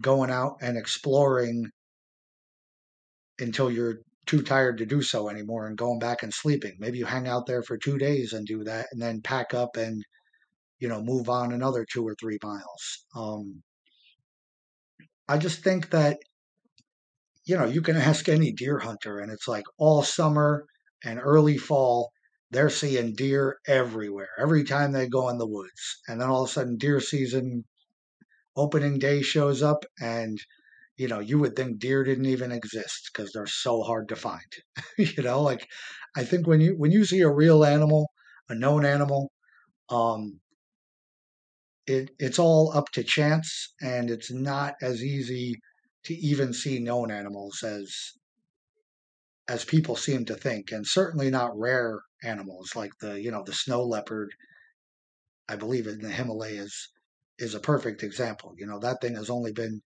going 0.02 0.30
out 0.30 0.58
and 0.62 0.78
exploring 0.78 1.70
until 3.40 3.72
you're 3.72 4.00
too 4.26 4.42
tired 4.42 4.78
to 4.78 4.86
do 4.86 5.02
so 5.02 5.30
anymore 5.30 5.68
and 5.68 5.78
going 5.78 6.00
back 6.00 6.22
and 6.22 6.34
sleeping. 6.34 6.74
Maybe 6.80 6.98
you 6.98 7.06
hang 7.06 7.28
out 7.28 7.46
there 7.48 7.64
for 7.64 7.78
two 7.78 7.98
days 7.98 8.34
and 8.34 8.46
do 8.46 8.64
that, 8.66 8.88
and 8.92 9.02
then 9.02 9.22
pack 9.22 9.54
up 9.54 9.78
and 9.78 10.04
you 10.80 10.88
know 10.88 11.02
move 11.02 11.30
on 11.30 11.54
another 11.54 11.86
two 11.92 12.06
or 12.06 12.16
three 12.20 12.38
miles. 12.44 13.06
Um, 13.16 13.64
I 15.28 15.38
just 15.38 15.64
think 15.64 15.90
that 15.92 16.20
you 17.46 17.58
know 17.58 17.66
you 17.66 17.82
can 17.82 17.96
ask 17.96 18.30
any 18.30 18.52
deer 18.52 18.80
hunter, 18.80 19.20
and 19.20 19.32
it's 19.32 19.48
like 19.48 19.66
all 19.78 20.04
summer 20.04 20.66
and 21.04 21.20
early 21.22 21.58
fall. 21.58 22.12
They're 22.52 22.70
seeing 22.70 23.14
deer 23.14 23.58
everywhere 23.68 24.30
every 24.40 24.64
time 24.64 24.92
they 24.94 25.10
go 25.10 25.28
in 25.30 25.38
the 25.38 25.48
woods. 25.48 26.02
And 26.08 26.22
then 26.22 26.30
all 26.30 26.44
of 26.44 26.50
a 26.50 26.54
sudden, 26.54 26.78
deer 26.78 27.02
season 27.02 27.66
opening 28.58 29.00
day 29.00 29.22
shows 29.22 29.62
up, 29.64 29.86
and 30.02 30.40
you 30.98 31.08
know, 31.08 31.20
you 31.20 31.40
would 31.40 31.56
think 31.56 31.80
deer 31.80 32.04
didn't 32.04 32.26
even 32.26 32.52
exist 32.52 33.12
because 33.14 33.32
they're 33.32 33.46
so 33.48 33.84
hard 33.84 34.10
to 34.10 34.16
find. 34.16 34.52
you 34.98 35.24
know, 35.24 35.42
like 35.42 35.68
I 36.16 36.24
think 36.24 36.48
when 36.48 36.60
you 36.62 36.76
when 36.78 36.92
you 36.92 37.06
see 37.06 37.22
a 37.22 37.30
real 37.30 37.64
animal, 37.64 38.10
a 38.50 38.56
known 38.56 38.86
animal, 38.86 39.32
um, 39.90 40.40
it 41.86 42.12
it's 42.20 42.40
all 42.40 42.72
up 42.76 42.92
to 42.94 43.04
chance, 43.04 43.74
and 43.82 44.10
it's 44.10 44.32
not 44.32 44.76
as 44.82 45.04
easy 45.04 45.56
to 46.06 46.16
even 46.16 46.54
see 46.54 46.80
known 46.80 47.12
animals 47.12 47.64
as 47.64 47.96
as 49.48 49.64
people 49.64 49.96
seem 49.96 50.26
to 50.26 50.36
think, 50.36 50.72
and 50.72 50.86
certainly 50.86 51.30
not 51.30 51.58
rare 51.58 52.02
animals 52.24 52.76
like 52.76 52.92
the 53.00 53.22
you 53.22 53.32
know 53.32 53.44
the 53.44 53.54
snow 53.54 53.84
leopard. 53.84 54.30
I 55.50 55.56
believe 55.56 55.88
in 55.88 56.00
the 56.00 56.12
Himalayas 56.12 56.90
is 57.40 57.56
a 57.56 57.60
perfect 57.60 58.04
example. 58.04 58.54
You 58.58 58.68
know 58.68 58.80
that 58.80 59.02
thing 59.02 59.16
has 59.16 59.30
only 59.30 59.52
been 59.52 59.82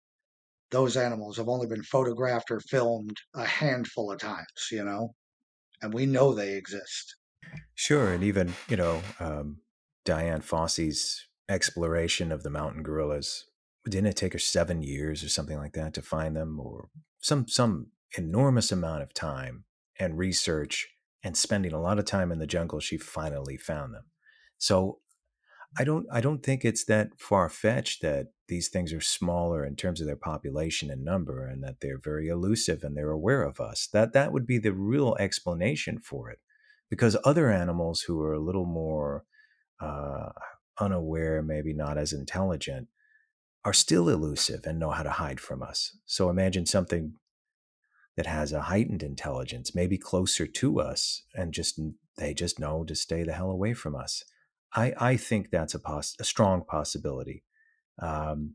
those 0.71 0.97
animals 0.97 1.37
have 1.37 1.49
only 1.49 1.67
been 1.67 1.83
photographed 1.83 2.51
or 2.51 2.61
filmed 2.61 3.17
a 3.35 3.45
handful 3.45 4.13
of 4.13 4.19
times, 4.19 4.69
you 4.71 4.85
know, 4.85 5.15
and 5.81 5.95
we 5.95 6.07
know 6.07 6.35
they 6.35 6.55
exist. 6.55 7.17
Sure. 7.75 8.13
And 8.13 8.23
even, 8.23 8.55
you 8.69 8.77
know, 8.77 9.03
um, 9.21 9.59
Dian 10.05 10.41
Fossey's 10.41 11.27
exploration 11.49 12.33
of 12.33 12.43
the 12.43 12.51
mountain 12.51 12.83
gorillas, 12.83 13.47
didn't 13.89 14.09
it 14.09 14.17
take 14.17 14.35
her 14.35 14.39
seven 14.39 14.83
years 14.83 15.25
or 15.25 15.29
something 15.29 15.57
like 15.57 15.73
that 15.73 15.95
to 15.95 16.03
find 16.03 16.37
them 16.37 16.61
or 16.61 16.89
some, 17.21 17.49
some 17.49 17.89
enormous 18.17 18.71
amount 18.71 19.03
of 19.03 19.15
time 19.15 19.65
and 19.99 20.19
research 20.19 20.89
and 21.23 21.37
spending 21.37 21.73
a 21.73 21.81
lot 21.81 21.99
of 21.99 22.05
time 22.05 22.31
in 22.31 22.39
the 22.39 22.47
jungle, 22.47 22.81
she 22.81 22.97
finally 22.97 23.57
found 23.57 23.95
them. 23.95 24.05
So 24.59 24.99
I 25.77 25.85
don't 25.85 26.07
I 26.11 26.21
don't 26.21 26.43
think 26.43 26.65
it's 26.65 26.85
that 26.85 27.11
far 27.19 27.49
fetched 27.49 28.03
that 28.03 28.29
these 28.49 28.69
things 28.69 28.93
are 28.93 29.01
smaller 29.01 29.65
in 29.65 29.77
terms 29.77 30.01
of 30.01 30.07
their 30.07 30.17
population 30.17 30.91
and 30.91 31.05
number 31.05 31.47
and 31.47 31.63
that 31.63 31.81
they're 31.81 32.01
very 32.03 32.29
elusive 32.29 32.83
and 32.83 32.97
they're 32.97 33.11
aware 33.11 33.43
of 33.43 33.61
us. 33.61 33.89
That 33.93 34.13
that 34.15 34.33
would 34.33 34.47
be 34.47 34.59
the 34.59 34.73
real 34.73 35.17
explanation 35.21 35.99
for 35.99 36.31
it. 36.31 36.39
Because 36.89 37.19
other 37.25 37.51
animals 37.51 38.03
who 38.03 38.23
are 38.23 38.33
a 38.33 38.41
little 38.41 38.65
more 38.65 39.25
uh, 39.79 40.31
unaware, 40.81 41.43
maybe 41.43 41.75
not 41.75 41.99
as 41.99 42.15
intelligent, 42.15 42.89
are 43.65 43.75
still 43.75 44.09
elusive 44.09 44.61
and 44.65 44.79
know 44.79 44.91
how 44.91 45.03
to 45.03 45.11
hide 45.11 45.41
from 45.41 45.63
us. 45.63 45.99
So 46.07 46.31
imagine 46.31 46.65
something 46.65 47.15
that 48.17 48.27
has 48.27 48.53
a 48.53 48.63
heightened 48.63 49.03
intelligence, 49.03 49.75
maybe 49.75 49.99
closer 49.99 50.47
to 50.47 50.81
us, 50.81 51.25
and 51.35 51.53
just 51.53 51.79
they 52.17 52.33
just 52.33 52.59
know 52.59 52.85
to 52.85 52.95
stay 52.95 53.23
the 53.23 53.35
hell 53.35 53.51
away 53.51 53.75
from 53.75 53.95
us. 53.95 54.25
I, 54.75 54.93
I 54.99 55.17
think 55.17 55.51
that's 55.51 55.75
a, 55.75 55.79
poss- 55.79 56.17
a 56.21 56.25
strong 56.25 56.65
possibility. 56.65 57.45
Um, 58.01 58.55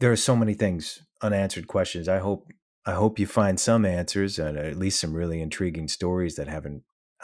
there 0.00 0.12
are 0.12 0.16
so 0.16 0.36
many 0.36 0.54
things, 0.54 1.02
unanswered 1.22 1.66
questions. 1.66 2.08
I 2.08 2.18
hope 2.18 2.46
I 2.86 2.92
hope 2.92 3.18
you 3.18 3.26
find 3.26 3.58
some 3.58 3.86
answers 3.86 4.38
and 4.38 4.58
at 4.58 4.76
least 4.76 5.00
some 5.00 5.14
really 5.14 5.40
intriguing 5.40 5.88
stories 5.88 6.36
that 6.36 6.48
haven't 6.48 6.82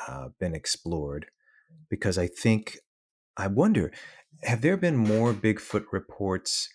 uh, 0.08 0.28
been 0.38 0.54
explored. 0.54 1.26
Because 1.90 2.16
I 2.16 2.26
think 2.26 2.78
I 3.36 3.46
wonder, 3.46 3.92
have 4.42 4.62
there 4.62 4.76
been 4.76 4.96
more 4.96 5.34
Bigfoot 5.34 5.84
reports 5.92 6.68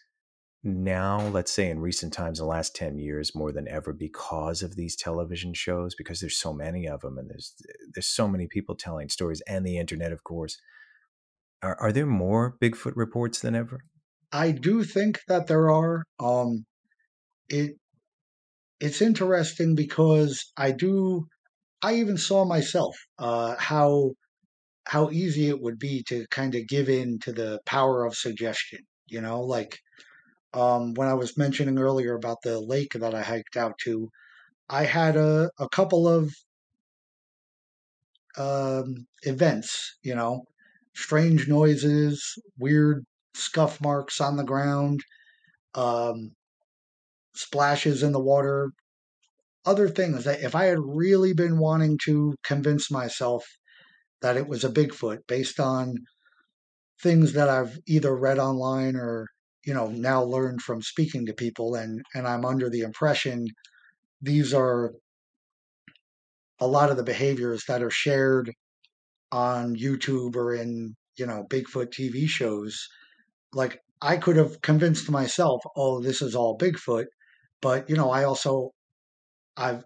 now, 0.65 1.27
let's 1.27 1.51
say 1.51 1.69
in 1.69 1.79
recent 1.79 2.11
times, 2.11 2.39
the 2.39 2.45
last 2.45 2.75
10 2.75 2.97
years, 2.97 3.35
more 3.35 3.51
than 3.51 3.67
ever 3.67 3.93
because 3.93 4.63
of 4.63 4.75
these 4.75 4.95
television 4.95 5.53
shows, 5.53 5.93
because 5.93 6.19
there's 6.19 6.39
so 6.39 6.53
many 6.53 6.87
of 6.87 7.01
them 7.01 7.19
and 7.19 7.29
there's 7.29 7.53
there's 7.93 8.07
so 8.07 8.27
many 8.27 8.47
people 8.47 8.75
telling 8.75 9.07
stories 9.07 9.41
and 9.47 9.63
the 9.63 9.77
internet, 9.77 10.11
of 10.11 10.23
course. 10.23 10.57
Are, 11.61 11.75
are 11.79 11.91
there 11.91 12.07
more 12.07 12.57
Bigfoot 12.59 12.93
reports 12.95 13.39
than 13.39 13.55
ever? 13.55 13.81
I 14.31 14.51
do 14.51 14.83
think 14.83 15.21
that 15.27 15.45
there 15.45 15.69
are. 15.69 16.03
Um, 16.19 16.65
it 17.47 17.75
it's 18.79 19.01
interesting 19.01 19.75
because 19.75 20.51
I 20.57 20.71
do. 20.71 21.27
I 21.83 21.95
even 21.95 22.17
saw 22.17 22.43
myself 22.43 22.97
uh, 23.19 23.55
how 23.59 24.13
how 24.85 25.11
easy 25.11 25.47
it 25.47 25.61
would 25.61 25.77
be 25.77 26.03
to 26.07 26.25
kind 26.31 26.55
of 26.55 26.67
give 26.67 26.89
in 26.89 27.19
to 27.19 27.31
the 27.31 27.59
power 27.65 28.03
of 28.03 28.15
suggestion. 28.15 28.79
You 29.07 29.21
know, 29.21 29.41
like 29.41 29.79
um, 30.55 30.93
when 30.93 31.07
I 31.07 31.13
was 31.13 31.37
mentioning 31.37 31.77
earlier 31.77 32.15
about 32.15 32.37
the 32.43 32.59
lake 32.59 32.93
that 32.93 33.13
I 33.13 33.21
hiked 33.21 33.57
out 33.57 33.77
to, 33.83 34.09
I 34.69 34.85
had 34.85 35.17
a, 35.17 35.51
a 35.59 35.67
couple 35.69 36.07
of 36.07 36.33
um, 38.37 39.05
events, 39.23 39.97
you 40.01 40.15
know, 40.15 40.45
strange 40.95 41.47
noises, 41.47 42.23
weird 42.57 43.05
scuff 43.33 43.81
marks 43.81 44.21
on 44.21 44.37
the 44.37 44.43
ground, 44.43 45.01
um, 45.75 46.31
splashes 47.35 48.01
in 48.01 48.13
the 48.13 48.19
water, 48.19 48.71
other 49.65 49.89
things 49.89 50.23
that 50.23 50.41
if 50.41 50.55
I 50.55 50.65
had 50.65 50.79
really 50.79 51.33
been 51.33 51.57
wanting 51.57 51.99
to 52.05 52.35
convince 52.43 52.89
myself 52.89 53.45
that 54.21 54.37
it 54.37 54.47
was 54.47 54.63
a 54.63 54.69
Bigfoot 54.69 55.19
based 55.27 55.59
on 55.59 55.95
things 57.01 57.33
that 57.33 57.49
I've 57.49 57.77
either 57.87 58.15
read 58.15 58.39
online 58.39 58.95
or 58.95 59.27
you 59.65 59.73
know 59.73 59.87
now 59.87 60.23
learned 60.23 60.61
from 60.61 60.81
speaking 60.81 61.25
to 61.25 61.33
people 61.33 61.75
and 61.75 62.01
and 62.13 62.27
i'm 62.27 62.45
under 62.45 62.69
the 62.69 62.81
impression 62.81 63.45
these 64.21 64.53
are 64.53 64.93
a 66.59 66.67
lot 66.67 66.89
of 66.89 66.97
the 66.97 67.03
behaviors 67.03 67.63
that 67.67 67.83
are 67.83 67.91
shared 67.91 68.51
on 69.31 69.75
youtube 69.75 70.35
or 70.35 70.53
in 70.53 70.95
you 71.17 71.25
know 71.25 71.45
bigfoot 71.49 71.87
tv 71.87 72.27
shows. 72.27 72.87
Like 73.53 73.79
i 74.01 74.17
could 74.17 74.35
have 74.37 74.61
convinced 74.61 75.09
myself 75.09 75.61
oh 75.75 76.01
this 76.01 76.21
is 76.21 76.35
all 76.35 76.57
bigfoot 76.57 77.05
but 77.61 77.89
you 77.89 77.95
know 77.95 78.11
i 78.11 78.23
also 78.25 78.71
i've 79.57 79.83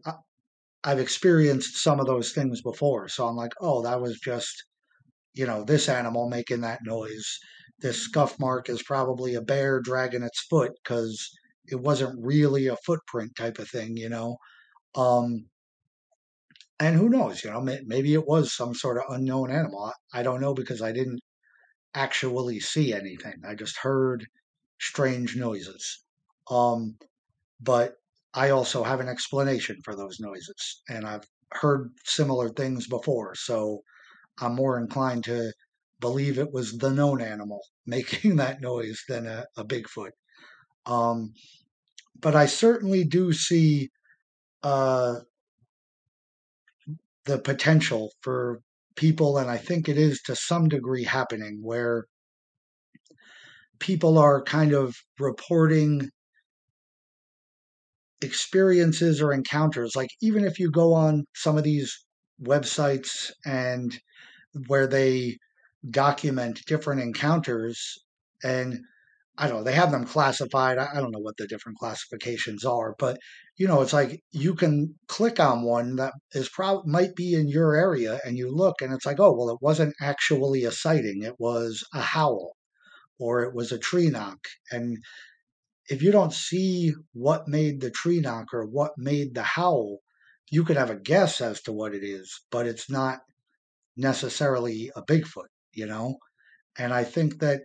i've 0.83 0.99
experienced 0.99 1.77
some 1.77 1.99
of 1.99 2.07
those 2.07 2.31
things 2.31 2.61
before. 2.61 3.07
So 3.07 3.27
i'm 3.27 3.35
like 3.35 3.53
oh 3.61 3.83
that 3.83 4.01
was 4.01 4.19
just 4.19 4.63
you 5.33 5.45
know 5.45 5.63
this 5.63 5.89
animal 5.89 6.29
making 6.29 6.61
that 6.61 6.79
noise 6.83 7.39
this 7.81 8.01
scuff 8.01 8.39
mark 8.39 8.69
is 8.69 8.83
probably 8.83 9.35
a 9.35 9.41
bear 9.41 9.79
dragging 9.81 10.23
its 10.23 10.41
foot 10.49 10.71
because 10.83 11.29
it 11.67 11.79
wasn't 11.79 12.23
really 12.23 12.67
a 12.67 12.77
footprint 12.77 13.35
type 13.35 13.59
of 13.59 13.69
thing, 13.69 13.97
you 13.97 14.09
know. 14.09 14.37
Um, 14.95 15.49
and 16.79 16.95
who 16.95 17.09
knows, 17.09 17.43
you 17.43 17.51
know, 17.51 17.61
maybe 17.61 18.13
it 18.13 18.25
was 18.25 18.53
some 18.53 18.73
sort 18.73 18.97
of 18.97 19.03
unknown 19.09 19.51
animal. 19.51 19.91
I 20.13 20.23
don't 20.23 20.41
know 20.41 20.53
because 20.53 20.81
I 20.81 20.91
didn't 20.91 21.19
actually 21.95 22.59
see 22.59 22.93
anything. 22.93 23.35
I 23.47 23.55
just 23.55 23.77
heard 23.77 24.25
strange 24.79 25.35
noises. 25.35 26.03
Um, 26.49 26.97
but 27.61 27.95
I 28.33 28.49
also 28.51 28.83
have 28.83 28.99
an 28.99 29.09
explanation 29.09 29.77
for 29.83 29.95
those 29.95 30.19
noises, 30.19 30.83
and 30.89 31.05
I've 31.05 31.25
heard 31.53 31.91
similar 32.05 32.49
things 32.49 32.87
before. 32.87 33.35
So 33.35 33.81
I'm 34.39 34.55
more 34.55 34.79
inclined 34.79 35.25
to 35.25 35.53
believe 35.99 36.37
it 36.37 36.51
was 36.51 36.77
the 36.77 36.89
known 36.89 37.21
animal 37.21 37.61
making 37.85 38.35
that 38.37 38.61
noise 38.61 39.03
than 39.07 39.27
a, 39.27 39.45
a 39.57 39.63
Bigfoot. 39.63 40.11
Um, 40.85 41.33
but 42.19 42.35
I 42.35 42.45
certainly 42.45 43.03
do 43.03 43.31
see 43.33 43.89
uh, 44.63 45.15
the 47.25 47.39
potential 47.39 48.11
for 48.21 48.61
people, 48.95 49.37
and 49.37 49.49
I 49.49 49.57
think 49.57 49.87
it 49.87 49.97
is 49.97 50.21
to 50.23 50.35
some 50.35 50.67
degree 50.67 51.03
happening, 51.03 51.59
where 51.61 52.05
people 53.79 54.17
are 54.17 54.43
kind 54.43 54.73
of 54.73 54.95
reporting 55.19 56.09
experiences 58.21 59.21
or 59.21 59.31
encounters. 59.31 59.95
Like, 59.95 60.09
even 60.21 60.43
if 60.43 60.59
you 60.59 60.69
go 60.69 60.93
on 60.93 61.25
some 61.35 61.57
of 61.57 61.63
these 61.63 62.05
websites 62.41 63.31
and 63.45 63.97
where 64.67 64.87
they 64.87 65.37
document 65.87 66.61
different 66.67 67.01
encounters 67.01 67.97
and 68.43 68.79
I 69.37 69.47
don't 69.47 69.59
know, 69.59 69.63
they 69.63 69.73
have 69.73 69.91
them 69.91 70.05
classified. 70.05 70.77
I 70.77 70.95
don't 70.95 71.11
know 71.11 71.19
what 71.19 71.37
the 71.37 71.47
different 71.47 71.77
classifications 71.77 72.65
are, 72.65 72.93
but 72.99 73.17
you 73.57 73.67
know, 73.67 73.81
it's 73.81 73.93
like 73.93 74.21
you 74.31 74.53
can 74.53 74.95
click 75.07 75.39
on 75.39 75.63
one 75.63 75.95
that 75.95 76.13
is 76.33 76.49
probably 76.49 76.91
might 76.91 77.15
be 77.15 77.35
in 77.35 77.47
your 77.47 77.73
area 77.73 78.19
and 78.25 78.37
you 78.37 78.53
look 78.53 78.81
and 78.81 78.93
it's 78.93 79.05
like, 79.05 79.19
oh, 79.19 79.33
well, 79.33 79.49
it 79.49 79.61
wasn't 79.61 79.95
actually 80.01 80.65
a 80.65 80.71
sighting. 80.71 81.23
It 81.23 81.35
was 81.39 81.85
a 81.93 82.01
howl 82.01 82.57
or 83.17 83.43
it 83.43 83.55
was 83.55 83.71
a 83.71 83.79
tree 83.79 84.09
knock. 84.09 84.39
And 84.71 84.97
if 85.87 86.01
you 86.01 86.11
don't 86.11 86.33
see 86.33 86.93
what 87.13 87.47
made 87.47 87.79
the 87.79 87.91
tree 87.91 88.19
knock 88.19 88.53
or 88.53 88.65
what 88.65 88.91
made 88.97 89.35
the 89.35 89.43
howl, 89.43 89.99
you 90.51 90.63
could 90.63 90.77
have 90.77 90.89
a 90.89 90.99
guess 90.99 91.39
as 91.41 91.61
to 91.61 91.71
what 91.71 91.93
it 91.93 92.03
is, 92.03 92.41
but 92.51 92.65
it's 92.67 92.89
not 92.89 93.19
necessarily 93.95 94.91
a 94.95 95.01
Bigfoot, 95.01 95.47
you 95.73 95.85
know? 95.85 96.17
And 96.77 96.93
I 96.93 97.03
think 97.03 97.39
that 97.39 97.61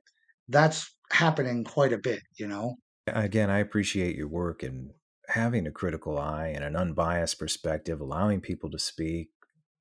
that's 0.48 0.94
happening 1.10 1.64
quite 1.64 1.92
a 1.92 1.98
bit, 1.98 2.20
you 2.38 2.46
know? 2.46 2.76
Again, 3.06 3.50
I 3.50 3.58
appreciate 3.58 4.16
your 4.16 4.28
work 4.28 4.62
and 4.62 4.90
having 5.28 5.66
a 5.66 5.72
critical 5.72 6.18
eye 6.18 6.52
and 6.54 6.64
an 6.64 6.76
unbiased 6.76 7.38
perspective, 7.38 8.00
allowing 8.00 8.40
people 8.40 8.70
to 8.70 8.78
speak, 8.78 9.28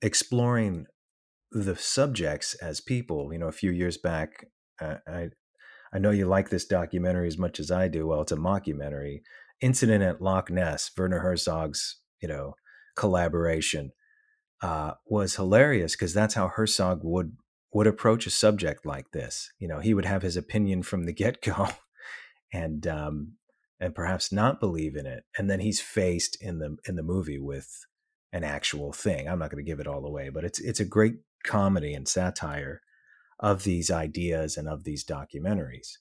exploring 0.02 0.86
the 1.52 1.76
subjects 1.76 2.54
as 2.56 2.82
people. 2.82 3.32
You 3.32 3.40
know, 3.40 3.48
a 3.48 3.54
few 3.54 3.72
years 3.72 3.98
back, 3.98 4.48
I 4.80 5.30
I 5.94 6.00
know 6.00 6.12
you 6.12 6.26
like 6.26 6.50
this 6.50 6.66
documentary 6.66 7.28
as 7.28 7.38
much 7.38 7.60
as 7.60 7.70
I 7.70 7.88
do. 7.88 8.08
Well, 8.08 8.22
it's 8.22 8.32
a 8.32 8.38
mockumentary. 8.38 9.22
Incident 9.62 10.04
at 10.04 10.22
Loch 10.22 10.50
Ness, 10.50 10.90
Werner 10.98 11.20
Herzog's, 11.20 12.00
you 12.20 12.28
know, 12.28 12.56
collaboration 12.95 13.91
uh, 14.62 14.94
was 15.06 15.36
hilarious 15.36 15.94
because 15.95 16.14
that's 16.14 16.34
how 16.34 16.48
Herzog 16.48 17.02
would 17.04 17.38
would 17.74 17.88
approach 17.88 18.28
a 18.28 18.30
subject 18.30 18.86
like 18.86 19.12
this. 19.12 19.52
You 19.60 19.68
know, 19.68 19.80
he 19.80 19.94
would 19.94 20.06
have 20.06 20.22
his 20.22 20.38
opinion 20.38 20.84
from 20.84 21.06
the 21.06 21.14
get 21.24 21.41
go, 21.41 21.70
and 22.52 22.86
um, 22.88 23.34
and 23.80 23.95
perhaps 23.95 24.32
not 24.32 24.60
believe 24.60 24.95
in 24.95 25.06
it, 25.06 25.24
and 25.38 25.50
then 25.50 25.60
he's 25.60 25.82
faced 25.82 26.38
in 26.41 26.60
the 26.60 26.78
in 26.88 26.95
the 26.95 27.04
movie 27.04 27.40
with 27.40 27.86
an 28.32 28.44
actual 28.44 28.94
thing. 28.94 29.28
I'm 29.28 29.40
not 29.40 29.52
going 29.52 29.64
to 29.64 29.70
give 29.70 29.80
it 29.80 29.88
all 29.88 30.06
away, 30.06 30.30
but 30.30 30.44
it's 30.44 30.60
it's 30.60 30.80
a 30.80 30.86
great 30.86 31.16
comedy 31.44 31.94
and 31.94 32.08
satire 32.08 32.82
of 33.40 33.64
these 33.64 33.91
ideas 33.91 34.56
and 34.56 34.70
of 34.70 34.84
these 34.84 35.04
documentaries, 35.04 35.98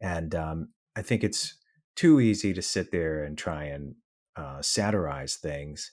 and 0.00 0.34
um, 0.34 0.68
I 0.94 1.02
think 1.02 1.24
it's 1.24 1.56
too 1.96 2.20
easy 2.20 2.52
to 2.52 2.62
sit 2.62 2.90
there 2.90 3.22
and 3.22 3.38
try 3.38 3.64
and 3.64 3.94
uh, 4.36 4.60
satirize 4.60 5.36
things 5.36 5.92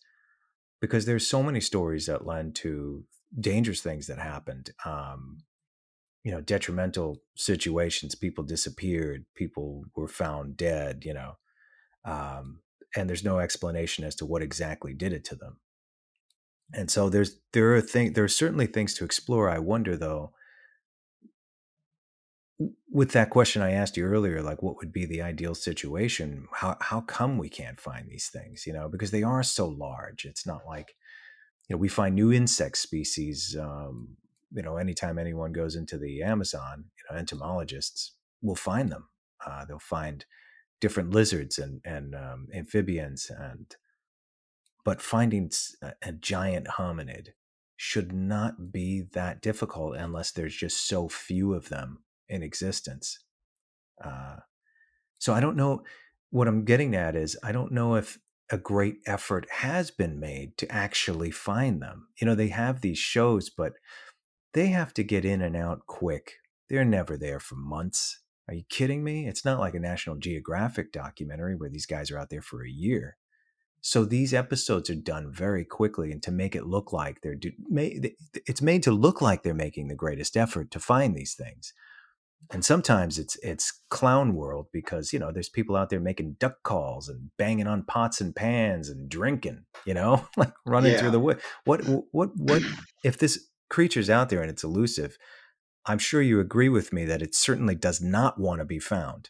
because 0.80 1.06
there's 1.06 1.28
so 1.28 1.44
many 1.44 1.62
stories 1.62 2.08
that 2.08 2.26
lend 2.26 2.56
to 2.56 3.06
dangerous 3.40 3.82
things 3.82 4.08
that 4.08 4.20
happened 4.20 4.72
um, 4.86 5.38
you 6.24 6.32
know 6.32 6.42
detrimental 6.42 7.22
situations 7.36 8.16
people 8.16 8.44
disappeared 8.44 9.26
people 9.36 9.84
were 9.96 10.08
found 10.08 10.58
dead 10.58 11.04
you 11.06 11.14
know 11.14 11.36
um, 12.06 12.60
and 12.96 13.08
there's 13.08 13.24
no 13.24 13.40
explanation 13.40 14.04
as 14.04 14.16
to 14.16 14.26
what 14.26 14.42
exactly 14.42 14.94
did 14.94 15.14
it 15.14 15.24
to 15.26 15.36
them. 15.36 15.58
And 16.74 16.90
so 16.90 17.10
there's 17.10 17.38
there 17.54 17.76
are 17.76 17.82
things 17.82 18.14
there 18.14 18.24
are 18.24 18.30
certainly 18.30 18.66
things 18.66 18.94
to 18.94 19.04
explore 19.04 19.50
i 19.50 19.60
wonder 19.60 19.98
though 19.98 20.32
with 22.90 23.12
that 23.12 23.30
question 23.30 23.62
i 23.62 23.72
asked 23.72 23.98
you 23.98 24.06
earlier 24.06 24.42
like 24.42 24.64
what 24.64 24.78
would 24.78 24.94
be 24.94 25.06
the 25.06 25.22
ideal 25.22 25.54
situation 25.54 26.48
how 26.54 26.78
how 26.80 27.02
come 27.02 27.38
we 27.38 27.50
can't 27.50 27.82
find 27.82 28.08
these 28.08 28.30
things 28.30 28.66
you 28.66 28.72
know 28.72 28.88
because 28.88 29.12
they 29.12 29.22
are 29.22 29.44
so 29.44 29.68
large 29.68 30.24
it's 30.24 30.48
not 30.48 30.62
like 30.66 30.96
you 31.72 31.78
know, 31.78 31.80
we 31.80 31.88
find 31.88 32.16
new 32.16 32.34
insect 32.34 32.78
species. 32.78 33.56
Um, 33.58 34.18
you 34.52 34.62
know, 34.62 34.76
anytime 34.76 35.18
anyone 35.18 35.54
goes 35.54 35.78
into 35.78 35.98
the 35.98 36.22
Amazon, 36.22 36.84
you 36.98 37.04
know, 37.10 37.18
entomologists 37.18 38.12
will 38.42 38.58
find 38.58 38.92
them. 38.92 39.08
Uh, 39.46 39.64
they'll 39.64 39.80
find 39.80 40.26
different 40.82 41.12
lizards 41.12 41.58
and 41.58 41.80
and 41.86 42.14
um, 42.14 42.50
amphibians, 42.54 43.32
and 43.34 43.74
but 44.84 45.02
finding 45.02 45.50
a, 45.82 45.94
a 46.02 46.12
giant 46.12 46.68
hominid 46.78 47.30
should 47.78 48.12
not 48.12 48.74
be 48.74 49.04
that 49.14 49.42
difficult 49.42 49.96
unless 49.96 50.30
there's 50.32 50.56
just 50.58 50.86
so 50.86 51.08
few 51.08 51.54
of 51.54 51.70
them 51.70 52.00
in 52.28 52.44
existence. 52.44 53.18
Uh, 54.04 54.40
so 55.20 55.34
I 55.34 55.40
don't 55.40 55.56
know. 55.56 55.84
What 56.32 56.50
I'm 56.50 56.66
getting 56.66 56.98
at 56.98 57.16
is 57.16 57.38
I 57.42 57.54
don't 57.54 57.72
know 57.72 57.96
if 57.96 58.20
a 58.52 58.58
great 58.58 58.98
effort 59.06 59.48
has 59.50 59.92
been 59.92 60.20
made 60.20 60.58
to 60.58 60.72
actually 60.72 61.32
find 61.32 61.82
them. 61.82 62.08
You 62.20 62.28
know, 62.28 62.36
they 62.36 62.50
have 62.50 62.82
these 62.82 62.98
shows, 62.98 63.50
but 63.50 63.74
they 64.54 64.68
have 64.68 64.94
to 64.96 65.04
get 65.04 65.24
in 65.24 65.42
and 65.42 65.56
out 65.56 65.88
quick. 65.88 66.34
They're 66.70 66.86
never 66.86 67.18
there 67.18 67.40
for 67.40 67.56
months. 67.56 68.22
Are 68.48 68.54
you 68.54 68.64
kidding 68.70 69.04
me? 69.04 69.28
It's 69.28 69.46
not 69.46 69.60
like 69.60 69.74
a 69.74 69.80
National 69.80 70.18
Geographic 70.18 70.92
documentary 70.92 71.56
where 71.56 71.70
these 71.70 71.86
guys 71.86 72.12
are 72.12 72.18
out 72.18 72.30
there 72.30 72.42
for 72.42 72.64
a 72.64 72.70
year. 72.70 73.18
So 73.80 74.04
these 74.04 74.34
episodes 74.34 74.90
are 74.90 74.96
done 74.96 75.32
very 75.34 75.66
quickly, 75.66 76.12
and 76.12 76.22
to 76.24 76.32
make 76.32 76.56
it 76.56 76.68
look 76.68 76.94
like 76.94 77.22
they're, 77.22 77.36
do, 77.36 77.52
it's 77.74 78.62
made 78.62 78.84
to 78.84 78.92
look 78.92 79.22
like 79.22 79.42
they're 79.42 79.54
making 79.54 79.88
the 79.88 79.96
greatest 79.96 80.38
effort 80.38 80.70
to 80.72 80.80
find 80.80 81.16
these 81.16 81.34
things 81.34 81.74
and 82.50 82.66
sometimes 82.66 83.18
it's 83.20 83.36
it's 83.38 83.82
clown 83.90 84.34
world 84.34 84.68
because 84.74 85.14
you 85.14 85.20
know 85.20 85.32
there's 85.32 85.50
people 85.50 85.76
out 85.76 85.90
there 85.90 86.00
making 86.00 86.36
duck 86.40 86.56
calls 86.64 87.08
and 87.08 87.32
banging 87.38 87.68
on 87.68 87.84
pots 87.84 88.20
and 88.20 88.36
pans 88.36 88.90
and 88.90 89.10
drinking 89.10 89.64
you 89.86 89.94
know 89.94 90.26
like 90.38 90.54
running 90.66 90.92
yeah. 90.94 91.00
through 91.00 91.12
the 91.12 91.20
wood 91.20 91.40
what 91.66 91.82
what 92.12 92.30
what 92.36 92.62
if 93.04 93.18
this 93.18 93.48
creature's 93.70 94.10
out 94.10 94.30
there 94.30 94.42
and 94.42 94.50
it's 94.50 94.64
elusive 94.64 95.18
i'm 95.86 96.00
sure 96.00 96.22
you 96.22 96.40
agree 96.40 96.70
with 96.70 96.92
me 96.92 97.06
that 97.06 97.22
it 97.22 97.36
certainly 97.36 97.76
does 97.76 98.02
not 98.02 98.40
want 98.40 98.60
to 98.60 98.66
be 98.66 98.80
found 98.80 99.30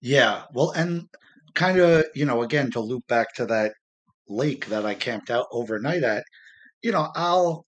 yeah 0.00 0.42
well 0.54 0.70
and 0.70 1.08
kind 1.54 1.78
of 1.78 2.04
you 2.14 2.24
know 2.24 2.42
again 2.42 2.70
to 2.70 2.80
loop 2.80 3.06
back 3.06 3.34
to 3.34 3.44
that 3.46 3.72
lake 4.28 4.66
that 4.66 4.86
i 4.86 4.94
camped 4.94 5.30
out 5.30 5.46
overnight 5.52 6.02
at 6.02 6.24
you 6.82 6.90
know 6.90 7.08
i'll 7.14 7.66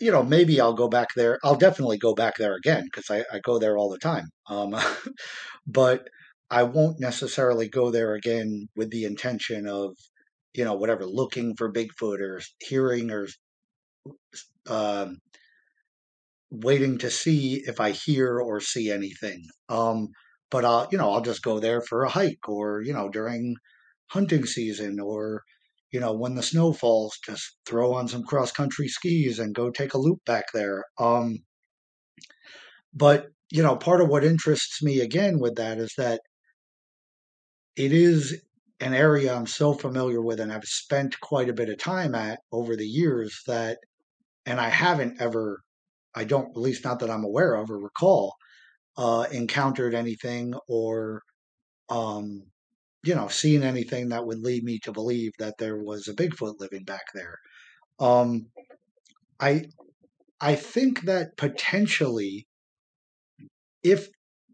you 0.00 0.10
know, 0.10 0.22
maybe 0.22 0.60
I'll 0.60 0.74
go 0.74 0.88
back 0.88 1.08
there. 1.16 1.38
I'll 1.44 1.56
definitely 1.56 1.98
go 1.98 2.14
back 2.14 2.36
there 2.36 2.54
again 2.54 2.84
because 2.84 3.10
I, 3.10 3.24
I, 3.34 3.40
go 3.40 3.58
there 3.58 3.76
all 3.76 3.90
the 3.90 3.98
time. 3.98 4.24
Um, 4.48 4.74
but 5.66 6.08
I 6.50 6.64
won't 6.64 7.00
necessarily 7.00 7.68
go 7.68 7.90
there 7.90 8.14
again 8.14 8.68
with 8.76 8.90
the 8.90 9.04
intention 9.04 9.66
of, 9.68 9.96
you 10.54 10.64
know, 10.64 10.74
whatever, 10.74 11.06
looking 11.06 11.54
for 11.56 11.72
Bigfoot 11.72 12.20
or 12.20 12.40
hearing 12.60 13.10
or 13.10 13.28
um, 14.68 15.18
waiting 16.50 16.98
to 16.98 17.10
see 17.10 17.62
if 17.66 17.80
I 17.80 17.92
hear 17.92 18.38
or 18.38 18.60
see 18.60 18.90
anything. 18.90 19.46
Um, 19.68 20.08
but 20.50 20.64
I'll, 20.64 20.88
you 20.92 20.98
know, 20.98 21.10
I'll 21.10 21.22
just 21.22 21.42
go 21.42 21.58
there 21.58 21.80
for 21.80 22.04
a 22.04 22.10
hike 22.10 22.48
or, 22.48 22.82
you 22.82 22.92
know, 22.92 23.08
during 23.08 23.56
hunting 24.08 24.44
season 24.44 25.00
or 25.00 25.42
you 25.92 26.00
know, 26.00 26.12
when 26.14 26.34
the 26.34 26.42
snow 26.42 26.72
falls, 26.72 27.18
just 27.24 27.58
throw 27.66 27.92
on 27.92 28.08
some 28.08 28.22
cross 28.24 28.50
country 28.50 28.88
skis 28.88 29.38
and 29.38 29.54
go 29.54 29.70
take 29.70 29.94
a 29.94 29.98
loop 29.98 30.18
back 30.24 30.46
there. 30.54 30.84
Um, 30.98 31.38
but, 32.94 33.26
you 33.50 33.62
know, 33.62 33.76
part 33.76 34.00
of 34.00 34.08
what 34.08 34.24
interests 34.24 34.82
me 34.82 35.00
again 35.00 35.38
with 35.38 35.56
that 35.56 35.78
is 35.78 35.92
that 35.98 36.20
it 37.76 37.92
is 37.92 38.42
an 38.80 38.94
area 38.94 39.34
I'm 39.34 39.46
so 39.46 39.74
familiar 39.74 40.22
with 40.22 40.40
and 40.40 40.52
I've 40.52 40.64
spent 40.64 41.20
quite 41.20 41.48
a 41.48 41.54
bit 41.54 41.68
of 41.68 41.78
time 41.78 42.14
at 42.14 42.40
over 42.50 42.74
the 42.74 42.86
years 42.86 43.40
that, 43.46 43.78
and 44.46 44.58
I 44.60 44.70
haven't 44.70 45.20
ever, 45.20 45.60
I 46.14 46.24
don't, 46.24 46.50
at 46.50 46.56
least 46.56 46.84
not 46.84 47.00
that 47.00 47.10
I'm 47.10 47.24
aware 47.24 47.54
of 47.54 47.70
or 47.70 47.78
recall, 47.78 48.34
uh, 48.96 49.26
encountered 49.30 49.94
anything 49.94 50.54
or 50.68 51.22
um, 51.88 52.44
you 53.04 53.14
know, 53.14 53.28
seen 53.28 53.62
anything 53.62 54.08
that 54.08 54.26
would 54.26 54.40
lead 54.40 54.62
me 54.64 54.78
to 54.80 54.92
believe 54.92 55.32
that 55.38 55.58
there 55.58 55.76
was 55.76 56.08
a 56.08 56.14
Bigfoot 56.14 56.54
living 56.58 56.84
back 56.84 57.04
there. 57.14 57.36
Um, 57.98 58.46
I 59.40 59.66
I 60.40 60.56
think 60.56 61.02
that 61.02 61.36
potentially, 61.36 62.46
if 63.82 64.08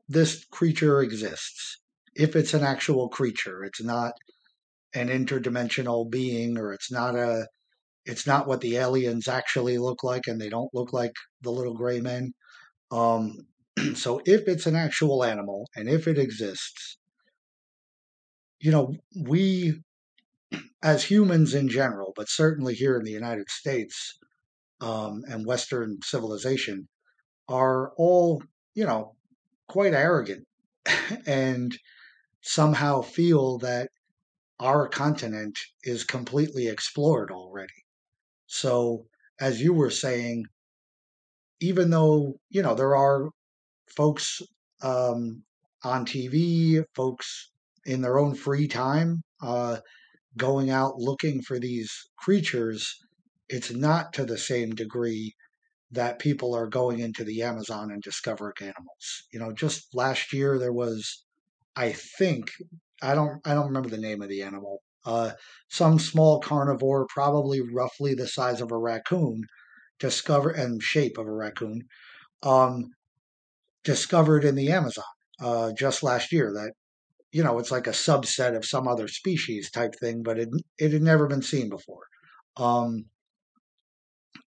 this 0.09 0.45
creature 0.47 1.03
exists, 1.03 1.79
if 2.15 2.37
it's 2.37 2.55
an 2.55 2.62
actual 2.62 3.09
creature, 3.09 3.65
it's 3.65 3.83
not 3.83 4.12
an 4.95 5.09
interdimensional 5.09 6.11
being, 6.11 6.59
or 6.59 6.73
it's 6.73 6.91
not 6.93 7.15
a 7.16 7.47
it's 8.07 8.27
not 8.27 8.47
what 8.49 8.62
the 8.62 8.77
aliens 8.77 9.29
actually 9.29 9.79
look 9.79 10.03
like, 10.05 10.27
and 10.27 10.41
they 10.41 10.49
don't 10.49 10.75
look 10.75 10.93
like 10.93 11.12
the 11.43 11.51
little 11.51 11.75
gray 11.75 12.01
men. 12.01 12.33
Um, 12.91 13.35
so 13.95 14.20
if 14.27 14.49
it's 14.49 14.66
an 14.66 14.77
actual 14.77 15.25
animal 15.25 15.69
and 15.77 15.89
if 15.89 16.09
it 16.09 16.19
exists, 16.19 16.98
you 18.61 18.71
know, 18.71 18.95
we 19.15 19.83
as 20.83 21.05
humans 21.05 21.55
in 21.55 21.69
general, 21.69 22.13
but 22.17 22.29
certainly 22.29 22.75
here 22.75 22.97
in 22.97 23.05
the 23.05 23.11
United 23.11 23.49
States 23.51 24.19
um, 24.81 25.23
and 25.29 25.45
Western 25.45 25.99
civilization, 26.03 26.89
are 27.49 27.93
all, 27.97 28.43
you 28.75 28.85
know, 28.85 29.17
quite 29.69 29.95
arrogant 29.95 30.47
and 31.27 31.77
somehow 32.43 33.01
feel 33.01 33.59
that 33.59 33.89
our 34.61 34.89
continent 34.89 35.59
is 35.83 36.05
completely 36.05 36.69
explored 36.69 37.31
already. 37.31 37.85
So, 38.47 39.07
as 39.41 39.61
you 39.61 39.73
were 39.73 39.91
saying, 39.91 40.45
even 41.61 41.91
though, 41.91 42.35
you 42.51 42.63
know, 42.63 42.75
there 42.75 42.97
are 42.97 43.29
folks 43.97 44.43
um, 44.83 45.43
on 45.85 46.07
TV, 46.07 46.85
folks 46.95 47.51
in 47.89 48.02
their 48.02 48.19
own 48.19 48.35
free 48.35 48.69
time, 48.69 49.23
uh, 49.43 49.78
going 50.36 50.70
out 50.70 50.98
looking 50.98 51.40
for 51.43 51.59
these 51.59 51.90
creatures, 52.19 52.94
it's 53.48 53.73
not 53.73 54.12
to 54.12 54.24
the 54.24 54.36
same 54.36 54.70
degree 54.74 55.35
that 55.90 56.19
people 56.19 56.55
are 56.55 56.66
going 56.66 56.98
into 57.01 57.24
the 57.24 57.43
Amazon 57.43 57.90
and 57.90 58.02
discovering 58.02 58.52
animals. 58.60 59.23
You 59.32 59.40
know, 59.40 59.52
just 59.52 59.94
last 59.94 60.35
year 60.35 60.59
there 60.59 60.73
was, 60.73 61.24
I 61.74 61.93
think, 61.93 62.51
I 63.01 63.15
don't, 63.15 63.40
I 63.47 63.55
don't 63.55 63.69
remember 63.69 63.89
the 63.89 63.97
name 63.97 64.20
of 64.20 64.28
the 64.28 64.43
animal. 64.43 64.82
Uh, 65.06 65.31
some 65.70 65.98
small 65.98 66.40
carnivore, 66.40 67.06
probably 67.09 67.62
roughly 67.62 68.15
the 68.15 68.28
size 68.28 68.60
of 68.60 68.70
a 68.70 68.77
raccoon, 68.77 69.44
discovered 69.98 70.56
and 70.56 70.82
shape 70.82 71.16
of 71.16 71.27
a 71.27 71.32
raccoon, 71.32 71.81
um, 72.43 72.85
discovered 73.82 74.44
in 74.44 74.56
the 74.56 74.70
Amazon 74.70 75.05
uh, 75.40 75.73
just 75.73 76.02
last 76.02 76.32
year. 76.32 76.52
That 76.52 76.73
you 77.33 77.43
know, 77.43 77.59
it's 77.59 77.71
like 77.71 77.87
a 77.87 77.91
subset 77.91 78.57
of 78.57 78.65
some 78.65 78.89
other 78.89 79.09
species 79.09 79.71
type 79.71 79.95
thing, 79.95 80.23
but 80.23 80.39
it 80.39 80.49
it 80.79 80.93
had 80.93 81.03
never 81.03 81.27
been 81.27 81.43
seen 81.43 81.69
before. 81.69 82.07
Um, 82.57 83.07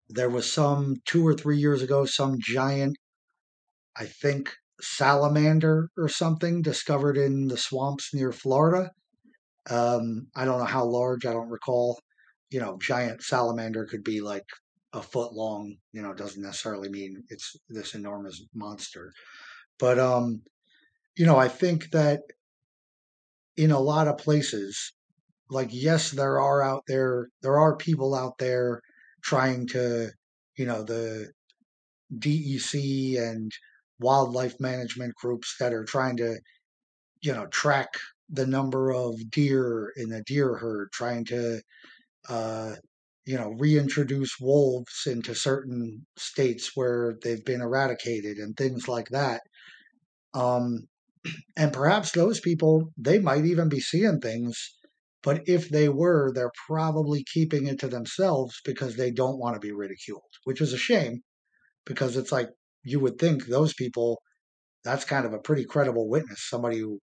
there 0.09 0.29
was 0.29 0.51
some 0.51 0.97
two 1.05 1.25
or 1.25 1.33
three 1.33 1.57
years 1.57 1.81
ago, 1.81 2.05
some 2.05 2.37
giant, 2.39 2.97
I 3.97 4.05
think, 4.05 4.53
salamander 4.81 5.89
or 5.97 6.09
something 6.09 6.61
discovered 6.61 7.17
in 7.17 7.47
the 7.47 7.57
swamps 7.57 8.13
near 8.13 8.31
Florida. 8.31 8.91
Um, 9.69 10.27
I 10.35 10.45
don't 10.45 10.59
know 10.59 10.65
how 10.65 10.85
large, 10.85 11.25
I 11.25 11.33
don't 11.33 11.49
recall. 11.49 11.99
You 12.51 12.59
know, 12.59 12.77
giant 12.79 13.23
salamander 13.23 13.85
could 13.85 14.03
be 14.03 14.21
like 14.21 14.45
a 14.93 15.01
foot 15.01 15.33
long, 15.33 15.75
you 15.91 16.01
know, 16.01 16.13
doesn't 16.13 16.41
necessarily 16.41 16.89
mean 16.89 17.23
it's 17.29 17.55
this 17.69 17.95
enormous 17.95 18.43
monster. 18.53 19.11
But 19.79 19.97
um, 19.97 20.41
you 21.17 21.25
know, 21.25 21.37
I 21.37 21.47
think 21.47 21.91
that 21.91 22.21
in 23.57 23.71
a 23.71 23.79
lot 23.79 24.07
of 24.07 24.17
places, 24.17 24.93
like 25.49 25.69
yes, 25.71 26.11
there 26.11 26.39
are 26.41 26.61
out 26.63 26.83
there 26.87 27.29
there 27.41 27.59
are 27.59 27.77
people 27.77 28.15
out 28.15 28.37
there 28.39 28.81
trying 29.23 29.67
to, 29.67 30.11
you 30.57 30.65
know, 30.65 30.83
the 30.83 31.31
DEC 32.19 33.17
and 33.17 33.51
wildlife 33.99 34.59
management 34.59 35.15
groups 35.15 35.55
that 35.59 35.73
are 35.73 35.85
trying 35.85 36.17
to, 36.17 36.39
you 37.21 37.33
know, 37.33 37.47
track 37.47 37.89
the 38.29 38.45
number 38.47 38.91
of 38.91 39.29
deer 39.31 39.91
in 39.95 40.11
a 40.11 40.23
deer 40.23 40.55
herd, 40.57 40.91
trying 40.91 41.25
to, 41.25 41.61
uh, 42.29 42.75
you 43.25 43.37
know, 43.37 43.51
reintroduce 43.59 44.39
wolves 44.39 45.03
into 45.07 45.35
certain 45.35 46.05
states 46.17 46.71
where 46.75 47.15
they've 47.23 47.45
been 47.45 47.61
eradicated 47.61 48.37
and 48.37 48.57
things 48.57 48.87
like 48.87 49.09
that. 49.09 49.41
Um, 50.33 50.87
and 51.57 51.73
perhaps 51.73 52.11
those 52.11 52.39
people, 52.39 52.91
they 52.97 53.19
might 53.19 53.45
even 53.45 53.69
be 53.69 53.79
seeing 53.79 54.19
things, 54.19 54.75
but 55.23 55.41
if 55.47 55.69
they 55.69 55.89
were, 55.89 56.31
they're 56.33 56.51
probably 56.67 57.23
keeping 57.33 57.65
it 57.65 57.79
to 57.79 57.87
themselves 57.87 58.61
because 58.63 58.95
they 58.95 59.11
don't 59.11 59.39
want 59.39 59.55
to 59.55 59.59
be 59.59 59.71
ridiculed, 59.71 60.21
which 60.43 60.61
is 60.61 60.71
a 60.73 60.77
shame 60.77 61.21
because 61.85 62.15
it's 62.15 62.31
like 62.31 62.49
you 62.83 62.99
would 62.99 63.17
think 63.17 63.45
those 63.45 63.73
people, 63.73 64.21
that's 64.83 65.05
kind 65.05 65.25
of 65.25 65.33
a 65.33 65.39
pretty 65.39 65.65
credible 65.65 66.07
witness, 66.07 66.47
somebody 66.47 66.79
who 66.79 66.99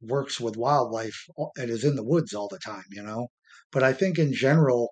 works 0.00 0.40
with 0.40 0.56
wildlife 0.56 1.26
and 1.56 1.70
is 1.70 1.84
in 1.84 1.94
the 1.94 2.04
woods 2.04 2.34
all 2.34 2.48
the 2.48 2.58
time, 2.58 2.84
you 2.90 3.02
know? 3.02 3.28
But 3.70 3.82
I 3.82 3.92
think 3.92 4.18
in 4.18 4.32
general, 4.32 4.90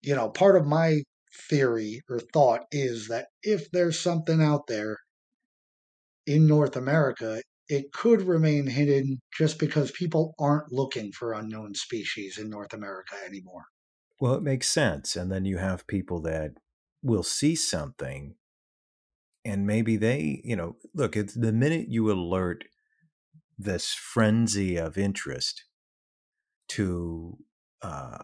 you 0.00 0.14
know, 0.14 0.30
part 0.30 0.56
of 0.56 0.66
my 0.66 1.02
theory 1.50 2.00
or 2.08 2.20
thought 2.32 2.62
is 2.72 3.08
that 3.08 3.26
if 3.42 3.70
there's 3.70 4.00
something 4.00 4.42
out 4.42 4.66
there 4.66 4.96
in 6.26 6.46
North 6.46 6.76
America, 6.76 7.42
it 7.68 7.92
could 7.92 8.22
remain 8.22 8.66
hidden 8.66 9.20
just 9.36 9.58
because 9.58 9.90
people 9.90 10.34
aren't 10.38 10.72
looking 10.72 11.12
for 11.12 11.32
unknown 11.32 11.74
species 11.74 12.38
in 12.38 12.48
North 12.48 12.72
America 12.72 13.14
anymore. 13.26 13.64
Well, 14.20 14.34
it 14.34 14.42
makes 14.42 14.68
sense. 14.68 15.16
And 15.16 15.30
then 15.30 15.44
you 15.44 15.58
have 15.58 15.86
people 15.86 16.20
that 16.22 16.52
will 17.02 17.22
see 17.22 17.54
something 17.54 18.34
and 19.44 19.66
maybe 19.66 19.96
they, 19.96 20.42
you 20.44 20.56
know, 20.56 20.76
look, 20.94 21.16
it's 21.16 21.32
the 21.32 21.52
minute 21.52 21.88
you 21.88 22.12
alert 22.12 22.64
this 23.58 23.94
frenzy 23.94 24.76
of 24.76 24.98
interest 24.98 25.64
to 26.68 27.38
uh, 27.80 28.18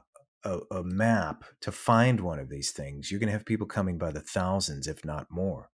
a, 0.45 0.59
a, 0.71 0.85
map 0.85 1.45
to 1.63 1.73
find 1.73 2.21
one 2.21 2.39
of 2.39 2.51
these 2.51 2.73
things, 2.73 3.11
you're 3.11 3.21
going 3.21 3.29
to 3.29 3.33
have 3.33 3.47
people 3.47 3.67
coming 3.67 3.97
by 3.97 4.11
the 4.11 4.21
thousands, 4.21 4.87
if 4.87 5.05
not 5.05 5.29
more, 5.31 5.71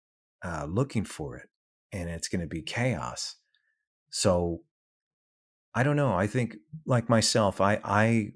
uh, 0.43 0.65
looking 0.67 1.03
for 1.03 1.37
it. 1.37 1.49
And 1.91 2.09
it's 2.09 2.27
going 2.27 2.41
to 2.41 2.47
be 2.47 2.61
chaos. 2.61 3.35
So 4.15 4.61
I 5.73 5.83
don't 5.83 5.97
know. 5.97 6.13
I 6.13 6.25
think, 6.25 6.55
like 6.85 7.09
myself, 7.09 7.59
I, 7.59 7.81
I 7.83 8.29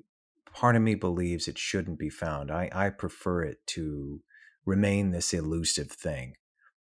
part 0.53 0.75
of 0.75 0.81
me 0.81 0.93
believes 0.93 1.47
it 1.47 1.57
shouldn't 1.57 1.97
be 1.97 2.09
found. 2.09 2.51
I, 2.51 2.69
I 2.73 2.89
prefer 2.89 3.43
it 3.43 3.59
to 3.67 4.19
remain 4.65 5.11
this 5.11 5.33
elusive 5.33 5.89
thing 5.89 6.33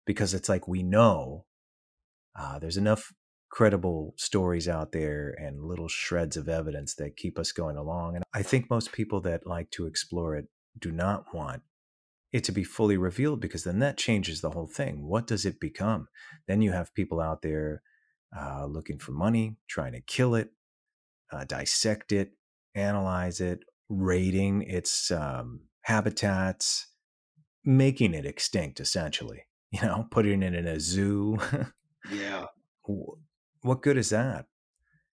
because 0.05 0.35
it's 0.35 0.47
like 0.47 0.67
we 0.67 0.83
know 0.83 1.45
uh, 2.39 2.59
there's 2.59 2.77
enough 2.77 3.11
credible 3.49 4.13
stories 4.15 4.67
out 4.67 4.91
there 4.91 5.35
and 5.39 5.63
little 5.63 5.87
shreds 5.87 6.37
of 6.37 6.47
evidence 6.47 6.93
that 6.93 7.17
keep 7.17 7.39
us 7.39 7.51
going 7.51 7.77
along. 7.77 8.15
And 8.15 8.23
I 8.31 8.43
think 8.43 8.69
most 8.69 8.91
people 8.91 9.21
that 9.21 9.47
like 9.47 9.71
to 9.71 9.87
explore 9.87 10.35
it 10.35 10.45
do 10.77 10.91
not 10.91 11.33
want 11.33 11.63
it 12.31 12.43
to 12.43 12.51
be 12.51 12.63
fully 12.63 12.97
revealed 12.97 13.41
because 13.41 13.63
then 13.63 13.79
that 13.79 13.97
changes 13.97 14.41
the 14.41 14.51
whole 14.51 14.67
thing. 14.67 15.07
What 15.07 15.25
does 15.25 15.47
it 15.47 15.59
become? 15.59 16.09
Then 16.47 16.61
you 16.61 16.73
have 16.73 16.93
people 16.93 17.19
out 17.19 17.41
there 17.41 17.81
uh, 18.37 18.65
looking 18.65 18.97
for 18.97 19.11
money, 19.11 19.57
trying 19.67 19.93
to 19.93 20.01
kill 20.01 20.35
it, 20.35 20.51
uh, 21.31 21.43
dissect 21.45 22.11
it, 22.11 22.31
analyze 22.75 23.39
it, 23.39 23.59
raiding 23.89 24.61
its 24.63 25.11
um, 25.11 25.61
habitats, 25.81 26.87
making 27.63 28.13
it 28.13 28.25
extinct, 28.25 28.79
essentially. 28.79 29.43
You 29.73 29.81
know, 29.81 30.07
putting 30.11 30.43
it 30.43 30.53
in 30.53 30.67
a 30.67 30.79
zoo. 30.79 31.39
yeah. 32.11 32.45
What 33.63 33.81
good 33.81 33.97
is 33.97 34.11
that? 34.11 34.45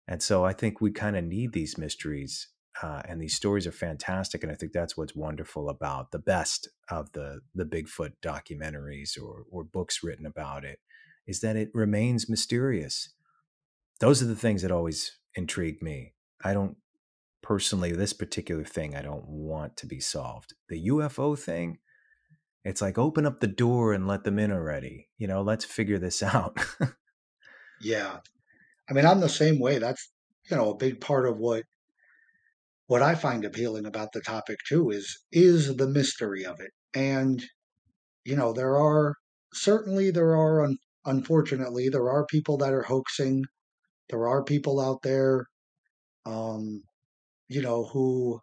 And 0.07 0.22
so 0.22 0.45
I 0.45 0.53
think 0.53 0.80
we 0.80 0.91
kind 0.91 1.18
of 1.18 1.23
need 1.23 1.53
these 1.53 1.76
mysteries, 1.76 2.49
uh, 2.84 3.02
and 3.07 3.19
these 3.19 3.35
stories 3.35 3.65
are 3.65 3.72
fantastic. 3.72 4.44
And 4.44 4.52
I 4.52 4.56
think 4.56 4.73
that's 4.73 4.95
what's 4.95 5.15
wonderful 5.15 5.69
about 5.69 6.11
the 6.11 6.19
best 6.19 6.69
of 6.90 7.11
the 7.14 7.40
the 7.56 7.65
Bigfoot 7.65 8.11
documentaries 8.22 9.19
or 9.19 9.45
or 9.49 9.64
books 9.64 10.03
written 10.03 10.27
about 10.27 10.65
it 10.65 10.77
is 11.27 11.39
that 11.41 11.55
it 11.55 11.69
remains 11.73 12.29
mysterious. 12.29 13.09
Those 13.99 14.21
are 14.21 14.27
the 14.27 14.35
things 14.35 14.61
that 14.61 14.71
always 14.71 15.17
intrigue 15.35 15.81
me. 15.81 16.13
I 16.43 16.53
don't 16.53 16.77
personally, 17.41 17.91
this 17.91 18.13
particular 18.13 18.63
thing, 18.63 18.95
I 18.95 19.01
don't 19.01 19.27
want 19.27 19.77
to 19.77 19.85
be 19.85 19.99
solved. 19.99 20.53
The 20.69 20.87
UFO 20.87 21.37
thing, 21.37 21.79
it's 22.63 22.81
like 22.81 22.97
open 22.97 23.25
up 23.25 23.39
the 23.39 23.47
door 23.47 23.93
and 23.93 24.07
let 24.07 24.23
them 24.23 24.39
in 24.39 24.51
already. 24.51 25.09
You 25.17 25.27
know, 25.27 25.41
let's 25.41 25.65
figure 25.65 25.99
this 25.99 26.23
out. 26.23 26.57
yeah. 27.81 28.19
I 28.89 28.93
mean, 28.93 29.05
I'm 29.05 29.19
the 29.19 29.29
same 29.29 29.59
way. 29.59 29.77
That's, 29.77 30.11
you 30.49 30.57
know, 30.57 30.71
a 30.71 30.77
big 30.77 31.01
part 31.01 31.27
of 31.27 31.37
what 31.37 31.63
what 32.87 33.01
I 33.01 33.15
find 33.15 33.45
appealing 33.45 33.85
about 33.85 34.11
the 34.11 34.21
topic 34.21 34.59
too 34.67 34.89
is 34.89 35.23
is 35.31 35.75
the 35.77 35.87
mystery 35.87 36.45
of 36.45 36.59
it. 36.59 36.71
And 36.93 37.43
you 38.25 38.35
know, 38.35 38.53
there 38.53 38.77
are 38.77 39.15
certainly 39.53 40.11
there 40.11 40.35
are 40.35 40.69
unfortunately, 41.05 41.89
there 41.89 42.09
are 42.09 42.25
people 42.25 42.57
that 42.57 42.73
are 42.73 42.84
hoaxing. 42.84 43.43
There 44.09 44.27
are 44.27 44.43
people 44.43 44.80
out 44.80 45.01
there 45.03 45.47
um, 46.25 46.84
you 47.47 47.61
know, 47.61 47.85
who 47.85 48.41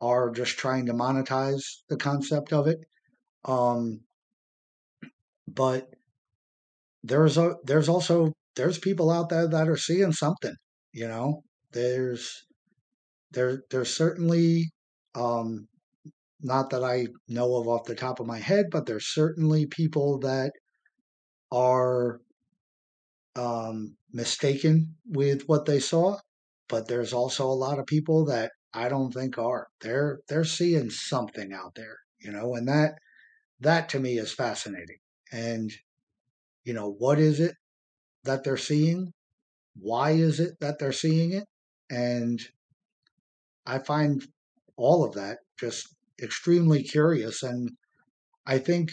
are 0.00 0.30
just 0.30 0.58
trying 0.58 0.86
to 0.86 0.92
monetize 0.92 1.62
the 1.88 1.96
concept 1.96 2.52
of 2.52 2.66
it. 2.66 2.78
Um, 3.44 4.00
but 5.48 5.90
there's 7.02 7.36
a 7.38 7.56
there's 7.64 7.88
also 7.88 8.32
there's 8.56 8.78
people 8.78 9.10
out 9.10 9.28
there 9.28 9.48
that 9.48 9.68
are 9.68 9.76
seeing 9.76 10.12
something. 10.12 10.54
You 10.92 11.08
know, 11.08 11.42
there's 11.72 12.44
there 13.32 13.62
there's 13.70 13.94
certainly 13.94 14.70
um, 15.14 15.68
not 16.42 16.70
that 16.70 16.84
I 16.84 17.08
know 17.28 17.56
of 17.56 17.68
off 17.68 17.84
the 17.86 17.94
top 17.94 18.20
of 18.20 18.26
my 18.26 18.38
head, 18.38 18.66
but 18.70 18.86
there's 18.86 19.06
certainly 19.08 19.66
people 19.66 20.18
that 20.20 20.52
are 21.52 22.20
um, 23.36 23.96
mistaken 24.12 24.96
with 25.06 25.48
what 25.48 25.66
they 25.66 25.80
saw. 25.80 26.18
But 26.68 26.86
there's 26.88 27.12
also 27.12 27.46
a 27.46 27.62
lot 27.66 27.78
of 27.78 27.86
people 27.86 28.24
that 28.26 28.52
I 28.72 28.88
don't 28.88 29.12
think 29.12 29.38
are. 29.38 29.68
They're 29.80 30.20
they're 30.28 30.44
seeing 30.44 30.90
something 30.90 31.52
out 31.52 31.74
there, 31.74 31.96
you 32.20 32.30
know, 32.30 32.54
and 32.54 32.68
that 32.68 32.94
that 33.60 33.88
to 33.90 34.00
me 34.00 34.18
is 34.18 34.32
fascinating. 34.32 34.98
And 35.32 35.72
you 36.64 36.72
know, 36.74 36.92
what 36.92 37.18
is 37.18 37.40
it 37.40 37.54
that 38.24 38.44
they're 38.44 38.56
seeing? 38.56 39.12
Why 39.74 40.12
is 40.12 40.40
it 40.40 40.60
that 40.60 40.78
they're 40.78 40.92
seeing 40.92 41.32
it? 41.32 41.44
And 41.90 42.40
I 43.66 43.78
find 43.78 44.22
all 44.76 45.04
of 45.04 45.14
that 45.14 45.38
just 45.58 45.94
extremely 46.22 46.82
curious 46.82 47.42
and 47.42 47.70
I 48.46 48.58
think 48.58 48.92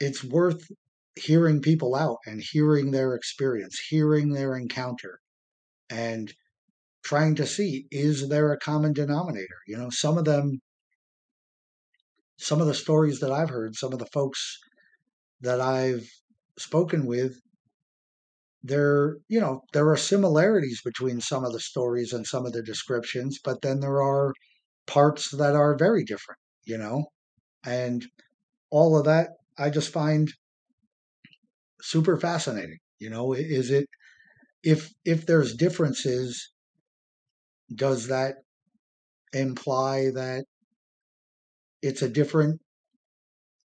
it's 0.00 0.22
worth 0.22 0.62
hearing 1.16 1.62
people 1.62 1.94
out 1.94 2.18
and 2.26 2.42
hearing 2.42 2.90
their 2.90 3.14
experience, 3.14 3.78
hearing 3.88 4.32
their 4.32 4.56
encounter, 4.56 5.18
and 5.88 6.32
trying 7.04 7.34
to 7.36 7.46
see 7.46 7.86
is 7.90 8.28
there 8.28 8.52
a 8.52 8.58
common 8.58 8.92
denominator? 8.92 9.58
You 9.66 9.78
know, 9.78 9.90
some 9.90 10.18
of 10.18 10.24
them, 10.24 10.60
some 12.38 12.60
of 12.60 12.66
the 12.66 12.74
stories 12.74 13.20
that 13.20 13.32
I've 13.32 13.50
heard, 13.50 13.74
some 13.76 13.92
of 13.92 13.98
the 13.98 14.06
folks 14.06 14.58
that 15.40 15.60
I've 15.60 16.08
spoken 16.58 17.06
with, 17.06 17.36
there, 18.62 19.16
you 19.28 19.40
know, 19.40 19.62
there 19.72 19.88
are 19.88 19.96
similarities 19.96 20.80
between 20.84 21.20
some 21.20 21.44
of 21.44 21.52
the 21.52 21.60
stories 21.60 22.12
and 22.12 22.26
some 22.26 22.44
of 22.44 22.52
the 22.52 22.62
descriptions, 22.62 23.38
but 23.42 23.62
then 23.62 23.80
there 23.80 24.02
are 24.02 24.32
parts 24.86 25.30
that 25.36 25.54
are 25.54 25.76
very 25.76 26.04
different, 26.04 26.40
you 26.64 26.76
know, 26.76 27.06
and 27.64 28.04
all 28.70 28.98
of 28.98 29.04
that 29.04 29.30
I 29.58 29.70
just 29.70 29.90
find 29.92 30.32
super 31.82 32.16
fascinating. 32.18 32.78
You 32.98 33.10
know, 33.10 33.32
is 33.32 33.70
it 33.70 33.86
if 34.62 34.92
if 35.04 35.26
there's 35.26 35.56
differences, 35.56 36.52
does 37.74 38.08
that 38.08 38.38
imply 39.32 40.10
that 40.10 40.46
it's 41.82 42.02
a 42.02 42.08
different 42.08 42.60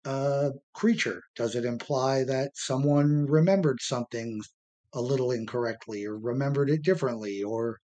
uh, 0.04 0.50
creature? 0.74 1.22
Does 1.36 1.54
it 1.54 1.64
imply 1.64 2.24
that 2.24 2.52
someone 2.54 3.26
remembered 3.26 3.78
something 3.80 4.40
a 4.92 5.00
little 5.00 5.30
incorrectly 5.30 6.04
or 6.04 6.18
remembered 6.18 6.70
it 6.70 6.82
differently? 6.82 7.42
Or, 7.42 7.78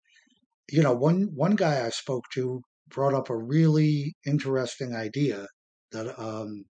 you 0.70 0.82
know, 0.82 0.94
one 0.94 1.34
one 1.34 1.56
guy 1.56 1.86
I 1.86 1.90
spoke 1.90 2.24
to 2.34 2.62
brought 2.88 3.14
up 3.14 3.30
a 3.30 3.36
really 3.36 4.16
interesting 4.26 4.94
idea 4.94 5.48
that 5.92 6.18
um, 6.20 6.64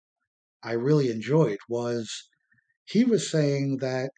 I 0.62 0.72
really 0.72 1.10
enjoyed 1.10 1.58
was 1.68 2.28
he 2.84 3.04
was 3.04 3.30
saying 3.30 3.78
that 3.78 4.10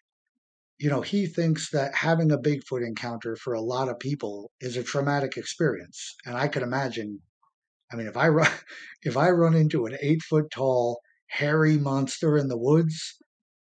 you 0.79 0.91
know 0.91 1.01
he 1.01 1.27
thinks 1.27 1.71
that 1.71 1.95
having 1.95 2.31
a 2.33 2.39
bigfoot 2.39 2.87
encounter 2.87 3.37
for 3.37 3.55
a 3.55 3.61
lot 3.61 3.89
of 3.89 3.99
people 3.99 4.51
is 4.61 4.77
a 4.77 4.83
traumatic 4.83 5.37
experience 5.37 6.17
and 6.27 6.37
i 6.37 6.49
could 6.49 6.63
imagine 6.63 7.21
i 7.93 7.97
mean 7.97 8.09
if 8.09 8.17
i 8.17 8.27
run 8.27 8.51
if 9.03 9.17
i 9.17 9.31
run 9.31 9.55
into 9.55 9.87
an 9.87 9.97
eight 10.03 10.23
foot 10.23 10.51
tall 10.51 11.01
hairy 11.29 11.79
monster 11.79 12.37
in 12.37 12.49
the 12.49 12.59
woods 12.59 13.17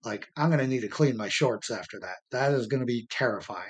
like 0.03 0.27
i'm 0.37 0.49
going 0.49 0.59
to 0.59 0.67
need 0.67 0.81
to 0.81 0.87
clean 0.87 1.17
my 1.17 1.29
shorts 1.29 1.69
after 1.69 1.99
that. 1.99 2.17
That 2.31 2.53
is 2.53 2.67
going 2.67 2.79
to 2.79 2.85
be 2.85 3.07
terrifying. 3.09 3.69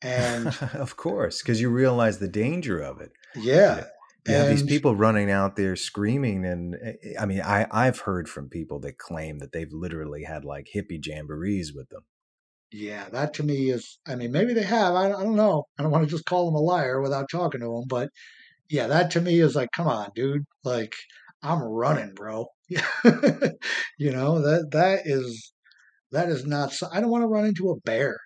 And 0.00 0.46
of 0.72 0.96
course 0.96 1.42
because 1.42 1.60
you 1.60 1.70
realize 1.70 2.18
the 2.18 2.28
danger 2.28 2.80
of 2.80 3.00
it. 3.00 3.12
Yeah 3.36 3.84
yeah, 4.26 4.46
these 4.46 4.62
people 4.62 4.94
running 4.94 5.30
out 5.30 5.56
there 5.56 5.74
screaming, 5.74 6.44
and 6.44 6.74
eh, 6.74 6.92
eh, 7.02 7.14
I 7.18 7.26
mean, 7.26 7.40
I 7.40 7.66
I've 7.70 8.00
heard 8.00 8.28
from 8.28 8.48
people 8.48 8.78
that 8.80 8.98
claim 8.98 9.38
that 9.38 9.52
they've 9.52 9.72
literally 9.72 10.24
had 10.24 10.44
like 10.44 10.68
hippie 10.74 11.00
jamborees 11.00 11.74
with 11.74 11.88
them. 11.88 12.02
Yeah, 12.70 13.08
that 13.10 13.34
to 13.34 13.42
me 13.42 13.70
is. 13.70 13.98
I 14.06 14.14
mean, 14.14 14.32
maybe 14.32 14.54
they 14.54 14.62
have. 14.62 14.94
I, 14.94 15.06
I 15.06 15.22
don't 15.22 15.36
know. 15.36 15.64
I 15.78 15.82
don't 15.82 15.92
want 15.92 16.04
to 16.04 16.10
just 16.10 16.24
call 16.24 16.46
them 16.46 16.54
a 16.54 16.60
liar 16.60 17.00
without 17.00 17.28
talking 17.30 17.60
to 17.60 17.66
them, 17.66 17.84
but 17.88 18.10
yeah, 18.70 18.86
that 18.86 19.10
to 19.12 19.20
me 19.20 19.40
is 19.40 19.54
like, 19.54 19.70
come 19.76 19.88
on, 19.88 20.10
dude. 20.14 20.44
Like, 20.64 20.94
I'm 21.42 21.60
running, 21.62 22.14
bro. 22.14 22.46
you 22.68 24.12
know 24.12 24.40
that 24.40 24.68
that 24.72 25.00
is 25.04 25.52
that 26.12 26.28
is 26.28 26.46
not. 26.46 26.72
I 26.92 27.00
don't 27.00 27.10
want 27.10 27.22
to 27.22 27.28
run 27.28 27.46
into 27.46 27.70
a 27.70 27.80
bear. 27.80 28.18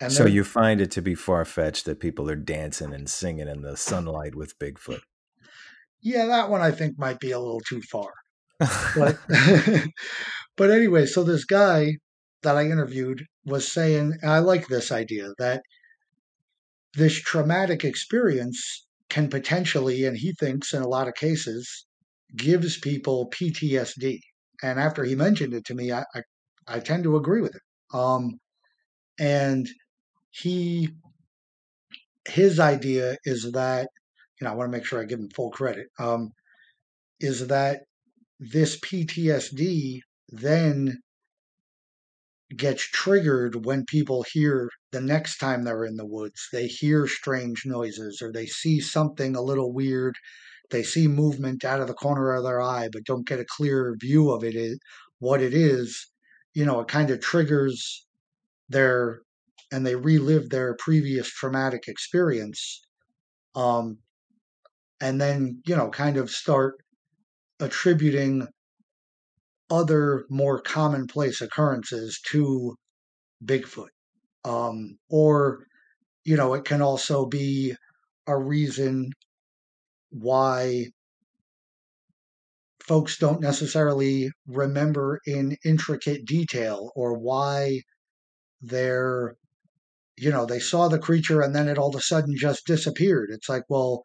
And 0.00 0.12
so 0.12 0.24
you 0.24 0.44
find 0.44 0.80
it 0.80 0.90
to 0.92 1.02
be 1.02 1.14
far 1.14 1.44
fetched 1.44 1.84
that 1.84 2.00
people 2.00 2.30
are 2.30 2.36
dancing 2.36 2.94
and 2.94 3.08
singing 3.08 3.48
in 3.48 3.62
the 3.62 3.76
sunlight 3.76 4.34
with 4.34 4.58
Bigfoot. 4.58 5.00
Yeah, 6.00 6.26
that 6.26 6.48
one 6.48 6.62
I 6.62 6.70
think 6.70 6.98
might 6.98 7.20
be 7.20 7.32
a 7.32 7.38
little 7.38 7.60
too 7.60 7.82
far. 7.82 8.12
But, 8.58 9.18
but 10.56 10.70
anyway, 10.70 11.04
so 11.04 11.22
this 11.22 11.44
guy 11.44 11.96
that 12.42 12.56
I 12.56 12.64
interviewed 12.64 13.26
was 13.44 13.70
saying, 13.70 14.14
I 14.22 14.38
like 14.38 14.66
this 14.66 14.90
idea 14.90 15.28
that 15.38 15.62
this 16.94 17.20
traumatic 17.20 17.84
experience 17.84 18.86
can 19.10 19.28
potentially, 19.28 20.06
and 20.06 20.16
he 20.16 20.32
thinks 20.32 20.72
in 20.72 20.82
a 20.82 20.88
lot 20.88 21.08
of 21.08 21.14
cases, 21.14 21.86
gives 22.36 22.78
people 22.78 23.30
PTSD. 23.30 24.20
And 24.62 24.78
after 24.78 25.04
he 25.04 25.14
mentioned 25.14 25.52
it 25.52 25.64
to 25.66 25.74
me, 25.74 25.92
I, 25.92 26.04
I, 26.14 26.22
I 26.66 26.80
tend 26.80 27.04
to 27.04 27.16
agree 27.16 27.40
with 27.40 27.54
it. 27.54 27.62
Um, 27.92 28.38
and 29.18 29.68
he 30.30 30.90
his 32.28 32.60
idea 32.60 33.16
is 33.24 33.52
that 33.52 33.88
you 34.40 34.44
know 34.44 34.52
I 34.52 34.54
want 34.54 34.70
to 34.70 34.76
make 34.76 34.86
sure 34.86 35.00
I 35.00 35.04
give 35.04 35.18
him 35.18 35.30
full 35.30 35.50
credit. 35.50 35.88
Um, 35.98 36.30
is 37.20 37.48
that 37.48 37.80
this 38.38 38.78
PTSD 38.80 40.00
then 40.30 40.98
gets 42.56 42.82
triggered 42.82 43.64
when 43.64 43.84
people 43.84 44.24
hear 44.32 44.68
the 44.92 45.00
next 45.00 45.38
time 45.38 45.62
they're 45.62 45.84
in 45.84 45.96
the 45.96 46.06
woods. 46.06 46.48
They 46.52 46.66
hear 46.66 47.06
strange 47.06 47.62
noises 47.64 48.20
or 48.22 48.32
they 48.32 48.46
see 48.46 48.80
something 48.80 49.36
a 49.36 49.42
little 49.42 49.72
weird. 49.72 50.16
They 50.70 50.82
see 50.82 51.06
movement 51.08 51.64
out 51.64 51.80
of 51.80 51.86
the 51.86 51.94
corner 51.94 52.32
of 52.32 52.44
their 52.44 52.60
eye, 52.60 52.88
but 52.92 53.04
don't 53.04 53.26
get 53.26 53.40
a 53.40 53.44
clear 53.44 53.94
view 54.00 54.30
of 54.30 54.42
it. 54.44 54.78
What 55.18 55.42
it 55.42 55.54
is, 55.54 56.10
you 56.54 56.64
know, 56.64 56.80
it 56.80 56.88
kind 56.88 57.10
of 57.10 57.20
triggers 57.20 58.06
their 58.68 59.20
and 59.72 59.86
they 59.86 59.94
relive 59.94 60.50
their 60.50 60.74
previous 60.76 61.28
traumatic 61.28 61.84
experience 61.88 62.84
um, 63.54 63.98
and 65.00 65.20
then 65.20 65.60
you 65.66 65.76
know 65.76 65.88
kind 65.90 66.16
of 66.16 66.30
start 66.30 66.74
attributing 67.60 68.46
other 69.70 70.24
more 70.28 70.60
commonplace 70.60 71.40
occurrences 71.40 72.20
to 72.30 72.74
bigfoot 73.44 73.88
um, 74.44 74.98
or 75.08 75.64
you 76.24 76.36
know 76.36 76.54
it 76.54 76.64
can 76.64 76.82
also 76.82 77.26
be 77.26 77.74
a 78.26 78.36
reason 78.36 79.10
why 80.10 80.86
folks 82.80 83.18
don't 83.18 83.40
necessarily 83.40 84.30
remember 84.46 85.20
in 85.26 85.56
intricate 85.64 86.24
detail 86.24 86.90
or 86.96 87.16
why 87.16 87.80
their 88.60 89.36
you 90.20 90.30
know, 90.30 90.44
they 90.44 90.58
saw 90.58 90.86
the 90.88 90.98
creature 90.98 91.40
and 91.40 91.54
then 91.54 91.66
it 91.66 91.78
all 91.78 91.88
of 91.88 91.96
a 91.96 92.02
sudden 92.02 92.36
just 92.36 92.66
disappeared. 92.66 93.30
It's 93.32 93.48
like, 93.48 93.62
well, 93.70 94.02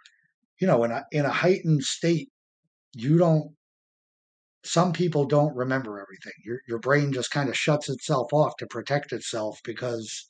you 0.62 0.66
know, 0.66 0.86
in 0.86 0.92
a 0.92 1.04
in 1.12 1.26
a 1.26 1.30
heightened 1.30 1.84
state, 1.84 2.30
you 2.94 3.18
don't 3.18 3.54
some 4.64 4.94
people 4.94 5.26
don't 5.26 5.56
remember 5.56 6.00
everything. 6.00 6.34
Your 6.46 6.62
your 6.70 6.80
brain 6.80 7.12
just 7.12 7.32
kind 7.32 7.50
of 7.50 7.58
shuts 7.58 7.90
itself 7.90 8.32
off 8.32 8.54
to 8.60 8.68
protect 8.68 9.12
itself 9.12 9.60
because 9.66 10.30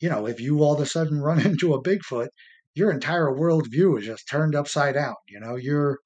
you 0.00 0.08
know, 0.08 0.26
if 0.26 0.40
you 0.40 0.62
all 0.62 0.74
of 0.74 0.80
a 0.80 0.86
sudden 0.86 1.20
run 1.28 1.44
into 1.44 1.74
a 1.74 1.82
Bigfoot, 1.82 2.28
your 2.74 2.90
entire 2.90 3.30
worldview 3.30 3.98
is 3.98 4.06
just 4.06 4.28
turned 4.28 4.54
upside 4.54 4.94
down. 4.94 5.16
You 5.28 5.40
know, 5.40 5.56
your 5.56 5.98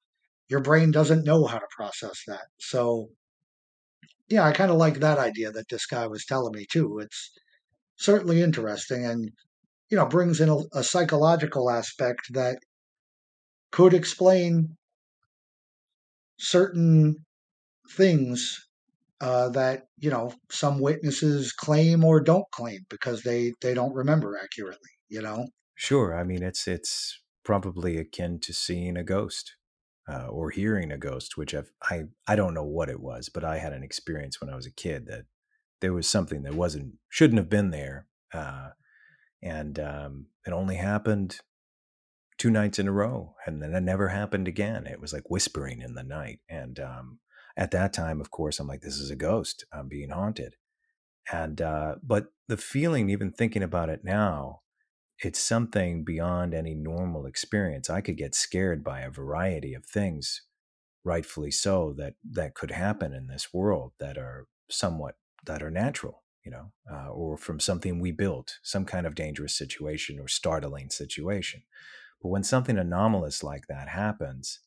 your 0.49 0.61
brain 0.61 0.91
doesn't 0.91 1.23
know 1.23 1.45
how 1.45 1.59
to 1.59 1.67
process 1.77 2.21
that. 2.27 2.47
So 2.59 3.07
yeah, 4.27 4.43
I 4.43 4.51
kind 4.51 4.71
of 4.71 4.77
like 4.77 4.95
that 4.99 5.19
idea 5.19 5.51
that 5.51 5.69
this 5.69 5.85
guy 5.85 6.07
was 6.07 6.25
telling 6.25 6.51
me 6.53 6.65
too. 6.69 6.99
It's 6.99 7.31
certainly 7.97 8.41
interesting 8.41 9.05
and 9.05 9.31
you 9.89 9.97
know 9.97 10.05
brings 10.05 10.39
in 10.41 10.49
a, 10.49 10.57
a 10.73 10.83
psychological 10.83 11.69
aspect 11.69 12.21
that 12.33 12.57
could 13.71 13.93
explain 13.93 14.75
certain 16.37 17.25
things 17.89 18.67
uh, 19.21 19.49
that 19.49 19.83
you 19.97 20.09
know 20.09 20.33
some 20.51 20.79
witnesses 20.79 21.53
claim 21.53 22.03
or 22.03 22.19
don't 22.19 22.49
claim 22.51 22.79
because 22.89 23.23
they 23.23 23.53
they 23.61 23.73
don't 23.73 23.93
remember 23.93 24.37
accurately. 24.37 24.89
You 25.09 25.21
know. 25.21 25.47
Sure. 25.75 26.13
I 26.17 26.23
mean, 26.23 26.43
it's 26.43 26.67
it's 26.67 27.21
probably 27.43 27.97
akin 27.97 28.39
to 28.41 28.53
seeing 28.53 28.97
a 28.97 29.03
ghost 29.03 29.55
uh, 30.09 30.27
or 30.27 30.49
hearing 30.49 30.91
a 30.91 30.97
ghost, 30.97 31.37
which 31.37 31.53
I've, 31.53 31.71
I 31.81 32.03
I 32.27 32.35
don't 32.35 32.53
know 32.53 32.63
what 32.65 32.89
it 32.89 32.99
was, 32.99 33.29
but 33.29 33.43
I 33.43 33.57
had 33.57 33.73
an 33.73 33.83
experience 33.83 34.41
when 34.41 34.49
I 34.49 34.55
was 34.55 34.65
a 34.65 34.71
kid 34.71 35.07
that 35.07 35.25
there 35.83 35.93
was 35.93 36.07
something 36.07 36.43
that 36.43 36.55
wasn't 36.55 36.93
shouldn't 37.09 37.39
have 37.39 37.49
been 37.49 37.69
there, 37.69 38.07
uh, 38.33 38.69
and 39.41 39.77
um, 39.77 40.27
it 40.47 40.53
only 40.53 40.77
happened 40.77 41.41
two 42.37 42.49
nights 42.49 42.79
in 42.79 42.87
a 42.87 42.91
row, 42.93 43.35
and 43.45 43.61
then 43.61 43.73
it 43.75 43.81
never 43.81 44.07
happened 44.07 44.47
again. 44.47 44.87
It 44.87 45.01
was 45.01 45.11
like 45.11 45.29
whispering 45.29 45.81
in 45.81 45.93
the 45.93 46.01
night, 46.01 46.39
and 46.47 46.79
um, 46.79 47.19
at 47.57 47.71
that 47.71 47.91
time, 47.91 48.21
of 48.21 48.31
course, 48.31 48.61
I'm 48.61 48.67
like, 48.67 48.79
this 48.79 48.95
is 48.95 49.11
a 49.11 49.15
ghost. 49.17 49.65
I'm 49.73 49.89
being 49.89 50.11
haunted, 50.11 50.55
and 51.29 51.61
uh, 51.61 51.95
but 52.01 52.27
the 52.47 52.55
feeling, 52.55 53.09
even 53.09 53.33
thinking 53.33 53.61
about 53.61 53.89
it 53.89 54.05
now, 54.05 54.61
it's 55.21 55.43
something 55.43 56.05
beyond 56.05 56.53
any 56.53 56.75
normal 56.75 57.25
experience. 57.25 57.89
I 57.89 57.99
could 57.99 58.15
get 58.15 58.35
scared 58.35 58.85
by 58.85 59.01
a 59.01 59.11
variety 59.11 59.73
of 59.73 59.85
things, 59.85 60.43
rightfully 61.03 61.51
so, 61.51 61.93
that 61.97 62.13
that 62.31 62.55
could 62.55 62.71
happen 62.71 63.13
in 63.13 63.27
this 63.27 63.53
world 63.53 63.91
that 63.99 64.17
are 64.17 64.47
somewhat 64.69 65.15
that 65.45 65.63
are 65.63 65.71
natural, 65.71 66.23
you 66.43 66.51
know, 66.51 66.71
uh, 66.91 67.09
or 67.09 67.37
from 67.37 67.59
something 67.59 67.99
we 67.99 68.11
built, 68.11 68.59
some 68.63 68.85
kind 68.85 69.05
of 69.05 69.15
dangerous 69.15 69.57
situation 69.57 70.19
or 70.19 70.27
startling 70.27 70.89
situation. 70.89 71.63
But 72.21 72.29
when 72.29 72.43
something 72.43 72.77
anomalous 72.77 73.43
like 73.43 73.67
that 73.67 73.89
happens, 73.89 74.59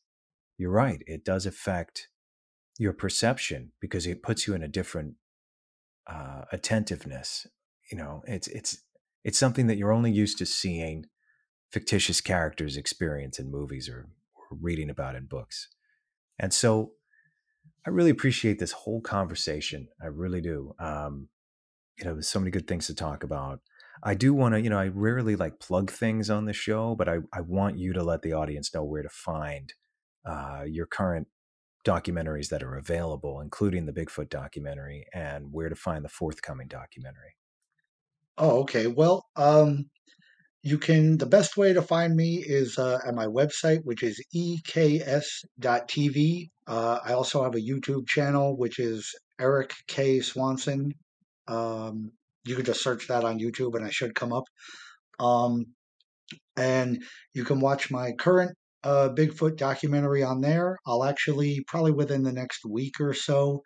you're 0.57 0.71
right, 0.71 1.01
it 1.07 1.25
does 1.25 1.45
affect 1.45 2.09
your 2.77 2.93
perception 2.93 3.71
because 3.79 4.05
it 4.05 4.23
puts 4.23 4.47
you 4.47 4.53
in 4.53 4.63
a 4.63 4.67
different 4.67 5.15
uh, 6.07 6.43
attentiveness. 6.51 7.47
You 7.91 7.97
know, 7.97 8.23
it's 8.27 8.47
it's 8.47 8.83
it's 9.23 9.39
something 9.39 9.67
that 9.67 9.77
you're 9.77 9.91
only 9.91 10.11
used 10.11 10.37
to 10.37 10.45
seeing 10.45 11.05
fictitious 11.71 12.21
characters 12.21 12.77
experience 12.77 13.39
in 13.39 13.51
movies 13.51 13.89
or, 13.89 14.07
or 14.35 14.57
reading 14.61 14.89
about 14.89 15.15
in 15.15 15.25
books. 15.25 15.67
And 16.39 16.53
so 16.53 16.91
I 17.87 17.89
really 17.89 18.09
appreciate 18.09 18.59
this 18.59 18.73
whole 18.73 18.99
conversation. 18.99 19.87
I 20.03 20.07
really 20.07 20.41
do. 20.41 20.75
Um, 20.77 21.29
you 21.97 22.03
know, 22.03 22.13
there's 22.15 22.27
so 22.27 22.37
many 22.37 22.51
good 22.51 22.67
things 22.67 22.87
to 22.87 22.93
talk 22.93 23.23
about. 23.23 23.61
I 24.03 24.13
do 24.13 24.33
want 24.33 24.55
to, 24.55 24.61
you 24.61 24.69
know, 24.69 24.77
I 24.77 24.89
rarely 24.89 25.37
like 25.37 25.61
plug 25.61 25.89
things 25.89 26.29
on 26.29 26.43
the 26.43 26.53
show, 26.53 26.95
but 26.95 27.07
I, 27.07 27.19
I 27.31 27.39
want 27.39 27.77
you 27.77 27.93
to 27.93 28.03
let 28.03 28.23
the 28.23 28.33
audience 28.33 28.73
know 28.73 28.83
where 28.83 29.03
to 29.03 29.09
find 29.09 29.73
uh, 30.25 30.65
your 30.67 30.85
current 30.85 31.27
documentaries 31.85 32.49
that 32.49 32.61
are 32.61 32.75
available, 32.75 33.39
including 33.39 33.85
the 33.85 33.93
Bigfoot 33.93 34.29
documentary, 34.29 35.07
and 35.13 35.53
where 35.53 35.69
to 35.69 35.75
find 35.75 36.03
the 36.03 36.09
forthcoming 36.09 36.67
documentary. 36.67 37.37
Oh, 38.37 38.59
okay. 38.63 38.87
Well, 38.87 39.27
um, 39.37 39.89
you 40.63 40.77
can. 40.77 41.17
The 41.17 41.25
best 41.25 41.57
way 41.57 41.73
to 41.73 41.81
find 41.81 42.15
me 42.15 42.43
is 42.45 42.77
uh, 42.77 42.99
at 43.05 43.15
my 43.15 43.25
website, 43.25 43.81
which 43.83 44.03
is 44.03 44.23
eks.tv. 44.35 46.49
Uh, 46.67 46.99
I 47.05 47.13
also 47.13 47.43
have 47.43 47.55
a 47.55 47.61
YouTube 47.61 48.07
channel, 48.07 48.57
which 48.57 48.79
is 48.79 49.09
Erik 49.39 49.73
K 49.87 50.19
Swanson. 50.19 50.93
Um, 51.47 52.11
you 52.45 52.55
can 52.55 52.65
just 52.65 52.83
search 52.83 53.07
that 53.07 53.23
on 53.23 53.39
YouTube, 53.39 53.75
and 53.75 53.85
I 53.85 53.89
should 53.89 54.15
come 54.15 54.33
up. 54.33 54.43
Um, 55.19 55.65
and 56.57 57.03
you 57.33 57.43
can 57.43 57.59
watch 57.59 57.89
my 57.89 58.11
current 58.13 58.51
uh, 58.83 59.09
Bigfoot 59.09 59.57
documentary 59.57 60.23
on 60.23 60.41
there. 60.41 60.77
I'll 60.85 61.03
actually 61.03 61.63
probably 61.67 61.91
within 61.91 62.23
the 62.23 62.33
next 62.33 62.65
week 62.65 62.99
or 62.99 63.13
so 63.13 63.61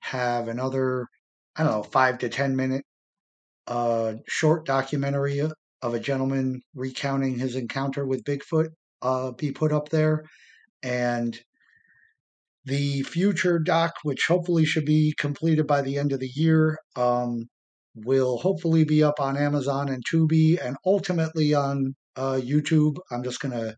have 0.00 0.48
another 0.48 1.06
I 1.56 1.64
don't 1.64 1.72
know 1.72 1.82
five 1.82 2.18
to 2.18 2.28
ten 2.28 2.56
minute 2.56 2.84
a 3.66 4.16
short 4.28 4.66
documentary 4.66 5.40
of 5.82 5.94
a 5.94 6.00
gentleman 6.00 6.62
recounting 6.74 7.38
his 7.38 7.56
encounter 7.56 8.06
with 8.06 8.24
Bigfoot 8.24 8.68
uh, 9.02 9.32
be 9.32 9.50
put 9.50 9.72
up 9.72 9.88
there. 9.88 10.24
And 10.82 11.38
the 12.64 13.02
future 13.02 13.58
doc, 13.58 13.94
which 14.02 14.26
hopefully 14.26 14.64
should 14.64 14.84
be 14.84 15.14
completed 15.18 15.66
by 15.66 15.82
the 15.82 15.98
end 15.98 16.12
of 16.12 16.20
the 16.20 16.30
year, 16.32 16.78
um, 16.96 17.48
will 17.94 18.38
hopefully 18.38 18.84
be 18.84 19.02
up 19.02 19.20
on 19.20 19.36
Amazon 19.36 19.88
and 19.88 20.02
Tubi 20.04 20.64
and 20.64 20.76
ultimately 20.86 21.54
on 21.54 21.94
uh, 22.16 22.40
YouTube. 22.42 22.96
I'm 23.10 23.22
just 23.22 23.40
going 23.40 23.52
to 23.52 23.76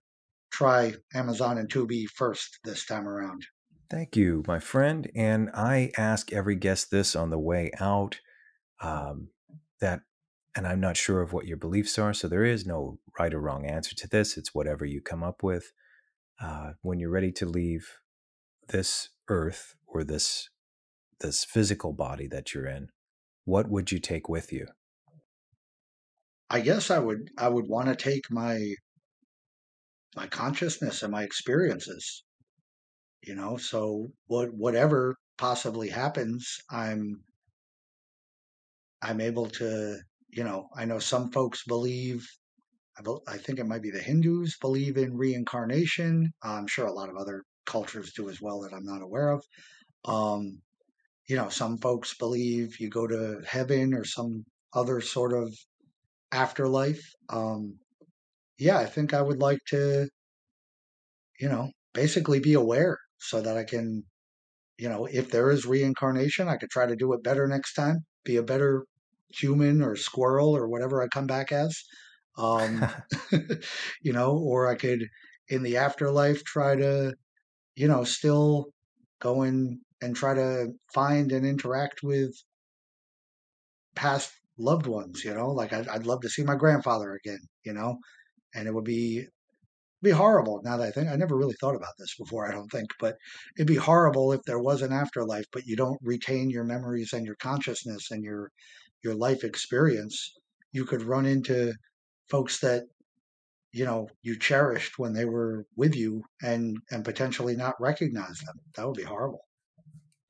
try 0.52 0.94
Amazon 1.14 1.58
and 1.58 1.68
Tubi 1.68 2.04
first 2.06 2.58
this 2.64 2.86
time 2.86 3.08
around. 3.08 3.42
Thank 3.90 4.16
you, 4.16 4.44
my 4.46 4.60
friend. 4.60 5.10
And 5.14 5.50
I 5.54 5.90
ask 5.96 6.32
every 6.32 6.56
guest 6.56 6.90
this 6.90 7.16
on 7.16 7.30
the 7.30 7.38
way 7.38 7.70
out. 7.80 8.18
Um, 8.80 9.28
that 9.80 10.00
and 10.56 10.66
I'm 10.66 10.80
not 10.80 10.96
sure 10.96 11.20
of 11.20 11.32
what 11.32 11.46
your 11.46 11.56
beliefs 11.56 11.98
are, 11.98 12.14
so 12.14 12.28
there 12.28 12.44
is 12.44 12.66
no 12.66 12.98
right 13.18 13.34
or 13.34 13.40
wrong 13.40 13.66
answer 13.66 13.94
to 13.96 14.08
this. 14.08 14.36
It's 14.36 14.54
whatever 14.54 14.84
you 14.84 15.00
come 15.00 15.22
up 15.22 15.42
with. 15.42 15.72
Uh, 16.40 16.72
when 16.82 16.98
you're 16.98 17.10
ready 17.10 17.32
to 17.32 17.46
leave 17.46 17.88
this 18.68 19.10
earth 19.28 19.76
or 19.86 20.04
this 20.04 20.48
this 21.20 21.44
physical 21.44 21.92
body 21.92 22.26
that 22.26 22.54
you're 22.54 22.66
in, 22.66 22.88
what 23.44 23.68
would 23.68 23.92
you 23.92 23.98
take 23.98 24.28
with 24.28 24.52
you? 24.52 24.66
I 26.50 26.60
guess 26.60 26.90
I 26.90 26.98
would 26.98 27.30
I 27.38 27.48
would 27.48 27.68
want 27.68 27.88
to 27.88 27.96
take 27.96 28.30
my 28.30 28.74
my 30.16 30.26
consciousness 30.26 31.02
and 31.02 31.12
my 31.12 31.22
experiences. 31.22 32.24
You 33.22 33.34
know, 33.34 33.56
so 33.56 34.08
what 34.26 34.50
whatever 34.52 35.16
possibly 35.38 35.88
happens, 35.88 36.58
I'm 36.70 37.22
I'm 39.04 39.20
able 39.20 39.48
to, 39.50 39.98
you 40.34 40.42
know, 40.42 40.68
I 40.76 40.84
know 40.84 40.98
some 40.98 41.30
folks 41.30 41.62
believe, 41.64 42.26
I, 43.28 43.36
think 43.38 43.58
it 43.58 43.66
might 43.66 43.82
be 43.82 43.90
the 43.90 44.00
Hindus 44.00 44.58
believe 44.60 44.96
in 44.96 45.16
reincarnation. 45.16 46.32
I'm 46.42 46.66
sure 46.66 46.86
a 46.86 46.92
lot 46.92 47.08
of 47.08 47.16
other 47.16 47.44
cultures 47.66 48.12
do 48.12 48.28
as 48.28 48.40
well 48.40 48.60
that 48.60 48.72
I'm 48.72 48.84
not 48.84 49.02
aware 49.02 49.30
of. 49.30 49.44
Um, 50.04 50.58
you 51.28 51.36
know, 51.36 51.48
some 51.48 51.78
folks 51.78 52.16
believe 52.16 52.80
you 52.80 52.90
go 52.90 53.06
to 53.06 53.42
heaven 53.46 53.94
or 53.94 54.04
some 54.04 54.44
other 54.74 55.00
sort 55.00 55.32
of 55.32 55.54
afterlife. 56.32 57.02
Um, 57.28 57.78
yeah, 58.58 58.78
I 58.78 58.86
think 58.86 59.14
I 59.14 59.22
would 59.22 59.38
like 59.38 59.60
to, 59.68 60.08
you 61.40 61.48
know, 61.48 61.70
basically 61.92 62.40
be 62.40 62.54
aware 62.54 62.98
so 63.18 63.40
that 63.40 63.56
I 63.56 63.62
can, 63.62 64.02
you 64.78 64.88
know, 64.88 65.06
if 65.06 65.30
there 65.30 65.52
is 65.52 65.64
reincarnation, 65.64 66.48
I 66.48 66.56
could 66.56 66.70
try 66.70 66.86
to 66.86 66.96
do 66.96 67.12
it 67.12 67.22
better 67.22 67.46
next 67.46 67.74
time, 67.74 68.04
be 68.24 68.36
a 68.36 68.42
better 68.42 68.84
human 69.40 69.82
or 69.82 69.96
squirrel 69.96 70.56
or 70.56 70.68
whatever 70.68 71.02
I 71.02 71.08
come 71.08 71.26
back 71.26 71.52
as. 71.52 71.76
Um, 72.38 72.86
you 74.02 74.12
know, 74.12 74.36
or 74.38 74.68
I 74.68 74.74
could 74.74 75.06
in 75.48 75.62
the 75.62 75.76
afterlife 75.76 76.44
try 76.44 76.76
to, 76.76 77.14
you 77.76 77.88
know, 77.88 78.04
still 78.04 78.66
go 79.20 79.42
in 79.42 79.80
and 80.02 80.16
try 80.16 80.34
to 80.34 80.68
find 80.92 81.32
and 81.32 81.46
interact 81.46 82.02
with 82.02 82.34
past 83.94 84.32
loved 84.58 84.86
ones, 84.86 85.24
you 85.24 85.34
know, 85.34 85.50
like 85.50 85.72
I'd, 85.72 85.88
I'd 85.88 86.06
love 86.06 86.20
to 86.22 86.28
see 86.28 86.42
my 86.44 86.54
grandfather 86.56 87.14
again, 87.14 87.40
you 87.64 87.72
know, 87.72 87.98
and 88.54 88.68
it 88.68 88.74
would 88.74 88.84
be 88.84 89.26
be 90.02 90.10
horrible 90.10 90.60
now 90.62 90.76
that 90.76 90.86
I 90.86 90.90
think 90.90 91.08
I 91.08 91.16
never 91.16 91.36
really 91.36 91.56
thought 91.58 91.74
about 91.74 91.94
this 91.98 92.14
before, 92.18 92.46
I 92.46 92.52
don't 92.52 92.70
think, 92.70 92.90
but 93.00 93.16
it'd 93.56 93.66
be 93.66 93.76
horrible 93.76 94.32
if 94.32 94.42
there 94.42 94.58
was 94.58 94.82
an 94.82 94.92
afterlife, 94.92 95.46
but 95.50 95.66
you 95.66 95.76
don't 95.76 95.98
retain 96.02 96.50
your 96.50 96.64
memories 96.64 97.14
and 97.14 97.24
your 97.24 97.36
consciousness 97.36 98.10
and 98.10 98.22
your 98.22 98.50
your 99.04 99.14
life 99.14 99.44
experience, 99.44 100.32
you 100.72 100.84
could 100.84 101.02
run 101.02 101.26
into 101.26 101.74
folks 102.28 102.60
that 102.60 102.84
you 103.72 103.84
know 103.84 104.08
you 104.22 104.38
cherished 104.38 104.98
when 104.98 105.12
they 105.12 105.24
were 105.24 105.66
with 105.76 105.94
you 105.94 106.22
and 106.42 106.78
and 106.90 107.04
potentially 107.04 107.54
not 107.56 107.80
recognize 107.80 108.38
them. 108.40 108.56
That 108.76 108.86
would 108.86 108.96
be 108.96 109.02
horrible. 109.02 109.46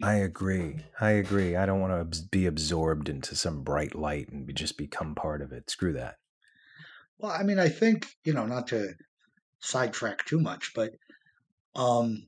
I 0.03 0.15
agree. 0.15 0.85
I 1.01 1.13
agree. 1.13 1.57
I 1.57 1.67
don't 1.67 1.81
want 1.81 2.13
to 2.13 2.23
be 2.31 2.47
absorbed 2.47 3.09
into 3.09 3.37
some 3.37 3.63
bright 3.63 3.95
light 3.95 4.29
and 4.29 4.53
just 4.55 4.77
become 4.77 5.15
part 5.15 5.41
of 5.41 5.53
it. 5.53 5.71
Screw 5.71 5.93
that. 5.93 6.17
Well, 7.19 7.33
I 7.33 7.43
mean, 7.45 7.59
I 7.59 7.69
think 7.69 8.09
you 8.25 8.33
know, 8.33 8.47
not 8.47 8.67
to 8.69 8.95
sidetrack 9.61 10.25
too 10.25 10.41
much, 10.41 10.73
but 10.75 10.93
um, 11.77 12.27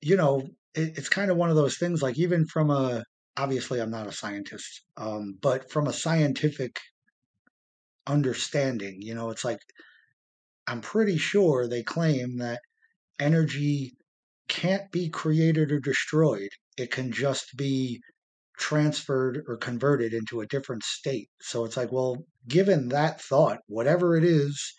you 0.00 0.16
know, 0.16 0.40
it, 0.74 0.98
it's 0.98 1.08
kind 1.08 1.30
of 1.30 1.36
one 1.36 1.50
of 1.50 1.56
those 1.56 1.78
things. 1.78 2.02
Like 2.02 2.18
even 2.18 2.46
from 2.46 2.70
a 2.70 3.04
obviously 3.36 3.80
I'm 3.80 3.90
not 3.90 4.06
a 4.06 4.12
scientist, 4.12 4.82
um, 4.96 5.38
but 5.40 5.70
from 5.70 5.86
a 5.86 5.92
scientific 5.92 6.78
understanding, 8.06 8.98
you 9.00 9.14
know, 9.14 9.30
it's 9.30 9.44
like 9.44 9.60
I'm 10.66 10.80
pretty 10.80 11.18
sure 11.18 11.66
they 11.66 11.82
claim 11.82 12.38
that 12.38 12.60
energy 13.18 13.92
can't 14.48 14.90
be 14.90 15.08
created 15.08 15.72
or 15.72 15.80
destroyed. 15.80 16.50
It 16.76 16.90
can 16.90 17.12
just 17.12 17.56
be 17.56 18.00
transferred 18.58 19.44
or 19.48 19.56
converted 19.56 20.14
into 20.14 20.40
a 20.40 20.46
different 20.46 20.82
state. 20.82 21.28
So 21.40 21.64
it's 21.64 21.76
like, 21.76 21.92
well, 21.92 22.24
given 22.48 22.88
that 22.88 23.20
thought, 23.20 23.58
whatever 23.66 24.16
it 24.16 24.24
is, 24.24 24.74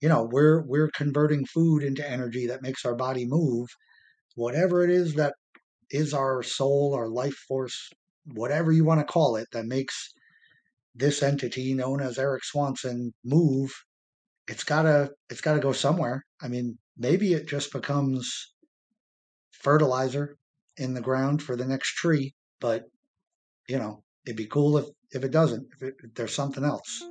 you 0.00 0.08
know, 0.08 0.28
we're 0.30 0.62
we're 0.62 0.90
converting 0.94 1.44
food 1.46 1.82
into 1.82 2.08
energy 2.08 2.46
that 2.46 2.62
makes 2.62 2.84
our 2.84 2.94
body 2.94 3.26
move. 3.26 3.68
Whatever 4.36 4.84
it 4.84 4.90
is 4.90 5.14
that 5.14 5.34
is 5.90 6.14
our 6.14 6.42
soul, 6.42 6.94
our 6.94 7.08
life 7.08 7.36
force, 7.48 7.90
whatever 8.24 8.72
you 8.72 8.84
want 8.84 9.00
to 9.00 9.12
call 9.12 9.36
it, 9.36 9.48
that 9.52 9.66
makes 9.66 10.12
this 10.94 11.22
entity 11.22 11.74
known 11.74 12.00
as 12.00 12.18
Erik 12.18 12.44
Swanson 12.44 13.12
move, 13.24 13.72
it's 14.48 14.64
gotta 14.64 15.10
it's 15.30 15.40
gotta 15.40 15.60
go 15.60 15.72
somewhere. 15.72 16.24
I 16.40 16.48
mean, 16.48 16.78
maybe 16.96 17.34
it 17.34 17.46
just 17.46 17.72
becomes 17.72 18.52
fertilizer 19.52 20.36
in 20.76 20.94
the 20.94 21.00
ground 21.00 21.42
for 21.42 21.56
the 21.56 21.66
next 21.66 21.94
tree, 21.94 22.34
but 22.60 22.84
you 23.68 23.78
know, 23.78 24.02
it'd 24.26 24.36
be 24.36 24.46
cool 24.46 24.78
if 24.78 24.86
if 25.12 25.24
it 25.24 25.30
doesn't, 25.30 25.66
if, 25.76 25.82
it, 25.82 25.94
if 26.02 26.14
there's 26.14 26.34
something 26.34 26.64
else. 26.64 27.04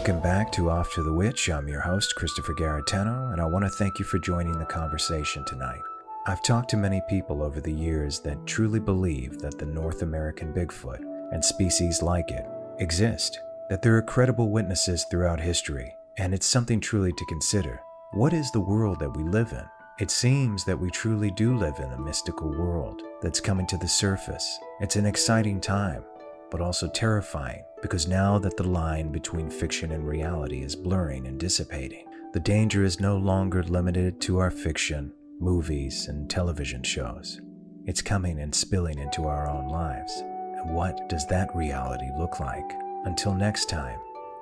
Welcome 0.00 0.22
back 0.22 0.50
to 0.52 0.70
Off 0.70 0.94
to 0.94 1.02
the 1.02 1.12
Witch. 1.12 1.50
I'm 1.50 1.68
your 1.68 1.82
host, 1.82 2.14
Christopher 2.14 2.54
Garetano, 2.54 3.32
and 3.32 3.40
I 3.40 3.44
want 3.44 3.66
to 3.66 3.68
thank 3.68 3.98
you 3.98 4.04
for 4.06 4.18
joining 4.18 4.58
the 4.58 4.64
conversation 4.64 5.44
tonight. 5.44 5.82
I've 6.26 6.42
talked 6.42 6.70
to 6.70 6.78
many 6.78 7.02
people 7.06 7.42
over 7.42 7.60
the 7.60 7.70
years 7.70 8.18
that 8.20 8.46
truly 8.46 8.80
believe 8.80 9.40
that 9.40 9.58
the 9.58 9.66
North 9.66 10.00
American 10.00 10.54
Bigfoot 10.54 11.02
and 11.32 11.44
species 11.44 12.00
like 12.00 12.30
it 12.30 12.46
exist, 12.78 13.38
that 13.68 13.82
there 13.82 13.94
are 13.94 14.00
credible 14.00 14.48
witnesses 14.48 15.04
throughout 15.10 15.38
history, 15.38 15.94
and 16.16 16.32
it's 16.32 16.46
something 16.46 16.80
truly 16.80 17.12
to 17.12 17.26
consider. 17.26 17.82
What 18.12 18.32
is 18.32 18.50
the 18.52 18.58
world 18.58 19.00
that 19.00 19.14
we 19.14 19.22
live 19.22 19.52
in? 19.52 19.66
It 19.98 20.10
seems 20.10 20.64
that 20.64 20.80
we 20.80 20.90
truly 20.90 21.30
do 21.30 21.54
live 21.58 21.78
in 21.78 21.92
a 21.92 22.00
mystical 22.00 22.48
world 22.48 23.02
that's 23.20 23.38
coming 23.38 23.66
to 23.66 23.76
the 23.76 23.86
surface. 23.86 24.58
It's 24.80 24.96
an 24.96 25.04
exciting 25.04 25.60
time, 25.60 26.06
but 26.50 26.60
also 26.60 26.88
terrifying 26.88 27.62
because 27.82 28.06
now 28.06 28.38
that 28.38 28.56
the 28.56 28.68
line 28.68 29.10
between 29.10 29.50
fiction 29.50 29.92
and 29.92 30.06
reality 30.06 30.62
is 30.62 30.76
blurring 30.76 31.26
and 31.26 31.38
dissipating, 31.38 32.06
the 32.32 32.40
danger 32.40 32.84
is 32.84 33.00
no 33.00 33.16
longer 33.16 33.62
limited 33.62 34.20
to 34.20 34.38
our 34.38 34.50
fiction, 34.50 35.12
movies, 35.40 36.08
and 36.08 36.28
television 36.28 36.82
shows. 36.82 37.40
It's 37.86 38.02
coming 38.02 38.38
and 38.40 38.54
spilling 38.54 38.98
into 38.98 39.24
our 39.24 39.48
own 39.48 39.68
lives. 39.68 40.12
And 40.20 40.74
what 40.74 41.08
does 41.08 41.26
that 41.28 41.54
reality 41.54 42.08
look 42.18 42.38
like? 42.38 42.70
Until 43.04 43.34
next 43.34 43.68
time, 43.68 43.98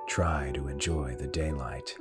try 0.09 0.51
to 0.53 0.69
enjoy 0.69 1.15
the 1.17 1.29
daylight. 1.29 1.95